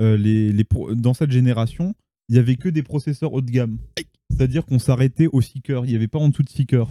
euh, 0.02 0.18
les, 0.18 0.52
les 0.52 0.64
pro- 0.64 0.94
dans 0.96 1.14
cette 1.14 1.32
génération, 1.32 1.94
il 2.30 2.36
y 2.36 2.39
avait 2.39 2.56
que 2.56 2.70
des 2.70 2.84
processeurs 2.84 3.34
haut 3.34 3.41
de 3.41 3.52
gamme. 3.52 3.78
C'est-à-dire 4.30 4.66
qu'on 4.66 4.80
s'arrêtait 4.80 5.28
au 5.28 5.41
6 5.41 5.62
cœurs. 5.62 5.86
Il 5.86 5.89
n'y 5.89 5.96
avait 5.96 6.08
pas 6.08 6.18
en 6.20 6.30
dessous 6.30 6.41
de 6.44 6.50
6 6.50 6.66
cœurs. 6.66 6.89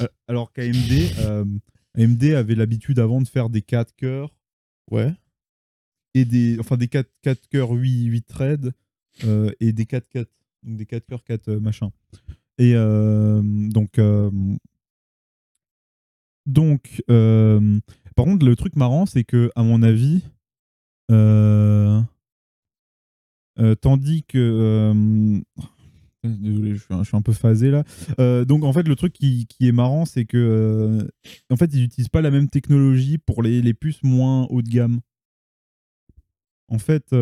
Euh, 0.00 0.06
Alors 0.28 0.52
qu'AMD 0.52 0.92
euh, 1.18 1.44
AMD 1.98 2.24
avait 2.24 2.54
l'habitude 2.54 2.98
avant 2.98 3.20
de 3.20 3.28
faire 3.28 3.50
des 3.50 3.60
4 3.62 3.94
cœurs 3.96 4.34
Ouais. 4.90 5.12
et 6.14 6.24
des 6.24 6.58
enfin 6.58 6.76
des 6.76 6.88
4, 6.88 7.08
4 7.22 7.48
cœurs 7.48 7.70
8, 7.70 8.04
8 8.04 8.22
threads 8.26 8.72
euh, 9.24 9.50
et 9.60 9.72
des 9.72 9.84
4 9.86 10.08
4 10.08 10.28
donc 10.62 10.76
des 10.78 10.86
4 10.86 11.06
cœurs 11.06 11.24
4 11.24 11.48
euh, 11.48 11.60
machin 11.60 11.90
et 12.58 12.72
euh, 12.74 13.40
donc 13.44 13.98
euh, 13.98 14.30
donc 16.46 17.02
euh, 17.10 17.78
par 18.16 18.24
contre 18.24 18.44
le 18.44 18.56
truc 18.56 18.76
marrant 18.76 19.06
c'est 19.06 19.24
que 19.24 19.50
à 19.54 19.62
mon 19.62 19.82
avis 19.82 20.22
euh, 21.10 22.00
euh, 23.58 23.74
tandis 23.74 24.24
que 24.24 24.38
euh, 24.38 25.40
Désolé, 26.24 26.74
je 26.76 26.80
suis, 26.84 26.94
un, 26.94 27.02
je 27.02 27.08
suis 27.08 27.16
un 27.16 27.22
peu 27.22 27.32
phasé 27.32 27.70
là. 27.72 27.82
Euh, 28.20 28.44
donc 28.44 28.62
en 28.62 28.72
fait, 28.72 28.86
le 28.86 28.94
truc 28.94 29.12
qui, 29.12 29.46
qui 29.46 29.66
est 29.66 29.72
marrant, 29.72 30.04
c'est 30.04 30.24
que 30.24 31.08
en 31.50 31.56
fait, 31.56 31.68
ils 31.74 31.80
n'utilisent 31.82 32.08
pas 32.08 32.22
la 32.22 32.30
même 32.30 32.48
technologie 32.48 33.18
pour 33.18 33.42
les, 33.42 33.60
les 33.60 33.74
puces 33.74 34.02
moins 34.04 34.46
haut 34.50 34.62
de 34.62 34.68
gamme. 34.68 35.00
En 36.68 36.78
fait, 36.78 37.12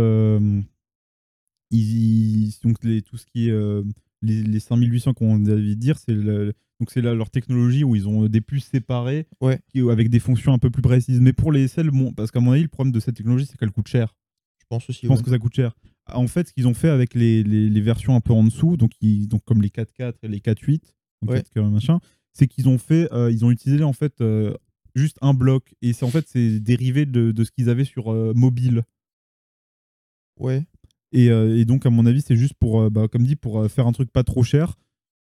ils, 1.70 2.53
donc 2.62 2.83
les, 2.85 3.03
tout 3.03 3.16
ce 3.16 3.26
qui 3.26 3.49
est 3.49 3.83
les, 4.22 4.43
les 4.43 4.61
5800 4.61 5.14
qu'on 5.14 5.45
avait 5.47 5.74
dire, 5.76 5.99
c'est 5.99 6.12
le- 6.12 6.53
donc 6.78 6.91
c'est 6.91 7.01
là 7.03 7.14
leur 7.14 7.31
technologie 7.31 7.85
où 7.85 7.95
ils 7.97 8.07
ont 8.09 8.26
des 8.26 8.41
puces 8.41 8.66
séparées 8.66 9.26
Ouais. 9.41 9.61
qui- 9.68 9.81
avec 9.89 10.09
des 10.11 10.18
fonctions 10.18 10.53
un 10.53 10.59
peu 10.59 10.70
plus 10.70 10.83
précises. 10.83 11.20
Mais 11.20 11.33
pour 11.33 11.53
les 11.53 11.68
celles, 11.68 11.91
bon, 11.91 12.12
parce 12.12 12.31
qu'à 12.31 12.41
mon 12.41 12.53
avis, 12.53 12.62
le 12.62 12.68
problème 12.68 12.93
de 12.93 13.01
cette 13.01 13.16
technologie, 13.16 13.47
c'est 13.47 13.57
qu'elle 13.59 13.70
coûte 13.70 13.89
cher. 13.89 14.14
Je 14.61 14.64
pense 14.68 14.89
aussi. 14.91 15.01
Je 15.03 15.09
pense 15.09 15.18
ouais. 15.18 15.24
que 15.24 15.31
ça 15.31 15.39
coûte 15.39 15.55
cher. 15.55 15.74
En 16.15 16.27
fait, 16.27 16.49
ce 16.49 16.53
qu'ils 16.53 16.67
ont 16.69 16.75
fait 16.75 16.89
avec 16.89 17.15
les, 17.15 17.43
les- 17.43 17.69
les 17.69 17.81
versions 17.81 18.15
un 18.15 18.21
peu 18.21 18.33
en 18.33 18.45
dessous, 18.45 18.77
donc, 18.77 18.93
ils- 19.01 19.27
donc 19.29 19.45
comme 19.45 19.63
les 19.63 19.71
4.4 19.71 20.19
et 20.23 20.29
les 20.29 20.41
4.8, 20.41 20.95
donc 21.23 21.31
Ouais. 21.31 21.37
4 21.39 21.51
cœurs 21.51 21.67
et 21.67 21.71
machin, 21.71 22.01
c'est 22.33 22.47
qu'ils 22.47 22.69
ont 22.69 22.79
fait, 22.79 23.13
euh, 23.13 23.31
ils 23.31 23.45
ont 23.45 23.51
utilisé 23.51 23.83
en 23.85 23.93
fait 23.93 24.21
euh, 24.21 24.55
juste 24.95 25.19
un 25.23 25.35
bloc 25.35 25.75
et 25.83 25.93
c'est 25.93 26.05
en 26.05 26.11
fait 26.11 26.27
c'est 26.29 26.61
dérivé 26.61 27.07
de, 27.07 27.33
de 27.33 27.45
ce 27.45 27.51
qu'ils 27.51 27.69
avaient 27.69 27.85
sur 27.85 28.13
euh, 28.13 28.33
mobile. 28.35 28.83
Ouais. 30.39 30.65
Et, 31.13 31.27
et 31.27 31.65
donc 31.65 31.87
à 31.87 31.91
mon 31.91 32.07
avis, 32.07 32.21
c'est 32.23 32.37
juste 32.37 32.55
pour, 32.55 32.89
bah, 32.91 33.09
comme 33.09 33.25
dit, 33.27 33.35
pour 33.37 33.69
faire 33.69 33.87
un 33.89 33.93
truc 33.93 34.11
pas 34.13 34.23
trop 34.23 34.43
cher. 34.45 34.77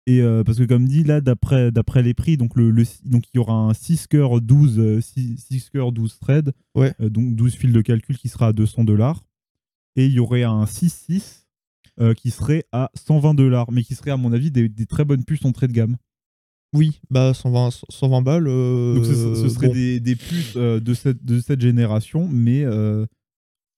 Et 0.05 0.21
parce 0.45 0.57
que 0.57 0.63
comme 0.63 0.85
dit 0.87 1.03
là, 1.03 1.19
d'après 1.19 1.69
d'après 1.71 2.01
les 2.01 2.13
prix, 2.13 2.37
donc 2.37 2.55
le, 2.55 2.71
le- 2.71 2.83
donc 3.03 3.23
il 3.27 3.35
y 3.37 3.39
aura 3.39 3.53
un 3.53 3.73
6 3.73 4.07
cœurs 4.07 4.39
12 4.39 4.79
euh, 4.79 5.01
6, 5.01 5.37
6 5.37 5.69
cœurs 5.69 5.91
12 5.91 6.17
threads, 6.19 6.51
Ouais. 6.75 6.93
euh, 7.01 7.09
donc 7.09 7.35
12 7.35 7.55
fils 7.55 7.73
de 7.73 7.81
calcul 7.81 8.17
qui 8.17 8.29
sera 8.29 8.47
à 8.47 8.53
200 8.53 8.85
dollars. 8.85 9.25
Et 9.97 10.05
il 10.05 10.13
y 10.13 10.19
aurait 10.19 10.43
un 10.43 10.63
6-6 10.65 11.45
euh, 11.99 12.13
qui 12.13 12.31
serait 12.31 12.63
à 12.71 12.89
120 12.93 13.33
dollars, 13.33 13.71
mais 13.71 13.83
qui 13.83 13.95
serait 13.95 14.11
à 14.11 14.17
mon 14.17 14.31
avis 14.31 14.51
des, 14.51 14.69
des 14.69 14.85
très 14.85 15.03
bonnes 15.03 15.25
puces 15.25 15.43
entrée 15.43 15.67
de 15.67 15.73
gamme. 15.73 15.97
Oui, 16.73 16.99
bah 17.09 17.33
120, 17.33 17.69
120 17.89 18.21
balles. 18.21 18.47
euh, 18.47 18.95
Donc 18.95 19.05
ce, 19.05 19.13
ce 19.35 19.49
serait 19.49 19.67
bon. 19.67 19.73
des, 19.73 19.99
des 19.99 20.15
puces 20.15 20.53
euh, 20.55 20.79
de, 20.79 20.93
cette, 20.93 21.25
de 21.25 21.39
cette 21.39 21.61
génération, 21.61 22.27
mais 22.27 22.63
euh, 22.63 23.05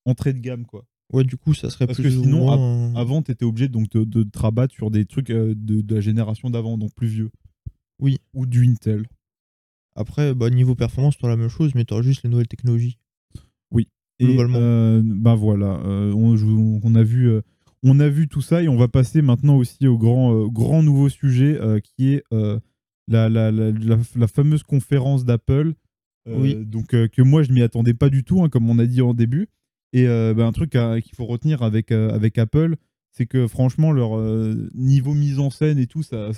entrée 0.05 0.33
de 0.33 0.39
gamme 0.39 0.65
quoi. 0.65 0.85
Ouais, 1.13 1.23
du 1.23 1.37
coup, 1.37 1.55
ça 1.55 1.71
serait 1.71 1.87
Parce 1.87 1.99
plus 1.99 2.09
que 2.15 2.21
sinon, 2.21 2.45
moins, 2.45 2.93
Avant, 2.95 3.23
tu 3.23 3.31
étais 3.31 3.45
obligé 3.45 3.67
donc, 3.67 3.89
de, 3.89 4.03
de 4.03 4.21
te 4.21 4.37
rabattre 4.37 4.75
sur 4.75 4.91
des 4.91 5.05
trucs 5.05 5.29
de, 5.29 5.53
de 5.55 5.95
la 5.95 6.01
génération 6.01 6.51
d'avant, 6.51 6.77
donc 6.77 6.93
plus 6.93 7.07
vieux. 7.07 7.31
Oui. 7.99 8.19
Ou 8.33 8.45
du 8.45 8.67
Intel. 8.67 9.07
Après, 9.95 10.35
bah, 10.35 10.49
niveau 10.51 10.75
performance, 10.75 11.17
tu 11.17 11.25
la 11.27 11.35
même 11.35 11.49
chose, 11.49 11.73
mais 11.73 11.83
tu 11.83 11.95
juste 12.03 12.23
les 12.23 12.29
nouvelles 12.29 12.47
technologies. 12.47 12.99
Et 14.19 14.37
euh, 14.37 15.01
bah 15.03 15.35
voilà, 15.35 15.79
euh, 15.85 16.11
on, 16.13 16.95
a 16.95 17.03
vu, 17.03 17.29
euh, 17.29 17.41
on 17.83 17.99
a 18.01 18.09
vu 18.09 18.27
tout 18.27 18.41
ça 18.41 18.61
et 18.61 18.67
on 18.67 18.75
va 18.75 18.89
passer 18.89 19.21
maintenant 19.21 19.55
aussi 19.55 19.87
au 19.87 19.97
grand, 19.97 20.47
grand 20.47 20.83
nouveau 20.83 21.07
sujet 21.07 21.57
qui 21.83 22.13
est 22.13 22.23
la, 22.31 23.29
la, 23.29 23.51
la, 23.51 24.27
fameuse 24.27 24.63
conférence 24.63 25.25
d'Apple. 25.25 25.73
Oui. 26.27 26.55
Donc, 26.65 26.87
que 26.89 27.21
moi, 27.21 27.43
je 27.43 27.51
m'y 27.53 27.61
attendais 27.61 27.93
pas 27.93 28.09
du 28.09 28.23
tout, 28.23 28.43
hein, 28.43 28.49
comme 28.49 28.69
on 28.69 28.77
a 28.77 28.85
dit 28.85 29.01
en 29.01 29.13
début. 29.13 29.47
Et 29.93 30.05
bah, 30.05 30.45
un 30.45 30.51
truc 30.51 30.71
qu'il 30.71 31.15
faut 31.15 31.25
retenir 31.25 31.63
avec, 31.63 31.91
avec 31.91 32.37
Apple, 32.37 32.75
c'est 33.11 33.25
que 33.25 33.47
franchement, 33.47 33.93
leur 33.93 34.19
niveau 34.75 35.13
mise 35.13 35.39
en 35.39 35.49
scène 35.49 35.77
et 35.79 35.87
tout, 35.87 36.03
ça. 36.03 36.31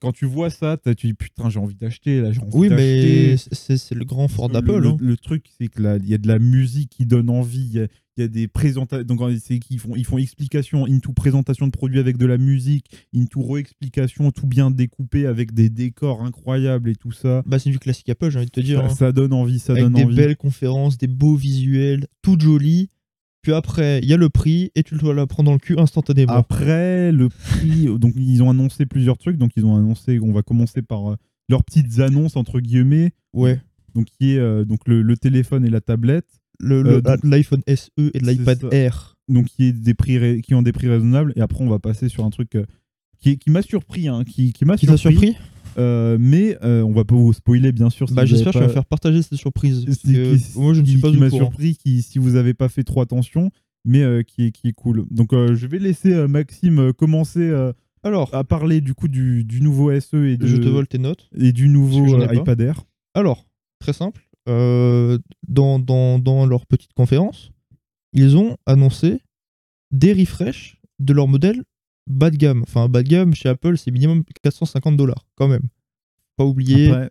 Quand 0.00 0.12
tu 0.12 0.24
vois 0.26 0.50
ça, 0.50 0.76
tu 0.96 1.06
dis 1.08 1.14
putain, 1.14 1.50
j'ai 1.50 1.58
envie 1.58 1.74
d'acheter, 1.74 2.20
là, 2.20 2.32
j'ai 2.32 2.40
envie 2.40 2.50
Oui, 2.54 2.68
d'acheter. 2.68 3.36
mais 3.52 3.76
c'est 3.76 3.94
le 3.94 4.04
grand 4.04 4.28
fort 4.28 4.48
Le- 4.48 4.54
d'Apple. 4.54 4.78
Le, 4.78 4.88
hein. 4.88 4.96
le 5.00 5.16
truc, 5.16 5.44
c'est 5.58 5.68
que 5.68 5.82
là, 5.82 5.96
il 5.96 6.08
y 6.08 6.14
a 6.14 6.18
de 6.18 6.28
la 6.28 6.38
musique 6.38 6.90
qui 6.90 7.06
donne 7.06 7.30
envie. 7.30 7.68
Il 7.72 7.80
y 7.82 7.88
y 8.18 8.22
a 8.22 8.28
des 8.28 8.48
présentations. 8.48 9.04
Donc, 9.04 9.20
c'est 9.42 9.58
qu'ils 9.58 9.78
font, 9.78 9.94
ils 9.94 10.06
font 10.06 10.16
explication, 10.16 10.86
into 10.86 11.12
présentation 11.12 11.66
de 11.66 11.70
produits 11.70 11.98
avec 11.98 12.16
de 12.16 12.24
la 12.24 12.38
musique, 12.38 12.86
into 13.14 13.42
re-explication, 13.42 14.30
tout 14.30 14.46
bien 14.46 14.70
découpé 14.70 15.26
avec 15.26 15.52
des 15.52 15.68
décors 15.68 16.22
incroyables 16.22 16.88
et 16.88 16.94
tout 16.96 17.12
ça. 17.12 17.42
Bah, 17.44 17.58
c'est 17.58 17.68
du 17.68 17.78
classique 17.78 18.08
Apple, 18.08 18.30
j'ai 18.30 18.38
envie 18.38 18.46
de 18.46 18.50
te 18.52 18.60
dire. 18.60 18.80
Ça, 18.80 18.86
hein. 18.86 18.88
ça 18.94 19.12
donne 19.12 19.34
envie, 19.34 19.58
ça 19.58 19.72
Avec 19.74 19.84
donne 19.84 19.92
des 19.92 20.04
envie. 20.04 20.16
belles 20.16 20.36
conférences, 20.38 20.96
des 20.96 21.08
beaux 21.08 21.36
visuels, 21.36 22.06
tout 22.22 22.38
joli. 22.40 22.88
Puis 23.46 23.54
après, 23.54 24.00
il 24.02 24.08
y 24.08 24.12
a 24.12 24.16
le 24.16 24.28
prix 24.28 24.72
et 24.74 24.82
tu 24.82 24.96
dois 24.96 25.14
la 25.14 25.24
prendre 25.28 25.46
dans 25.50 25.52
le 25.52 25.60
cul 25.60 25.78
instantanément. 25.78 26.32
Après, 26.32 27.12
le 27.12 27.28
prix. 27.28 27.86
donc, 27.96 28.12
ils 28.16 28.42
ont 28.42 28.50
annoncé 28.50 28.86
plusieurs 28.86 29.18
trucs. 29.18 29.36
Donc, 29.38 29.52
ils 29.56 29.64
ont 29.64 29.76
annoncé. 29.76 30.18
On 30.20 30.32
va 30.32 30.42
commencer 30.42 30.82
par 30.82 31.12
euh, 31.12 31.16
leurs 31.48 31.62
petites 31.62 32.00
annonces, 32.00 32.34
entre 32.34 32.58
guillemets. 32.58 33.12
Ouais. 33.32 33.60
Donc, 33.94 34.06
qui 34.06 34.32
est 34.32 34.38
euh, 34.38 34.64
donc 34.64 34.80
le, 34.88 35.00
le 35.00 35.16
téléphone 35.16 35.64
et 35.64 35.70
la 35.70 35.80
tablette. 35.80 36.26
Le- 36.58 36.82
Euh, 36.84 37.16
L'iPhone 37.22 37.62
SE 37.68 37.90
et 37.98 38.18
l'iPad. 38.18 38.66
Air. 38.72 39.16
donc 39.28 39.46
qui, 39.46 39.66
est 39.66 39.72
des 39.72 39.94
prix 39.94 40.42
qui 40.42 40.56
ont 40.56 40.62
des 40.62 40.72
prix 40.72 40.88
raisonnables. 40.88 41.32
Et 41.36 41.40
après, 41.40 41.62
on 41.62 41.68
va 41.68 41.78
passer 41.78 42.08
sur 42.08 42.24
un 42.24 42.30
truc 42.30 42.56
euh, 42.56 42.64
qui, 43.20 43.38
m'a 43.46 43.62
surpris. 43.62 44.08
hein, 44.08 44.24
qui 44.24 44.52
qui 44.54 44.64
m'a 44.64 44.76
Qui 44.76 44.86
t'a 44.88 44.96
surpris? 44.96 45.36
Euh, 45.78 46.16
mais 46.18 46.56
euh, 46.62 46.82
on 46.82 46.92
va 46.92 47.04
pas 47.04 47.14
vous 47.14 47.32
spoiler, 47.32 47.70
bien 47.72 47.90
sûr. 47.90 48.08
si 48.08 48.14
Bah, 48.14 48.24
j'espère 48.24 48.52
que 48.52 48.58
vas 48.58 48.66
pas- 48.66 48.72
faire 48.72 48.84
partager 48.86 49.22
cette 49.22 49.38
surprise. 49.38 49.84
que 49.84 50.58
moi, 50.58 50.72
je 50.74 50.80
ne 50.80 50.86
suis 50.86 50.98
pas 51.00 51.10
qui 51.10 51.18
m'a 51.18 51.28
surpris, 51.30 51.76
qui, 51.76 52.02
si 52.02 52.18
vous 52.18 52.30
n'avez 52.32 52.54
pas 52.54 52.68
fait 52.68 52.82
trop 52.84 53.00
attention, 53.02 53.50
mais 53.84 54.02
euh, 54.02 54.22
qui, 54.22 54.46
est, 54.46 54.52
qui 54.52 54.68
est 54.68 54.72
cool. 54.72 55.04
Donc, 55.10 55.32
euh, 55.32 55.54
je 55.54 55.66
vais 55.66 55.78
laisser 55.78 56.14
Maxime 56.28 56.92
commencer 56.94 57.52
Alors, 58.02 58.34
à 58.34 58.42
parler 58.44 58.80
du 58.80 58.94
coup 58.94 59.08
du, 59.08 59.44
du 59.44 59.60
nouveau 59.60 59.90
SE 60.00 60.16
et, 60.26 60.36
de, 60.36 60.46
je 60.46 60.56
te 60.56 60.68
vole 60.68 60.86
tes 60.86 60.98
notes. 60.98 61.28
et 61.36 61.52
du 61.52 61.68
nouveau 61.68 62.22
iPad 62.32 62.60
Air. 62.60 62.84
Alors, 63.14 63.46
très 63.80 63.92
simple. 63.92 64.22
dans, 64.46 65.78
dans, 65.78 66.18
dans 66.18 66.46
leur 66.46 66.66
petite 66.66 66.92
conférence, 66.94 67.50
ils 68.12 68.36
ont 68.36 68.56
annoncé 68.66 69.18
des 69.92 70.12
refreshs 70.12 70.80
de 71.00 71.12
leur 71.12 71.28
modèle 71.28 71.62
bas 72.06 72.30
de 72.30 72.36
gamme. 72.36 72.62
Enfin, 72.62 72.88
bas 72.88 73.02
de 73.02 73.08
gamme 73.08 73.34
chez 73.34 73.48
Apple, 73.48 73.76
c'est 73.78 73.90
minimum 73.90 74.22
450 74.42 74.96
dollars 74.96 75.26
quand 75.34 75.48
même. 75.48 75.62
Pas 76.36 76.44
oublier. 76.44 76.88
Après, 76.88 76.96
Après, 77.04 77.10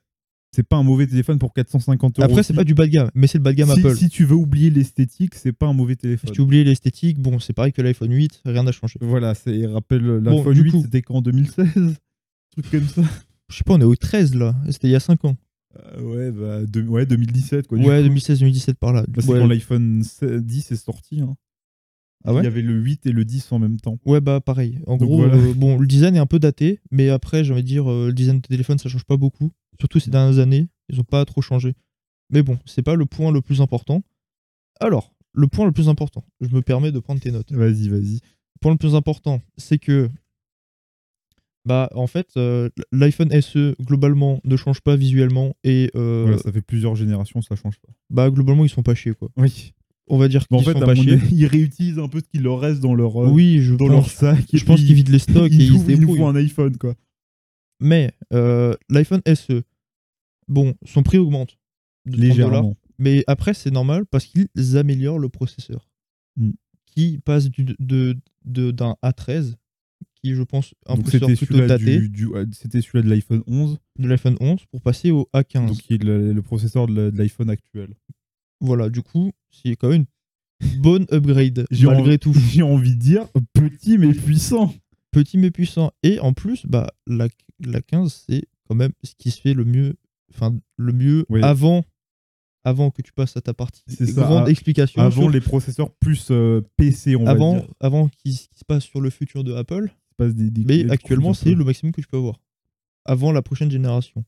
c'est 0.51 0.63
pas 0.63 0.77
un 0.77 0.83
mauvais 0.83 1.05
téléphone 1.05 1.37
pour 1.37 1.53
450 1.53 2.19
euros. 2.19 2.29
c'est 2.35 2.39
aussi. 2.39 2.53
pas 2.53 2.63
du 2.63 2.73
bas 2.75 2.85
de 2.85 2.91
gamme, 2.91 3.09
mais 3.13 3.27
c'est 3.27 3.39
le 3.39 3.43
bas 3.43 3.51
de 3.51 3.57
gamme 3.57 3.73
si, 3.73 3.79
Apple. 3.79 3.95
si 3.97 4.07
tu 4.09 4.23
veux 4.23 4.35
oublier 4.35 4.69
l'esthétique, 4.69 5.35
c'est 5.35 5.51
pas 5.51 5.65
un 5.67 5.73
mauvais 5.73 5.95
téléphone. 5.97 6.29
Si 6.29 6.33
tu 6.33 6.39
oublies 6.41 6.63
l'esthétique, 6.63 7.19
bon, 7.19 7.39
c'est 7.39 7.51
pareil 7.53 7.73
que 7.73 7.81
l'iPhone 7.81 8.11
8, 8.13 8.41
rien 8.45 8.63
n'a 8.63 8.71
changé. 8.71 8.97
Voilà, 9.01 9.35
c'est 9.35 9.65
rappelle 9.65 10.05
l'iPhone 10.05 10.53
du 10.53 10.61
8, 10.61 10.71
coup- 10.71 10.81
c'était 10.83 11.01
quand 11.01 11.15
en 11.15 11.21
2016 11.21 11.65
Truc 12.51 12.71
comme 12.71 12.87
ça. 12.87 13.01
Je 13.49 13.57
sais 13.57 13.63
pas, 13.65 13.73
on 13.73 13.81
est 13.81 13.83
au 13.85 13.95
13 13.97 14.33
là, 14.35 14.55
c'était 14.69 14.87
il 14.87 14.91
y 14.91 14.95
a 14.95 14.99
5 15.01 15.25
ans. 15.25 15.35
Euh, 15.77 16.01
ouais, 16.03 16.31
bah, 16.31 16.65
de- 16.65 16.87
ouais, 16.87 17.05
2017 17.05 17.67
quoi. 17.67 17.77
du 17.77 17.83
ouais, 17.85 18.01
coup. 18.01 18.07
2016-2017 18.15 18.75
par 18.75 18.93
là. 18.93 19.03
Bah, 19.09 19.21
c'est 19.21 19.29
ouais. 19.29 19.39
quand 19.39 19.47
l'iPhone 19.47 20.01
10 20.01 20.71
est 20.71 20.75
sorti. 20.77 21.19
hein. 21.19 21.35
Ah 22.25 22.33
ouais 22.33 22.41
Il 22.41 22.43
y 22.45 22.47
avait 22.47 22.61
le 22.61 22.73
8 22.73 23.05
et 23.05 23.11
le 23.11 23.23
10 23.25 23.51
en 23.51 23.59
même 23.59 23.79
temps. 23.79 23.99
Ouais, 24.05 24.19
bah 24.21 24.41
pareil. 24.41 24.79
En 24.87 24.97
Donc 24.97 25.07
gros, 25.09 25.17
voilà. 25.19 25.35
euh, 25.35 25.53
bon, 25.53 25.77
le 25.77 25.85
design 25.87 26.15
est 26.15 26.19
un 26.19 26.25
peu 26.25 26.39
daté, 26.39 26.79
mais 26.91 27.09
après, 27.09 27.43
j'ai 27.43 27.53
envie 27.53 27.61
de 27.63 27.67
dire, 27.67 27.89
euh, 27.91 28.07
le 28.07 28.13
design 28.13 28.37
de 28.41 28.47
téléphone, 28.47 28.77
ça 28.79 28.89
change 28.89 29.03
pas 29.05 29.17
beaucoup. 29.17 29.51
Surtout 29.79 29.99
ces 29.99 30.09
dernières 30.11 30.39
années, 30.39 30.67
ils 30.89 30.99
ont 30.99 31.03
pas 31.03 31.23
trop 31.25 31.41
changé. 31.41 31.73
Mais 32.31 32.41
bon, 32.41 32.57
c'est 32.65 32.81
pas 32.81 32.95
le 32.95 33.05
point 33.05 33.31
le 33.31 33.41
plus 33.41 33.61
important. 33.61 34.03
Alors, 34.79 35.13
le 35.33 35.47
point 35.47 35.65
le 35.65 35.71
plus 35.71 35.89
important, 35.89 36.23
je 36.41 36.47
me 36.49 36.61
permets 36.61 36.91
de 36.91 36.99
prendre 36.99 37.19
tes 37.21 37.31
notes. 37.31 37.51
Vas-y, 37.51 37.89
vas-y. 37.89 38.15
Le 38.15 38.59
point 38.61 38.71
le 38.71 38.77
plus 38.77 38.95
important, 38.95 39.41
c'est 39.57 39.77
que, 39.77 40.09
bah, 41.65 41.89
en 41.95 42.07
fait, 42.07 42.29
euh, 42.37 42.69
l'iPhone 42.91 43.29
SE, 43.41 43.75
globalement, 43.81 44.39
ne 44.43 44.55
change 44.55 44.81
pas 44.81 44.95
visuellement 44.95 45.55
et, 45.63 45.89
Voilà, 45.93 46.37
ça 46.37 46.51
fait 46.51 46.61
plusieurs 46.61 46.95
générations, 46.95 47.41
ça 47.41 47.55
change 47.55 47.79
pas. 47.79 47.89
bah, 48.09 48.29
globalement, 48.29 48.65
ils 48.65 48.69
sont 48.69 48.83
pas 48.83 48.95
chiés, 48.95 49.13
quoi. 49.13 49.29
Oui. 49.37 49.73
On 50.07 50.17
va 50.17 50.27
dire 50.27 50.47
qu'ils 50.47 50.57
en 50.57 50.61
fait, 50.61 50.73
sont 50.73 50.79
pas 50.79 50.93
chiés. 50.95 51.19
ils 51.31 51.45
réutilisent 51.47 51.97
un 51.99 52.07
peu 52.07 52.19
ce 52.19 52.25
qu'il 52.29 52.43
leur 52.43 52.59
reste 52.59 52.79
dans 52.79 52.93
leur, 52.93 53.23
euh, 53.23 53.29
Oui, 53.29 53.59
je 53.61 53.73
dans 53.73 53.87
pense. 53.87 53.89
leur 53.89 54.09
sac. 54.09 54.45
Je 54.53 54.63
pense 54.63 54.79
qu'ils 54.81 54.93
vident 54.93 55.11
les 55.11 55.19
stocks 55.19 55.51
et 55.51 55.55
ils, 55.55 55.79
se 55.79 55.91
ils 55.91 56.21
un 56.21 56.35
iPhone, 56.35 56.77
quoi. 56.77 56.95
Mais 57.81 58.13
euh, 58.33 58.73
l'iPhone 58.89 59.21
SE, 59.33 59.63
bon, 60.47 60.75
son 60.85 61.03
prix 61.03 61.17
augmente 61.17 61.57
de 62.05 62.11
30 62.11 62.19
dollars, 62.21 62.29
Légèrement. 62.29 62.75
mais 62.99 63.23
après 63.27 63.53
c'est 63.53 63.71
normal 63.71 64.05
parce 64.05 64.25
qu'ils 64.25 64.77
améliorent 64.77 65.19
le 65.19 65.29
processeur, 65.29 65.89
Mm. 66.37 66.51
qui 66.85 67.17
passe 67.23 67.49
du, 67.49 67.65
de 67.79 68.17
d'un 68.43 68.95
A13, 69.03 69.55
qui 70.21 70.35
je 70.35 70.43
pense 70.43 70.73
un 70.85 70.97
processeur 70.97 71.27
plutôt 71.29 71.45
celui-là 71.45 71.67
daté, 71.67 72.01
c'était 72.51 72.81
celui-là 72.81 73.03
de 73.03 73.09
l'iPhone 73.09 73.41
11, 73.47 73.77
de 73.99 74.07
l'iPhone 74.07 74.35
11 74.39 74.65
pour 74.69 74.81
passer 74.81 75.11
au 75.11 75.27
A15. 75.33 75.65
donc 75.67 75.77
qui 75.77 75.93
est 75.95 76.03
le, 76.03 76.31
le 76.33 76.41
processeur 76.41 76.87
de 76.87 77.11
l'iPhone 77.15 77.49
actuel. 77.49 77.95
Voilà, 78.61 78.89
du 78.89 79.01
coup, 79.01 79.31
c'est 79.51 79.75
quand 79.75 79.89
même 79.89 80.05
une 80.61 80.81
bonne 80.81 81.05
upgrade 81.11 81.65
malgré 81.71 81.89
envie- 82.11 82.19
tout. 82.19 82.33
J'ai 82.51 82.61
envie 82.61 82.95
de 82.95 82.99
dire 83.01 83.27
petit 83.53 83.97
mais 83.97 84.13
puissant. 84.13 84.73
Petit 85.11 85.37
mais 85.37 85.51
puissant. 85.51 85.91
Et 86.03 86.19
en 86.19 86.33
plus, 86.33 86.65
bah 86.65 86.87
la, 87.07 87.27
la 87.59 87.81
15 87.81 88.25
c'est 88.27 88.43
quand 88.67 88.75
même 88.75 88.91
ce 89.03 89.13
qui 89.17 89.31
se 89.31 89.39
fait 89.39 89.53
le 89.53 89.63
mieux, 89.65 89.95
enfin 90.33 90.57
le 90.77 90.91
mieux 90.93 91.25
Oui. 91.29 91.41
avant 91.43 91.83
avant 92.67 92.89
que 92.89 93.03
tu 93.03 93.13
passes 93.13 93.37
à 93.37 93.41
ta 93.41 93.53
partie 93.53 93.83
C'est 93.87 94.07
ça, 94.07 94.23
grande 94.23 94.49
explication 94.49 94.99
Avant 95.01 95.21
sur- 95.23 95.29
les 95.29 95.39
processeurs 95.39 95.91
plus 95.99 96.31
euh, 96.31 96.61
PC, 96.77 97.15
on 97.15 97.23
va 97.23 97.31
avant, 97.31 97.57
dire. 97.57 97.67
avant 97.79 98.07
qu'il 98.09 98.31
s- 98.31 98.47
qu'il 98.47 98.57
se 98.57 98.65
passe 98.65 98.83
sur 98.85 99.01
le 99.01 99.11
futur 99.11 99.43
de 99.43 99.53
Apple, 99.53 99.83
Il 99.85 99.89
se 100.09 100.15
passe 100.17 100.33
des- 100.35 100.49
des- 100.49 100.65
mais 100.65 100.83
des 100.83 100.89
actuellement 100.89 101.33
c'est 101.35 101.53
le 101.53 101.63
maximum 101.63 101.91
que 101.93 102.01
tu 102.01 102.07
peux 102.07 102.17
avoir. 102.17 102.39
Avant 103.05 103.31
la 103.31 103.43
prochaine 103.43 103.69
génération. 103.69 104.25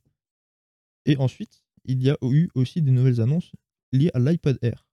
Et 1.07 1.17
ensuite, 1.17 1.63
il 1.86 2.03
y 2.03 2.09
a 2.11 2.17
eu 2.21 2.49
aussi 2.53 2.82
des 2.84 2.91
nouvelles 2.91 3.21
annonces 3.21 3.51
liées 3.91 4.11
à 4.13 4.19
l'iPad 4.19 4.57
Air. 4.61 4.85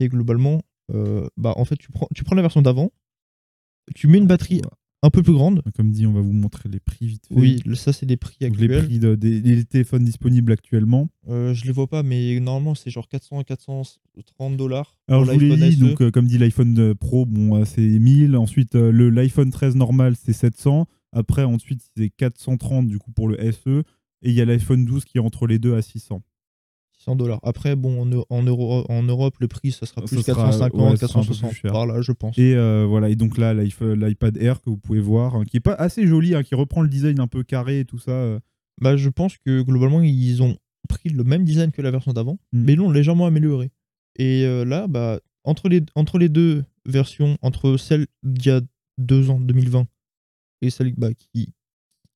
Et 0.00 0.08
globalement, 0.08 0.62
euh, 0.92 1.26
bah 1.36 1.54
en 1.56 1.64
fait, 1.64 1.76
tu 1.76 1.90
prends, 1.90 2.08
tu 2.14 2.24
prends 2.24 2.34
la 2.36 2.42
version 2.42 2.62
d'avant, 2.62 2.90
tu 3.94 4.06
mets 4.08 4.18
une 4.18 4.26
batterie 4.26 4.56
Voilà. 4.62 4.76
un 5.02 5.10
peu 5.10 5.22
plus 5.22 5.32
grande. 5.32 5.62
Comme 5.76 5.90
dit, 5.92 6.06
on 6.06 6.12
va 6.12 6.20
vous 6.20 6.32
montrer 6.32 6.68
les 6.68 6.80
prix 6.80 7.06
vite 7.06 7.26
fait. 7.26 7.34
Oui, 7.34 7.62
ça 7.74 7.92
c'est 7.92 8.06
les 8.06 8.16
prix 8.16 8.36
Donc, 8.40 8.56
les 8.58 8.64
actuels. 8.64 8.84
prix 8.86 8.98
de- 8.98 9.14
des 9.14 9.64
téléphones 9.64 10.04
disponibles 10.04 10.52
actuellement. 10.52 11.08
Euh, 11.28 11.54
je 11.54 11.64
les 11.64 11.72
vois 11.72 11.86
pas, 11.86 12.02
mais 12.02 12.38
normalement 12.40 12.74
c'est 12.74 12.90
genre 12.90 13.08
400 13.08 13.38
à 13.40 13.44
430 13.44 14.56
dollars. 14.56 14.96
Alors, 15.08 15.24
je 15.24 15.32
vous 15.32 15.38
l'ai 15.40 15.56
dit, 15.56 15.72
SE. 15.74 15.80
donc, 15.80 16.00
euh, 16.02 16.10
comme 16.10 16.26
dit 16.26 16.38
l'iPhone 16.38 16.94
Pro, 16.94 17.26
bon, 17.26 17.56
euh, 17.60 17.64
c'est 17.64 17.80
1000. 17.82 18.36
Ensuite, 18.36 18.74
euh, 18.74 18.90
le 18.90 19.10
l'iPhone 19.10 19.50
13 19.50 19.76
normal, 19.76 20.14
c'est 20.16 20.32
700. 20.32 20.86
Après, 21.12 21.44
ensuite, 21.44 21.82
c'est 21.96 22.08
430 22.10 22.88
du 22.88 22.98
coup 22.98 23.12
pour 23.12 23.28
le 23.28 23.36
SE. 23.52 23.82
Et 24.24 24.30
il 24.30 24.34
y 24.34 24.40
a 24.40 24.44
l'iPhone 24.44 24.84
12 24.84 25.04
qui 25.04 25.18
est 25.18 25.20
entre 25.20 25.46
les 25.46 25.58
deux 25.58 25.74
à 25.74 25.82
600. 25.82 26.22
600 27.02 27.16
dollars. 27.16 27.40
Après, 27.42 27.74
bon, 27.76 28.02
en, 28.02 28.10
Eu- 28.12 28.24
en, 28.30 28.42
Euro- 28.44 28.84
en 28.88 29.02
Europe, 29.02 29.34
le 29.40 29.48
prix, 29.48 29.72
ça 29.72 29.86
sera 29.86 30.02
plus 30.02 30.22
sera- 30.22 30.34
450, 30.44 30.90
ouais, 30.92 30.96
ça 30.96 31.08
sera 31.08 31.20
un 31.20 31.22
peu 31.22 31.28
plus 31.28 31.40
460, 31.40 31.52
cher. 31.54 31.72
par 31.72 31.86
là, 31.86 32.00
je 32.00 32.12
pense. 32.12 32.38
Et 32.38 32.54
euh, 32.54 32.84
voilà, 32.88 33.08
et 33.10 33.16
donc 33.16 33.38
là, 33.38 33.52
l'iPad 33.54 34.36
Air 34.38 34.60
que 34.60 34.70
vous 34.70 34.76
pouvez 34.78 35.00
voir, 35.00 35.34
hein, 35.36 35.44
qui 35.44 35.56
est 35.56 35.60
pas 35.60 35.74
assez 35.74 36.06
joli, 36.06 36.34
hein, 36.34 36.42
qui 36.42 36.54
reprend 36.54 36.82
le 36.82 36.88
design 36.88 37.18
un 37.20 37.26
peu 37.26 37.42
carré 37.42 37.80
et 37.80 37.84
tout 37.84 37.98
ça. 37.98 38.12
euh. 38.12 38.38
Bah, 38.80 38.96
je 38.96 39.08
pense 39.08 39.36
que 39.38 39.62
globalement, 39.62 40.00
ils 40.02 40.42
ont 40.42 40.56
pris 40.88 41.08
le 41.10 41.24
même 41.24 41.44
design 41.44 41.70
que 41.72 41.82
la 41.82 41.90
version 41.90 42.12
d'avant, 42.12 42.38
Mm. 42.52 42.62
mais 42.64 42.74
l'ont 42.74 42.90
légèrement 42.90 43.26
amélioré. 43.26 43.70
Et 44.18 44.44
euh, 44.44 44.64
là, 44.64 44.86
bah, 44.88 45.20
entre, 45.44 45.68
les, 45.68 45.82
entre 45.94 46.18
les 46.18 46.28
deux 46.28 46.64
versions, 46.86 47.36
entre 47.42 47.76
celle 47.76 48.06
d'il 48.22 48.46
y 48.46 48.50
a 48.50 48.60
deux 48.98 49.30
ans, 49.30 49.40
2020, 49.40 49.86
et 50.62 50.70
celle 50.70 50.94
bah, 50.96 51.12
qui 51.14 51.52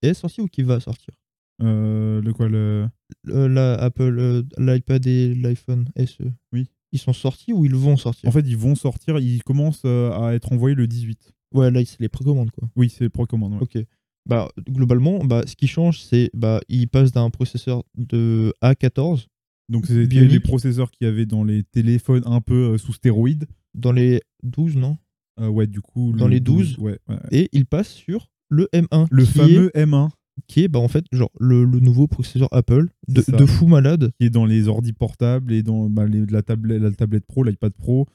est 0.02 0.14
sortie 0.14 0.40
ou 0.40 0.46
qui 0.46 0.62
va 0.62 0.78
sortir? 0.80 1.14
Le 1.58 2.30
quoi 2.32 2.48
le... 2.48 2.88
Euh, 3.28 3.48
la 3.48 3.74
Apple, 3.74 4.18
euh, 4.18 4.42
l'iPad 4.58 5.06
et 5.06 5.34
l'iPhone 5.34 5.86
SE. 5.96 6.24
Oui. 6.52 6.68
Ils 6.92 6.98
sont 6.98 7.12
sortis 7.12 7.52
ou 7.52 7.64
ils 7.64 7.74
vont 7.74 7.96
sortir? 7.96 8.28
En 8.28 8.32
fait, 8.32 8.44
ils 8.46 8.56
vont 8.56 8.74
sortir, 8.74 9.18
ils 9.18 9.42
commencent 9.42 9.82
euh, 9.84 10.12
à 10.12 10.34
être 10.34 10.52
envoyés 10.52 10.74
le 10.74 10.86
18. 10.86 11.32
Ouais, 11.54 11.70
là, 11.70 11.84
c'est 11.84 12.00
les 12.00 12.08
précommandes, 12.08 12.50
quoi. 12.50 12.68
Oui, 12.76 12.88
c'est 12.88 13.08
précommande. 13.08 13.54
ouais. 13.54 13.58
Ok. 13.62 13.78
Bah, 14.26 14.48
globalement, 14.68 15.24
bah, 15.24 15.42
ce 15.46 15.54
qui 15.54 15.68
change, 15.68 16.00
c'est 16.00 16.30
bah, 16.34 16.60
il 16.68 16.88
passe 16.88 17.12
d'un 17.12 17.30
processeur 17.30 17.84
de 17.96 18.52
A14 18.62 19.26
Donc, 19.68 19.86
c'était 19.86 20.24
les 20.24 20.40
processeurs 20.40 20.90
qu'il 20.90 21.06
y 21.06 21.10
avait 21.10 21.26
dans 21.26 21.44
les 21.44 21.62
téléphones 21.62 22.22
un 22.26 22.40
peu 22.40 22.72
euh, 22.72 22.78
sous 22.78 22.92
stéroïdes. 22.92 23.46
dans 23.74 23.92
les 23.92 24.20
12, 24.42 24.76
non? 24.76 24.98
Euh, 25.38 25.48
ouais, 25.48 25.66
du 25.66 25.80
coup. 25.80 26.12
Dans 26.16 26.26
le 26.26 26.34
les 26.34 26.40
12, 26.40 26.78
ouais, 26.78 26.98
ouais. 27.08 27.16
Et 27.30 27.48
il 27.52 27.66
passe 27.66 27.90
sur 27.92 28.30
le 28.48 28.68
M1. 28.72 29.06
Le 29.10 29.24
fameux 29.24 29.70
Est, 29.74 29.84
M1 29.86 30.08
qui 30.46 30.62
est, 30.64 30.68
bah, 30.68 30.78
en 30.78 30.88
fait, 30.88 31.04
genre, 31.12 31.30
le, 31.40 31.64
le 31.64 31.80
nouveau 31.80 32.06
processeur 32.06 32.48
Apple 32.52 32.88
de, 33.08 33.22
C'est 33.22 33.34
de 33.34 33.46
fou 33.46 33.66
malade. 33.66 34.12
qui 34.20 34.26
est 34.26 34.30
dans 34.30 34.44
les 34.44 34.68
ordi 34.68 34.92
portables 34.92 35.52
et 35.52 35.62
dans 35.62 35.88
bah, 35.88 36.06
les- 36.06 36.26
la, 36.26 36.42
tablette, 36.42 36.80
la 36.82 36.90
tablette 36.92 37.26
Pro, 37.26 37.42
l'iPad 37.42 37.72
Pro. 37.72 38.06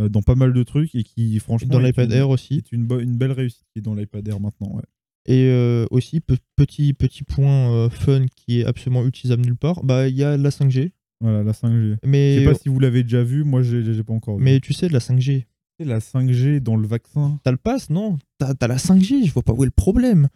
euh, 0.00 0.08
dans 0.08 0.22
pas 0.22 0.34
mal 0.34 0.52
de 0.52 0.62
trucs 0.62 0.94
et 0.94 1.02
qui, 1.04 1.38
franchement, 1.38 1.72
Dans 1.72 1.78
l'iPad 1.80 2.10
Air 2.12 2.28
aussi. 2.30 2.54
est 2.56 2.72
une, 2.72 2.86
une 3.00 3.16
belle 3.16 3.32
réussite 3.32 3.64
qui 3.72 3.78
est 3.78 3.82
dans 3.82 3.94
l'iPad 3.94 4.26
Air 4.28 4.40
maintenant. 4.40 4.74
Ouais. 4.76 4.82
Et 5.28 5.48
euh, 5.50 5.86
aussi, 5.90 6.20
pe- 6.20 6.36
petit, 6.56 6.92
petit 6.92 7.24
point 7.24 7.70
euh, 7.72 7.88
fun 7.90 8.26
qui 8.36 8.60
est 8.60 8.64
absolument 8.64 9.04
utilisable 9.06 9.42
nulle 9.44 9.56
part, 9.56 9.82
bah 9.84 10.06
il 10.08 10.14
y 10.16 10.22
a 10.22 10.36
la 10.36 10.50
5G. 10.50 10.90
Voilà, 11.20 11.42
la 11.42 11.52
5G. 11.52 11.96
Je 12.02 12.08
Mais, 12.08 12.38
sais 12.38 12.44
pas 12.44 12.54
si 12.54 12.68
vous 12.68 12.78
l'avez 12.78 13.02
déjà 13.02 13.22
vu, 13.24 13.42
moi 13.42 13.62
j'ai 13.62 14.02
pas 14.04 14.12
encore 14.12 14.36
vu. 14.38 14.44
mais 14.44 14.60
tu 14.60 14.72
sais, 14.74 14.88
la 14.90 14.98
5G, 15.00 15.46
C'est 15.80 15.86
la 15.86 15.98
5G 16.00 16.60
dans 16.60 16.76
le 16.76 16.86
vaccin. 16.86 17.40
t'as 17.42 17.50
le 17.50 17.56
pass, 17.56 17.88
non? 17.90 18.18
T'as 18.38 18.54
t'as 18.54 18.68
la 18.68 18.76
5G, 18.76 19.26
je 19.26 19.32
vois 19.32 19.42
pas 19.42 19.52
où 19.54 19.62
est 19.64 19.66
le 19.66 19.70
problème. 19.72 20.28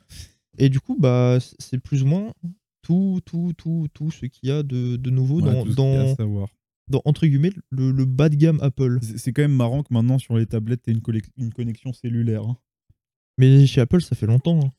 Et 0.59 0.69
du 0.69 0.81
coup, 0.81 0.97
bah 0.99 1.39
c'est 1.59 1.79
plus 1.79 2.03
ou 2.03 2.07
moins 2.07 2.33
tout, 2.83 3.21
tout, 3.25 3.53
tout, 3.57 3.87
tout 3.93 4.11
ce 4.11 4.27
qu'il 4.27 4.49
y 4.49 4.53
a 4.53 4.63
de, 4.63 4.97
de 4.97 5.11
nouveau 5.11 5.41
Ouais, 5.41 5.75
dans, 5.75 6.17
savoir. 6.17 6.49
dans, 6.89 7.03
entre 7.05 7.27
guillemets, 7.27 7.53
le, 7.71 7.93
le 7.93 8.05
bas 8.05 8.29
de 8.29 8.37
gamme 8.37 8.59
Apple. 8.63 8.99
C'est 9.03 9.33
quand 9.33 9.43
même 9.43 9.55
marrant 9.55 9.83
que 9.83 9.93
maintenant 9.95 10.19
sur 10.19 10.37
les 10.37 10.47
tablettes, 10.47 10.83
t'aies 10.83 10.93
une, 10.93 11.03
une 11.37 11.53
connexion 11.53 11.93
cellulaire. 11.93 12.43
hein. 12.43 12.57
Mais 13.39 13.67
chez 13.67 13.81
Apple, 13.81 14.01
ça 14.03 14.17
fait 14.17 14.27
longtemps. 14.27 14.61
hein. 14.65 14.73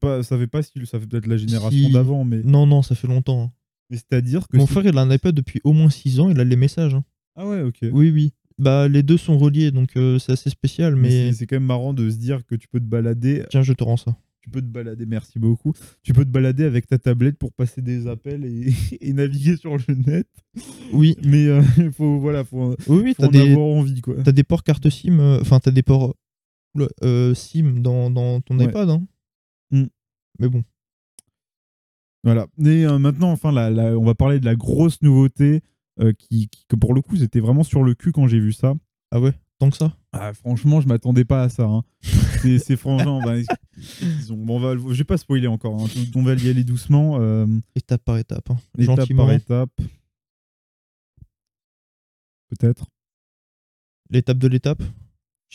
Pas, 0.00 0.22
ça 0.22 0.38
fait 0.38 0.46
pas 0.46 0.62
si 0.62 0.72
ça 0.86 0.98
fait 1.00 1.06
peut-être 1.06 1.26
la 1.26 1.36
génération 1.36 1.86
Si. 1.86 1.92
d'avant, 1.92 2.24
mais, 2.24 2.42
Non, 2.42 2.66
non, 2.66 2.82
ça 2.82 2.94
fait 2.94 3.08
longtemps. 3.08 3.42
hein. 3.44 3.52
mais 3.90 3.96
c'est-à-dire 3.96 4.46
que. 4.48 4.56
Mon 4.56 4.66
frère, 4.66 4.86
il 4.86 4.96
a 4.96 5.00
un 5.02 5.10
iPad 5.10 5.34
depuis 5.34 5.60
au 5.64 5.72
moins 5.72 5.90
6 5.90 6.20
ans, 6.20 6.30
il 6.30 6.38
a 6.40 6.44
les 6.44 6.56
messages. 6.56 6.96
Ah 7.36 7.46
ouais, 7.46 7.62
ok. 7.62 7.78
Oui, 7.92 8.10
oui. 8.10 8.32
Bah, 8.58 8.88
les 8.88 9.02
deux 9.02 9.18
sont 9.18 9.36
reliés, 9.36 9.70
donc 9.70 9.96
euh, 9.98 10.18
c'est 10.18 10.32
assez 10.32 10.48
spécial, 10.48 10.96
Mais 10.96 11.08
mais... 11.26 11.32
c'est 11.34 11.46
quand 11.46 11.56
même 11.56 11.66
marrant 11.66 11.92
de 11.92 12.08
se 12.08 12.16
dire 12.16 12.46
que 12.46 12.54
tu 12.54 12.68
peux 12.68 12.80
te 12.80 12.86
balader. 12.86 13.44
Tiens, 13.50 13.60
je 13.62 13.74
te 13.74 13.84
rends 13.84 13.98
ça. 13.98 14.16
Tu 14.46 14.50
peux 14.52 14.60
te 14.60 14.66
balader, 14.66 15.06
merci 15.06 15.40
beaucoup. 15.40 15.72
Tu 16.04 16.12
peux 16.12 16.24
te 16.24 16.30
balader 16.30 16.62
avec 16.62 16.86
ta 16.86 16.98
tablette 16.98 17.36
pour 17.36 17.52
passer 17.52 17.82
des 17.82 18.06
appels 18.06 18.44
et, 18.44 18.72
et 19.00 19.12
naviguer 19.12 19.56
sur 19.56 19.76
le 19.76 19.94
net. 20.06 20.28
Oui, 20.92 21.16
Mais 21.24 21.46
euh, 21.48 21.62
faut, 21.90 22.20
voilà, 22.20 22.44
faut, 22.44 22.76
oui, 22.86 23.00
oui, 23.02 23.14
faut 23.14 23.24
en 23.24 23.28
des, 23.28 23.40
avoir 23.50 23.66
envie, 23.66 24.00
quoi. 24.00 24.14
t'as 24.22 24.30
des 24.30 24.44
ports 24.44 24.62
carte 24.62 24.88
SIM, 24.88 25.18
euh, 25.18 25.40
enfin, 25.40 25.58
t'as 25.58 25.72
des 25.72 25.82
ports 25.82 26.14
oula, 26.76 26.86
euh, 27.02 27.34
SIM 27.34 27.80
dans, 27.80 28.08
dans 28.08 28.40
ton 28.40 28.56
Ouais. 28.58 28.66
iPad. 28.66 28.88
Hein. 28.88 29.04
Mm. 29.72 29.84
Mais 30.38 30.48
bon, 30.48 30.62
Voilà. 32.22 32.46
Et 32.64 32.86
euh, 32.86 32.98
maintenant, 32.98 33.30
enfin, 33.32 33.50
la- 33.52 33.70
la- 33.70 33.98
on 33.98 34.04
va 34.04 34.14
parler 34.14 34.38
de 34.40 34.44
la 34.44 34.54
grosse 34.56 35.02
nouveauté 35.02 35.62
euh, 36.00 36.12
qui, 36.12 36.48
qui- 36.48 36.66
que 36.68 36.76
pour 36.76 36.94
le 36.94 37.00
coup, 37.02 37.16
c'était 37.16 37.40
vraiment 37.40 37.64
sur 37.64 37.82
le 37.82 37.94
cul 37.94 38.12
quand 38.12 38.26
j'ai 38.28 38.38
vu 38.40 38.52
ça. 38.52 38.74
ah 39.10 39.20
ouais, 39.20 39.32
tant 39.58 39.70
que 39.70 39.76
ça? 39.76 39.96
Ah, 40.12 40.32
franchement, 40.34 40.80
je 40.80 40.88
m'attendais 40.88 41.24
pas 41.24 41.42
à 41.44 41.48
ça. 41.48 41.64
hein. 41.64 41.82
C'est 42.58 42.76
franchement. 42.76 43.20
bah, 43.22 43.34
ils 43.38 44.32
ont- 44.32 44.36
bon, 44.36 44.56
on 44.56 44.60
va, 44.60 44.72
je 44.76 44.98
vais 44.98 45.04
pas 45.04 45.16
spoiler 45.16 45.46
encore. 45.46 45.80
hein. 45.82 45.86
On 46.14 46.22
va 46.22 46.34
y 46.34 46.48
aller 46.48 46.64
doucement, 46.64 47.18
euh, 47.20 47.46
Étape 47.74 48.02
par 48.04 48.18
étape. 48.18 48.50
hein. 48.50 48.56
étape 48.78 48.96
Gentiment. 49.00 49.26
par 49.26 49.34
étape. 49.34 49.70
Peut-être. 52.48 52.86
L'étape 54.10 54.38
de 54.38 54.48
l'étape? 54.48 54.82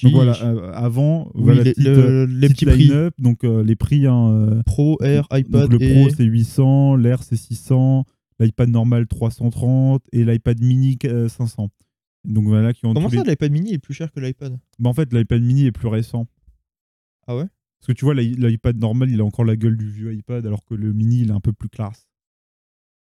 Donc 0.04 0.14
voilà, 0.14 0.42
euh, 0.44 0.72
avant, 0.74 1.30
Oui, 1.36 1.54
les, 1.56 1.64
petite, 1.74 1.84
le- 1.84 1.90
euh, 1.98 2.26
les 2.28 2.50
petits 2.50 2.66
prix. 2.66 2.84
line-up. 2.86 3.14
Donc 3.20 3.44
euh, 3.44 3.62
les 3.64 3.76
prix, 3.76 4.08
hein, 4.08 4.62
Pro, 4.66 4.98
Air, 5.02 5.28
donc 5.30 5.40
iPad 5.40 5.72
le 5.72 5.82
et... 5.84 5.94
Pro 5.94 6.10
c'est 6.16 6.24
800, 6.24 6.96
l'Air 6.96 7.24
c'est 7.24 7.36
600, 7.36 8.06
l'iPad 8.40 8.70
normal 8.70 9.06
330 9.08 10.02
et 10.14 10.24
l'iPad 10.26 10.60
mini 10.62 10.98
euh, 11.06 11.28
500. 11.30 11.70
Donc 12.24 12.46
voilà 12.46 12.74
qui 12.74 12.86
ont 12.86 12.94
Comment 12.94 13.10
ça, 13.10 13.24
les- 13.24 13.30
l'iPad 13.32 13.52
mini 13.52 13.74
est 13.74 13.80
plus 13.80 13.94
cher 13.94 14.12
que 14.12 14.20
l'iPad? 14.20 14.58
Bah, 14.80 14.90
en 14.90 14.94
fait, 14.94 15.12
l'iPad 15.14 15.42
mini 15.42 15.66
est 15.66 15.72
plus 15.72 15.88
récent. 15.88 16.28
Ah 17.28 17.36
ouais? 17.36 17.46
Parce 17.80 17.88
que 17.88 17.92
tu 17.94 18.06
vois, 18.06 18.14
l'i- 18.14 18.36
l'iPad 18.36 18.78
normal, 18.78 19.10
il 19.10 19.20
a 19.22 19.26
encore 19.26 19.44
la 19.46 19.56
gueule 19.56 19.76
du 19.78 19.90
vieux 19.90 20.14
iPad, 20.14 20.46
alors 20.46 20.64
que 20.64 20.76
le 20.76 20.94
mini, 20.94 21.22
il 21.22 21.30
est 21.30 21.34
un 21.34 21.40
peu 21.40 21.52
plus 21.54 21.70
classe. 21.70 22.08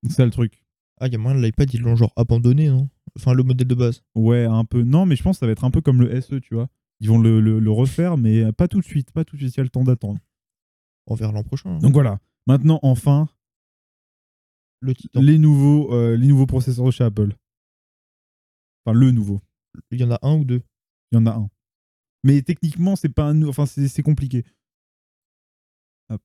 Donc, 0.02 0.12
C'est 0.12 0.16
ça 0.18 0.24
le 0.24 0.30
truc. 0.30 0.62
Ah, 1.00 1.06
il 1.08 1.12
y 1.12 1.16
a 1.16 1.18
moyen, 1.18 1.38
l'iPad, 1.40 1.72
ils 1.74 1.80
l'ont 1.82 1.96
genre 1.96 2.12
abandonné, 2.16 2.68
non? 2.68 2.88
Enfin, 3.16 3.34
le 3.34 3.42
modèle 3.42 3.66
de 3.68 3.74
base. 3.74 4.02
Ouais, 4.14 4.44
un 4.44 4.64
peu. 4.64 4.82
Non, 4.82 5.04
mais 5.06 5.16
je 5.16 5.22
pense 5.22 5.36
que 5.36 5.40
ça 5.40 5.46
va 5.46 5.52
être 5.52 5.64
un 5.64 5.70
peu 5.70 5.80
comme 5.82 6.00
le 6.00 6.20
SE, 6.20 6.36
tu 6.40 6.54
vois. 6.54 6.68
Ils 7.00 7.08
vont 7.08 7.18
le, 7.18 7.40
le- 7.40 7.58
le 7.60 7.70
refaire, 7.70 8.16
mais 8.16 8.50
pas 8.52 8.68
tout 8.68 8.80
de 8.80 8.84
suite. 8.86 9.10
Pas 9.12 9.24
tout 9.24 9.36
de 9.36 9.40
suite, 9.42 9.54
il 9.54 9.58
y 9.58 9.60
a 9.60 9.64
le 9.64 9.68
temps 9.70 9.84
d'attendre. 9.84 10.20
On 11.06 11.14
verra 11.14 11.32
l'an 11.32 11.42
prochain. 11.42 11.70
hein. 11.70 11.78
Donc 11.80 11.92
voilà. 11.92 12.18
Maintenant, 12.46 12.78
enfin, 12.82 13.28
le 14.80 14.94
les 15.14 15.38
nouveaux, 15.38 15.92
euh, 15.92 16.16
les 16.16 16.26
nouveaux 16.26 16.46
processeurs 16.46 16.86
de 16.86 16.90
chez 16.90 17.04
Apple. 17.04 17.34
Enfin, 18.84 18.98
le 18.98 19.10
nouveau. 19.10 19.40
Il 19.90 20.00
y 20.00 20.04
en 20.04 20.10
a 20.10 20.18
un 20.22 20.36
ou 20.38 20.44
deux. 20.44 20.62
Il 21.12 21.16
y 21.16 21.18
en 21.18 21.26
a 21.26 21.32
un. 21.32 21.48
Mais 22.22 22.42
techniquement, 22.42 22.96
c'est 22.96 23.08
pas 23.08 23.24
un. 23.24 23.34
nou- 23.34 23.48
Enfin, 23.48 23.66
c'est 23.66 24.02
compliqué. 24.02 24.44
Hop. 26.10 26.22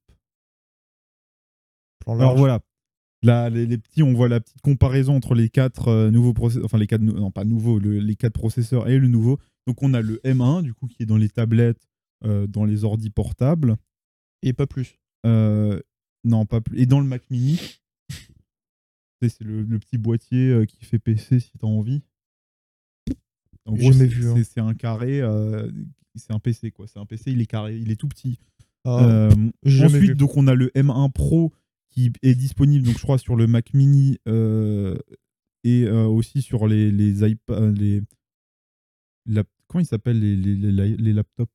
Plan 2.00 2.20
Alors 2.20 2.38
voilà. 2.38 2.60
Là, 3.22 3.50
les, 3.50 3.66
les 3.66 3.78
petits, 3.78 4.02
on 4.02 4.14
voit 4.14 4.30
la 4.30 4.40
petite 4.40 4.62
comparaison 4.62 5.16
entre 5.16 5.36
les 5.36 5.50
quatre 5.50 5.90
euh, 5.90 6.10
nouveaux 6.10 6.34
processeurs, 6.34 6.64
enfin 6.66 6.78
les 6.78 6.88
quatre, 6.88 7.02
non 7.02 7.32
pas 7.32 7.44
nouveaux, 7.44 7.78
le- 7.78 8.00
les 8.00 8.16
quatre 8.16 8.34
processeurs 8.34 8.88
et 8.88 8.98
le 8.98 9.10
nouveau. 9.10 9.40
Donc 9.68 9.84
on 9.84 9.94
a 9.94 10.02
le 10.02 10.22
M1 10.24 10.62
du 10.64 10.74
coup 10.74 10.88
qui 10.88 11.04
est 11.04 11.06
dans 11.06 11.18
les 11.18 11.28
tablettes, 11.30 11.86
euh, 12.24 12.48
dans 12.48 12.64
les 12.64 12.86
ordis 12.86 13.10
portables. 13.10 13.76
Et 14.42 14.54
pas 14.54 14.68
plus. 14.68 14.98
Euh, 15.26 15.82
non, 16.24 16.46
pas 16.46 16.62
plus. 16.62 16.80
Et 16.80 16.86
dans 16.86 17.02
le 17.02 17.06
Mac 17.08 17.30
Mini, 17.30 17.60
c'est 19.22 19.42
le, 19.42 19.64
le 19.64 19.80
petit 19.80 19.98
boîtier 19.98 20.66
qui 20.66 20.86
fait 20.86 21.00
PC 21.00 21.42
si 21.42 21.52
t'as 21.60 21.68
envie. 21.68 22.02
En 23.70 23.76
J'ai 23.76 23.82
gros, 23.90 23.94
c'est- 23.94 24.60
hein. 24.60 24.68
un 24.68 24.74
carré, 24.74 25.22
euh, 25.22 25.70
c'est 26.16 26.32
un 26.34 26.40
PC 26.40 26.72
quoi. 26.72 26.88
C'est 26.88 27.00
un 27.00 27.06
PC, 27.06 27.32
il 27.32 27.42
est 27.42 27.46
carré, 27.46 27.78
il 27.78 27.92
est 27.92 27.96
tout 27.96 28.08
petit. 28.08 28.40
Ah, 28.86 29.04
Euh, 29.04 29.32
ensuite, 29.66 30.02
vu. 30.12 30.16
donc 30.16 30.36
on 30.38 30.48
a 30.48 30.56
le 30.56 30.72
M1 30.76 31.10
Pro 31.12 31.54
qui 31.90 32.12
est 32.24 32.36
disponible, 32.36 32.86
donc 32.86 32.98
je 32.98 33.02
crois 33.04 33.18
sur 33.18 33.36
le 33.36 33.48
Mac 33.48 33.74
Mini 33.74 34.18
euh, 34.28 34.98
et 35.64 35.84
euh, 35.84 36.06
aussi 36.06 36.42
sur 36.42 36.68
les 36.68 36.92
les 36.92 37.30
iPad, 37.30 37.78
les 37.78 38.02
lap- 39.26 39.48
comment 39.68 39.82
ils 39.82 39.86
s'appellent 39.86 40.20
les, 40.20 40.36
les, 40.36 40.56
les, 40.72 40.98
les 40.98 41.14
laptops? 41.14 41.52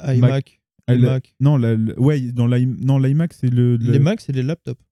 iMac. 0.00 0.60
Ah, 0.86 0.94
les 0.94 1.00
le- 1.00 1.06
Mac. 1.08 1.34
Non, 1.40 1.56
la- 1.56 1.74
le- 1.76 1.98
ouais, 1.98 2.20
dans 2.32 2.46
l'iMac 2.46 3.32
c'est 3.32 3.48
le, 3.48 3.76
le- 3.76 3.92
Les 3.92 3.98
Mac, 3.98 4.20
c'est 4.20 4.32
les 4.32 4.42
laptops. 4.42 4.83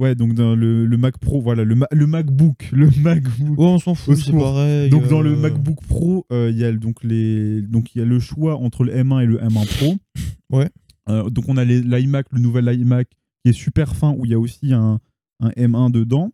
Ouais 0.00 0.14
donc 0.14 0.34
dans 0.34 0.56
le, 0.56 0.86
le 0.86 0.96
Mac 0.96 1.18
Pro, 1.18 1.40
voilà 1.40 1.62
le, 1.64 1.76
le 1.92 2.06
MacBook, 2.06 2.70
le 2.72 2.88
MacBook. 3.02 3.58
Ouais, 3.58 3.66
on 3.66 3.78
s'en 3.78 3.94
fout, 3.94 4.16
c'est 4.16 4.32
pareil. 4.32 4.90
Donc 4.90 5.06
dans 5.08 5.20
le 5.20 5.32
euh, 5.32 5.36
MacBook 5.36 5.80
Pro, 5.86 6.26
euh, 6.32 6.50
il 6.50 6.58
y 6.58 6.64
a 6.64 6.72
donc 6.72 7.04
les 7.04 7.62
donc 7.62 7.94
il 7.94 7.98
y 7.98 8.02
a 8.02 8.04
le 8.04 8.18
choix 8.18 8.56
entre 8.56 8.82
le 8.84 8.92
M1 8.94 9.22
et 9.22 9.26
le 9.26 9.38
M1 9.38 9.66
Pro. 9.78 9.94
Ouais. 10.52 10.68
Euh, 11.08 11.30
donc 11.30 11.44
on 11.48 11.56
a 11.56 11.64
l'iMac, 11.64 12.26
le 12.32 12.40
nouvel 12.40 12.66
iMac 12.76 13.08
qui 13.44 13.50
est 13.50 13.52
super 13.52 13.94
fin 13.94 14.12
où 14.12 14.24
il 14.24 14.32
y 14.32 14.34
a 14.34 14.38
aussi 14.40 14.72
un, 14.72 14.98
un 15.40 15.50
M1 15.50 15.90
dedans. 15.92 16.32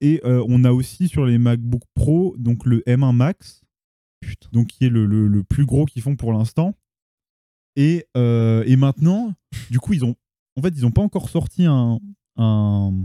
Et 0.00 0.20
on 0.24 0.64
a 0.64 0.72
aussi 0.72 1.06
sur 1.08 1.26
les 1.26 1.38
MacBook 1.38 1.82
Pro 1.94 2.34
donc 2.38 2.66
le 2.66 2.80
M1 2.88 3.14
Max, 3.14 3.62
donc 4.52 4.66
qui 4.68 4.84
est 4.84 4.88
le, 4.88 5.06
le- 5.06 5.28
le 5.28 5.42
plus 5.44 5.64
gros 5.64 5.84
qu'ils 5.86 6.02
font 6.02 6.16
pour 6.16 6.32
l'instant. 6.32 6.74
Et, 7.76 8.06
et 8.16 8.76
maintenant, 8.76 9.32
du 9.70 9.78
coup, 9.78 9.92
ils 9.92 10.04
ont 10.04 10.14
en 10.56 10.62
fait 10.62 10.74
ils 10.76 10.84
ont 10.84 10.90
pas 10.90 11.02
encore 11.02 11.28
sorti 11.30 11.64
un, 11.66 11.98
un... 12.36 13.04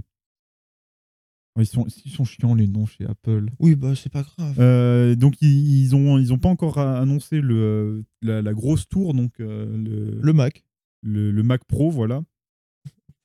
Ils 1.59 1.65
sont, 1.65 1.87
ils 2.05 2.11
sont 2.11 2.23
chiants 2.23 2.53
les 2.53 2.67
noms 2.67 2.85
chez 2.85 3.05
Apple. 3.05 3.47
Oui, 3.59 3.75
bah 3.75 3.95
c'est 3.95 4.11
pas 4.11 4.21
grave. 4.21 4.59
Euh, 4.59 5.15
donc 5.15 5.41
ils, 5.41 5.81
ils 5.85 5.95
ont 5.95 6.19
ils 6.19 6.31
ont 6.31 6.37
pas 6.37 6.49
encore 6.49 6.77
annoncé 6.77 7.41
le 7.41 8.05
la, 8.21 8.43
la 8.43 8.53
grosse 8.53 8.87
tour 8.87 9.15
donc 9.15 9.39
euh, 9.39 9.65
le, 9.75 10.19
Le 10.21 10.33
Mac, 10.33 10.63
le, 11.01 11.31
le 11.31 11.43
Mac 11.43 11.63
Pro 11.65 11.89
voilà 11.89 12.21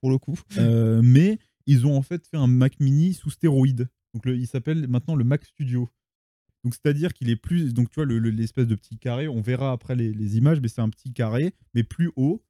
pour 0.01 0.11
le 0.11 0.17
coup. 0.17 0.39
Euh, 0.57 1.03
mais 1.05 1.39
ils 1.67 1.87
ont 1.87 1.95
en 1.95 2.01
fait 2.01 2.27
fait 2.27 2.39
un 2.39 2.47
Mac 2.47 2.81
Mini 2.81 3.13
sous 3.13 3.29
stéroïde 3.31 3.91
donc 4.15 4.25
le- 4.25 4.37
il 4.39 4.47
s'appelle 4.47 4.89
maintenant 4.89 5.15
le 5.15 5.25
Mac 5.25 5.45
Studio 5.45 5.91
donc 6.65 6.75
c'est 6.75 6.89
à 6.89 6.95
dire 6.95 7.13
qu'il 7.13 7.29
est 7.29 7.37
plus 7.37 7.75
donc 7.75 7.91
tu 7.91 7.97
vois 7.97 8.07
le- 8.07 8.19
le- 8.19 8.31
l'espèce 8.31 8.67
de 8.67 8.75
petit 8.75 8.97
carré 8.97 9.29
on 9.29 9.43
verra 9.43 9.73
après 9.73 9.95
les, 9.95 10.11
les 10.11 10.39
images 10.39 10.61
mais 10.63 10.69
c'est 10.69 10.81
un 10.81 10.89
petit 10.89 11.13
carré 11.13 11.53
mais 11.75 11.83
plus 11.85 12.11
haut 12.17 12.43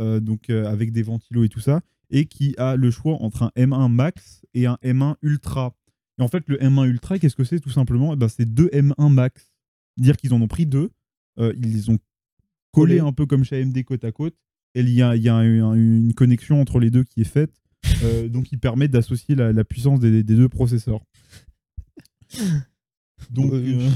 euh, 0.00 0.18
donc 0.18 0.48
euh, 0.48 0.64
avec 0.66 0.92
des 0.92 1.02
ventilos 1.02 1.44
et 1.44 1.48
tout 1.50 1.60
ça 1.60 1.82
et 2.10 2.26
qui 2.26 2.54
a 2.58 2.76
le 2.76 2.90
choix 2.90 3.14
entre 3.22 3.42
un 3.44 3.50
M1 3.56 3.90
Max 3.90 4.42
et 4.54 4.66
un 4.66 4.78
M1 4.82 5.16
Ultra 5.22 5.74
et 6.18 6.22
en 6.22 6.28
fait, 6.28 6.44
le 6.46 6.58
M1 6.58 6.86
Ultra, 6.86 7.18
qu'est-ce 7.18 7.34
que 7.34 7.42
c'est 7.42 7.58
tout 7.58 7.70
simplement? 7.70 8.12
Eh 8.12 8.16
ben, 8.16 8.28
C'est 8.28 8.44
deux 8.46 8.68
M1 8.68 9.12
Max. 9.12 9.50
Dire 9.96 10.16
qu'ils 10.16 10.32
en 10.32 10.40
ont 10.40 10.46
pris 10.46 10.64
deux, 10.64 10.92
euh, 11.40 11.52
ils 11.56 11.72
les 11.72 11.90
ont 11.90 11.98
collés 12.72 13.00
un 13.00 13.12
peu 13.12 13.26
comme 13.26 13.42
chez 13.42 13.60
AMD 13.60 13.82
côte 13.84 14.04
à 14.04 14.12
côte. 14.12 14.36
Et 14.76 14.80
il 14.82 14.90
y 14.90 15.02
a, 15.02 15.16
il 15.16 15.22
y 15.22 15.28
a 15.28 15.34
un- 15.34 15.74
une 15.74 16.14
connexion 16.14 16.60
entre 16.60 16.78
les 16.78 16.90
deux 16.90 17.02
qui 17.02 17.22
est 17.22 17.24
faite. 17.24 17.52
euh, 18.04 18.28
donc, 18.28 18.52
il 18.52 18.60
permet 18.60 18.86
d'associer 18.86 19.34
la, 19.34 19.52
la 19.52 19.64
puissance 19.64 19.98
des, 19.98 20.22
des 20.22 20.36
deux 20.36 20.48
processeurs. 20.48 21.00
Donc, 23.30 23.52
euh, 23.52 23.88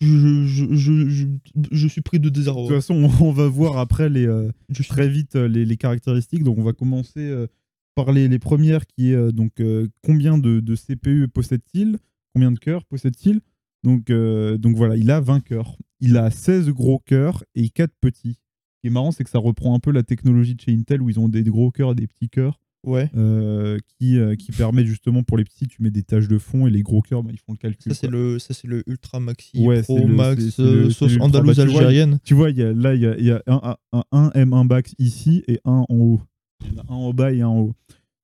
Je, 0.00 0.46
je, 0.46 0.74
je, 0.74 1.08
je, 1.08 1.26
je 1.70 1.88
suis 1.88 2.00
pris 2.00 2.18
de 2.18 2.24
de 2.24 2.30
désarroi. 2.30 2.66
toute 2.66 2.76
façon, 2.76 2.94
on 3.20 3.32
va 3.32 3.48
voir 3.48 3.78
après 3.78 4.08
les, 4.08 4.26
euh, 4.26 4.50
très 4.88 5.08
vite 5.08 5.36
euh, 5.36 5.48
les, 5.48 5.64
les 5.64 5.76
caractéristiques. 5.76 6.44
Donc, 6.44 6.58
on 6.58 6.62
va 6.62 6.72
commencer 6.72 7.20
euh, 7.20 7.46
par 7.94 8.12
les, 8.12 8.28
les 8.28 8.38
premières 8.38 8.86
qui 8.86 9.12
est 9.12 9.16
euh, 9.16 9.30
donc 9.30 9.62
combien 10.02 10.38
de, 10.38 10.60
de 10.60 10.76
CPU 10.76 11.28
possède-t-il? 11.28 11.98
Combien 12.34 12.52
de 12.52 12.58
cœurs 12.58 12.84
possède-t-il? 12.84 13.40
Donc, 13.84 14.10
donc 14.10 14.76
voilà, 14.76 14.96
il 14.96 15.10
a 15.10 15.20
20 15.20 15.40
cœurs. 15.40 15.76
Il 16.00 16.16
a 16.16 16.30
16 16.30 16.70
gros 16.70 16.98
cœurs 17.00 17.44
et 17.54 17.68
4 17.68 17.92
petits. 18.00 18.32
Ce 18.32 18.80
qui 18.80 18.86
est 18.86 18.90
marrant, 18.90 19.12
c'est 19.12 19.24
que 19.24 19.30
ça 19.30 19.38
reprend 19.38 19.74
un 19.74 19.78
peu 19.78 19.90
la 19.92 20.02
technologie 20.02 20.54
de 20.54 20.60
chez 20.60 20.72
Intel 20.72 21.02
où 21.02 21.10
ils 21.10 21.20
ont 21.20 21.28
des 21.28 21.42
gros 21.44 21.70
cœurs 21.70 21.92
et 21.92 21.94
des 21.94 22.06
petits 22.06 22.30
cœurs. 22.30 22.60
Ouais. 22.84 23.10
euh, 23.16 23.78
qui, 23.98 24.18
euh, 24.18 24.34
qui 24.36 24.52
permet 24.52 24.84
justement 24.84 25.22
pour 25.22 25.36
les 25.38 25.44
petits, 25.44 25.66
tu 25.66 25.82
mets 25.82 25.90
des 25.90 26.02
tâches 26.02 26.28
de 26.28 26.38
fond 26.38 26.66
et 26.66 26.70
les 26.70 26.82
gros 26.82 27.00
cœurs, 27.02 27.22
bah, 27.22 27.30
ils 27.32 27.38
font 27.38 27.52
le 27.52 27.58
calcul. 27.58 27.92
Ça, 27.92 27.98
c'est 27.98 28.08
le, 28.10 28.38
ça, 28.38 28.54
c'est 28.54 28.68
le 28.68 28.82
Ultra 28.86 29.20
Maxi 29.20 29.58
Ouais, 29.58 29.82
Pro 29.82 29.98
c'est 29.98 30.04
le- 30.06 30.14
Max 30.14 30.42
c'est- 30.44 30.50
c'est 30.50 30.62
euh, 30.62 30.82
le- 30.84 30.90
sauce 30.90 31.16
andalouse 31.20 31.58
Max. 31.58 31.68
Tu 31.68 31.72
vois, 31.72 31.80
algérienne. 31.82 32.18
Tu 32.24 32.34
vois, 32.34 32.50
il 32.50 32.58
y 32.58 32.62
a, 32.62 32.72
là, 32.72 32.94
il 32.94 33.00
y 33.02 33.06
a, 33.06 33.16
il 33.18 33.24
y 33.24 33.30
a 33.30 33.42
un, 33.46 33.76
un, 33.92 34.04
un 34.12 34.28
M1 34.34 34.66
Max 34.68 34.94
ici 34.98 35.42
et 35.48 35.60
un 35.64 35.84
en 35.88 35.96
haut. 35.96 36.20
Il 36.64 36.72
y 36.74 36.78
en 36.78 36.82
a 36.82 36.84
un 36.92 36.96
en 36.96 37.12
bas 37.14 37.32
et 37.32 37.40
un 37.42 37.48
en 37.48 37.60
haut. 37.60 37.74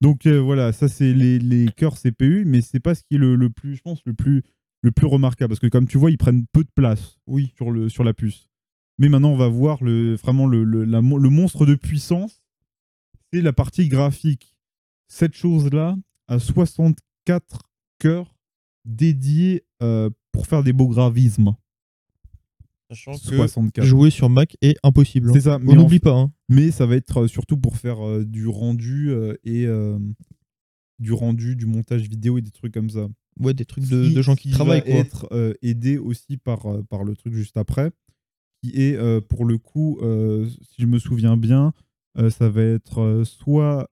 Donc 0.01 0.25
euh, 0.27 0.39
voilà, 0.41 0.73
ça 0.73 0.89
c'est 0.89 1.13
les, 1.13 1.39
les 1.39 1.67
cœurs 1.77 1.97
CPU, 2.01 2.45
mais 2.47 2.63
c'est 2.63 2.81
pas 2.81 2.95
ce 2.95 3.03
qui 3.03 3.17
est 3.17 3.19
le, 3.19 3.37
le 3.37 3.51
plus, 3.51 3.77
je 3.77 3.83
pense, 3.83 4.01
le 4.07 4.15
plus, 4.15 4.43
le 4.83 4.91
plus 4.93 5.07
remarquable. 5.07 5.51
Parce 5.51 5.61
que 5.61 5.67
comme 5.67 5.87
tu 5.87 5.99
vois, 5.99 6.11
ils 6.11 6.17
prennent 6.19 6.45
peu 6.53 6.65
de 6.65 6.71
place 6.75 7.19
Oui. 7.27 7.53
sur, 7.57 7.71
le, 7.71 7.89
sur 7.91 8.03
la 8.05 8.15
puce. 8.15 8.47
Mais 8.99 9.09
maintenant, 9.09 9.31
on 9.31 9.37
va 9.37 9.49
voir 9.49 9.83
le, 9.85 10.15
vraiment 10.17 10.47
le, 10.47 10.65
le, 10.65 10.85
la 10.85 11.01
le 11.01 11.29
monstre 11.31 11.67
de 11.67 11.75
puissance. 11.75 12.43
C'est 13.33 13.43
la 13.43 13.53
partie 13.53 13.89
graphique. 13.89 14.57
Cette 15.09 15.35
chose-là 15.35 15.97
a 16.29 16.39
64 16.39 17.63
cœurs 17.99 18.35
dédiés 18.85 19.65
euh, 19.83 20.11
pour 20.33 20.47
faire 20.47 20.63
des 20.63 20.73
beaux 20.73 20.89
graphismes. 20.89 21.55
Sachant 22.89 23.13
64. 23.15 23.85
jouer 23.87 24.11
sur 24.11 24.29
Mac 24.29 24.57
est 24.63 24.77
impossible. 24.83 25.31
hein. 25.31 25.33
C'est 25.35 25.43
ça, 25.43 25.59
mais 25.61 25.71
On 25.73 25.73
en 25.73 25.83
n'oublie 25.83 26.01
pas. 26.01 26.17
hein. 26.17 26.33
mais 26.49 26.71
ça 26.73 26.87
va 26.87 26.97
être 26.97 27.23
euh, 27.23 27.29
surtout 27.29 27.57
pour 27.57 27.77
faire 27.77 28.05
euh, 28.05 28.25
du 28.25 28.49
rendu 28.49 29.11
euh, 29.11 29.35
et 29.45 29.65
euh, 29.67 29.97
du 30.99 31.13
rendu, 31.13 31.55
du 31.55 31.67
montage 31.67 32.03
vidéo 32.09 32.39
et 32.39 32.43
des 32.43 32.51
trucs 32.51 32.75
comme 32.75 32.91
ça. 32.91 33.07
Ouais, 33.39 33.55
des 33.55 33.65
trucs 33.65 33.89
de, 33.89 34.09
Qui- 34.09 34.15
de 34.15 34.23
gens 34.23 34.35
qui, 34.35 34.49
qui 34.49 34.55
travaillent. 34.55 34.81
va 34.81 34.87
Quoi. 34.87 34.95
être 34.95 35.29
euh, 35.31 35.55
aidé 35.63 35.99
aussi 35.99 36.37
par, 36.37 36.67
par 36.89 37.05
le 37.05 37.15
truc 37.15 37.33
juste 37.33 37.57
après, 37.57 37.93
qui 38.63 38.71
est 38.83 38.97
euh, 38.97 39.21
pour 39.21 39.45
le 39.45 39.57
coup, 39.57 39.99
euh, 40.03 40.49
si 40.49 40.83
je 40.83 40.87
me 40.87 40.99
souviens 40.99 41.37
bien, 41.37 41.67
euh, 41.69 41.71
ça 42.31 42.49
va 42.49 42.63
être 42.63 42.99
euh, 43.01 43.25
soit 43.25 43.89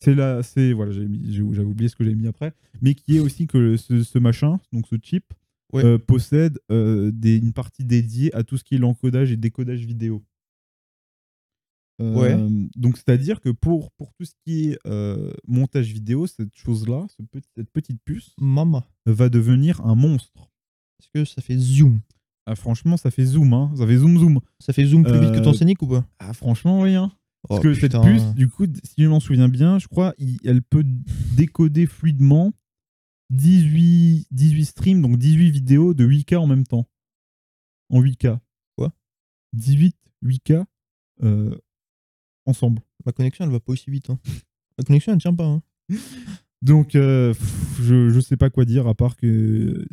c'est 0.00 0.14
là, 0.14 0.42
c'est 0.42 0.72
voilà, 0.72 0.90
j'avais 0.92 1.64
oublié 1.64 1.88
ce 1.88 1.94
que 1.96 2.04
j'ai 2.04 2.14
mis 2.14 2.26
après, 2.26 2.52
mais 2.80 2.94
qui 2.94 3.16
est 3.16 3.20
aussi 3.20 3.46
que 3.46 3.76
ce, 3.76 4.02
ce 4.02 4.18
machin, 4.18 4.58
donc 4.72 4.86
ce 4.88 4.96
chip, 5.02 5.24
Ouais. 5.72 5.84
euh, 5.84 5.96
possède 5.98 6.58
euh, 6.70 7.10
des, 7.12 7.38
une 7.38 7.54
partie 7.54 7.84
dédiée 7.84 8.34
à 8.34 8.42
tout 8.42 8.58
ce 8.58 8.64
qui 8.64 8.74
est 8.74 8.78
l'encodage 8.78 9.32
et 9.32 9.36
décodage 9.38 9.86
vidéo. 9.86 10.22
Euh, 12.00 12.14
Ouais. 12.14 12.36
Donc, 12.76 12.96
c'est-à-dire 12.98 13.40
que 13.40 13.48
pour, 13.50 13.90
pour 13.92 14.12
tout 14.12 14.24
ce 14.24 14.32
qui 14.44 14.70
est 14.70 14.78
euh, 14.86 15.32
montage 15.46 15.92
vidéo, 15.92 16.26
cette 16.26 16.54
chose-là, 16.54 17.06
ce 17.16 17.22
petit- 17.22 17.48
cette 17.56 17.70
petite 17.70 18.00
puce, 18.04 18.34
va 19.06 19.28
devenir 19.28 19.80
un 19.86 19.94
monstre. 19.94 20.50
Est-ce 21.00 21.08
que 21.14 21.24
ça 21.24 21.40
fait 21.42 21.56
zoom? 21.56 22.00
Ah, 22.44 22.56
franchement, 22.56 22.96
ça 22.96 23.10
fait 23.10 23.24
zoom, 23.24 23.52
hein. 23.52 23.72
ça 23.76 23.86
fait 23.86 23.96
zoom 23.96 24.18
zoom. 24.18 24.40
Ça 24.58 24.72
fait 24.72 24.84
zoom 24.84 25.04
plus 25.04 25.20
vite 25.20 25.32
que 25.32 25.38
ton 25.42 25.50
Euh, 25.50 25.54
Scénic 25.54 25.80
ou 25.82 25.86
pas? 25.86 26.04
Ah, 26.18 26.32
franchement, 26.34 26.80
oui. 26.82 26.94
hein. 26.96 27.12
Oh, 27.44 27.48
Parce 27.48 27.62
que 27.62 27.74
cette 27.74 27.94
puce, 28.04 28.22
du 28.34 28.48
coup, 28.48 28.66
si 28.84 29.02
je 29.02 29.08
m'en 29.08 29.18
souviens 29.20 29.48
bien, 29.48 29.78
je 29.78 29.88
crois, 29.88 30.14
il- 30.18 30.38
elle 30.44 30.62
peut 30.62 30.84
décoder 31.36 31.86
fluidement 31.86 32.52
18, 33.30 34.26
18 34.30 34.64
streams, 34.66 35.02
donc 35.02 35.18
18 35.18 35.50
vidéos 35.50 35.94
de 35.94 36.04
8K 36.04 36.36
en 36.36 36.46
même 36.46 36.64
temps. 36.66 36.88
En 37.90 38.00
8K. 38.00 38.38
Quoi? 38.76 38.92
18 39.54 39.96
8K 40.24 40.64
euh, 41.22 41.56
ensemble. 42.46 42.80
Ma 43.06 43.12
connexion, 43.12 43.44
elle 43.44 43.50
va 43.50 43.60
pas 43.60 43.72
aussi 43.72 43.90
vite. 43.90 44.10
hein. 44.10 44.18
Ma 44.78 44.84
connexion, 44.84 45.12
elle 45.12 45.18
tient 45.20 45.34
pas. 45.34 45.46
hein. 45.46 45.62
Donc, 46.62 46.94
euh, 46.94 47.34
pff, 47.34 47.80
je, 47.82 48.10
je 48.10 48.20
sais 48.20 48.36
pas 48.36 48.50
quoi 48.50 48.64
dire 48.64 48.86
à 48.86 48.94
part 48.94 49.16
que 49.16 49.84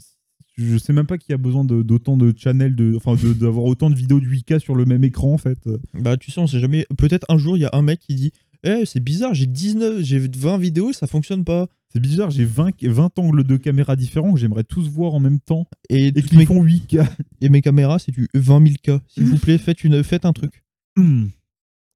je 0.60 0.78
sais 0.78 0.94
même 0.94 1.06
pas 1.06 1.18
qu'il 1.18 1.32
y 1.32 1.36
a 1.36 1.38
besoin 1.38 1.64
d'autant 1.66 2.18
de, 2.18 2.34
channels, 2.36 2.76
de, 2.76 2.96
enfin, 2.96 3.16
de- 3.16 3.34
d'avoir 3.34 3.66
autant 3.66 3.90
de 3.90 3.96
vidéos 3.96 4.20
de 4.20 4.26
8K 4.26 4.60
sur 4.60 4.76
le 4.76 4.86
même 4.86 5.04
écran 5.04 5.34
en 5.34 5.38
fait. 5.38 5.60
Bah, 5.94 6.18
tu 6.18 6.32
sais, 6.32 6.40
on 6.40 6.48
sait 6.48 6.60
jamais. 6.60 6.86
Peut-être 6.98 7.26
un 7.30 7.38
jour, 7.38 7.58
il 7.58 7.62
y 7.62 7.66
a 7.66 7.70
un 7.74 7.82
mec 7.82 8.00
qui 8.00 8.16
dit 8.16 8.32
Eh, 8.64 8.86
c'est 8.86 9.00
bizarre, 9.00 9.34
j'ai 9.34 9.46
19, 9.48 10.02
j'ai 10.04 10.20
20 10.20 10.58
vidéos, 10.58 10.94
ça 10.94 11.08
fonctionne 11.08 11.44
pas. 11.44 11.68
C'est 11.92 12.00
bizarre, 12.00 12.30
j'ai 12.30 12.46
20, 12.46 12.84
20 12.84 13.18
angles 13.18 13.44
de 13.44 13.58
caméra 13.58 13.96
différents 13.96 14.34
que 14.34 14.40
j'aimerais 14.40 14.64
tous 14.64 14.88
voir 14.90 15.16
en 15.16 15.20
même 15.20 15.40
temps 15.40 15.68
Et, 15.90 16.12
qui 16.14 16.38
mes, 16.38 16.46
font 16.46 16.64
8K. 16.64 17.08
et 17.42 17.50
mes 17.50 17.62
caméras, 17.62 17.98
c'est 17.98 18.12
du 18.12 18.28
20 18.36 18.64
000 18.84 18.98
K. 19.00 19.02
S'il 19.08 19.24
vous 19.26 19.38
plaît, 19.40 19.58
faites, 19.58 19.84
une, 19.84 20.04
faites 20.04 20.26
un 20.26 20.34
truc. 20.34 20.64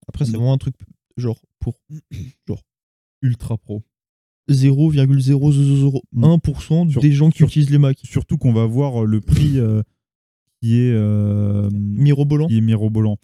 Après, 0.07 0.25
c'est 0.25 0.31
vraiment 0.31 0.53
un 0.53 0.57
truc 0.57 0.75
genre 1.15 1.39
pour 1.59 1.79
Ultra 3.21 3.57
pro. 3.57 3.83
0,0001% 4.49 6.89
Sur- 6.89 7.01
des 7.01 7.11
gens 7.11 7.29
qui 7.31 7.37
sur- 7.37 7.47
utilisent 7.47 7.69
les 7.71 7.77
Mac. 7.77 7.97
Surtout 8.03 8.37
qu'on 8.37 8.53
va 8.53 8.65
voir 8.65 9.03
euh, 9.03 9.05
le 9.05 9.21
prix 9.21 9.59
euh, 9.59 9.81
qui 10.61 10.79
est 10.79 10.91
euh, 10.93 11.69
Mirobolant. 11.71 12.47
qui 12.47 12.57
est 12.57 12.61
mirobolant. 12.61 13.17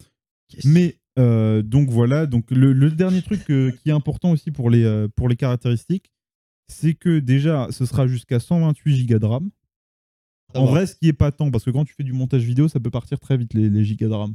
Mais 0.64 0.96
euh, 1.18 1.62
donc 1.62 1.88
voilà, 1.90 2.26
donc 2.26 2.50
le, 2.50 2.72
le 2.72 2.90
dernier 2.90 3.22
truc 3.22 3.40
euh, 3.50 3.70
qui 3.82 3.90
est 3.90 3.92
important 3.92 4.30
aussi 4.32 4.50
pour 4.50 4.70
les, 4.70 4.84
euh, 4.84 5.08
pour 5.14 5.28
les 5.28 5.36
caractéristiques, 5.36 6.10
c'est 6.68 6.94
que 6.94 7.18
déjà 7.18 7.66
ce 7.70 7.84
sera 7.86 8.06
jusqu'à 8.06 8.40
128 8.40 9.06
Go 9.06 9.18
de 9.18 9.26
RAM. 9.26 9.50
Ça 10.54 10.60
en 10.60 10.64
va. 10.66 10.70
vrai, 10.72 10.86
ce 10.86 10.94
qui 10.96 11.08
est 11.08 11.12
pas 11.12 11.30
tant, 11.32 11.50
parce 11.50 11.64
que 11.64 11.70
quand 11.70 11.84
tu 11.84 11.94
fais 11.94 12.02
du 12.04 12.12
montage 12.12 12.42
vidéo, 12.44 12.68
ça 12.68 12.80
peut 12.80 12.90
partir 12.90 13.18
très 13.20 13.36
vite 13.36 13.54
les, 13.54 13.68
les 13.70 13.84
gigas 13.84 14.08
de 14.08 14.14
RAM. 14.14 14.32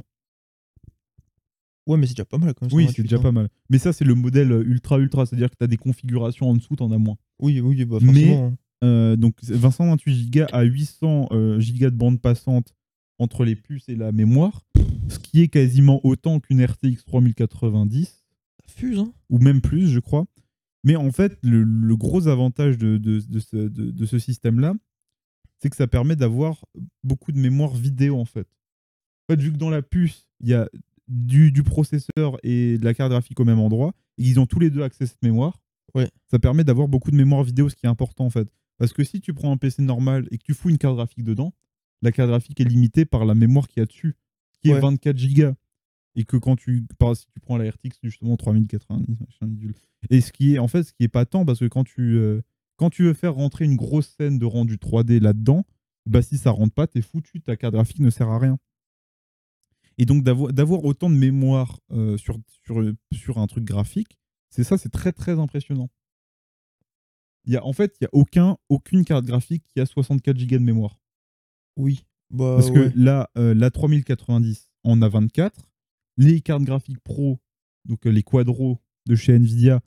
Ouais, 1.86 1.96
mais 1.96 2.06
c'est 2.06 2.14
déjà 2.14 2.24
pas 2.24 2.38
mal 2.38 2.52
quand 2.54 2.66
même. 2.66 2.74
Oui, 2.74 2.84
128, 2.84 2.96
c'est 2.96 3.02
déjà 3.02 3.16
hein. 3.16 3.22
pas 3.22 3.32
mal. 3.32 3.48
Mais 3.70 3.78
ça, 3.78 3.92
c'est 3.92 4.04
le 4.04 4.14
modèle 4.14 4.50
euh, 4.52 4.62
ultra 4.64 4.98
ultra, 4.98 5.24
c'est-à-dire 5.26 5.50
que 5.50 5.56
tu 5.56 5.64
as 5.64 5.68
des 5.68 5.76
configurations 5.76 6.48
en 6.50 6.54
dessous, 6.54 6.74
tu 6.76 6.82
en 6.82 6.90
as 6.92 6.98
moins. 6.98 7.16
Oui, 7.38 7.60
oui, 7.60 7.84
bah 7.84 7.98
Mais- 8.00 8.06
forcément. 8.12 8.46
hein. 8.48 8.56
Euh, 8.84 9.16
donc 9.16 9.36
528 9.42 10.30
Go 10.30 10.40
à 10.52 10.62
800 10.62 11.28
euh, 11.32 11.58
Go 11.58 11.84
de 11.90 11.96
bande 11.96 12.20
passante 12.20 12.74
entre 13.18 13.44
les 13.46 13.56
puces 13.56 13.88
et 13.88 13.96
la 13.96 14.12
mémoire, 14.12 14.66
ce 15.08 15.18
qui 15.18 15.40
est 15.40 15.48
quasiment 15.48 16.00
autant 16.04 16.40
qu'une 16.40 16.62
RTX 16.62 17.04
3090, 17.06 18.04
Ça 18.04 18.72
fuse, 18.74 18.98
hein. 18.98 19.12
ou 19.30 19.38
même 19.38 19.60
plus, 19.62 19.88
je 19.88 19.98
crois. 20.00 20.26
Mais 20.84 20.94
en 20.96 21.10
fait, 21.10 21.38
le, 21.42 21.62
le 21.62 21.96
gros 21.96 22.28
avantage 22.28 22.76
de, 22.78 22.98
de- 22.98 23.20
de 23.26 23.38
ce, 23.40 23.56
de- 23.56 23.90
de 23.90 24.06
ce 24.06 24.18
système-là, 24.18 24.74
c'est 25.58 25.70
que 25.70 25.76
ça 25.76 25.86
permet 25.86 26.14
d'avoir 26.16 26.62
beaucoup 27.02 27.32
de 27.32 27.38
mémoire 27.38 27.74
vidéo, 27.74 28.18
en 28.20 28.26
fait. 28.26 28.46
En 29.28 29.32
fait, 29.34 29.40
vu 29.40 29.52
que 29.52 29.56
dans 29.56 29.70
la 29.70 29.80
puce, 29.82 30.28
il 30.40 30.48
y 30.50 30.54
a 30.54 30.68
du, 31.08 31.52
du 31.52 31.62
processeur 31.62 32.38
et 32.42 32.78
de 32.78 32.84
la 32.84 32.94
carte 32.94 33.10
graphique 33.10 33.38
au 33.40 33.44
même 33.44 33.58
endroit, 33.60 33.92
et 34.18 34.24
ils 34.24 34.40
ont 34.40 34.46
tous 34.46 34.58
les 34.58 34.70
deux 34.70 34.82
accès 34.82 35.04
à 35.04 35.06
cette 35.06 35.22
mémoire, 35.22 35.60
Ouais. 35.94 36.08
ça 36.30 36.38
permet 36.38 36.64
d'avoir 36.64 36.88
beaucoup 36.88 37.10
de 37.10 37.16
mémoire 37.16 37.42
vidéo, 37.44 37.68
ce 37.68 37.76
qui 37.76 37.86
est 37.86 37.88
important, 37.88 38.24
en 38.26 38.30
fait. 38.30 38.48
Parce 38.78 38.92
que 38.92 39.02
si 39.04 39.20
tu 39.20 39.32
prends 39.32 39.50
un 39.52 39.56
PC 39.56 39.82
normal 39.82 40.26
et 40.30 40.36
que 40.38 40.42
tu 40.44 40.52
fous 40.52 40.68
une 40.68 40.76
carte 40.78 40.96
graphique 40.96 41.24
dedans, 41.24 41.54
la 42.02 42.12
carte 42.12 42.28
graphique 42.28 42.60
est 42.60 42.64
limitée 42.64 43.06
par 43.06 43.24
la 43.24 43.34
mémoire 43.34 43.66
qu'il 43.68 43.80
y 43.80 43.82
a 43.82 43.86
dessus, 43.86 44.14
qui 44.60 44.68
est 44.70 44.74
Ouais. 44.74 44.80
24 44.80 45.16
Go. 45.34 45.54
Et 46.18 46.24
que 46.24 46.36
quand 46.36 46.56
tu, 46.56 46.84
par- 46.98 47.16
si 47.16 47.26
tu 47.32 47.40
prends 47.40 47.56
la 47.56 47.70
RTX, 47.70 47.98
justement 48.02 48.36
3090, 48.36 49.18
machin 49.20 49.46
bidule. 49.46 49.74
Et 50.10 50.20
ce 50.20 50.32
qui 50.32 50.54
est, 50.54 50.58
en 50.58 50.68
fait, 50.68 50.82
ce 50.82 50.92
qui 50.92 51.04
est 51.04 51.08
pas 51.08 51.24
tant, 51.26 51.44
parce 51.46 51.60
que 51.60 51.66
quand 51.66 51.84
tu, 51.84 52.16
euh, 52.16 52.40
quand 52.76 52.90
tu 52.90 53.04
veux 53.04 53.14
faire 53.14 53.34
rentrer 53.34 53.64
une 53.64 53.76
grosse 53.76 54.14
scène 54.18 54.38
de 54.38 54.44
rendu 54.44 54.76
3D 54.78 55.18
là-dedans, 55.20 55.64
bah 56.06 56.20
si 56.22 56.36
ça 56.38 56.50
rentre 56.50 56.74
pas, 56.74 56.86
t'es 56.86 57.00
foutu, 57.02 57.40
ta 57.40 57.56
carte 57.56 57.74
graphique 57.74 58.00
ne 58.00 58.10
sert 58.10 58.28
à 58.28 58.38
rien. 58.38 58.58
Et 59.98 60.04
donc 60.04 60.22
d'avoir 60.22 60.84
autant 60.84 61.08
de 61.08 61.14
mémoire 61.14 61.80
euh, 61.90 62.16
sur, 62.18 62.38
sur, 62.64 62.82
sur 63.12 63.38
un 63.38 63.46
truc 63.46 63.64
graphique, 63.64 64.18
c'est 64.50 64.64
ça, 64.64 64.78
c'est 64.78 64.90
très 64.90 65.12
très 65.12 65.38
impressionnant. 65.38 65.88
Il 67.44 67.52
y 67.52 67.56
a, 67.56 67.64
en 67.64 67.72
fait, 67.72 67.96
il 68.00 68.04
n'y 68.04 68.06
a 68.06 68.10
aucun, 68.12 68.56
aucune 68.68 69.04
carte 69.04 69.24
graphique 69.24 69.64
qui 69.68 69.80
a 69.80 69.86
64 69.86 70.36
Go 70.36 70.58
de 70.58 70.62
mémoire. 70.62 71.00
Oui. 71.76 72.04
Bah, 72.30 72.56
Parce 72.56 72.70
ouais. 72.70 72.90
que 72.90 72.98
là, 72.98 73.30
euh, 73.38 73.54
la 73.54 73.70
3090 73.70 74.70
en 74.84 75.00
a 75.00 75.08
24. 75.08 75.68
Les 76.16 76.40
cartes 76.40 76.64
graphiques 76.64 77.00
pro, 77.00 77.38
donc 77.84 78.06
euh, 78.06 78.10
les 78.10 78.22
quadros 78.22 78.80
de 79.06 79.14
chez 79.14 79.34
Nvidia, 79.34 79.80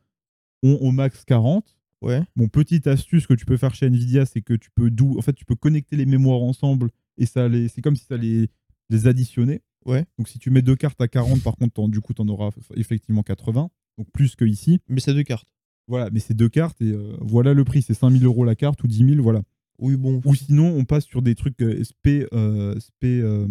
ont 0.64 0.78
au 0.80 0.92
max 0.92 1.26
40. 1.26 1.76
Ouais. 2.02 2.24
Bon, 2.36 2.48
petite 2.48 2.88
astuce 2.88 3.28
que 3.28 3.34
tu 3.34 3.46
peux 3.46 3.58
faire 3.58 3.76
chez 3.76 3.88
Nvidia, 3.88 4.26
c'est 4.26 4.42
que 4.42 4.54
tu 4.54 4.70
peux 4.72 4.90
en 5.18 5.22
fait, 5.22 5.34
tu 5.34 5.44
peux 5.44 5.56
connecter 5.56 5.98
les 5.98 6.06
mémoires 6.06 6.42
ensemble 6.42 6.92
et 7.18 7.26
ça 7.26 7.50
les, 7.50 7.68
c'est 7.68 7.82
comme 7.82 7.98
si 7.98 8.06
ça 8.06 8.16
les, 8.16 8.50
les 8.90 9.08
additionnait. 9.08 9.62
Ouais. 9.90 10.06
Donc 10.18 10.28
si 10.30 10.38
tu 10.40 10.52
mets 10.52 10.62
deux 10.62 10.76
cartes 10.76 11.02
à 11.02 11.08
40, 11.08 11.42
par 11.42 11.56
contre, 11.56 11.88
du 11.90 12.00
coup, 12.00 12.14
tu 12.14 12.22
en 12.22 12.28
auras 12.28 12.50
effectivement 12.76 13.24
80, 13.24 13.70
donc 13.98 14.12
plus 14.12 14.36
que 14.36 14.46
ici. 14.46 14.80
Mais 14.88 15.00
c'est 15.00 15.14
deux 15.14 15.24
cartes. 15.24 15.48
Voilà, 15.88 16.10
mais 16.12 16.20
c'est 16.20 16.36
deux 16.36 16.50
cartes 16.50 16.80
et 16.82 16.92
euh, 16.92 17.18
voilà 17.20 17.56
le 17.56 17.64
prix, 17.64 17.82
c'est 17.82 17.96
5000 17.96 18.24
euros 18.24 18.46
la 18.46 18.56
carte 18.56 18.84
ou 18.84 18.88
10 18.88 18.98
000, 19.16 19.24
voilà. 19.24 19.42
Oui, 19.80 19.96
bon. 19.96 20.22
Ou 20.26 20.36
sinon, 20.36 20.68
on 20.76 20.86
passe 20.86 21.06
sur 21.06 21.22
des 21.22 21.34
trucs 21.36 21.60
euh, 21.62 21.82
SP, 21.82 22.30
euh, 22.34 22.78
SP, 22.78 23.24
euh, 23.24 23.48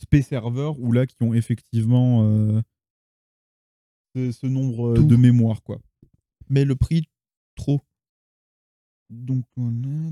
SP 0.00 0.22
serveurs, 0.22 0.80
ou 0.80 0.92
là, 0.92 1.06
qui 1.06 1.22
ont 1.22 1.34
effectivement 1.34 2.22
ce, 4.14 4.32
ce 4.32 4.46
nombre 4.46 4.94
Tout. 4.94 5.06
de 5.06 5.16
mémoire, 5.16 5.62
quoi. 5.62 5.80
Mais 6.48 6.64
le 6.64 6.76
prix, 6.76 7.08
trop. 7.54 7.80
Donc, 9.10 9.44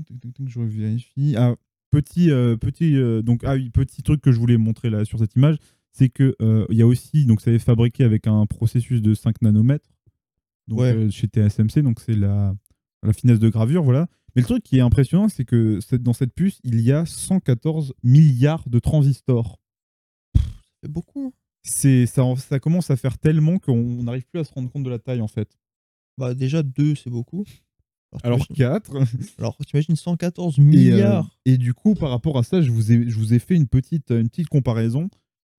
tac, 0.05 0.33
je 0.45 0.61
vérifie. 0.61 1.35
Ah, 1.37 1.55
petit, 1.91 2.31
euh, 2.31 2.55
petit, 2.57 2.95
euh, 2.95 3.21
donc, 3.21 3.41
ah 3.43 3.53
oui, 3.55 3.69
petit 3.69 4.03
truc 4.03 4.21
que 4.21 4.31
je 4.31 4.39
voulais 4.39 4.57
montrer 4.57 4.89
là 4.89 5.05
sur 5.05 5.19
cette 5.19 5.35
image, 5.35 5.57
c'est 5.91 6.09
que 6.09 6.35
euh, 6.41 6.65
il 6.69 6.77
y 6.77 6.81
a 6.81 6.87
aussi, 6.87 7.25
donc 7.25 7.41
ça 7.41 7.51
est 7.51 7.59
fabriqué 7.59 8.03
avec 8.03 8.27
un 8.27 8.45
processus 8.45 9.01
de 9.01 9.13
5 9.13 9.41
nanomètres, 9.41 9.89
donc 10.67 10.79
Ouais. 10.79 11.09
chez 11.11 11.27
TSMC, 11.27 11.81
donc 11.81 11.99
c'est 11.99 12.15
la, 12.15 12.55
la 13.03 13.13
finesse 13.13 13.39
de 13.39 13.49
gravure, 13.49 13.83
voilà. 13.83 14.07
Mais 14.35 14.41
le 14.43 14.45
truc 14.47 14.63
qui 14.63 14.77
est 14.77 14.81
impressionnant, 14.81 15.27
c'est 15.29 15.45
que 15.45 15.79
cette- 15.81 16.03
dans 16.03 16.13
cette 16.13 16.33
puce, 16.33 16.59
il 16.63 16.79
y 16.81 16.91
a 16.91 17.05
114 17.07 17.93
milliards 18.03 18.69
de 18.69 18.77
transistors. 18.79 19.59
C'est 20.81 20.91
beaucoup. 20.91 21.27
hein. 21.27 21.31
c'est 21.63 22.05
ça, 22.05 22.23
ça 22.37 22.59
commence 22.59 22.89
à 22.91 22.95
faire 22.95 23.17
tellement 23.17 23.57
qu'on 23.59 24.03
n'arrive 24.03 24.25
plus 24.27 24.39
à 24.39 24.43
se 24.43 24.53
rendre 24.53 24.69
compte 24.71 24.83
de 24.83 24.89
la 24.89 24.99
taille 24.99 25.21
en 25.21 25.27
fait. 25.27 25.57
Bah 26.17 26.33
déjà 26.33 26.63
2 26.63 26.95
c'est 26.95 27.09
beaucoup. 27.09 27.43
Alors 28.23 28.39
t'imagines- 28.47 28.55
4. 28.55 28.91
alors 29.39 29.57
t'imagines 29.57 29.95
114 29.95 30.57
Et, 30.57 30.61
euh, 30.61 30.65
milliards. 30.65 31.37
Et, 31.45 31.57
du 31.57 31.73
coup, 31.73 31.93
par 31.95 32.09
rapport 32.09 32.37
à 32.37 32.43
ça, 32.43 32.61
je 32.61 32.71
vous 32.71 32.91
ai, 32.91 33.09
je 33.09 33.15
vous 33.17 33.33
ai 33.33 33.39
fait 33.39 33.55
une 33.55 33.67
petite, 33.67 34.11
une 34.11 34.29
petite 34.29 34.47
comparaison. 34.47 35.09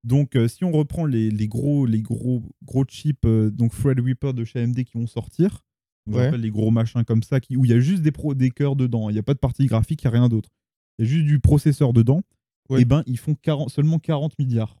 Donc, 0.03 0.35
euh, 0.35 0.47
si 0.47 0.63
on 0.63 0.71
reprend 0.71 1.05
les, 1.05 1.29
les 1.29 1.47
gros, 1.47 1.85
les 1.85 2.01
gros, 2.01 2.43
gros 2.63 2.83
chips, 2.85 3.23
euh, 3.25 3.49
donc 3.51 3.71
Threadripper 3.71 4.33
de 4.33 4.43
chez 4.43 4.59
AMD 4.61 4.83
qui 4.83 4.97
vont 4.97 5.07
sortir, 5.07 5.63
on 6.07 6.13
Ouais. 6.15 6.25
appelle 6.27 6.41
les 6.41 6.49
gros 6.49 6.71
machins 6.71 7.03
comme 7.05 7.21
ça, 7.23 7.39
qui, 7.39 7.55
où 7.55 7.65
il 7.65 7.71
y 7.71 7.73
a 7.73 7.79
juste 7.79 8.01
des, 8.01 8.11
pro, 8.11 8.33
des 8.33 8.49
cœurs 8.49 8.75
dedans, 8.75 9.09
il 9.09 9.13
n'y 9.13 9.19
a 9.19 9.23
pas 9.23 9.35
de 9.35 9.39
partie 9.39 9.67
graphique, 9.67 10.01
il 10.03 10.07
n'y 10.07 10.15
a 10.15 10.19
rien 10.19 10.27
d'autre. 10.29 10.49
Il 10.97 11.05
y 11.05 11.07
a 11.07 11.11
juste 11.11 11.25
du 11.25 11.39
processeur 11.39 11.93
dedans. 11.93 12.21
Ouais. 12.69 12.81
Et 12.81 12.85
ben, 12.85 13.03
ils 13.05 13.17
font 13.19 13.35
40 13.35 13.69
seulement 13.69 13.99
40 13.99 14.37
milliards. 14.39 14.75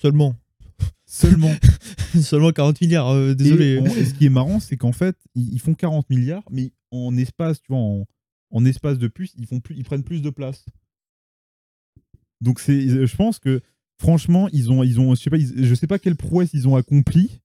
Seulement. 0.00 0.34
Seulement. 1.06 1.52
Seulement 2.22 2.52
40 2.52 2.80
milliards, 2.80 3.08
euh, 3.10 3.34
désolé. 3.34 3.74
Et, 3.74 3.78
on- 3.80 3.86
et 3.86 4.04
ce 4.04 4.14
qui 4.14 4.26
est 4.26 4.30
marrant, 4.30 4.60
c'est 4.60 4.76
qu'en 4.76 4.92
fait, 4.92 5.16
ils, 5.34 5.52
ils 5.54 5.58
font 5.60 5.74
40 5.74 6.08
milliards, 6.10 6.44
mais 6.50 6.72
en 6.90 7.16
espace, 7.16 7.60
tu 7.60 7.68
vois, 7.68 7.78
en, 7.78 8.06
en 8.50 8.64
espace 8.64 8.98
de 8.98 9.08
puce, 9.08 9.32
ils, 9.36 9.46
font 9.46 9.60
plus, 9.60 9.76
ils 9.76 9.84
prennent 9.84 10.04
plus 10.04 10.20
de 10.22 10.30
place. 10.30 10.64
Donc, 12.40 12.60
c'est, 12.60 13.06
je 13.06 13.16
pense 13.16 13.38
que, 13.38 13.60
franchement, 14.00 14.48
ils 14.52 14.70
ont, 14.72 14.82
ils 14.82 14.98
ont 15.00 15.14
je, 15.14 15.20
sais 15.22 15.30
pas, 15.30 15.36
ils- 15.38 15.64
je 15.64 15.74
sais 15.74 15.86
pas 15.86 15.98
quelle 15.98 16.16
prouesse 16.16 16.50
ils 16.54 16.66
ont 16.68 16.76
accompli, 16.76 17.40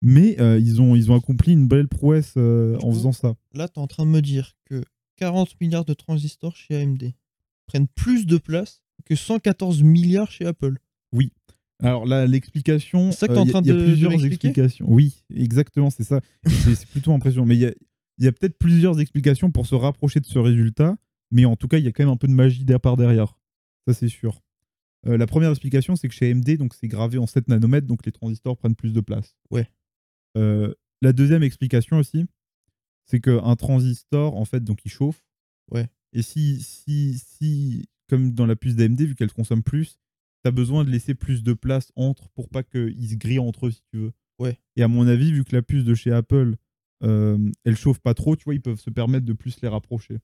mais 0.00 0.40
euh, 0.40 0.58
ils, 0.58 0.80
ont, 0.80 0.94
ils 0.96 1.10
ont 1.12 1.16
accompli 1.16 1.52
une 1.52 1.68
belle 1.68 1.88
prouesse 1.88 2.34
euh, 2.36 2.76
en 2.82 2.92
faisant 2.92 3.12
ça. 3.12 3.34
Là, 3.54 3.68
tu 3.68 3.78
es 3.78 3.82
en 3.82 3.86
train 3.86 4.04
de 4.06 4.10
me 4.10 4.22
dire 4.22 4.54
que 4.64 4.82
40 5.16 5.60
milliards 5.60 5.84
de 5.84 5.94
transistors 5.94 6.56
chez 6.56 6.76
AMD 6.80 7.12
prennent 7.66 7.88
plus 7.88 8.26
de 8.26 8.38
place 8.38 8.82
que 9.04 9.14
114 9.14 9.82
milliards 9.82 10.30
chez 10.30 10.46
Apple. 10.46 10.78
Alors 11.82 12.06
là, 12.06 12.26
l'explication. 12.26 13.10
C'est 13.12 13.18
ça 13.20 13.28
que 13.28 13.32
t'es 13.34 13.38
euh, 13.38 13.42
en 13.42 13.46
y 13.46 13.48
a- 13.48 13.52
train 13.52 13.62
y 13.62 13.70
a 13.70 13.74
de- 13.74 13.78
de 13.80 13.84
plusieurs 13.86 14.10
m'expliquer 14.10 14.48
explications. 14.48 14.86
Oui, 14.88 15.14
exactement, 15.34 15.90
c'est 15.90 16.04
ça. 16.04 16.20
c'est 16.46 16.86
plutôt 16.88 17.12
impressionnant. 17.12 17.46
Mais 17.46 17.56
il 17.56 17.60
y 17.60 17.66
a, 17.66 17.72
y 18.18 18.26
a 18.26 18.32
peut-être 18.32 18.56
plusieurs 18.58 19.00
explications 19.00 19.50
pour 19.50 19.66
se 19.66 19.74
rapprocher 19.74 20.20
de 20.20 20.26
ce 20.26 20.38
résultat. 20.38 20.96
Mais 21.30 21.44
en 21.46 21.56
tout 21.56 21.66
cas, 21.68 21.78
il 21.78 21.84
y 21.84 21.88
a 21.88 21.92
quand 21.92 22.04
même 22.04 22.12
un 22.12 22.16
peu 22.16 22.28
de 22.28 22.32
magie 22.32 22.64
derrière 22.64 22.80
par 22.80 22.96
derrière. 22.96 23.38
Ça, 23.88 23.94
c'est 23.94 24.08
sûr. 24.08 24.42
Euh, 25.06 25.16
la 25.16 25.26
première 25.26 25.50
explication, 25.50 25.96
c'est 25.96 26.06
que 26.08 26.14
chez 26.14 26.30
AMD, 26.30 26.56
donc 26.58 26.74
c'est 26.74 26.88
gravé 26.88 27.18
en 27.18 27.26
7 27.26 27.48
nanomètres, 27.48 27.86
donc 27.86 28.04
les 28.06 28.12
transistors 28.12 28.56
prennent 28.56 28.76
plus 28.76 28.92
de 28.92 29.00
place. 29.00 29.34
Ouais. 29.50 29.66
Euh, 30.36 30.72
la 31.00 31.12
deuxième 31.12 31.42
explication 31.42 31.96
aussi, 31.98 32.26
c'est 33.06 33.18
qu'un 33.20 33.56
transistor, 33.56 34.36
en 34.36 34.44
fait, 34.44 34.62
donc 34.62 34.80
il 34.84 34.90
chauffe. 34.90 35.24
Ouais. 35.72 35.88
Et 36.12 36.22
si, 36.22 36.60
si, 36.60 37.18
si, 37.18 37.86
comme 38.08 38.32
dans 38.32 38.46
la 38.46 38.54
puce 38.54 38.76
d'AMD, 38.76 39.00
vu 39.00 39.14
qu'elle 39.16 39.32
consomme 39.32 39.62
plus, 39.62 39.98
tu 40.44 40.48
as 40.48 40.50
besoin 40.52 40.84
de 40.84 40.90
laisser 40.90 41.14
plus 41.14 41.42
de 41.42 41.52
place 41.52 41.92
entre 41.96 42.28
pour 42.30 42.48
pas 42.48 42.62
qu'ils 42.62 43.08
se 43.10 43.14
grillent 43.16 43.38
entre 43.38 43.66
eux, 43.66 43.70
si 43.70 43.82
tu 43.90 43.98
veux. 43.98 44.12
Ouais. 44.38 44.58
Et 44.76 44.82
à 44.82 44.88
mon 44.88 45.06
avis, 45.06 45.32
vu 45.32 45.44
que 45.44 45.54
la 45.54 45.62
puce 45.62 45.84
de 45.84 45.94
chez 45.94 46.10
Apple, 46.12 46.56
euh, 47.04 47.38
elle 47.64 47.76
chauffe 47.76 48.00
pas 48.00 48.14
trop, 48.14 48.36
tu 48.36 48.44
vois, 48.44 48.54
ils 48.54 48.60
peuvent 48.62 48.80
se 48.80 48.90
permettre 48.90 49.24
de 49.26 49.32
plus 49.32 49.60
les 49.62 49.68
rapprocher. 49.68 50.18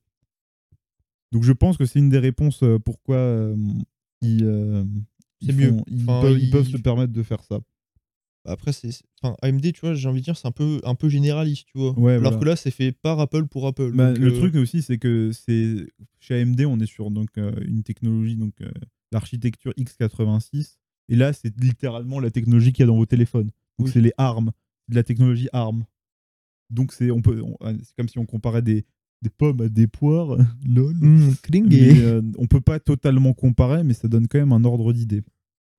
Donc 1.33 1.43
je 1.45 1.53
pense 1.53 1.77
que 1.77 1.85
c'est 1.85 1.99
une 1.99 2.09
des 2.09 2.19
réponses 2.19 2.63
euh, 2.63 2.79
pourquoi 2.79 3.17
euh, 3.17 3.57
ils, 4.23 4.45
euh, 4.45 4.85
ils 5.41 5.55
mieux. 5.55 5.69
font- 5.71 5.85
Ils, 5.89 6.03
Enfin, 6.03 6.21
peuvent, 6.23 6.39
ils 6.41 6.51
peuvent 6.51 6.69
se 6.69 6.77
permettre 6.79 7.13
de 7.13 7.23
faire 7.23 7.43
ça. 7.45 7.61
Après, 8.45 8.73
c'est. 8.73 8.91
Enfin, 9.21 9.37
AMD, 9.43 9.73
tu 9.75 9.81
vois, 9.83 9.95
j'ai 9.95 10.09
envie 10.09 10.21
de 10.21 10.25
dire, 10.25 10.37
c'est 10.39 10.49
un 10.49 10.53
peu, 10.53 10.81
un 10.85 10.95
peu 10.95 11.11
généraliste, 11.11 11.67
tu 11.71 11.77
vois. 11.79 11.93
Ouais, 11.99 12.13
Alors 12.13 12.23
voilà. 12.33 12.39
que 12.39 12.45
là, 12.47 12.57
c'est 12.57 12.71
fait 12.71 12.93
par 12.93 13.21
Apple 13.21 13.47
pour 13.47 13.67
Apple. 13.67 13.93
Bah, 13.93 14.13
donc, 14.13 14.23
le 14.23 14.33
truc 14.33 14.55
aussi, 14.55 14.81
c'est 14.81 14.97
que 14.97 15.33
c'est 15.33 15.87
chez 16.19 16.41
AMD, 16.41 16.61
on 16.65 16.81
est 16.81 16.87
sur 16.87 17.11
donc 17.11 17.29
une 17.37 17.83
technologie, 17.83 18.37
donc 18.37 18.55
l'architecture 19.13 19.73
x86, 19.79 20.77
et 21.09 21.17
là, 21.17 21.33
c'est 21.33 21.59
littéralement 21.61 22.21
la 22.21 22.31
technologie 22.31 22.73
qu'il 22.73 22.83
y 22.83 22.85
a 22.85 22.87
dans 22.87 22.97
vos 22.97 23.07
téléphones. 23.07 23.51
Donc 23.79 23.87
Oui. 23.87 23.91
c'est 23.93 24.01
les 24.01 24.13
ARM, 24.19 24.51
de 24.89 24.95
la 24.95 25.03
technologie 25.03 25.49
ARM. 25.53 25.85
Donc 26.71 26.93
c'est 26.93 27.11
on 27.11 27.23
peut, 27.23 27.43
ah, 27.61 27.73
c'est 27.83 27.95
comme 27.97 28.09
si 28.09 28.19
on 28.19 28.27
comparait 28.27 28.61
des, 28.63 28.85
des 29.23 29.31
pommes 29.31 29.63
à 29.63 29.69
des 29.69 29.87
poires, 29.87 30.37
lol. 30.67 30.95
cling 31.43 31.67
Mais, 31.69 31.77
et- 31.77 32.03
euh, 32.03 32.23
on 32.37 32.47
peut 32.47 32.61
pas 32.61 32.79
totalement 32.79 33.33
comparer, 33.33 33.83
mais 33.85 33.95
ça 33.95 34.09
donne 34.09 34.29
quand 34.29 34.39
même 34.39 34.53
un 34.53 34.65
ordre 34.65 34.93
d'idée. 34.93 35.23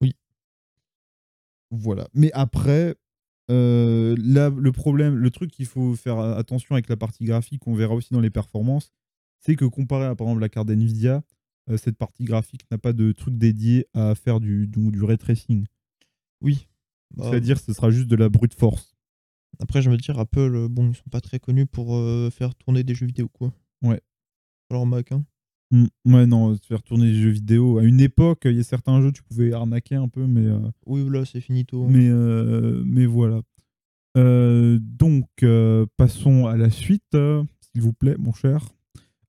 Oui. 0.02 0.14
Voilà. 1.72 2.08
Mais 2.14 2.32
après, 2.34 2.96
euh, 3.52 4.16
là, 4.20 4.50
le 4.50 4.72
problème, 4.72 5.16
le 5.16 5.30
truc 5.30 5.52
qu'il 5.52 5.66
faut 5.68 5.96
faire 5.96 6.18
attention 6.20 6.74
avec 6.76 6.90
la 6.90 6.98
partie 6.98 7.26
graphique, 7.26 7.68
on 7.68 7.74
verra 7.76 7.94
aussi 7.94 8.14
dans 8.14 8.20
les 8.22 8.30
performances, 8.32 8.92
c'est 9.40 9.56
que 9.56 9.66
comparé 9.66 10.06
à 10.06 10.16
par 10.16 10.28
exemple 10.28 10.42
la 10.42 10.50
carte 10.50 10.70
Nvidia, 10.70 11.24
cette 11.78 11.98
partie 11.98 12.24
graphique 12.24 12.66
n'a 12.72 12.78
pas 12.78 12.94
de 12.94 13.12
truc 13.12 13.38
dédié 13.38 13.86
à 13.94 14.16
faire 14.16 14.40
du, 14.40 14.68
du, 14.68 14.92
du 14.92 15.04
ray 15.04 15.18
tracing. 15.18 15.66
Oui. 16.42 16.68
Bah, 17.16 17.26
C'est-à-dire 17.30 17.58
que 17.58 17.64
ce 17.64 17.74
sera 17.74 17.92
juste 17.92 18.08
de 18.08 18.16
la 18.16 18.30
brute 18.30 18.54
force. 18.54 18.96
Après, 19.60 19.82
je 19.82 19.90
veux 19.90 19.98
dire, 19.98 20.18
Apple, 20.20 20.56
euh, 20.56 20.68
bon, 20.70 20.90
ils 20.90 20.96
sont 20.96 21.10
pas 21.12 21.22
très 21.22 21.40
connus 21.40 21.66
pour 21.66 21.96
euh, 21.96 22.30
faire 22.30 22.56
tourner 22.56 22.84
des 22.84 22.96
jeux 22.96 23.08
vidéo, 23.08 23.28
quoi. 23.30 23.52
Ouais. 23.82 24.00
Alors 24.70 24.86
Mac, 24.86 25.12
hein. 25.12 25.26
Mm. 25.72 25.86
Ouais, 26.06 26.26
non, 26.28 26.56
faire 26.58 26.82
tourner 26.84 27.12
des 27.12 27.20
jeux 27.22 27.30
vidéo. 27.32 27.78
À 27.80 27.84
une 27.84 28.00
époque, 28.00 28.42
il 28.46 28.56
y 28.56 28.60
a 28.60 28.64
certains 28.64 29.02
jeux, 29.02 29.12
tu 29.12 29.22
pouvais 29.24 29.52
arnaquer 29.54 29.96
un 29.96 30.08
peu, 30.08 30.26
mais. 30.28 30.46
euh, 30.46 30.60
Oui, 30.86 31.08
là, 31.10 31.26
c'est 31.26 31.42
finito. 31.42 31.88
Mais, 31.88 32.08
euh, 32.08 32.84
mais 32.86 33.06
voilà. 33.06 33.42
Euh, 34.18 34.80
donc, 34.82 35.28
euh, 35.44 35.86
passons 35.98 36.46
à 36.48 36.58
la 36.58 36.70
suite, 36.70 37.04
euh, 37.16 37.44
s'il 37.62 37.82
vous 37.82 37.94
plaît, 37.94 38.16
mon 38.18 38.34
cher. 38.34 38.70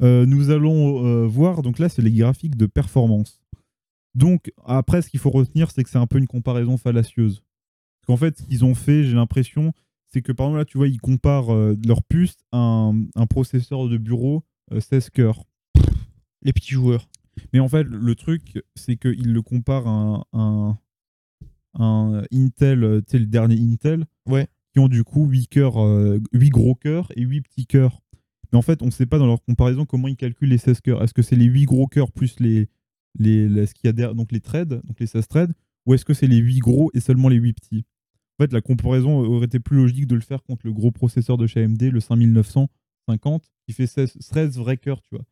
Euh, 0.02 0.24
nous 0.26 0.50
allons 0.50 1.04
euh, 1.04 1.26
voir, 1.26 1.62
donc 1.62 1.78
là, 1.78 1.88
c'est 1.88 2.02
les 2.02 2.12
graphiques 2.12 2.56
de 2.56 2.66
performance. 2.66 3.40
Donc, 4.14 4.52
après, 4.64 5.02
ce 5.02 5.10
qu'il 5.10 5.20
faut 5.20 5.30
retenir, 5.30 5.70
c'est 5.70 5.84
que 5.84 5.90
c'est 5.90 5.98
un 5.98 6.06
peu 6.06 6.18
une 6.18 6.26
comparaison 6.26 6.76
fallacieuse. 6.76 7.42
Parce 8.00 8.06
qu'en 8.06 8.16
fait, 8.16 8.38
ce 8.38 8.42
qu'ils 8.44 8.64
ont 8.64 8.74
fait, 8.74 9.04
j'ai 9.04 9.14
l'impression, 9.14 9.72
c'est 10.08 10.22
que 10.22 10.32
par 10.32 10.46
exemple, 10.46 10.58
là, 10.58 10.64
tu 10.64 10.78
vois, 10.78 10.88
ils 10.88 11.00
comparent 11.00 11.54
euh, 11.54 11.76
leur 11.86 12.02
puce 12.02 12.36
à 12.50 12.58
un, 12.58 13.02
un 13.14 13.26
processeur 13.26 13.88
de 13.88 13.98
bureau 13.98 14.42
euh, 14.72 14.80
16 14.80 15.10
cœurs. 15.10 15.44
Les 16.42 16.52
petits 16.52 16.72
joueurs. 16.72 17.08
Mais 17.52 17.60
en 17.60 17.68
fait, 17.68 17.84
le 17.84 18.14
truc, 18.14 18.58
c'est 18.74 18.96
qu'ils 18.96 19.32
le 19.32 19.42
comparent 19.42 19.86
à 19.86 19.90
un, 19.90 20.24
un, 20.40 20.78
un 21.78 22.22
Intel, 22.32 23.02
tu 23.06 23.12
sais, 23.12 23.18
le 23.18 23.26
dernier 23.26 23.60
Intel, 23.60 24.06
Ouais. 24.26 24.48
qui 24.72 24.80
ont 24.80 24.88
du 24.88 25.04
coup 25.04 25.26
8, 25.26 25.46
cœurs, 25.48 25.80
euh, 25.84 26.18
8 26.32 26.48
gros 26.50 26.74
cœurs 26.74 27.12
et 27.16 27.22
8 27.22 27.42
petits 27.42 27.66
cœurs. 27.66 28.00
Mais 28.52 28.58
en 28.58 28.62
fait, 28.62 28.82
on 28.82 28.86
ne 28.86 28.90
sait 28.90 29.06
pas 29.06 29.18
dans 29.18 29.26
leur 29.26 29.42
comparaison 29.42 29.84
comment 29.86 30.08
ils 30.08 30.16
calculent 30.16 30.48
les 30.48 30.58
16 30.58 30.80
cœurs. 30.80 31.02
Est-ce 31.02 31.14
que 31.14 31.22
c'est 31.22 31.36
les 31.36 31.44
8 31.46 31.64
gros 31.66 31.86
cœurs 31.86 32.10
plus 32.12 32.38
les, 32.40 32.68
les, 33.18 33.48
les- 33.48 33.66
ce 33.66 33.74
qu'il 33.74 33.86
y 33.86 33.88
a 33.88 33.92
derrière, 33.92 34.14
donc 34.14 34.32
les 34.32 34.40
threads, 34.40 34.80
donc 34.84 34.98
les 34.98 35.06
16 35.06 35.28
threads, 35.28 35.52
ou 35.86 35.94
est-ce 35.94 36.04
que 36.04 36.14
c'est 36.14 36.26
les 36.26 36.36
8 36.38 36.58
gros 36.58 36.90
et 36.94 37.00
seulement 37.00 37.28
les 37.28 37.36
8 37.36 37.52
petits? 37.54 37.84
En 38.38 38.44
fait, 38.44 38.52
la 38.52 38.60
comparaison 38.60 39.18
aurait 39.20 39.46
été 39.46 39.60
plus 39.60 39.76
logique 39.76 40.06
de 40.06 40.14
le 40.14 40.20
faire 40.22 40.42
contre 40.42 40.66
le 40.66 40.72
gros 40.72 40.90
processeur 40.90 41.36
de 41.36 41.46
chez 41.46 41.62
AMD, 41.62 41.82
le 41.82 42.00
5950, 42.00 43.44
qui 43.66 43.72
fait 43.74 43.86
16, 43.86 44.16
13 44.30 44.56
vrais 44.58 44.78
cœurs, 44.78 45.02
tu 45.02 45.14
vois. 45.14 45.24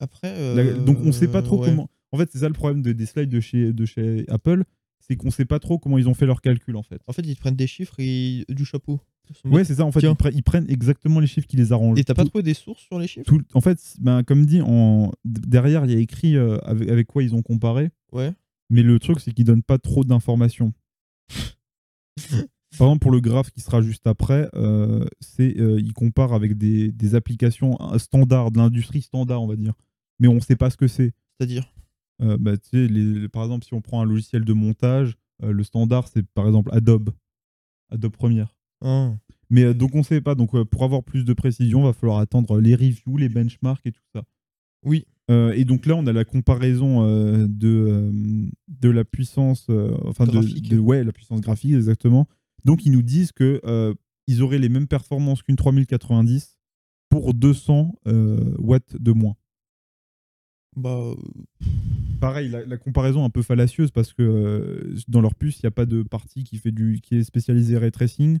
Après. 0.00 0.32
La- 0.54 0.62
euh, 0.62 0.84
donc 0.84 0.98
on 1.00 1.12
sait 1.12 1.28
pas 1.28 1.42
trop 1.42 1.60
ouais. 1.60 1.68
comment. 1.70 1.88
En 2.12 2.18
fait, 2.18 2.30
c'est 2.32 2.38
ça 2.40 2.48
le 2.48 2.54
problème 2.54 2.82
de- 2.82 2.92
des 2.92 3.06
slides 3.06 3.28
de 3.30 3.40
chez, 3.40 3.72
de 3.72 3.84
chez 3.86 4.24
Apple, 4.28 4.64
c'est 5.00 5.16
qu'on 5.16 5.30
sait 5.30 5.44
pas 5.44 5.58
trop 5.58 5.78
comment 5.78 5.98
ils 5.98 6.08
ont 6.08 6.14
fait 6.14 6.26
leur 6.26 6.40
calcul 6.40 6.76
en 6.76 6.82
fait. 6.82 7.00
En 7.06 7.12
fait, 7.12 7.22
ils 7.22 7.36
prennent 7.36 7.56
des 7.56 7.66
chiffres 7.66 7.96
et 7.98 8.44
du 8.48 8.64
chapeau. 8.64 9.00
Ouais, 9.44 9.64
c'est 9.64 9.74
ça. 9.76 9.84
En 9.84 9.92
fait, 9.92 10.00
ils, 10.00 10.14
pre- 10.14 10.32
ils 10.34 10.42
prennent 10.42 10.68
exactement 10.68 11.20
les 11.20 11.26
chiffres 11.26 11.46
qui 11.46 11.56
les 11.56 11.72
arrangent. 11.72 11.98
Et 11.98 12.04
t'as 12.04 12.14
pas 12.14 12.24
trouvé 12.24 12.42
des 12.42 12.54
sources 12.54 12.82
sur 12.82 12.98
les 12.98 13.06
chiffres? 13.06 13.26
Tout- 13.26 13.42
en 13.54 13.60
fait, 13.60 13.78
ben, 14.00 14.22
comme 14.22 14.44
dit, 14.46 14.60
en, 14.62 15.12
derrière, 15.24 15.84
il 15.84 15.90
y 15.92 15.94
a 15.94 15.98
écrit 15.98 16.36
euh, 16.36 16.58
avec, 16.64 16.88
avec 16.88 17.06
quoi 17.06 17.22
ils 17.22 17.34
ont 17.34 17.42
comparé. 17.42 17.90
Ouais. 18.12 18.32
Mais 18.70 18.82
le 18.82 18.98
truc, 18.98 19.20
c'est 19.20 19.32
qu'ils 19.32 19.44
donnent 19.44 19.62
pas 19.62 19.78
trop 19.78 20.04
d'informations. 20.04 20.72
Par 22.78 22.88
exemple, 22.88 23.00
pour 23.02 23.10
le 23.12 23.20
graphe 23.20 23.50
qui 23.50 23.60
sera 23.60 23.82
juste 23.82 24.06
après, 24.06 24.48
euh, 24.54 25.04
c'est 25.20 25.58
euh, 25.60 25.80
ils 25.80 25.92
comparent 25.92 26.32
avec 26.34 26.58
des, 26.58 26.90
des 26.90 27.14
applications 27.14 27.78
standards, 27.98 28.50
de 28.50 28.58
l'industrie 28.58 29.00
standard, 29.02 29.42
on 29.42 29.46
va 29.46 29.54
dire. 29.56 29.74
Mais 30.18 30.26
on 30.28 30.40
sait 30.40 30.56
pas 30.56 30.70
ce 30.70 30.76
que 30.76 30.88
c'est. 30.88 31.12
C'est-à-dire? 31.38 31.72
Euh, 32.22 32.36
bah, 32.38 32.56
tu 32.56 32.68
sais, 32.70 32.86
les- 32.88 33.28
par 33.28 33.44
exemple, 33.44 33.64
si 33.64 33.74
on 33.74 33.80
prend 33.80 34.00
un 34.00 34.04
logiciel 34.04 34.44
de 34.44 34.52
montage, 34.52 35.16
euh, 35.42 35.52
le 35.52 35.62
standard, 35.62 36.08
c'est 36.08 36.24
par 36.34 36.46
exemple 36.46 36.70
Adobe. 36.72 37.10
Adobe 37.90 38.12
Premiere. 38.12 38.53
Ah. 38.82 39.14
Mais 39.50 39.64
euh, 39.64 39.74
donc 39.74 39.94
on 39.94 40.02
sait 40.02 40.20
pas. 40.20 40.34
Donc 40.34 40.54
euh, 40.54 40.64
pour 40.64 40.84
avoir 40.84 41.02
plus 41.04 41.24
de 41.24 41.32
précision, 41.32 41.82
va 41.82 41.92
falloir 41.92 42.18
attendre 42.18 42.60
les 42.60 42.74
reviews, 42.74 43.16
les 43.16 43.28
benchmarks 43.28 43.86
et 43.86 43.92
tout 43.92 44.02
ça. 44.14 44.24
Oui. 44.84 45.06
Euh, 45.30 45.52
et 45.52 45.64
donc 45.64 45.86
là, 45.86 45.94
on 45.96 46.06
a 46.06 46.12
la 46.12 46.24
comparaison 46.24 47.02
euh, 47.08 47.46
de, 47.48 47.68
euh, 47.68 48.50
de 48.68 48.90
la 48.90 49.04
puissance, 49.04 49.66
euh, 49.70 49.96
enfin 50.04 50.26
Graphique. 50.26 50.68
de- 50.68 50.78
ouais, 50.78 51.02
la 51.02 51.12
puissance 51.12 51.40
graphique 51.40 51.72
exactement. 51.72 52.26
Donc 52.64 52.84
ils 52.84 52.92
nous 52.92 53.02
disent 53.02 53.32
que 53.32 53.60
euh, 53.64 53.94
ils 54.26 54.42
auraient 54.42 54.58
les 54.58 54.68
mêmes 54.68 54.86
performances 54.88 55.42
qu'une 55.42 55.56
3090 55.56 56.58
pour 57.08 57.32
200 57.32 57.94
euh, 58.06 58.54
watts 58.58 58.96
de 59.00 59.12
moins. 59.12 59.36
Bah. 60.76 60.90
euh, 60.90 61.14
Pareil, 62.20 62.48
la, 62.48 62.64
la 62.64 62.76
comparaison 62.76 63.24
un 63.24 63.30
peu 63.30 63.42
fallacieuse 63.42 63.90
parce 63.90 64.12
que 64.12 64.22
euh, 64.22 64.94
dans 65.08 65.20
leur 65.20 65.34
puce, 65.34 65.58
il 65.58 65.66
n'y 65.66 65.68
a 65.68 65.72
pas 65.72 65.86
de 65.86 66.02
partie 66.02 66.42
qui 66.44 66.56
fait 66.58 66.72
du 66.72 67.00
qui 67.02 67.16
est 67.16 67.24
spécialisée 67.24 67.76
ray 67.78 67.90
tracing. 67.90 68.38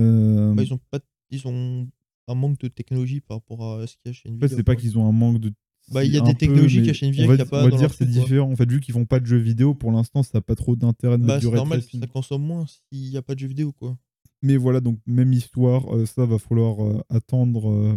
Euh, 0.00 0.54
bah, 0.54 0.62
ils 0.62 0.72
ont 0.74 0.80
pas. 0.90 1.00
Ils 1.30 1.46
ont 1.46 1.88
un 2.28 2.34
manque 2.34 2.58
de 2.58 2.68
technologie 2.68 3.20
par 3.20 3.38
rapport 3.38 3.80
à 3.80 3.86
ce 3.86 3.96
qu'il 3.96 4.06
y 4.06 4.08
a 4.08 4.12
chez 4.12 4.28
en 4.28 4.32
Nvidia. 4.32 4.48
fait, 4.48 4.56
c'est 4.56 4.62
pas 4.62 4.76
qu'ils 4.76 4.98
ont 4.98 5.06
un 5.08 5.12
manque 5.12 5.38
de 5.38 5.52
Bah, 5.92 6.04
il 6.04 6.12
y 6.12 6.16
a 6.16 6.20
des 6.20 6.34
technologies 6.34 6.82
cachées 6.82 7.06
Nvidia 7.06 7.26
qu'il 7.26 7.38
y 7.38 7.42
a 7.42 7.46
pas 7.46 7.60
on 7.60 7.64
va 7.64 7.70
dans 7.70 7.76
dire 7.76 7.92
c'est 7.92 8.06
différent. 8.06 8.50
En 8.50 8.56
fait, 8.56 8.70
vu 8.70 8.80
qu'ils 8.80 8.94
font 8.94 9.06
pas 9.06 9.20
de 9.20 9.26
jeux 9.26 9.38
vidéo, 9.38 9.74
pour 9.74 9.92
l'instant, 9.92 10.22
ça 10.22 10.30
n'a 10.34 10.40
pas 10.40 10.54
trop 10.54 10.76
d'intérêt 10.76 11.18
de 11.18 11.24
Bah, 11.24 11.40
c'est 11.40 11.50
normal, 11.50 11.82
ça 11.82 12.06
consomme 12.06 12.42
moins 12.42 12.66
s'il 12.66 13.10
n'y 13.10 13.16
a 13.16 13.22
pas 13.22 13.34
de 13.34 13.40
jeux 13.40 13.48
vidéo, 13.48 13.72
quoi. 13.72 13.96
Mais 14.42 14.56
voilà, 14.56 14.80
donc 14.80 14.98
même 15.06 15.32
histoire, 15.32 15.94
euh, 15.94 16.06
ça 16.06 16.24
va 16.24 16.38
falloir 16.38 16.82
euh, 16.82 17.02
attendre 17.10 17.70
euh, 17.70 17.96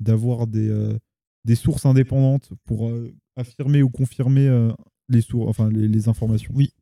d'avoir 0.00 0.46
des, 0.46 0.96
des 1.44 1.54
sources 1.54 1.86
indépendantes 1.86 2.50
pour 2.64 2.90
affirmer 3.36 3.82
ou 3.82 3.90
confirmer 3.90 4.72
les, 5.08 5.20
sources, 5.20 5.48
enfin, 5.48 5.70
les, 5.70 5.88
les 5.88 6.08
informations. 6.08 6.52
Oui. 6.54 6.72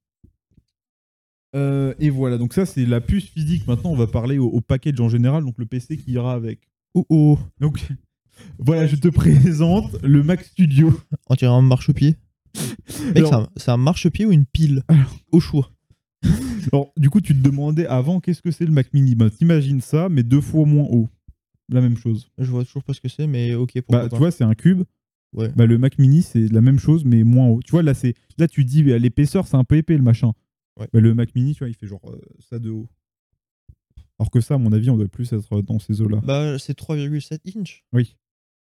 Euh, 1.54 1.92
et 1.98 2.08
voilà, 2.10 2.38
donc 2.38 2.54
ça 2.54 2.64
c'est 2.64 2.86
la 2.86 3.00
puce 3.00 3.26
physique. 3.26 3.66
Maintenant, 3.66 3.90
on 3.90 3.96
va 3.96 4.06
parler 4.06 4.38
au, 4.38 4.46
au 4.46 4.60
package 4.60 5.00
en 5.00 5.08
général, 5.08 5.44
donc 5.44 5.54
le 5.58 5.66
PC 5.66 5.96
qui 5.98 6.12
ira 6.12 6.32
avec. 6.34 6.60
Oh 6.94 7.04
oh 7.10 7.38
Donc 7.60 7.86
voilà, 8.58 8.86
je 8.86 8.96
te 8.96 9.08
présente 9.08 10.02
le 10.02 10.22
Mac 10.22 10.42
Studio. 10.44 10.92
On 11.28 11.34
dirait 11.34 11.52
un 11.52 11.62
marchepied. 11.62 12.16
Mec, 13.14 13.18
Alors- 13.18 13.50
c'est 13.56 13.70
un- 13.70 13.76
marchepied 13.76 14.26
ou 14.26 14.32
une 14.32 14.46
pile 14.46 14.82
Au 15.30 15.40
choix. 15.40 15.70
Alors, 16.72 16.92
du 16.96 17.10
coup, 17.10 17.20
tu 17.20 17.34
te 17.34 17.42
demandais 17.42 17.86
avant 17.86 18.20
qu'est-ce 18.20 18.40
que 18.42 18.50
c'est 18.50 18.64
le 18.64 18.72
Mac 18.72 18.92
Mini? 18.94 19.14
Bah, 19.14 19.28
T'imagines 19.30 19.80
ça, 19.80 20.08
mais 20.08 20.22
deux 20.22 20.40
fois 20.40 20.64
moins 20.64 20.86
haut. 20.90 21.08
La 21.68 21.80
même 21.80 21.96
chose. 21.96 22.30
Je 22.38 22.50
vois 22.50 22.64
toujours 22.64 22.84
pas 22.84 22.92
ce 22.92 23.00
que 23.00 23.08
c'est, 23.08 23.26
mais 23.26 23.54
ok, 23.54 23.72
Bah, 23.88 24.08
tu 24.08 24.16
vois, 24.16 24.30
c'est 24.30 24.44
un 24.44 24.54
cube. 24.54 24.82
Ouais. 25.34 25.50
Bah, 25.56 25.64
le 25.66 25.78
Mac 25.78 25.98
Mini, 25.98 26.22
c'est 26.22 26.48
la 26.52 26.60
même 26.60 26.78
chose, 26.78 27.04
mais 27.04 27.24
moins 27.24 27.46
haut. 27.48 27.60
Tu 27.64 27.70
vois, 27.72 27.82
là, 27.82 27.94
c'est 27.94 28.14
là 28.38 28.46
tu 28.48 28.64
dis, 28.64 28.82
l'épaisseur, 28.82 29.46
c'est 29.46 29.56
un 29.56 29.64
peu 29.64 29.76
épais, 29.76 29.96
le 29.96 30.02
machin. 30.02 30.32
Ouais. 30.78 30.88
Bah, 30.92 31.00
le 31.00 31.14
Mac 31.14 31.34
Mini, 31.34 31.54
tu 31.54 31.60
vois, 31.60 31.68
il 31.68 31.74
fait 31.74 31.86
genre 31.86 32.00
euh, 32.10 32.20
ça 32.40 32.58
de 32.58 32.70
haut. 32.70 32.88
Alors 34.18 34.30
que 34.30 34.40
ça, 34.40 34.54
à 34.54 34.58
mon 34.58 34.72
avis, 34.72 34.88
on 34.90 34.96
doit 34.96 35.08
plus 35.08 35.32
être 35.32 35.62
dans 35.62 35.78
ces 35.78 36.00
eaux-là. 36.00 36.20
Bah, 36.24 36.58
c'est 36.58 36.76
3,7 36.78 37.40
inch. 37.58 37.84
Oui. 37.92 38.16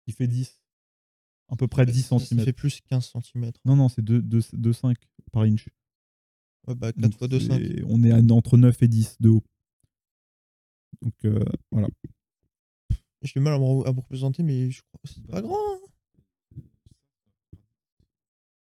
Il 0.06 0.14
fait 0.14 0.26
10. 0.26 0.60
À 1.48 1.56
peu 1.56 1.68
près 1.68 1.84
10 1.86 2.02
Ça- 2.06 2.18
cm. 2.18 2.38
Ça 2.38 2.44
fait 2.44 2.52
plus 2.52 2.80
15 2.80 3.12
cm. 3.12 3.52
Non, 3.64 3.76
non, 3.76 3.88
c'est 3.88 4.02
2,5 4.02 4.96
par 5.32 5.42
inch. 5.42 5.68
Ouais, 6.66 6.74
bah, 6.74 6.92
4 6.92 6.98
Donc, 7.02 7.18
fois 7.18 7.28
2, 7.28 7.38
5. 7.40 7.60
c'est- 7.60 7.82
On 7.86 8.02
est 8.02 8.10
à- 8.10 8.34
entre 8.34 8.56
9 8.56 8.82
et 8.82 8.88
10 8.88 9.16
de 9.20 9.28
haut. 9.28 9.44
Donc, 11.02 11.14
euh, 11.26 11.44
voilà. 11.70 11.88
J'ai 13.22 13.32
du 13.34 13.40
mal 13.40 13.54
à 13.54 13.58
me, 13.58 13.64
re- 13.64 13.86
à 13.86 13.92
me 13.92 13.98
représenter, 14.00 14.42
mais 14.42 14.70
je 14.70 14.82
crois 14.82 15.00
que 15.02 15.08
c'est 15.08 15.26
pas 15.26 15.42
grand. 15.42 15.54
hein. 15.56 15.78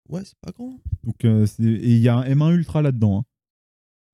Ouais, 0.09 0.23
c'est 0.25 0.39
pas 0.41 0.51
grand. 0.53 0.79
Donc, 1.05 1.25
euh, 1.25 1.47
c'est- 1.47 1.63
et 1.63 1.93
il 1.93 1.99
y 2.01 2.09
a 2.09 2.17
un 2.17 2.25
M1 2.25 2.53
Ultra 2.55 2.83
là-dedans. 2.83 3.21
hein. 3.21 3.25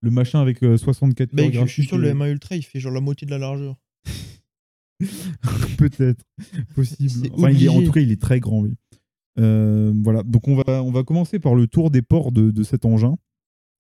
Le 0.01 0.11
machin 0.11 0.41
avec 0.41 0.63
euh, 0.63 0.77
64 0.77 1.33
Mec, 1.33 1.53
je 1.55 1.67
suis 1.67 1.85
sûr 1.85 1.99
le 1.99 2.05
graphiques 2.05 2.23
M1 2.23 2.31
Ultra, 2.33 2.57
il 2.57 2.63
fait 2.63 2.79
genre 2.79 2.93
la 2.93 3.01
moitié 3.01 3.25
de 3.27 3.31
la 3.33 3.39
largeur. 3.39 3.77
Peut-être. 5.79 6.25
Possible. 6.75 7.09
C'est 7.11 7.33
Enfin, 7.33 7.51
il 7.51 7.65
est, 7.65 7.69
en 7.69 7.75
obligé. 7.75 7.87
tout 7.87 7.93
cas, 7.93 8.01
il 8.01 8.11
est 8.13 8.21
très 8.21 8.41
grand, 8.41 8.61
oui. 8.63 8.75
Euh, 9.39 9.93
voilà. 10.03 10.23
Donc, 10.25 10.49
on 10.49 10.57
va, 10.57 10.83
on 10.83 10.91
va 10.91 11.05
commencer 11.05 11.39
par 11.39 11.55
le 11.55 11.67
tour 11.67 11.91
des 11.91 12.03
ports 12.03 12.33
de, 12.33 12.51
de 12.51 12.63
cet 12.63 12.85
engin. 12.85 13.17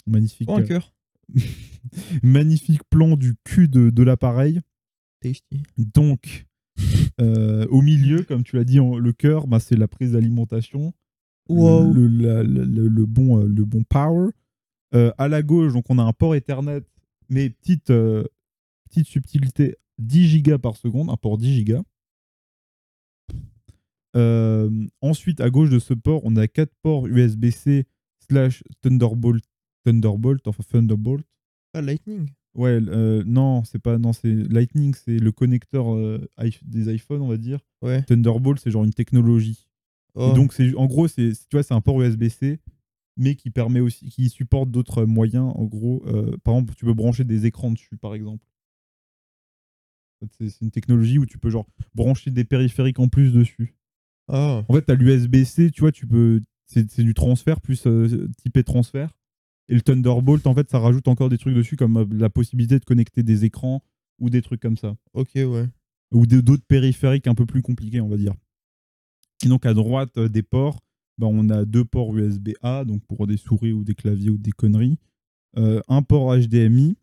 Magnifique, 0.06 0.48
Oh, 0.51 0.56
un 0.56 0.62
euh, 0.62 0.66
cœur. 0.66 0.94
magnifique 2.22 2.82
plan 2.90 3.16
du 3.16 3.35
cul 3.44 3.68
de, 3.68 3.90
de 3.90 4.02
l'appareil. 4.02 4.60
Tasty. 5.20 5.62
Donc, 5.76 6.47
euh, 7.20 7.66
au 7.70 7.82
milieu, 7.82 8.22
comme 8.22 8.44
tu 8.44 8.56
l'as 8.56 8.64
dit, 8.64 8.78
en- 8.80 8.97
le 8.98 9.12
cœur, 9.12 9.47
bah, 9.48 9.59
c'est 9.60 9.76
la 9.76 9.89
prise 9.89 10.12
d'alimentation. 10.12 10.94
Wow. 11.49 11.93
Le, 11.93 13.05
bon, 13.05 13.41
euh, 13.41 13.47
le 13.47 13.65
bon 13.65 13.83
power. 13.85 14.31
Euh, 14.95 15.12
à 15.19 15.29
la 15.29 15.43
gauche, 15.43 15.75
donc 15.75 15.85
on 15.91 15.99
a 15.99 16.03
un 16.03 16.12
port 16.12 16.35
Ethernet, 16.35 16.83
mais 17.29 17.51
petite, 17.51 17.91
euh, 17.91 18.25
petite 18.89 19.07
subtilité, 19.07 19.77
10 19.99 20.29
gigas 20.29 20.59
par 20.59 20.77
seconde, 20.77 21.11
un 21.11 21.16
port 21.16 21.37
10 21.37 21.55
gigas. 21.55 21.83
Euh, 24.16 24.70
ensuite, 25.03 25.41
à 25.41 25.51
gauche 25.51 25.69
de 25.69 25.79
ce 25.79 25.93
port, 25.93 26.23
on 26.25 26.37
a 26.37 26.49
quatre 26.49 26.73
ports 26.83 27.07
USB-C 27.07 27.85
slash 28.19 28.65
Thunderbolt, 28.81 29.45
Thunderbolt, 29.85 30.47
enfin 30.49 30.62
Thunderbolt. 30.70 31.27
Pas 31.73 31.83
Lightning. 31.83 32.31
Ouais, 32.55 32.81
non, 32.81 33.62
c'est 33.65 33.79
pas, 33.79 33.99
non, 33.99 34.15
c'est 34.15 34.33
Lightning, 34.33 34.95
c'est 34.95 35.19
le 35.19 35.33
connecteur 35.33 35.95
des 36.62 36.95
iPhones, 36.95 37.20
on 37.20 37.29
va 37.29 37.37
dire. 37.37 37.61
Ouais. 37.83 38.03
Thunderbolt, 38.05 38.59
c'est 38.59 38.70
genre 38.70 38.85
une 38.85 38.95
technologie. 38.95 39.68
Oh. 40.19 40.32
donc, 40.32 40.53
c'est, 40.53 40.74
en 40.74 40.86
gros, 40.86 41.07
c'est, 41.07 41.31
tu 41.31 41.57
vois, 41.57 41.62
c'est 41.62 41.74
un 41.74 41.81
port 41.81 42.03
USB-C, 42.03 42.59
mais 43.16 43.36
qui 43.36 43.51
permet 43.51 43.78
aussi, 43.78 44.09
qui 44.09 44.28
supporte 44.28 44.69
d'autres 44.69 45.05
moyens. 45.05 45.53
En 45.55 45.65
gros, 45.65 46.03
euh, 46.07 46.36
par 46.43 46.55
exemple, 46.55 46.74
tu 46.74 46.85
peux 46.85 46.95
brancher 46.95 47.23
des 47.23 47.47
écrans 47.47 47.70
dessus, 47.70 47.97
par 47.97 48.15
exemple. 48.15 48.45
C'est, 50.40 50.61
une 50.61 50.73
technologie 50.73 51.19
où 51.19 51.27
tu 51.27 51.39
peux 51.39 51.51
genre 51.51 51.69
brancher 51.95 52.32
des 52.32 52.45
périphériques 52.45 52.99
en 52.99 53.07
plus 53.07 53.32
dessus. 53.32 53.77
Ah. 54.27 54.65
En 54.69 54.74
fait, 54.74 54.85
tu 54.85 54.90
as 54.90 54.97
l'USB-C, 54.97 55.70
tu 55.70 55.82
vois, 55.82 55.93
tu 55.93 56.09
peux, 56.09 56.40
c'est, 56.66 56.99
du 56.99 57.15
transfert 57.15 57.61
plus 57.61 57.86
euh, 57.86 58.28
typé 58.39 58.65
transfert. 58.65 59.16
Et 59.69 59.74
le 59.74 59.82
Thunderbolt, 59.82 60.45
en 60.49 60.55
fait, 60.55 60.69
ça 60.69 60.81
rajoute 60.81 61.07
encore 61.07 61.28
des 61.28 61.39
trucs 61.39 61.55
dessus, 61.55 61.77
comme 61.77 61.99
euh, 61.99 62.07
la 62.11 62.28
possibilité 62.28 62.81
de 62.81 62.85
connecter 62.85 63.23
des 63.23 63.45
écrans 63.45 63.85
ou 64.19 64.31
des 64.31 64.43
trucs 64.43 64.61
comme 64.61 64.77
ça 64.77 64.97
Ok, 65.12 65.31
ouais. 65.36 65.69
ou 66.11 66.27
d'autres 66.27 66.66
périphériques 66.66 67.28
un 67.28 67.36
peu 67.36 67.47
plus 67.47 67.62
compliqués, 67.62 68.01
on 68.01 68.09
va 68.09 68.16
dire. 68.16 68.35
Et 69.44 69.48
donc 69.48 69.66
à 69.66 69.74
droite 69.74 70.16
euh, 70.19 70.28
des 70.28 70.43
ports, 70.43 70.81
bah, 71.19 71.27
on 71.31 71.48
a 71.51 71.65
deux 71.65 71.85
ports 71.85 72.15
USB-A, 72.16 72.85
donc 72.85 73.05
pour 73.06 73.27
des 73.27 73.36
souris 73.36 73.73
ou 73.73 73.85
des 73.85 73.94
claviers 73.94 74.31
ou 74.31 74.39
des 74.39 74.52
conneries, 74.52 74.98
euh, 75.56 75.81
un 75.89 76.02
port 76.02 76.36
HDMI 76.36 76.97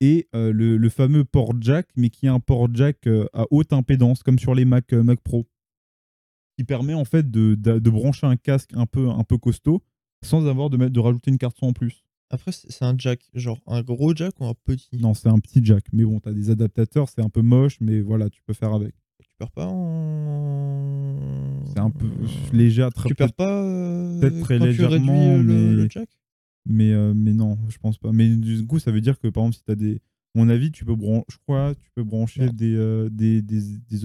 et 0.00 0.28
euh, 0.34 0.52
le, 0.52 0.76
le 0.76 0.88
fameux 0.88 1.24
port 1.24 1.52
jack, 1.60 1.88
mais 1.96 2.10
qui 2.10 2.26
est 2.26 2.30
un 2.30 2.40
port 2.40 2.68
jack 2.74 3.06
euh, 3.06 3.26
à 3.32 3.46
haute 3.50 3.72
impédance, 3.72 4.22
comme 4.22 4.38
sur 4.38 4.54
les 4.54 4.64
Mac, 4.64 4.92
Mac 4.92 5.20
Pro, 5.20 5.46
qui 6.58 6.64
permet 6.64 6.94
en 6.94 7.04
fait 7.04 7.30
de, 7.30 7.54
de- 7.54 7.78
de 7.78 7.90
brancher 7.90 8.26
un 8.26 8.36
casque 8.36 8.70
un 8.74 8.86
peu, 8.86 9.08
un 9.08 9.24
peu 9.24 9.38
costaud 9.38 9.82
sans 10.24 10.46
avoir 10.46 10.70
de, 10.70 10.76
mettre, 10.76 10.92
de 10.92 11.00
rajouter 11.00 11.30
une 11.30 11.38
carte 11.38 11.56
son 11.58 11.66
en 11.66 11.72
plus. 11.72 12.04
Après, 12.30 12.52
c'est 12.52 12.70
c'est 12.70 12.84
un 12.84 12.94
jack. 12.96 13.28
Genre 13.34 13.60
un 13.66 13.82
gros 13.82 14.14
jack 14.14 14.40
ou 14.40 14.46
un 14.46 14.54
petit? 14.54 14.88
Non, 14.98 15.14
c'est 15.14 15.28
un 15.28 15.38
petit 15.38 15.64
jack, 15.64 15.84
mais 15.92 16.04
bon, 16.04 16.20
tu 16.20 16.28
as 16.28 16.32
des 16.32 16.48
adaptateurs, 16.50 17.08
c'est 17.08 17.20
un 17.22 17.28
peu 17.28 17.42
moche, 17.42 17.76
mais 17.80 18.00
voilà, 18.00 18.30
tu 18.30 18.40
peux 18.42 18.54
faire 18.54 18.72
avec. 18.72 18.94
Tu 19.42 19.46
perds 19.46 19.50
pas 19.50 19.66
en. 19.66 21.16
C'est 21.66 21.78
un 21.80 21.90
peu 21.90 22.06
léger, 22.52 22.86
très 22.94 23.08
Tu 23.08 23.14
perds 23.14 23.32
pas. 23.32 23.62
euh, 23.62 24.20
peut-être 24.20 24.40
très 24.40 24.58
quand 24.58 24.64
tu 24.64 24.70
légèrement, 24.70 25.34
euh, 25.34 25.42
le, 25.42 25.52
mais- 25.54 25.72
le 25.72 25.86
jack 25.90 26.08
Mais, 26.66 26.92
euh, 26.92 27.12
mais 27.14 27.32
non, 27.32 27.58
je 27.68 27.78
pense 27.78 27.98
pas. 27.98 28.12
Mais 28.12 28.28
du 28.36 28.64
coup, 28.66 28.78
ça 28.78 28.92
veut 28.92 29.00
dire 29.00 29.18
que 29.18 29.26
par 29.28 29.42
exemple, 29.44 29.56
si 29.56 29.64
tu 29.64 29.72
as 29.72 29.74
des. 29.74 29.96
à 29.96 29.98
Mon 30.38 30.48
avis, 30.48 30.70
tu 30.70 30.84
peux, 30.84 30.94
bran- 30.94 31.24
je 31.28 31.36
crois, 31.38 31.74
tu 31.74 31.90
peux 31.94 32.04
brancher 32.04 32.42
Ouais. 32.42 32.52
des, 32.52 32.74
euh, 32.76 33.08
des, 33.10 33.42
des, 33.42 33.60
des, 33.90 33.98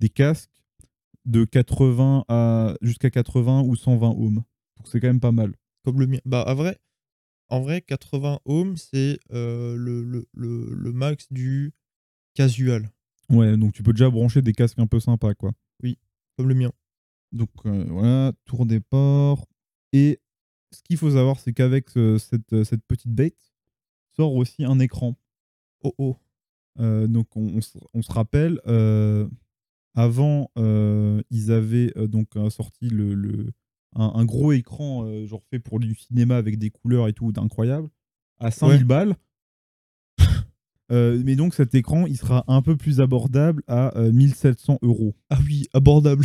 des 0.00 0.08
casques 0.08 0.50
de 1.26 1.44
80 1.44 2.24
à 2.28 2.74
jusqu'à 2.82 3.10
80 3.10 3.62
ou 3.62 3.76
120 3.76 4.08
ohms. 4.18 4.34
Donc 4.76 4.86
c'est 4.86 4.98
quand 5.00 5.06
même 5.06 5.20
pas 5.20 5.32
mal. 5.32 5.54
Comme 5.84 6.00
le 6.00 6.06
mien. 6.08 6.18
Bah, 6.24 6.44
en 6.48 6.54
vrai, 6.56 6.76
en 7.50 7.60
vrai 7.60 7.82
80 7.82 8.40
ohms, 8.46 8.76
c'est 8.76 9.18
euh, 9.32 9.76
le, 9.76 10.02
le, 10.02 10.26
le, 10.34 10.74
le 10.74 10.92
max 10.92 11.26
du 11.30 11.72
casual. 12.34 12.90
Ouais, 13.30 13.56
donc 13.56 13.72
tu 13.72 13.82
peux 13.82 13.92
déjà 13.92 14.10
brancher 14.10 14.42
des 14.42 14.52
casques 14.52 14.78
un 14.78 14.86
peu 14.86 15.00
sympas, 15.00 15.34
quoi. 15.34 15.52
Comme 16.36 16.48
le 16.48 16.54
mien. 16.54 16.72
Donc 17.32 17.50
euh, 17.66 17.84
voilà, 17.88 18.32
tour 18.44 18.66
des 18.66 18.80
ports. 18.80 19.46
Et 19.92 20.20
ce 20.72 20.82
qu'il 20.82 20.96
faut 20.96 21.10
savoir, 21.10 21.38
c'est 21.38 21.52
qu'avec 21.52 21.96
euh, 21.96 22.18
cette, 22.18 22.52
euh, 22.52 22.64
cette 22.64 22.84
petite 22.86 23.12
bête, 23.12 23.52
sort 24.16 24.34
aussi 24.34 24.64
un 24.64 24.78
écran. 24.78 25.16
Oh 25.82 25.94
oh. 25.98 26.16
Euh, 26.78 27.06
donc 27.06 27.36
on, 27.36 27.56
on 27.56 27.60
se, 27.60 27.78
on 27.94 28.02
se 28.02 28.10
rappelle, 28.12 28.60
euh, 28.66 29.28
avant, 29.94 30.50
ils 30.56 31.50
avaient 31.50 31.92
donc 32.08 32.28
sorti 32.50 32.88
le, 32.88 33.14
le- 33.14 33.50
un, 33.96 34.12
un 34.14 34.24
gros 34.24 34.52
écran, 34.52 35.04
genre 35.26 35.42
fait 35.50 35.58
pour 35.58 35.80
du 35.80 35.94
cinéma 35.96 36.36
avec 36.36 36.58
des 36.58 36.70
couleurs 36.70 37.08
et 37.08 37.12
tout, 37.12 37.32
d'incroyable, 37.32 37.90
à 38.38 38.50
5000 38.52 38.78
Ouais. 38.78 38.84
balles. 38.84 39.16
Euh, 40.90 41.22
mais 41.24 41.36
donc 41.36 41.54
cet 41.54 41.74
écran, 41.74 42.06
il 42.06 42.16
sera 42.16 42.44
un 42.48 42.62
peu 42.62 42.76
plus 42.76 43.00
abordable 43.00 43.62
à 43.68 43.96
euh, 43.96 44.10
1700 44.12 44.78
euros. 44.82 45.14
Ah 45.30 45.38
oui, 45.46 45.66
abordable. 45.72 46.24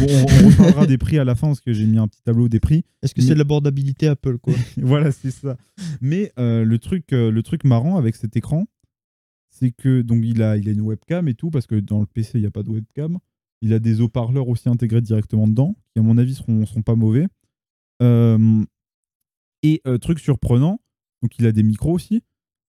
Bon, 0.00 0.06
on, 0.08 0.44
on 0.44 0.48
reparlera 0.48 0.86
des 0.86 0.98
prix 0.98 1.18
à 1.18 1.24
la 1.24 1.34
fin 1.34 1.48
parce 1.48 1.60
que 1.60 1.72
j'ai 1.72 1.86
mis 1.86 1.98
un 1.98 2.08
petit 2.08 2.22
tableau 2.22 2.48
des 2.48 2.60
prix. 2.60 2.84
Est-ce 3.02 3.14
que 3.14 3.20
Mais- 3.20 3.26
c'est 3.26 3.34
de 3.34 3.38
l'abordabilité 3.38 4.08
Apple, 4.08 4.38
quoi? 4.38 4.54
Voilà, 4.78 5.12
c'est 5.12 5.30
ça. 5.30 5.56
Mais 6.00 6.32
euh, 6.38 6.64
le, 6.64 6.78
truc, 6.78 7.12
euh, 7.12 7.30
le 7.30 7.42
truc 7.42 7.64
marrant 7.64 7.96
avec 7.98 8.16
cet 8.16 8.36
écran, 8.36 8.66
c'est 9.50 9.70
que 9.70 10.02
donc 10.02 10.22
il 10.24 10.42
a, 10.42 10.56
il 10.56 10.68
a 10.68 10.72
une 10.72 10.80
webcam 10.82 11.28
et 11.28 11.34
tout, 11.34 11.50
parce 11.50 11.66
que 11.66 11.76
dans 11.76 12.00
le 12.00 12.06
PC, 12.06 12.32
il 12.38 12.40
n'y 12.42 12.46
a 12.46 12.50
pas 12.50 12.62
de 12.62 12.70
webcam. 12.70 13.18
Il 13.62 13.72
a 13.72 13.78
des 13.78 14.00
haut-parleurs 14.02 14.48
aussi 14.48 14.68
intégrés 14.68 15.00
directement 15.00 15.48
dedans, 15.48 15.76
qui 15.92 15.98
à 15.98 16.02
mon 16.02 16.18
avis 16.18 16.34
seront, 16.34 16.66
seront 16.66 16.82
pas 16.82 16.94
mauvais. 16.94 17.26
Euh, 18.02 18.62
et 19.62 19.80
euh, 19.86 19.96
truc 19.98 20.18
surprenant, 20.18 20.80
donc 21.22 21.38
il 21.38 21.46
a 21.46 21.52
des 21.52 21.62
micros 21.62 21.92
aussi. 21.94 22.22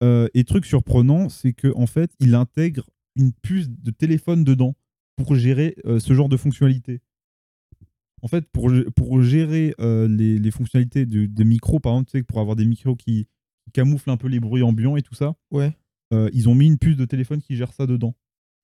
Euh, 0.04 0.28
et 0.34 0.44
truc 0.44 0.66
surprenant, 0.66 1.30
c'est 1.30 1.54
que 1.54 1.72
en 1.76 1.86
fait, 1.88 2.12
il 2.20 2.34
intègre 2.36 2.90
une 3.16 3.34
puce 3.34 3.70
de 3.70 3.92
téléphone 3.92 4.44
dedans 4.44 4.76
pour 5.16 5.36
gérer 5.36 5.76
euh, 5.86 6.00
ce 6.00 6.14
genre 6.14 6.30
de 6.30 6.38
fonctionnalité. 6.38 7.02
En 8.24 8.28
fait, 8.28 8.46
pour, 8.52 8.72
pour 8.96 9.22
gérer 9.22 9.74
euh, 9.80 10.08
les, 10.08 10.38
les 10.40 10.52
fonctionnalités 10.52 11.06
de- 11.06 11.26
des 11.26 11.44
micros, 11.44 11.80
par 11.80 11.94
exemple, 11.94 12.12
tu 12.12 12.18
sais, 12.20 12.24
pour 12.24 12.40
avoir 12.40 12.56
des 12.56 12.66
micros 12.66 12.96
qui, 12.96 13.28
camouflent 13.74 14.10
un 14.10 14.18
peu 14.18 14.28
les 14.28 14.40
bruits 14.42 14.64
ambiants 14.64 14.98
et 14.98 15.02
tout 15.02 15.14
ça, 15.16 15.34
Ouais. 15.50 15.72
ils 16.34 16.50
ont 16.50 16.56
mis 16.56 16.66
une 16.68 16.78
puce 16.78 16.98
de 16.98 17.06
téléphone 17.06 17.42
qui 17.42 17.56
gère 17.56 17.72
ça 17.72 17.86
dedans. 17.88 18.16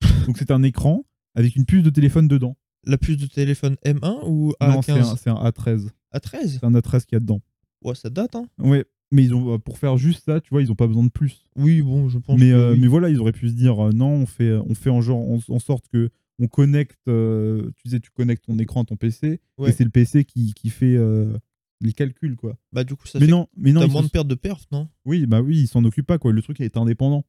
Donc 0.27 0.38
c'est 0.38 0.51
un 0.51 0.64
écran 0.64 1.05
avec 1.34 1.55
une 1.55 1.65
puce 1.65 1.84
de 1.84 1.89
téléphone 1.89 2.27
dedans. 2.27 2.57
La 2.84 2.97
puce 2.97 3.15
de 3.18 3.26
téléphone 3.27 3.77
M1 3.85 4.26
ou 4.27 4.53
Non, 4.59 4.81
c'est 4.81 4.91
un, 4.91 4.99
A15 5.01 5.30
un 5.30 5.49
A13. 5.49 5.89
A13 6.14 6.47
C'est 6.47 6.64
un 6.65 6.73
A13 6.73 7.05
qu'il 7.05 7.14
y 7.14 7.18
a 7.18 7.19
dedans. 7.22 7.41
Ouais, 7.85 7.95
ça 7.95 8.09
date, 8.09 8.35
hein. 8.35 8.47
Ouais, 8.59 8.84
mais 9.12 9.24
ils 9.24 9.34
ont, 9.34 9.58
pour 9.60 9.78
faire 9.78 9.98
juste 9.98 10.26
ça, 10.26 10.42
tu 10.42 10.50
vois, 10.50 10.62
ils 10.62 10.72
ont 10.72 10.76
pas 10.76 10.88
besoin 10.88 11.04
de 11.04 11.10
plus. 11.10 11.46
Oui, 11.56 11.82
bon, 11.82 12.10
je 12.10 12.18
pense 12.20 12.40
Mais, 12.40 12.50
que 12.50 12.56
euh, 12.56 12.74
oui. 12.74 12.80
mais 12.82 12.88
voilà, 12.88 13.10
ils 13.10 13.20
auraient 13.20 13.32
pu 13.32 13.50
se 13.50 13.54
dire 13.54 13.80
euh, 13.88 13.92
non, 13.92 14.10
on 14.10 14.26
fait, 14.26 14.54
on 14.54 14.74
fait 14.76 14.90
en, 14.90 15.02
genre, 15.02 15.20
en, 15.20 15.40
en 15.48 15.60
sorte 15.60 15.88
que 15.92 16.10
on 16.40 16.48
connecte, 16.48 17.00
euh, 17.08 17.72
tu 17.82 17.90
sais, 17.90 18.00
tu 18.00 18.12
connectes 18.12 18.46
ton 18.46 18.60
écran 18.60 18.84
à 18.84 18.86
ton 18.86 18.96
PC, 18.96 19.40
Ouais. 19.58 19.70
et 19.70 19.74
c'est 19.74 19.84
le 19.84 19.90
PC 19.90 20.24
qui, 20.24 20.54
qui 20.54 20.70
fait 20.70 20.96
euh, 20.96 21.36
les 21.82 21.94
calculs, 21.94 22.36
quoi. 22.36 22.58
Bah, 22.74 22.84
du 22.84 22.96
coup, 22.96 23.08
ça 23.08 23.18
mais 23.20 23.26
fait 23.26 23.32
non, 23.32 23.48
mais 23.58 23.72
non, 23.72 23.88
moins 23.88 24.04
de 24.04 24.08
perte 24.10 24.28
de 24.28 24.36
perf, 24.36 24.66
non? 24.72 24.88
Oui, 25.06 25.26
bah 25.26 25.42
oui, 25.42 25.62
ils 25.62 25.68
s'en 25.68 25.84
occupent 25.84 26.06
pas, 26.06 26.18
quoi. 26.20 26.32
Le 26.32 26.42
truc 26.42 26.60
est 26.62 26.78
indépendant. 26.78 27.26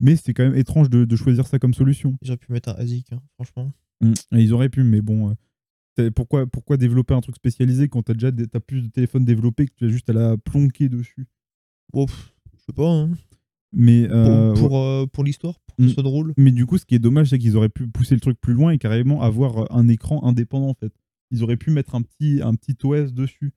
Mais 0.00 0.16
c'est 0.16 0.34
quand 0.34 0.42
même 0.42 0.56
étrange 0.56 0.90
de, 0.90 1.04
de 1.04 1.16
choisir 1.16 1.46
ça 1.46 1.58
comme 1.60 1.72
solution. 1.74 2.16
Ils 2.22 2.28
auraient 2.30 2.36
pu 2.36 2.52
mettre 2.52 2.70
un 2.70 2.72
ASIC, 2.74 3.12
hein, 3.12 3.22
franchement. 3.36 3.72
Mm. 4.00 4.12
Et 4.36 4.42
ils 4.42 4.52
auraient 4.52 4.68
pu, 4.68 4.82
mais 4.82 5.00
bon. 5.00 5.34
Euh, 5.98 6.10
pourquoi, 6.10 6.46
pourquoi 6.46 6.76
développer 6.76 7.14
un 7.14 7.20
truc 7.20 7.36
spécialisé 7.36 7.88
quand 7.88 8.02
t'as 8.02 8.14
déjà 8.14 8.30
des- 8.30 8.46
plus 8.60 8.82
de 8.82 8.88
téléphone 8.88 9.24
développé 9.24 9.66
que 9.66 9.72
tu 9.74 9.84
as 9.84 9.88
juste 9.88 10.08
à 10.10 10.12
la 10.12 10.36
plonquer 10.36 10.88
dessus? 10.88 11.26
Je 11.94 12.06
sais 12.66 12.72
pas, 12.74 12.88
hein. 12.88 13.10
Mais, 13.74 14.06
Pour, 14.06 14.16
euh, 14.16 15.02
euh, 15.02 15.06
pour 15.06 15.24
l'histoire, 15.24 15.58
pour 15.60 15.76
que 15.76 15.82
Mm. 15.82 15.88
ce 15.88 15.94
soit 15.94 16.02
drôle. 16.02 16.34
mais 16.36 16.50
du 16.52 16.66
coup, 16.66 16.76
ce 16.76 16.84
qui 16.84 16.94
est 16.94 16.98
dommage, 16.98 17.30
c'est 17.30 17.38
qu'ils 17.38 17.56
auraient 17.56 17.70
pu 17.70 17.86
pousser 17.88 18.14
le 18.14 18.20
truc 18.20 18.38
plus 18.40 18.52
loin 18.52 18.70
et 18.72 18.78
carrément 18.78 19.22
avoir 19.22 19.70
un 19.74 19.88
écran 19.88 20.22
indépendant 20.24 20.68
en 20.68 20.74
fait. 20.74 20.92
Ils 21.30 21.42
auraient 21.42 21.56
pu 21.56 21.70
mettre 21.70 21.94
un 21.94 22.02
petit, 22.02 22.40
un 22.42 22.54
petit 22.54 22.76
OS 22.84 23.12
dessus. 23.14 23.52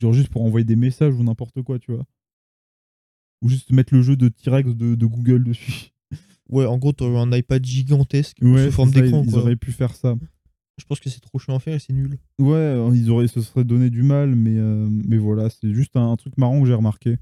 Genre 0.00 0.12
juste 0.12 0.28
pour 0.28 0.42
envoyer 0.44 0.64
des 0.64 0.76
messages 0.76 1.14
ou 1.14 1.24
n'importe 1.24 1.62
quoi, 1.62 1.78
tu 1.80 1.92
vois. 1.92 2.04
Ou 3.42 3.48
juste 3.48 3.72
mettre 3.72 3.92
le 3.94 4.02
jeu 4.02 4.16
de 4.16 4.28
T-Rex 4.28 4.74
de, 4.74 4.94
de 4.94 5.06
Google 5.06 5.44
dessus. 5.44 5.90
Ouais, 6.48 6.66
en 6.66 6.78
gros, 6.78 6.92
t'aurais 6.92 7.18
un 7.18 7.32
iPad 7.32 7.64
gigantesque 7.64 8.36
Ouais, 8.42 8.66
sous 8.66 8.72
forme 8.72 8.90
d'écran, 8.92 9.22
ils, 9.24 9.30
ils 9.30 9.34
auraient 9.36 9.56
pu 9.56 9.72
faire 9.72 9.94
ça. 9.96 10.14
Je 10.78 10.84
pense 10.86 10.98
que 11.00 11.08
c'est 11.08 11.20
trop 11.20 11.38
chiant 11.38 11.54
à 11.56 11.60
faire 11.60 11.74
et 11.74 11.78
c'est 11.78 11.92
nul. 11.92 12.18
Ouais, 12.40 12.54
euh, 12.56 12.90
ils 12.94 13.08
auraient 13.10 13.28
se 13.28 13.40
seraient 13.40 13.64
donné 13.64 13.90
du 13.90 14.02
mal, 14.02 14.34
mais, 14.34 14.58
euh, 14.58 14.88
mais 14.90 15.18
voilà, 15.18 15.48
c'est 15.50 15.72
juste 15.72 15.96
un, 15.96 16.10
un 16.10 16.16
truc 16.16 16.36
marrant 16.36 16.60
que 16.60 16.66
j'ai 16.66 16.74
remarqué. 16.74 17.16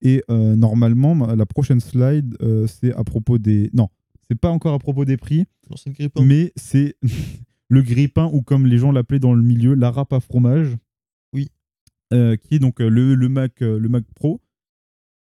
Et 0.00 0.22
euh, 0.30 0.56
normalement, 0.56 1.14
ma- 1.14 1.36
la 1.36 1.46
prochaine 1.46 1.80
slide, 1.80 2.36
euh, 2.40 2.66
c'est 2.66 2.92
à 2.94 3.04
propos 3.04 3.38
des. 3.38 3.70
Non, 3.74 3.88
c'est 4.28 4.38
pas 4.38 4.50
encore 4.50 4.72
à 4.74 4.78
propos 4.78 5.04
des 5.04 5.16
prix, 5.18 5.44
Non, 5.70 5.76
c'est 5.76 5.90
le 5.90 5.94
grippin. 5.94 6.24
mais 6.24 6.52
c'est 6.56 6.96
le 7.68 7.82
grippin, 7.82 8.30
ou 8.32 8.40
comme 8.42 8.66
les 8.66 8.78
gens 8.78 8.90
l'appelaient 8.90 9.18
dans 9.20 9.34
le 9.34 9.42
milieu, 9.42 9.74
la 9.74 9.90
râpe 9.90 10.12
à 10.14 10.20
fromage. 10.20 10.76
Oui. 11.34 11.50
Qui 12.10 12.54
est 12.54 12.58
donc 12.58 12.80
le, 12.80 13.14
le 13.14 13.28
Mac, 13.28 13.60
le 13.60 13.88
Mac 13.88 14.04
Pro, 14.14 14.40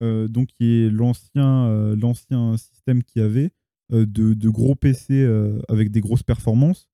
donc 0.01 0.47
qui 0.49 0.65
est 0.83 0.89
l'ancien 0.89 1.93
l'ancien 1.95 2.57
système 2.57 3.01
qu'il 3.01 3.21
y 3.21 3.25
avait 3.25 3.51
de, 3.91 4.05
de 4.33 4.49
gros 4.49 4.75
PC 4.75 5.23
avec 5.69 5.89
des 5.91 6.01
grosses 6.01 6.23
performances. 6.23 6.89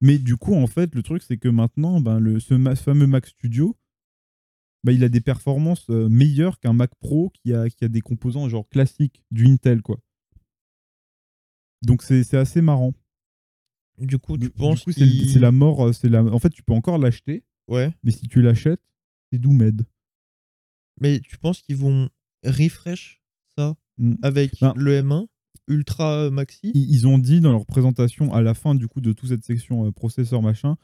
Mais 0.00 0.18
du 0.18 0.36
coup, 0.36 0.54
en 0.54 0.66
fait, 0.66 0.94
le 0.94 1.02
truc, 1.02 1.22
c'est 1.22 1.38
que 1.38 1.48
maintenant, 1.48 2.00
ben, 2.00 2.18
le, 2.20 2.38
ce 2.40 2.54
ma- 2.54 2.76
fameux 2.76 3.06
Mac 3.06 3.26
Studio, 3.26 3.76
ben, 4.84 4.92
il 4.92 5.02
a 5.02 5.08
des 5.08 5.20
performances 5.20 5.90
euh, 5.90 6.08
meilleures 6.08 6.60
qu'un 6.60 6.72
Mac 6.72 6.94
Pro 7.00 7.30
qui 7.30 7.52
a, 7.52 7.68
qui 7.68 7.84
a 7.84 7.88
des 7.88 8.00
composants 8.00 8.48
genre 8.48 8.68
classiques 8.68 9.24
du 9.30 9.46
Intel, 9.46 9.82
quoi. 9.82 9.98
Donc 11.82 12.02
c'est 12.02 12.24
c'est 12.24 12.36
assez 12.36 12.60
marrant. 12.60 12.92
Du 13.98 14.18
coup, 14.18 14.34
tu 14.38 14.44
Du- 14.46 14.50
penses 14.50 14.84
coup, 14.84 14.92
c'est 14.92 15.38
la 15.40 15.50
mort. 15.50 15.88
euh, 15.88 15.92
c'est 15.92 16.08
la... 16.08 16.22
En 16.22 16.38
fait, 16.38 16.50
tu 16.50 16.62
peux 16.62 16.72
encore 16.72 16.98
l'acheter, 16.98 17.44
Ouais. 17.66 17.92
mais 18.04 18.12
si 18.12 18.28
tu 18.28 18.40
l'achètes, 18.42 18.82
c'est 19.32 19.38
Doomed. 19.38 19.84
Mais 21.00 21.18
tu 21.20 21.36
penses 21.38 21.60
qu'ils 21.62 21.76
vont 21.76 22.08
refresh 22.44 23.20
ça 23.56 23.76
Mm. 23.98 24.14
avec 24.22 24.60
Ben- 24.60 24.72
le 24.76 24.92
M1 25.02 25.26
Ultra 25.68 26.30
Maxi. 26.30 26.72
Ils 26.74 27.06
ont 27.06 27.18
dit 27.18 27.40
dans 27.40 27.52
leur 27.52 27.66
présentation 27.66 28.32
à 28.32 28.40
la 28.42 28.54
fin 28.54 28.74
du 28.74 28.88
coup 28.88 29.00
de 29.00 29.12
toute 29.12 29.28
cette 29.28 29.44
section 29.44 29.86
euh, 29.86 29.92
processeur 29.92 30.42
machin 30.42 30.76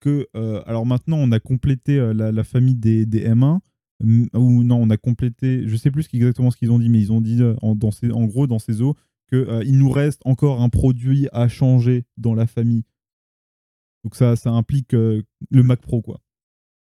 que 0.00 0.28
euh, 0.36 0.62
alors 0.66 0.84
maintenant 0.84 1.16
on 1.16 1.32
a 1.32 1.40
complété 1.40 1.98
euh, 1.98 2.12
la, 2.12 2.32
la 2.32 2.44
famille 2.44 2.74
des, 2.74 3.06
des 3.06 3.26
M1 3.28 3.60
mm, 4.00 4.26
ou 4.34 4.62
non 4.62 4.76
on 4.76 4.90
a 4.90 4.96
complété 4.98 5.66
je 5.66 5.76
sais 5.76 5.90
plus 5.90 6.06
exactement 6.12 6.50
ce 6.50 6.56
qu'ils 6.58 6.70
ont 6.70 6.78
dit 6.78 6.90
mais 6.90 7.00
ils 7.00 7.12
ont 7.12 7.22
dit 7.22 7.40
euh, 7.42 7.54
en, 7.62 7.74
dans 7.74 7.90
ces, 7.90 8.10
en 8.10 8.24
gros 8.26 8.46
dans 8.46 8.58
ces 8.58 8.82
eaux 8.82 8.94
que 9.28 9.36
euh, 9.36 9.64
il 9.64 9.78
nous 9.78 9.90
reste 9.90 10.20
encore 10.24 10.60
un 10.62 10.68
produit 10.68 11.28
à 11.32 11.48
changer 11.48 12.04
dans 12.16 12.34
la 12.34 12.46
famille. 12.46 12.84
Donc 14.04 14.14
ça 14.14 14.36
ça 14.36 14.50
implique 14.50 14.94
euh, 14.94 15.22
le 15.50 15.62
Mac 15.62 15.80
Pro 15.80 16.02
quoi. 16.02 16.20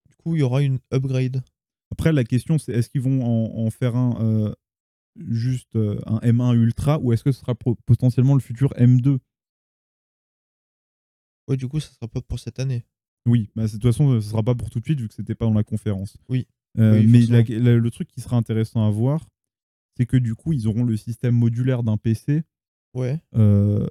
Du 0.08 0.16
coup, 0.16 0.36
il 0.36 0.40
y 0.40 0.42
aura 0.42 0.62
une 0.62 0.78
upgrade. 0.92 1.42
après 1.90 2.12
la 2.12 2.24
question 2.24 2.58
c'est 2.58 2.72
est-ce 2.72 2.88
qu'ils 2.88 3.02
vont 3.02 3.22
en, 3.22 3.66
en 3.66 3.70
faire 3.70 3.96
un 3.96 4.16
euh, 4.22 4.54
juste 5.28 5.76
euh, 5.76 5.98
un 6.06 6.18
M1 6.18 6.54
Ultra 6.54 6.98
ou 7.00 7.12
est-ce 7.12 7.24
que 7.24 7.32
ce 7.32 7.40
sera 7.40 7.54
potentiellement 7.86 8.34
le 8.34 8.40
futur 8.40 8.72
M2 8.76 9.18
Ouais, 11.48 11.56
du 11.56 11.68
coup, 11.68 11.80
ça 11.80 11.90
sera 11.92 12.08
pas 12.08 12.20
pour 12.20 12.38
cette 12.38 12.60
année. 12.60 12.84
Oui, 13.26 13.50
bah, 13.54 13.66
de 13.66 13.72
toute 13.72 13.82
façon, 13.82 14.20
ce 14.20 14.28
sera 14.30 14.42
pas 14.42 14.54
pour 14.54 14.70
tout 14.70 14.80
de 14.80 14.84
suite 14.84 15.00
vu 15.00 15.08
que 15.08 15.14
c'était 15.14 15.34
pas 15.34 15.46
dans 15.46 15.52
la 15.54 15.64
conférence. 15.64 16.16
Oui. 16.28 16.46
Euh, 16.78 17.00
Oui, 17.00 17.06
mais 17.06 17.18
forcément. 17.26 17.64
la- 17.64 17.70
la- 17.72 17.76
le 17.78 17.90
truc 17.90 18.08
qui 18.08 18.20
sera 18.20 18.36
intéressant 18.36 18.86
à 18.86 18.90
voir, 18.90 19.26
c'est 19.96 20.06
que 20.06 20.16
du 20.16 20.34
coup, 20.34 20.52
ils 20.52 20.68
auront 20.68 20.84
le 20.84 20.96
système 20.96 21.34
modulaire 21.34 21.82
d'un 21.82 21.96
PC 21.96 22.42
Ouais. 22.94 23.20
euh, 23.34 23.86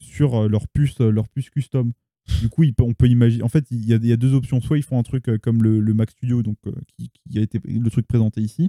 sur 0.00 0.34
euh, 0.44 0.48
leur 0.48 0.66
puce, 0.68 1.00
euh, 1.00 1.10
leur 1.10 1.28
puce 1.28 1.50
custom. 1.50 1.92
Du 2.40 2.48
coup, 2.48 2.62
on 2.80 2.92
peut 2.94 3.08
imaginer. 3.08 3.42
En 3.42 3.48
fait, 3.48 3.66
il 3.70 3.84
y, 3.86 3.92
a, 3.92 3.96
il 3.96 4.06
y 4.06 4.12
a 4.12 4.16
deux 4.16 4.34
options. 4.34 4.60
Soit 4.60 4.78
ils 4.78 4.82
font 4.82 4.98
un 4.98 5.02
truc 5.02 5.28
euh, 5.28 5.38
comme 5.38 5.62
le, 5.62 5.80
le 5.80 5.94
Mac 5.94 6.10
Studio, 6.10 6.42
donc 6.42 6.56
euh, 6.66 6.72
qui, 6.96 7.10
qui 7.30 7.38
a 7.38 7.42
été 7.42 7.58
le 7.64 7.90
truc 7.90 8.06
présenté 8.06 8.40
ici. 8.42 8.68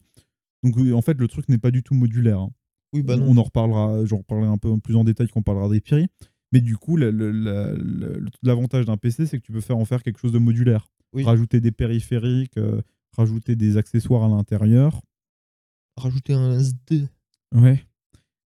Donc 0.64 0.78
en 0.78 1.02
fait, 1.02 1.18
le 1.18 1.28
truc 1.28 1.48
n'est 1.50 1.58
pas 1.58 1.72
du 1.72 1.84
tout 1.84 1.94
modulaire. 1.94 2.40
hein. 2.40 2.52
Oui, 2.94 3.04
bah 3.04 3.14
On- 3.16 3.18
non. 3.20 3.26
On 3.32 3.38
en 3.38 3.44
reparlera, 3.44 4.06
j'en 4.06 4.18
reparlerai 4.18 4.50
un 4.50 4.58
peu 4.58 4.78
plus 4.80 4.96
en 4.96 5.04
détail 5.04 5.28
quand 5.28 5.40
on 5.40 5.44
parlera 5.44 5.70
des 5.70 5.80
prix. 5.82 6.08
Mais 6.52 6.62
du 6.62 6.76
coup, 6.78 6.98
la- 6.98 7.12
la- 7.12 7.32
la- 7.32 7.74
la- 7.74 8.30
l'avantage 8.42 8.86
d'un 8.86 8.98
PC, 8.98 9.28
c'est 9.28 9.40
que 9.40 9.46
tu 9.46 9.52
peux 9.52 9.62
faire 9.62 9.78
en 9.78 9.86
faire 9.86 10.02
quelque 10.02 10.18
chose 10.20 10.32
de 10.32 10.40
modulaire. 10.40 10.88
Oui. 11.14 11.24
Rajouter 11.24 11.60
des 11.62 11.72
périphériques, 11.72 12.58
euh, 12.58 12.82
rajouter 13.16 13.56
des 13.56 13.78
accessoires 13.78 14.24
à 14.24 14.28
l'intérieur. 14.28 15.02
Rajouter 15.98 16.34
un 16.34 16.58
SD. 16.60 17.08
Ouais. 17.54 17.86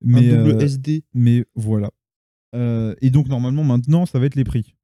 Mais, 0.02 0.32
un 0.34 0.38
double 0.44 0.58
euh, 0.58 0.66
SD. 0.66 1.04
mais 1.14 1.46
voilà. 1.56 1.92
Euh, 2.56 2.94
et 3.02 3.10
donc, 3.10 3.28
normalement, 3.30 3.64
maintenant, 3.64 4.06
ça 4.06 4.20
va 4.20 4.26
être 4.26 4.36
les 4.36 4.44
prix. 4.44 4.76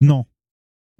Non. 0.00 0.24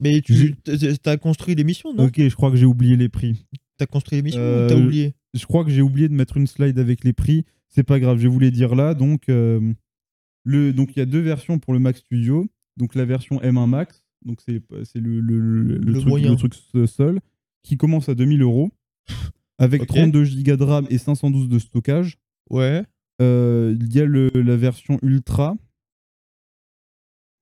Mais 0.01 0.20
tu 0.22 0.56
t'as 1.02 1.16
construit 1.18 1.55
l'émission, 1.55 1.94
non? 1.94 2.06
Ok, 2.06 2.14
je 2.18 2.35
crois 2.35 2.51
que 2.51 2.56
j'ai 2.56 2.66
oublié 2.66 2.97
les 2.97 3.09
prix. 3.09 3.47
T'as 3.81 3.86
construit 3.86 4.16
l'émission 4.19 4.40
Euh, 4.40 4.66
ou 4.66 4.69
t'as 4.69 4.77
oublié 4.77 5.15
Je 5.35 5.47
crois 5.47 5.65
que 5.65 5.70
j'ai 5.70 5.81
oublié 5.82 6.09
de 6.09 6.15
mettre 6.15 6.36
une 6.36 6.47
slide 6.47 6.78
avec 6.78 7.02
les 7.02 7.12
prix. 7.15 7.44
C'est 7.69 7.82
pas 7.82 7.98
grave, 7.98 8.19
je 8.19 8.28
les 8.28 8.51
dire 8.51 8.74
là. 8.74 8.93
Donc, 8.94 9.28
euh, 9.28 9.73
le, 10.44 10.73
donc 10.73 10.90
il 10.94 10.98
y 10.98 11.02
a 11.02 11.07
deux 11.07 11.20
versions 11.20 11.59
pour 11.59 11.73
le 11.73 11.78
Mac 11.78 11.97
Studio. 11.97 12.47
Donc 12.77 12.94
la 12.94 13.05
version 13.05 13.39
M1 13.40 13.66
Max, 13.69 14.05
donc 14.24 14.40
c'est 14.43 14.62
le, 14.97 15.20
le, 15.20 15.20
le- 15.20 15.62
le 15.62 15.78
Le 15.78 15.93
truc, 15.94 16.07
moyen. 16.09 16.31
le 16.31 16.36
truc 16.36 16.55
seul, 16.86 17.20
qui 17.62 17.77
commence 17.77 18.09
à 18.09 18.15
2000 18.15 18.43
euros, 18.43 18.70
avec 19.59 19.82
Ok. 19.82 19.89
32 19.89 20.24
Go 20.43 20.57
de 20.57 20.62
RAM 20.65 20.86
et 20.90 20.98
512 20.98 21.48
de 21.48 21.59
stockage. 21.59 22.19
Ouais. 22.51 22.85
Euh, 23.23 23.74
Il 23.81 23.94
y 23.94 24.01
a 24.01 24.05
le- 24.05 24.31
la 24.35 24.57
version 24.57 24.98
Ultra, 25.02 25.57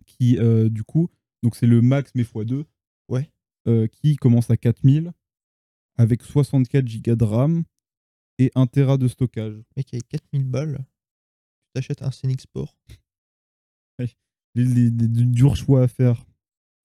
qui 0.07 0.39
euh, 0.39 0.69
du 0.69 0.83
coup, 0.83 1.09
donc 1.43 1.55
c'est 1.57 1.67
le 1.67 1.81
Max 1.83 2.13
mais 2.15 2.23
x2, 2.23 2.65
Ouais. 3.09 3.31
euh, 3.69 3.87
qui 3.87 4.17
commence 4.17 4.51
à 4.51 4.57
4000, 4.57 5.13
avec 5.99 6.23
64 6.23 6.85
Go 7.03 7.15
de 7.17 7.25
RAM 7.25 7.65
et 8.39 8.51
1 8.55 8.67
Tera 8.67 8.97
de 8.99 9.09
stockage. 9.09 9.55
Mec, 9.77 9.93
avec 9.93 10.09
4000 10.09 10.45
balles, 10.45 10.79
tu 10.79 11.73
t'achètes 11.75 12.03
un 12.03 12.11
Scenic 12.11 12.41
Sport. 12.41 12.77
Les, 14.55 14.65
les- 14.65 14.65
les- 14.85 14.91
des 14.91 15.25
durs 15.25 15.57
choix 15.57 15.83
à 15.83 15.89
faire. 15.89 16.25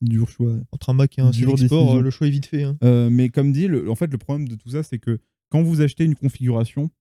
Dur 0.02 0.30
choix. 0.30 0.58
Entre 0.72 0.90
un 0.90 0.94
Mac 0.94 1.18
et 1.18 1.22
un 1.22 1.32
Scenic 1.32 1.60
Sport, 1.68 1.96
euh, 1.96 2.02
le 2.02 2.10
choix 2.12 2.28
est 2.28 2.32
vite 2.32 2.46
fait. 2.46 2.64
hein. 2.64 2.78
Euh, 2.84 3.10
mais 3.10 3.30
comme 3.30 3.52
dit, 3.54 3.68
le- 3.68 3.90
en 3.90 3.96
fait, 3.96 4.08
le 4.08 4.18
problème 4.18 4.48
de 4.48 4.56
tout 4.56 4.70
ça, 4.70 4.84
c'est 4.84 5.00
que 5.00 5.20
quand 5.50 5.64
vous 5.64 5.82
achetez 5.82 6.04
une 6.04 6.14
configuration, 6.16 6.92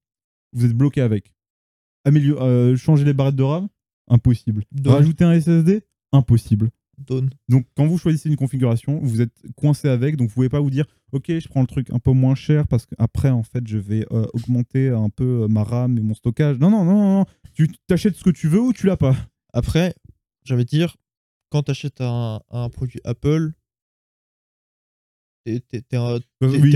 vous 0.53 0.65
êtes 0.65 0.73
bloqué 0.73 1.01
avec. 1.01 1.35
Amélior- 2.05 2.41
euh, 2.43 2.77
changer 2.77 3.05
les 3.05 3.13
barrettes 3.13 3.37
de 3.37 3.43
RAM 3.43 3.69
Impossible. 4.09 4.65
Rajouter 4.91 5.25
un 5.25 5.33
SSD 5.33 5.83
Impossible. 6.13 6.71
Donne. 7.07 7.31
Donc, 7.49 7.67
quand 7.77 7.87
vous 7.87 7.99
choisissez 7.99 8.29
une 8.29 8.37
configuration, 8.37 8.99
vous 9.03 9.21
êtes 9.21 9.33
coincé 9.57 9.89
avec, 9.89 10.17
donc 10.17 10.29
vous 10.29 10.35
pouvez 10.35 10.49
pas 10.49 10.61
vous 10.61 10.71
dire, 10.71 10.87
ok, 11.13 11.25
je 11.29 11.49
prends 11.49 11.61
le 11.61 11.67
truc 11.67 11.89
un 11.91 11.99
peu 11.99 12.13
moins 12.13 12.35
cher 12.35 12.67
parce 12.67 12.87
qu'après, 12.87 13.31
en 13.31 13.43
fait, 13.43 13.67
je 13.67 13.79
vais 13.79 14.07
euh, 14.13 14.27
augmenter 14.35 14.89
un 14.91 15.09
peu 15.11 15.43
euh, 15.43 15.49
ma 15.49 15.63
RAM 15.65 15.99
et 15.99 16.03
mon 16.03 16.15
stockage. 16.15 16.59
Non, 16.59 16.71
non, 16.71 16.85
non, 16.85 16.95
non, 16.95 17.19
non. 17.21 17.25
Tu 17.55 17.69
t'achètes 17.87 18.17
ce 18.17 18.25
que 18.25 18.31
tu 18.31 18.49
veux 18.49 18.61
ou 18.61 18.73
tu 18.73 18.87
l'as 18.87 18.97
pas. 18.97 19.17
Après, 19.53 19.95
j'avais 20.45 20.65
dire, 20.65 20.97
quand 21.51 21.63
t'achètes 21.65 22.01
un, 22.01 22.41
un 22.51 22.69
produit 22.71 23.01
Apple, 23.05 23.53
t'es 25.45 25.55
Oui, 25.55 25.61
t'es 25.71 25.83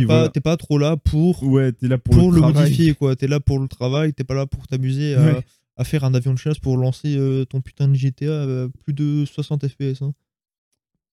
pas, 0.07 0.17
voilà. 0.27 0.31
pas 0.43 0.57
trop 0.57 0.79
là 0.79 0.97
pour, 0.97 1.43
Ouais, 1.45 1.73
t'es 1.73 1.89
là 1.89 1.99
pour, 1.99 2.17
pour, 2.17 2.33
le, 2.33 2.41
modifier. 2.41 2.95
quoi. 2.95 3.15
T'es 3.17 3.29
là 3.29 3.41
pour 3.41 3.59
le 3.59 3.69
travail, 3.69 4.13
t'es 4.13 4.25
pas 4.25 4.35
là 4.35 4.47
pour 4.47 4.67
t'amuser 4.67 5.15
à, 5.15 5.23
Ouais. 5.23 5.31
à 5.37 5.43
faire 5.85 6.05
un 6.05 6.15
avion 6.15 6.33
de 6.33 6.39
chasse 6.39 6.59
pour 6.59 6.77
lancer 6.77 7.17
euh, 7.17 7.45
ton 7.45 7.61
putain 7.61 7.89
de 7.89 7.95
GTA 7.95 8.43
à 8.65 8.69
plus 8.83 8.93
de 8.95 9.25
60 9.25 9.67
FPS. 9.69 10.03
hein. 10.03 10.15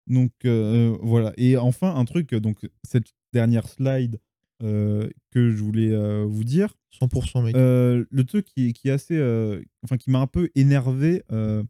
Donc 0.07 0.31
euh, 0.45 0.97
voilà. 1.01 1.33
Et 1.37 1.57
enfin, 1.57 1.95
un 1.95 2.05
truc, 2.05 2.33
donc 2.35 2.67
cette 2.83 3.13
dernière 3.33 3.67
slide 3.67 4.19
euh, 4.63 5.09
que 5.31 5.51
je 5.51 5.63
voulais 5.63 5.91
euh, 5.91 6.25
vous 6.27 6.43
dire, 6.43 6.75
100% 6.99 7.43
mec. 7.43 7.55
euh, 7.55 8.05
le 8.09 8.23
truc 8.23 8.45
qui, 8.45 8.73
qui 8.73 8.89
est 8.89 8.91
assez, 8.91 9.17
euh, 9.17 9.61
enfin 9.83 9.97
qui 9.97 10.11
m'a 10.11 10.19
un 10.19 10.27
peu 10.27 10.49
énervé, 10.55 11.23
euh, 11.31 11.63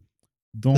dans, 0.53 0.73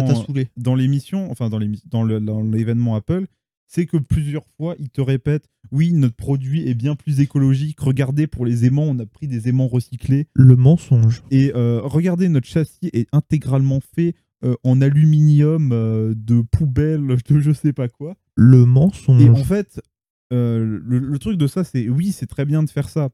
dans 0.57 0.75
l'émission, 0.75 1.31
enfin 1.31 1.49
dans 1.49 1.57
l'événement 1.57 2.95
Apple, 2.95 3.25
c'est 3.73 3.85
que 3.87 3.97
plusieurs 3.97 4.45
fois, 4.57 4.75
ils 4.77 4.89
te 4.89 5.01
répètent 5.01 5.47
oui, 5.71 5.93
notre 5.93 6.15
produit 6.15 6.67
est 6.67 6.75
bien 6.75 6.95
plus 6.95 7.19
écologique. 7.21 7.79
Regardez, 7.79 8.27
pour 8.27 8.45
les 8.45 8.65
aimants, 8.65 8.83
on 8.83 8.99
a 8.99 9.05
pris 9.07 9.27
des 9.27 9.47
aimants 9.49 9.67
recyclés. 9.67 10.27
Le 10.35 10.55
mensonge. 10.55 11.23
Et 11.31 11.51
euh, 11.55 11.81
regardez, 11.83 12.29
notre 12.29 12.45
châssis 12.47 12.89
est 12.93 13.07
intégralement 13.11 13.79
fait 13.95 14.13
euh, 14.45 14.55
en 14.63 14.81
aluminium 14.81 15.71
euh, 15.71 16.13
de 16.15 16.41
poubelle, 16.41 17.07
de 17.29 17.39
je 17.39 17.51
sais 17.51 17.73
pas 17.73 17.87
quoi. 17.87 18.15
Le 18.35 18.65
mensonge. 18.65 19.21
Et 19.23 19.29
en 19.29 19.43
fait, 19.43 19.81
le, 20.29 20.77
le 20.77 21.19
truc 21.19 21.37
de 21.37 21.47
ça, 21.47 21.63
c'est 21.63 21.89
oui, 21.89 22.11
c'est 22.11 22.27
très 22.27 22.45
bien 22.45 22.61
de 22.61 22.69
faire 22.69 22.89
ça. 22.89 23.09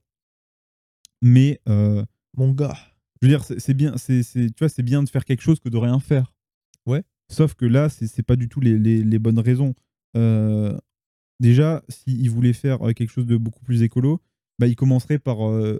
Mais 1.22 1.61
Mon 2.36 2.52
gars. 2.52 2.77
je 3.22 3.27
veux 3.27 3.31
dire, 3.34 3.44
c'est 3.44 3.73
bien, 3.73 3.95
c'est, 3.98 4.23
c'est- 4.23 4.48
tu 4.49 4.60
vois, 4.60 4.69
c'est 4.69 4.84
bien 4.84 5.03
de 5.03 5.10
faire 5.10 5.23
quelque 5.26 5.41
chose 5.44 5.60
que 5.60 5.69
de 5.69 5.77
rien 5.77 5.99
faire. 5.99 6.34
Ouais. 6.86 7.03
Sauf 7.31 7.53
que 7.53 7.65
là, 7.65 7.90
c'est, 7.90 8.07
c'est 8.07 8.23
pas 8.23 8.36
du 8.36 8.49
tout 8.49 8.60
les, 8.60 8.77
les- 8.80 9.03
les 9.03 9.19
bonnes 9.19 9.40
raisons. 9.40 9.76
Euh, 10.18 10.77
déjà, 11.40 11.84
s'ils 11.90 12.30
voulaient 12.30 12.53
faire 12.53 12.88
euh, 12.88 12.94
quelque 12.94 13.10
chose 13.11 13.26
de 13.26 13.38
beaucoup 13.38 13.64
plus 13.64 13.81
écolo, 13.84 14.22
bah, 14.60 14.68
ils 14.68 14.76
commenceraient 14.76 15.19
par. 15.19 15.48
euh, 15.49 15.80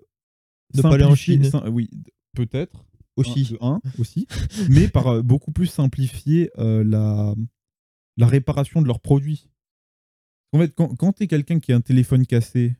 Ne 0.76 0.82
pas 0.82 0.94
aller 0.94 1.04
en 1.04 1.16
Chine. 1.16 1.44
sim- 1.44 1.68
oui, 1.70 1.90
peut-être. 2.36 2.86
Aussi. 3.16 3.58
Un, 3.60 3.80
de 3.80 3.86
un, 3.88 3.92
aussi. 4.00 4.28
mais 4.70 4.88
par 4.88 5.08
euh, 5.08 5.22
beaucoup 5.22 5.52
plus 5.52 5.68
simplifier 5.68 6.52
la, 6.58 7.36
la 8.18 8.28
réparation 8.28 8.82
de 8.82 8.88
leurs 8.88 9.02
produits. 9.02 9.50
En 10.54 10.60
fait, 10.60 10.74
quand, 10.74 10.96
quand 10.96 11.14
tu 11.14 11.24
es 11.24 11.28
quelqu'un 11.28 11.60
qui 11.60 11.74
a 11.74 11.76
un 11.76 11.82
téléphone 11.82 12.26
cassé, 12.26 12.76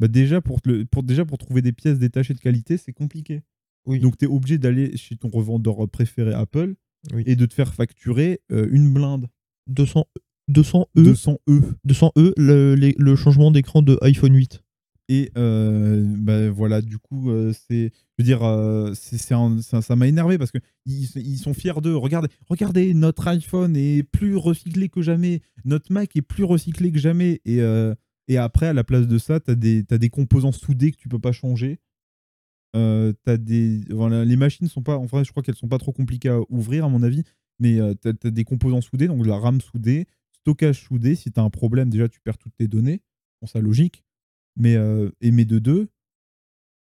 bah 0.00 0.08
déjà, 0.08 0.40
pour 0.40 0.60
le- 0.64 0.84
pour, 0.86 1.02
déjà 1.02 1.24
pour 1.24 1.38
trouver 1.38 1.60
des 1.62 1.72
pièces 1.72 1.98
détachées 1.98 2.34
de 2.34 2.40
qualité, 2.40 2.76
c'est 2.78 2.92
compliqué. 2.92 3.42
Oui. 3.86 4.00
Donc 4.00 4.16
tu 4.16 4.24
es 4.24 4.28
obligé 4.28 4.56
d'aller 4.58 4.96
chez 4.96 5.16
ton 5.16 5.28
revendeur 5.28 5.86
préféré 5.90 6.32
Apple 6.32 6.74
Oui. 7.12 7.22
et 7.26 7.36
de 7.36 7.44
te 7.44 7.52
faire 7.54 7.74
facturer 7.74 8.40
euh, 8.52 8.66
une 8.72 8.92
blinde. 8.92 9.28
200, 9.66 10.06
200 10.48 10.86
E. 10.96 11.02
200 11.02 11.38
E. 11.48 11.60
200 11.84 12.12
E, 12.18 12.32
le, 12.36 12.74
les- 12.74 12.94
le 12.98 13.16
changement 13.16 13.50
d'écran 13.50 13.82
de 13.82 13.98
iPhone 14.02 14.34
8. 14.34 14.60
Et 15.10 15.30
euh, 15.36 16.02
bah, 16.18 16.48
voilà, 16.50 16.80
du 16.80 16.96
coup, 16.98 17.30
euh, 17.30 17.52
c'est, 17.52 17.92
je 17.92 18.22
veux 18.22 18.24
dire, 18.24 18.42
euh, 18.42 18.92
c'est, 18.94 19.18
c'est 19.18 19.34
un- 19.34 19.60
ça, 19.60 19.82
ça 19.82 19.96
m'a 19.96 20.06
énervé 20.06 20.38
parce 20.38 20.50
que 20.50 20.58
ils, 20.86 21.08
ils 21.16 21.36
sont 21.38 21.52
fiers 21.52 21.80
d'eux. 21.82 21.94
Regardez, 21.96 22.28
regardez, 22.48 22.94
notre 22.94 23.28
iPhone 23.28 23.76
est 23.76 24.02
plus 24.02 24.36
recyclé 24.36 24.88
que 24.88 25.02
jamais, 25.02 25.42
notre 25.66 25.92
Mac 25.92 26.16
est 26.16 26.22
plus 26.22 26.44
recyclé 26.44 26.90
que 26.90 26.98
jamais. 26.98 27.40
Et, 27.44 27.60
et 28.28 28.36
après, 28.38 28.66
à 28.68 28.72
la 28.72 28.82
place 28.84 29.06
de 29.06 29.18
ça, 29.18 29.40
t'as 29.40 29.54
des, 29.54 29.84
t'as 29.84 29.98
des 29.98 30.08
composants 30.08 30.52
soudés 30.52 30.90
que 30.92 30.96
tu 30.96 31.08
peux 31.10 31.18
pas 31.18 31.32
changer. 31.32 31.80
T'as 32.72 33.36
des, 33.36 33.80
voilà, 33.90 34.24
les 34.24 34.36
machines 34.36 34.68
sont 34.68 34.82
pas, 34.82 34.96
en 34.96 35.04
vrai, 35.04 35.24
je 35.24 35.30
crois 35.30 35.42
qu'elles 35.42 35.54
sont 35.54 35.68
pas 35.68 35.78
trop 35.78 35.92
compliquées 35.92 36.30
à 36.30 36.40
ouvrir 36.48 36.84
à 36.86 36.88
mon 36.88 37.02
avis, 37.02 37.22
mais 37.60 37.78
t'as, 38.00 38.12
t'as 38.14 38.30
des 38.30 38.44
composants 38.44 38.80
soudés, 38.80 39.06
donc 39.06 39.22
de 39.22 39.28
la 39.28 39.36
RAM 39.38 39.60
soudée, 39.60 40.06
stockage 40.44 40.82
soudé. 40.82 41.14
Si 41.14 41.32
t'as 41.32 41.42
un 41.42 41.50
problème, 41.50 41.88
déjà, 41.88 42.08
tu 42.08 42.20
perds 42.20 42.38
toutes 42.38 42.54
tes 42.56 42.68
données. 42.68 43.02
Bon, 43.40 43.46
ça 43.46 43.60
logique. 43.60 44.04
Mais, 44.56 44.76
euh, 44.76 45.10
et 45.20 45.30
mais 45.32 45.44
de 45.44 45.58
deux, 45.58 45.88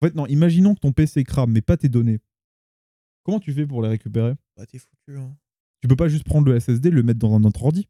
en 0.00 0.06
fait, 0.06 0.14
non, 0.14 0.26
imaginons 0.26 0.74
que 0.74 0.80
ton 0.80 0.92
PC 0.92 1.22
crame, 1.24 1.52
mais 1.52 1.62
pas 1.62 1.76
tes 1.76 1.88
données. 1.88 2.18
Comment 3.22 3.38
tu 3.38 3.52
fais 3.52 3.66
pour 3.66 3.82
les 3.82 3.88
récupérer? 3.88 4.34
Bah, 4.56 4.66
t'es 4.66 4.78
foutu. 4.78 5.16
Hein. 5.16 5.36
Tu 5.80 5.88
peux 5.88 5.96
pas 5.96 6.08
juste 6.08 6.24
prendre 6.24 6.48
le 6.48 6.58
SSD, 6.58 6.90
le 6.90 7.02
mettre 7.02 7.20
dans 7.20 7.34
un 7.34 7.44
autre 7.44 7.62
ordi 7.62 7.88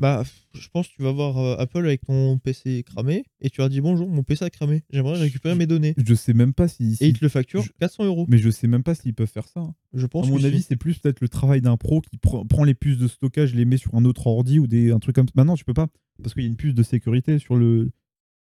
Bah, 0.00 0.24
je 0.54 0.68
pense 0.70 0.88
que 0.88 0.94
tu 0.94 1.02
vas 1.02 1.12
voir 1.12 1.38
euh, 1.38 1.56
Apple 1.56 1.78
avec 1.86 2.00
ton 2.04 2.36
PC 2.38 2.82
cramé 2.82 3.24
et 3.40 3.48
tu 3.48 3.60
leur 3.60 3.70
dis 3.70 3.80
bonjour, 3.80 4.08
mon 4.08 4.24
PC 4.24 4.44
a 4.44 4.50
cramé. 4.50 4.82
J'aimerais 4.90 5.18
récupérer 5.20 5.54
mes 5.54 5.66
données. 5.68 5.94
Je 5.96 6.14
sais 6.14 6.34
même 6.34 6.52
pas 6.52 6.66
si. 6.66 6.96
si- 6.96 7.04
Et 7.04 7.08
ils 7.08 7.12
te 7.18 7.24
le 7.24 7.28
facturent 7.28 7.62
je- 7.62 7.70
400 7.78 8.04
euros. 8.04 8.26
Mais 8.28 8.38
je 8.38 8.50
sais 8.50 8.66
même 8.66 8.82
pas 8.82 8.96
s'ils 8.96 9.14
peuvent 9.14 9.30
faire 9.30 9.46
ça. 9.46 9.60
hein. 9.60 9.74
Je 9.92 10.06
pense 10.06 10.26
à 10.26 10.30
mon 10.30 10.38
que 10.38 10.44
avis, 10.46 10.58
si. 10.62 10.64
c'est 10.64 10.76
plus 10.76 10.98
peut-être 10.98 11.20
le 11.20 11.28
travail 11.28 11.60
d'un 11.60 11.76
pro 11.76 12.00
qui 12.00 12.16
pre- 12.16 12.44
prend 12.46 12.64
les 12.64 12.74
puces 12.74 12.98
de 12.98 13.06
stockage, 13.06 13.54
les 13.54 13.64
met 13.64 13.76
sur 13.76 13.94
un 13.94 14.04
autre 14.04 14.26
ordi 14.26 14.58
ou 14.58 14.66
des, 14.66 14.90
un 14.90 14.98
truc 14.98 15.14
comme 15.14 15.28
ça. 15.28 15.32
Bah 15.36 15.44
non, 15.44 15.54
tu 15.54 15.64
peux 15.64 15.74
pas. 15.74 15.86
Parce 16.20 16.34
qu'il 16.34 16.42
y 16.42 16.46
a 16.46 16.48
une 16.48 16.56
puce 16.56 16.74
de 16.74 16.82
sécurité 16.82 17.38
sur, 17.38 17.54
le, 17.54 17.92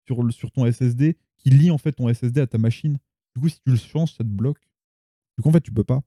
sur, 0.06 0.22
le, 0.22 0.32
sur 0.32 0.50
ton 0.50 0.64
SSD 0.70 1.18
qui 1.36 1.50
lie 1.50 1.70
en 1.70 1.78
fait 1.78 1.92
ton 1.92 2.12
SSD 2.12 2.40
à 2.40 2.46
ta 2.46 2.56
machine. 2.56 2.96
Du 3.36 3.42
coup, 3.42 3.48
si 3.50 3.56
tu 3.60 3.70
le 3.70 3.76
changes, 3.76 4.12
ça 4.12 4.24
te 4.24 4.28
bloque. 4.30 4.60
Du 5.36 5.42
coup, 5.42 5.50
en 5.50 5.52
fait, 5.52 5.60
tu 5.60 5.72
peux 5.72 5.84
pas. 5.84 6.00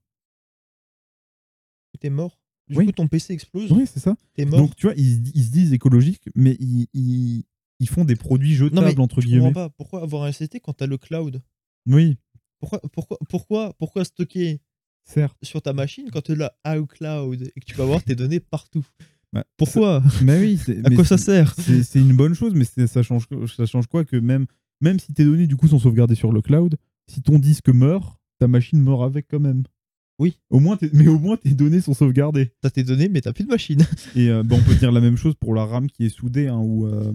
t'es 2.00 2.10
mort. 2.10 2.38
Du 2.68 2.76
Oui. 2.76 2.86
coup, 2.86 2.92
ton 2.92 3.08
PC 3.08 3.32
explose. 3.32 3.72
Oui, 3.72 3.84
c'est 3.86 4.00
ça. 4.00 4.16
T'es 4.34 4.44
mort. 4.44 4.60
Donc, 4.60 4.76
tu 4.76 4.86
vois, 4.86 4.94
ils, 4.96 5.14
se- 5.26 5.32
ils 5.34 5.44
se 5.44 5.50
disent 5.50 5.72
écologiques, 5.72 6.28
mais 6.34 6.56
ils, 6.60 6.86
ils, 6.94 7.44
ils 7.80 7.88
font 7.88 8.04
des 8.04 8.16
produits 8.16 8.50
non, 8.50 8.56
jetables, 8.56 8.86
mais 8.86 8.98
entre 9.00 9.20
je 9.20 9.26
comprends 9.26 9.38
guillemets. 9.38 9.52
pas. 9.52 9.70
Pourquoi 9.70 10.02
avoir 10.02 10.24
un 10.24 10.32
SSD 10.32 10.60
quand 10.60 10.74
t'as 10.74 10.86
le 10.86 10.98
cloud? 10.98 11.42
Oui, 11.86 12.18
pourquoi, 12.60 12.80
pourquoi, 12.92 13.18
pourquoi, 13.28 13.72
pourquoi 13.78 14.04
stocker 14.04 14.60
certes. 15.04 15.36
sur 15.42 15.62
ta 15.62 15.72
machine 15.72 16.10
quand 16.10 16.20
tu 16.22 16.34
l'as 16.34 16.52
iCloud 16.66 17.50
et 17.54 17.60
que 17.60 17.64
tu 17.64 17.74
peux 17.74 17.82
avoir 17.82 18.02
tes 18.02 18.14
données 18.14 18.40
partout? 18.40 18.86
Bah, 19.32 19.44
Pourquoi? 19.56 20.02
Mais 20.22 20.38
oui, 20.40 20.58
c'est- 20.62 20.78
À 20.84 20.90
mais 20.90 20.96
quoi 20.96 21.04
ça 21.04 21.16
sert? 21.18 21.54
c'est 21.54 22.00
une 22.00 22.16
bonne 22.16 22.34
chose, 22.34 22.52
mais 22.54 22.64
ça 22.64 23.02
change, 23.02 23.26
ça 23.56 23.64
change 23.66 23.86
quoi 23.86 24.04
que 24.04 24.16
même, 24.16 24.46
même 24.80 24.98
si 24.98 25.12
tes 25.14 25.24
données 25.24 25.46
du 25.46 25.56
coup 25.56 25.68
sont 25.68 25.78
sauvegardées 25.78 26.14
sur 26.14 26.32
le 26.32 26.42
cloud, 26.42 26.76
si 27.10 27.22
ton 27.22 27.38
disque 27.38 27.68
meurt, 27.70 28.18
ta 28.38 28.48
machine 28.48 28.80
meurt 28.82 29.02
avec 29.02 29.26
quand 29.28 29.40
même. 29.40 29.62
Oui. 30.18 30.38
Au 30.50 30.58
moins, 30.60 30.76
mais 30.92 31.06
au 31.08 31.18
moins 31.18 31.36
tes 31.36 31.54
données 31.54 31.80
sont 31.80 31.94
sauvegardées. 31.94 32.52
T'as 32.60 32.70
tes 32.70 32.82
données, 32.82 33.08
mais 33.08 33.20
t'as 33.20 33.32
plus 33.32 33.44
de 33.44 33.48
machine. 33.50 33.86
Et 34.16 34.28
euh, 34.30 34.42
bah, 34.42 34.56
on 34.58 34.62
peut 34.62 34.74
dire 34.74 34.90
la 34.92 35.00
même 35.00 35.16
chose 35.16 35.34
pour 35.36 35.54
la 35.54 35.64
RAM 35.64 35.88
qui 35.88 36.04
est 36.06 36.08
soudée, 36.08 36.48
hein, 36.48 36.58
où, 36.58 36.86
euh, 36.86 37.12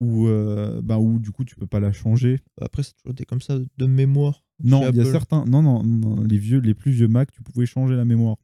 où, 0.00 0.26
euh, 0.28 0.80
bah, 0.82 0.98
où 0.98 1.18
du 1.18 1.30
coup 1.32 1.44
tu 1.44 1.56
peux 1.56 1.66
pas 1.66 1.80
la 1.80 1.92
changer. 1.92 2.38
Après, 2.60 2.82
c'est 2.82 2.94
toujours 2.94 3.14
des 3.14 3.24
comme 3.24 3.40
ça 3.40 3.58
de 3.58 3.86
mémoire. 3.86 4.44
Non, 4.62 4.88
il 4.90 4.96
y 4.96 5.00
a 5.00 5.04
certains. 5.04 5.44
Non, 5.46 5.62
non, 5.62 5.82
non, 5.82 6.22
les 6.22 6.38
vieux, 6.38 6.60
les 6.60 6.74
plus 6.74 6.92
vieux 6.92 7.08
Mac, 7.08 7.32
tu 7.32 7.42
pouvais 7.42 7.66
changer 7.66 7.96
la 7.96 8.04
mémoire. 8.04 8.36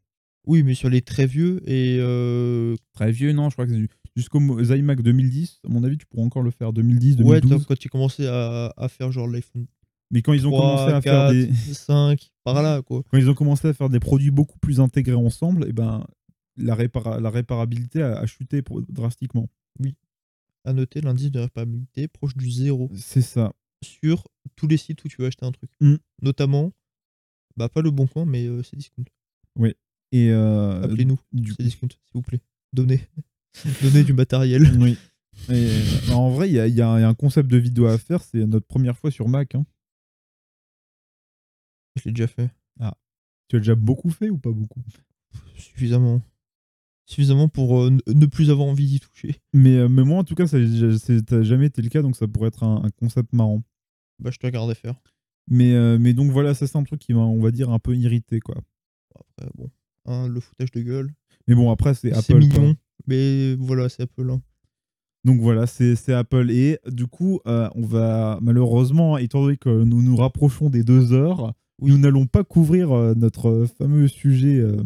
Oui, 0.47 0.63
mais 0.65 0.75
sur 0.75 0.89
les 0.91 1.03
très 1.03 1.27
vieux 1.27 1.61
et 1.71 1.99
euh, 2.01 2.75
Très 2.95 3.13
vieux, 3.13 3.33
non, 3.33 3.51
je 3.51 3.55
crois 3.55 3.67
que 3.67 3.73
c'est 3.73 3.87
jusqu'au 4.17 4.41
iMac 4.61 5.03
2010. 5.03 5.61
À 5.65 5.69
mon 5.69 5.85
avis, 5.85 5.99
tu 5.99 6.07
pourras 6.07 6.25
encore 6.25 6.43
le 6.43 6.51
faire. 6.51 6.73
2010, 6.73 7.17
ouais, 7.21 7.41
2012. 7.41 7.61
t'as- 7.61 7.65
quand 7.69 7.79
tu 7.79 7.89
commençais 7.89 8.27
à, 8.27 8.73
à 8.77 8.89
faire 8.89 9.13
genre 9.13 9.29
l'iPhone 9.29 9.67
mais 10.11 10.23
quand 10.23 10.33
ils 10.33 10.47
ont 10.47 10.51
3, 10.51 10.61
commencé 10.61 10.93
à 10.95 11.01
4, 11.01 11.03
faire 11.03 11.31
des, 11.33 11.53
5, 11.55 12.31
par 12.45 12.63
là 12.63 12.83
quoi. 12.83 13.03
quand 13.11 13.19
ils 13.19 13.31
ont 13.31 13.35
commencé 13.35 13.69
à 13.69 13.73
faire 13.73 13.89
des 13.89 14.01
produits 14.01 14.31
beaucoup 14.31 14.59
plus 14.59 14.81
intégrés 14.81 15.15
ensemble, 15.15 15.67
et 15.69 15.73
ben 15.73 16.07
la, 16.57 16.75
répara- 16.75 17.21
la 17.21 17.31
réparabilité 17.31 18.03
a, 18.03 18.19
a 18.19 18.27
chuté 18.27 18.63
drastiquement. 18.89 19.49
À 20.65 20.75
noter 20.75 21.01
l'indice 21.01 21.31
de 21.31 21.41
réparabilité 21.41 22.07
proche 22.07 22.37
du 22.37 22.51
zéro 22.51 22.91
C'est 22.95 23.23
ça. 23.23 23.55
sur 23.83 24.25
tous 24.57 24.67
les 24.67 24.77
sites 24.77 25.03
où 25.05 25.09
tu 25.09 25.17
veux 25.23 25.27
acheter 25.27 25.47
un 25.47 25.53
truc. 25.53 25.71
Mm. 25.81 25.95
Notamment, 26.21 26.73
bah 27.57 27.71
pas 27.71 27.81
le 27.81 27.91
bon 27.91 28.07
coin, 28.07 28.27
mais 28.27 28.47
euh, 28.47 28.63
c'est 28.63 28.77
discount. 28.77 29.05
Et 30.13 30.29
euh, 30.31 30.83
Appelez-nous, 30.83 31.19
du 31.33 31.55
c'est 31.55 31.63
discount, 31.63 31.89
s'il 31.89 32.01
vous 32.13 32.21
plaît. 32.23 32.41
Donnez. 32.75 33.01
Donnez 33.83 34.05
du 34.05 34.13
matériel. 34.13 34.71
Oui. 34.79 34.99
Et, 35.49 35.53
euh, 36.11 36.13
en 36.13 36.29
vrai, 36.31 36.51
il 36.51 36.55
y 36.55 36.61
a, 36.61 36.67
il 36.67 36.75
y 36.75 36.83
a 36.83 36.89
un 36.91 36.99
il 36.99 37.03
y 37.03 37.05
a 37.05 37.09
un 37.09 37.15
concept 37.15 37.49
de 37.51 37.57
vidéo 37.57 37.87
à 37.87 37.97
faire. 37.97 38.21
C'est 38.23 38.45
notre 38.45 38.67
première 38.67 38.99
fois 38.99 39.11
sur 39.11 39.29
Mac. 39.29 39.55
hein. 39.55 39.65
Je 42.01 42.09
l'ai 42.09 42.13
déjà 42.13 42.27
fait. 42.27 42.51
Tu 43.49 43.57
as 43.57 43.59
déjà 43.59 43.75
beaucoup 43.75 44.11
fait 44.11 44.31
ou 44.31 44.39
pas 44.39 44.53
beaucoup? 44.53 44.81
Suffisamment. 45.57 46.23
Suffisamment 47.07 47.49
pour 47.49 47.81
euh, 47.83 47.91
ne- 48.07 48.27
plus 48.27 48.51
avoir 48.51 48.69
envie 48.69 48.87
d'y 48.87 49.01
toucher. 49.01 49.41
mais, 49.53 49.77
euh, 49.77 49.89
mais 49.89 50.05
moi, 50.05 50.19
en 50.19 50.25
tout 50.25 50.37
cas, 50.37 50.47
ça 50.47 50.59
n'a 50.59 51.43
jamais 51.43 51.67
été 51.67 51.83
le 51.83 51.89
cas, 51.89 52.03
donc 52.03 52.15
ça 52.17 52.29
pourrait 52.29 52.49
être 52.49 52.63
un, 52.63 52.85
un 52.85 52.91
concept 52.91 53.33
marrant. 53.33 53.63
Bah, 54.21 54.31
je 54.33 54.39
te 54.39 54.47
regardais 54.47 54.77
faire. 54.77 54.95
Mais, 55.49 55.73
euh, 55.75 55.99
mais 55.99 56.13
donc 56.13 56.31
voilà, 56.31 56.55
ça 56.55 56.69
c'est 56.69 56.79
un 56.79 56.85
truc 56.85 57.01
qui 57.01 57.13
m'a, 57.13 57.23
on 57.23 57.41
va 57.41 57.51
dire, 57.51 57.71
un 57.71 57.81
peu 57.81 57.97
irrité. 57.97 58.39
quoi. 58.39 58.55
Après, 59.17 59.51
bon. 59.57 59.69
Hein, 60.07 60.29
le 60.29 60.39
foutage 60.39 60.71
de 60.71 60.83
gueule. 60.83 61.13
Mais 61.49 61.57
bon, 61.57 61.73
après, 61.73 61.95
c'est 61.95 62.13
Apple. 62.13 62.23
C'est 62.23 62.35
mignon. 62.35 62.77
Mais 63.09 63.57
voilà, 63.57 63.89
c'est 63.89 64.05
Apple. 64.05 64.31
hein. 64.31 64.41
Donc 65.25 65.41
voilà, 65.41 65.67
c'est 65.67 65.97
c'est 65.97 66.15
Apple. 66.15 66.51
Et 66.51 66.79
du 66.87 67.07
coup, 67.09 67.41
euh, 67.49 67.69
on 67.75 67.85
va 67.85 68.39
malheureusement, 68.41 69.19
étant 69.19 69.43
donné 69.43 69.57
que 69.57 69.83
nous 69.83 70.01
nous 70.03 70.17
rapprochons 70.17 70.71
des 70.71 70.85
deux 70.85 71.13
heures, 71.13 71.53
nous 71.83 71.99
n'allons 71.99 72.27
pas 72.27 72.45
couvrir 72.45 72.93
euh, 72.93 73.15
notre 73.17 73.67
fameux 73.79 74.09
sujet 74.09 74.59
euh, 74.59 74.83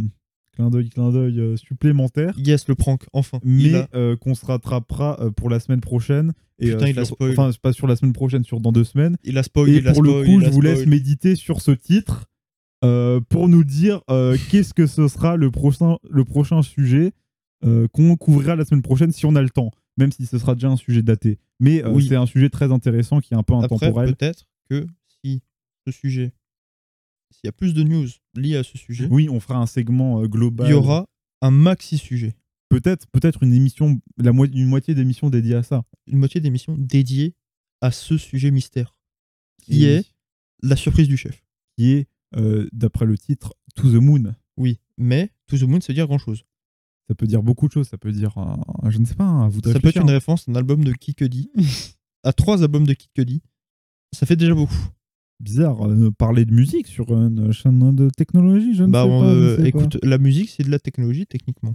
clin 0.53 0.71
d'œil, 0.71 0.89
clin 0.89 1.11
d'œil 1.11 1.41
euh, 1.41 1.57
supplémentaire, 1.57 2.35
Yes, 2.39 2.69
le 2.69 2.75
prank, 2.75 3.05
enfin. 3.13 3.41
Mais 3.45 3.75
a- 3.75 3.89
euh, 3.95 4.17
qu'on 4.17 4.35
se 4.35 4.45
rattrapera 4.47 5.19
euh, 5.21 5.31
pour 5.31 5.51
la 5.51 5.61
semaine 5.61 5.81
prochaine. 5.81 6.33
Et, 6.61 6.71
Putain, 6.71 6.87
euh, 6.87 6.91
il 6.91 6.99
a 7.01 7.05
spoil. 7.05 7.33
Enfin, 7.33 7.51
pas 7.61 7.73
sur 7.73 7.87
la 7.89 7.97
semaine 7.97 8.13
prochaine, 8.13 8.45
sur 8.45 8.61
dans 8.61 8.71
deux 8.73 8.85
semaines. 8.85 9.17
Il 9.25 9.37
a 9.39 9.43
spoil, 9.43 9.69
Et 9.71 9.77
il 9.79 9.89
a 9.89 9.93
pour 9.93 10.03
le 10.03 10.25
coup, 10.25 10.41
je 10.41 10.51
vous 10.51 10.61
laisse 10.61 10.87
méditer 10.87 11.35
sur 11.35 11.61
ce 11.61 11.73
titre 11.73 12.27
euh, 12.85 13.21
pour 13.29 13.49
nous 13.49 13.65
dire 13.65 14.03
euh, 14.11 14.37
qu'est-ce 14.51 14.75
que 14.75 14.87
ce 14.87 15.09
sera 15.09 15.37
le 15.37 15.51
prochain, 15.51 15.97
le 16.09 16.25
prochain 16.25 16.63
sujet 16.63 17.13
euh, 17.65 17.89
qu'on 17.89 18.15
couvrira 18.17 18.55
la 18.57 18.65
semaine 18.65 18.83
prochaine 18.83 19.11
si 19.11 19.27
on 19.27 19.35
a 19.37 19.43
le 19.43 19.49
temps, 19.51 19.71
même 19.97 20.13
si 20.13 20.27
ce 20.27 20.39
sera 20.39 20.55
déjà 20.55 20.69
un 20.69 20.77
sujet 20.77 21.03
daté. 21.03 21.39
Mais 21.61 21.83
euh, 21.83 21.91
Oui. 21.91 22.07
c'est 22.09 22.17
un 22.17 22.27
sujet 22.27 22.51
très 22.51 22.71
intéressant 22.71 23.21
qui 23.21 23.33
est 23.35 23.37
un 23.37 23.43
peu 23.43 23.55
intemporel. 23.55 24.15
peut-être 24.15 24.45
que 24.69 24.87
si 25.25 25.41
ce 25.87 25.93
sujet, 25.93 26.33
s'il 27.35 27.47
y 27.47 27.49
a 27.49 27.53
plus 27.53 27.75
de 27.75 27.83
news 27.83 28.07
liées 28.35 28.57
à 28.57 28.63
ce 28.63 28.79
sujet, 28.79 29.07
Oui, 29.11 29.29
on 29.29 29.41
fera 29.41 29.59
un 29.59 29.67
segment 29.67 30.23
euh, 30.23 30.27
global. 30.27 30.67
il 30.69 30.71
y 30.71 30.75
aura 30.75 31.07
un 31.43 31.51
maxi 31.51 31.99
sujet. 31.99 32.35
peut-être 32.71 33.07
peut-être 33.09 33.43
une 33.43 33.53
émission, 33.53 34.01
la 34.19 34.33
mo- 34.33 34.47
une 34.47 34.67
moitié 34.67 34.95
d'émission 34.95 35.31
dédiée 35.31 35.55
à 35.57 35.63
ça. 35.63 35.83
Une 36.07 36.19
moitié 36.19 36.41
d'émission 36.41 36.75
dédiée 36.79 37.35
à 37.81 37.91
ce 37.91 38.17
sujet 38.19 38.51
mystère, 38.51 38.97
qui 39.63 39.85
est 39.85 40.05
la 40.63 40.77
surprise 40.77 41.09
du 41.09 41.17
chef. 41.17 41.43
qui 41.77 41.91
est 41.93 42.09
euh, 42.37 42.69
d'après 42.73 43.05
le 43.07 43.17
titre 43.19 43.55
To 43.77 43.91
the 43.91 44.01
Moon. 44.03 44.35
Oui, 44.57 44.79
mais 44.97 45.31
To 45.49 45.59
the 45.59 45.63
Moon, 45.65 45.81
ça 45.81 45.89
veut 45.89 45.95
dire 45.95 46.07
grand-chose. 46.07 46.45
Ça 47.09 47.15
peut 47.15 47.27
dire 47.27 47.43
beaucoup 47.43 47.67
de 47.69 47.73
choses. 47.73 47.89
Ça 47.89 47.99
peut 47.99 48.11
dire, 48.13 48.37
un- 48.39 48.91
je 48.91 48.99
ne 48.99 49.05
sais 49.05 49.15
pas, 49.15 49.45
à 49.45 49.49
vous 49.49 49.61
Ça 49.63 49.79
peut 49.79 49.89
être 49.89 50.01
une 50.01 50.11
référence 50.11 50.49
à 50.49 50.53
un 50.53 50.55
album 50.55 50.83
de 50.85 50.93
Kid 50.93 51.15
Cudi. 51.17 51.51
à 52.23 52.33
trois 52.33 52.63
albums 52.63 52.87
de 52.87 52.95
Kid 52.95 53.11
Cudi. 53.15 53.43
Ça 54.13 54.25
fait 54.27 54.37
déjà 54.37 54.55
beaucoup. 54.55 54.75
Bizarre, 55.41 55.87
euh, 55.89 56.11
parler 56.17 56.45
de 56.45 56.53
musique 56.53 56.87
sur 56.87 57.11
une 57.13 57.53
chaîne 57.53 57.95
de 57.95 58.09
technologie, 58.09 58.75
je 58.75 58.85
ne 58.85 58.93
Bah, 58.93 59.03
sais 59.05 59.09
pas. 59.09 59.25
euh, 59.25 59.57
sais 59.57 59.63
pas. 59.63 59.69
écoute, 59.69 59.99
la 60.03 60.19
musique, 60.19 60.51
c'est 60.51 60.63
de 60.63 60.71
la 60.71 60.79
technologie, 60.79 61.27
techniquement. 61.27 61.75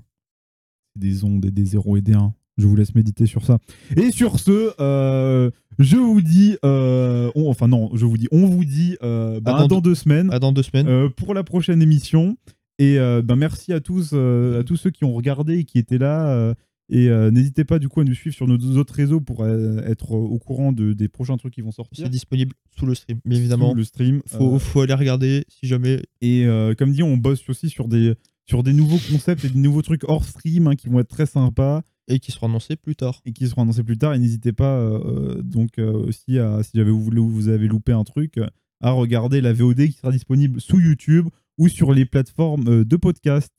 des 0.95 1.23
ondes 1.23 1.45
et 1.45 1.52
des 1.52 1.64
zéros 1.65 1.95
et 1.98 2.02
des 2.02 2.14
1. 2.14 2.34
Je 2.57 2.68
vous 2.68 2.76
laisse 2.76 2.94
méditer 2.94 3.26
sur 3.26 3.45
ça. 3.45 3.60
Et 3.95 4.11
sur 4.11 4.38
ce, 4.40 4.73
euh, 4.81 5.49
je 5.77 5.95
vous 5.95 6.22
dis, 6.22 6.57
euh, 6.65 7.31
on- 7.36 7.49
enfin 7.49 7.68
non, 7.69 7.90
je 7.95 8.06
vous 8.06 8.18
dis, 8.18 8.27
on 8.31 8.45
vous 8.48 8.65
dit 8.65 8.98
euh, 9.02 9.40
bah, 9.40 9.56
À 9.56 9.60
dans 9.61 9.68
dans 9.68 9.81
deux 9.81 9.95
semaines 9.95 10.30
À 10.34 10.40
dans 10.40 10.52
deux 10.52 10.64
semaines. 10.64 10.88
euh, 10.88 11.07
pour 11.07 11.34
la 11.34 11.44
prochaine 11.44 11.81
émission. 11.81 12.36
Et 12.80 12.98
euh, 12.99 13.22
ben, 13.22 13.36
merci 13.38 13.72
à 13.72 13.80
tous, 13.80 14.10
euh, 14.14 14.60
à 14.60 14.64
tous 14.65 14.76
ceux 14.77 14.90
qui 14.90 15.06
ont 15.06 15.14
regardé 15.14 15.60
et 15.60 15.64
qui 15.64 15.77
étaient 15.77 15.98
là. 15.99 16.53
Euh, 16.91 16.95
et 16.95 17.07
euh, 17.10 17.32
n'hésitez 17.32 17.64
pas 17.66 17.80
du 17.80 17.88
coup 17.90 17.99
à 18.02 18.03
nous 18.03 18.14
suivre 18.14 18.36
sur 18.36 18.48
nos 18.48 18.57
autres 18.78 18.94
réseaux 18.94 19.22
pour 19.22 19.44
euh, 19.44 19.82
être 19.86 20.11
au 20.11 20.38
courant 20.40 20.72
de, 20.72 20.94
des 20.94 21.07
prochains 21.07 21.38
trucs 21.38 21.53
qui 21.53 21.61
vont 21.61 21.72
sortir. 21.72 22.06
c'est 22.06 22.11
disponible 22.11 22.53
sous 22.78 22.86
le 22.86 22.95
stream, 22.95 23.20
bien 23.26 23.38
évidemment. 23.38 23.72
Sous 23.72 23.76
le 23.78 23.84
stream. 23.84 24.22
Faut, 24.26 24.56
Euh, 24.56 24.60
faut 24.60 24.82
aller 24.82 24.94
regarder 24.94 25.45
si 25.49 25.68
jamais. 25.68 26.02
et 26.22 26.45
euh, 26.45 26.74
comme 26.76 26.91
dit, 26.91 27.03
on 27.03 27.18
bosse 27.18 27.48
aussi 27.49 27.70
sur 27.70 27.88
des, 27.88 28.16
sur 28.48 28.64
des 28.64 28.74
nouveaux 28.74 28.99
concepts 29.11 29.44
et 29.45 29.49
des 29.49 29.60
nouveaux 29.60 29.82
trucs 29.82 30.03
hors 30.10 30.26
stream 30.26 30.68
hein, 30.68 30.76
qui 30.76 30.90
vont 30.90 30.99
être 30.99 31.10
très 31.10 31.26
sympas. 31.26 31.82
Et 32.11 32.18
qui 32.18 32.32
sera 32.32 32.48
annoncé 32.48 32.76
plus 32.76 32.95
tard. 32.95 33.22
et 33.24 33.34
qui 33.34 33.48
seront 33.48 33.61
annoncés 33.61 33.84
plus 33.84 33.98
tard. 33.99 34.16
Et 34.16 34.20
n'hésitez 34.20 34.52
pas 34.52 34.80
euh, 34.80 35.44
donc 35.44 35.78
euh, 35.78 35.91
aussi 36.07 36.40
à, 36.40 36.64
si 36.64 36.72
jamais 36.76 36.90
vous, 36.90 37.11
vous 37.30 37.48
avez 37.49 37.68
loupé 37.68 37.91
un 37.91 38.03
truc, 38.03 38.40
euh, 38.40 38.48
à 38.82 38.90
regarder 38.91 39.41
la 39.41 39.53
VOD 39.53 39.86
qui 39.86 39.91
sera 39.91 40.11
disponible 40.11 40.60
sous 40.60 40.80
YouTube 40.80 41.28
ou 41.60 41.68
sur 41.68 41.94
les 41.94 42.06
plateformes 42.06 42.68
euh, 42.68 42.84
de 42.84 42.95
podcast. 42.95 43.53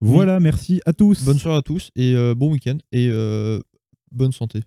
Voilà, 0.00 0.40
merci 0.40 0.80
à 0.86 0.92
tous. 0.92 1.24
Bonne 1.24 1.38
soirée 1.38 1.58
à 1.58 1.62
tous 1.62 1.90
et 1.94 2.14
euh, 2.14 2.34
bon 2.34 2.50
week-end 2.50 2.78
et 2.92 3.08
euh, 3.10 3.60
bonne 4.10 4.32
santé. 4.32 4.62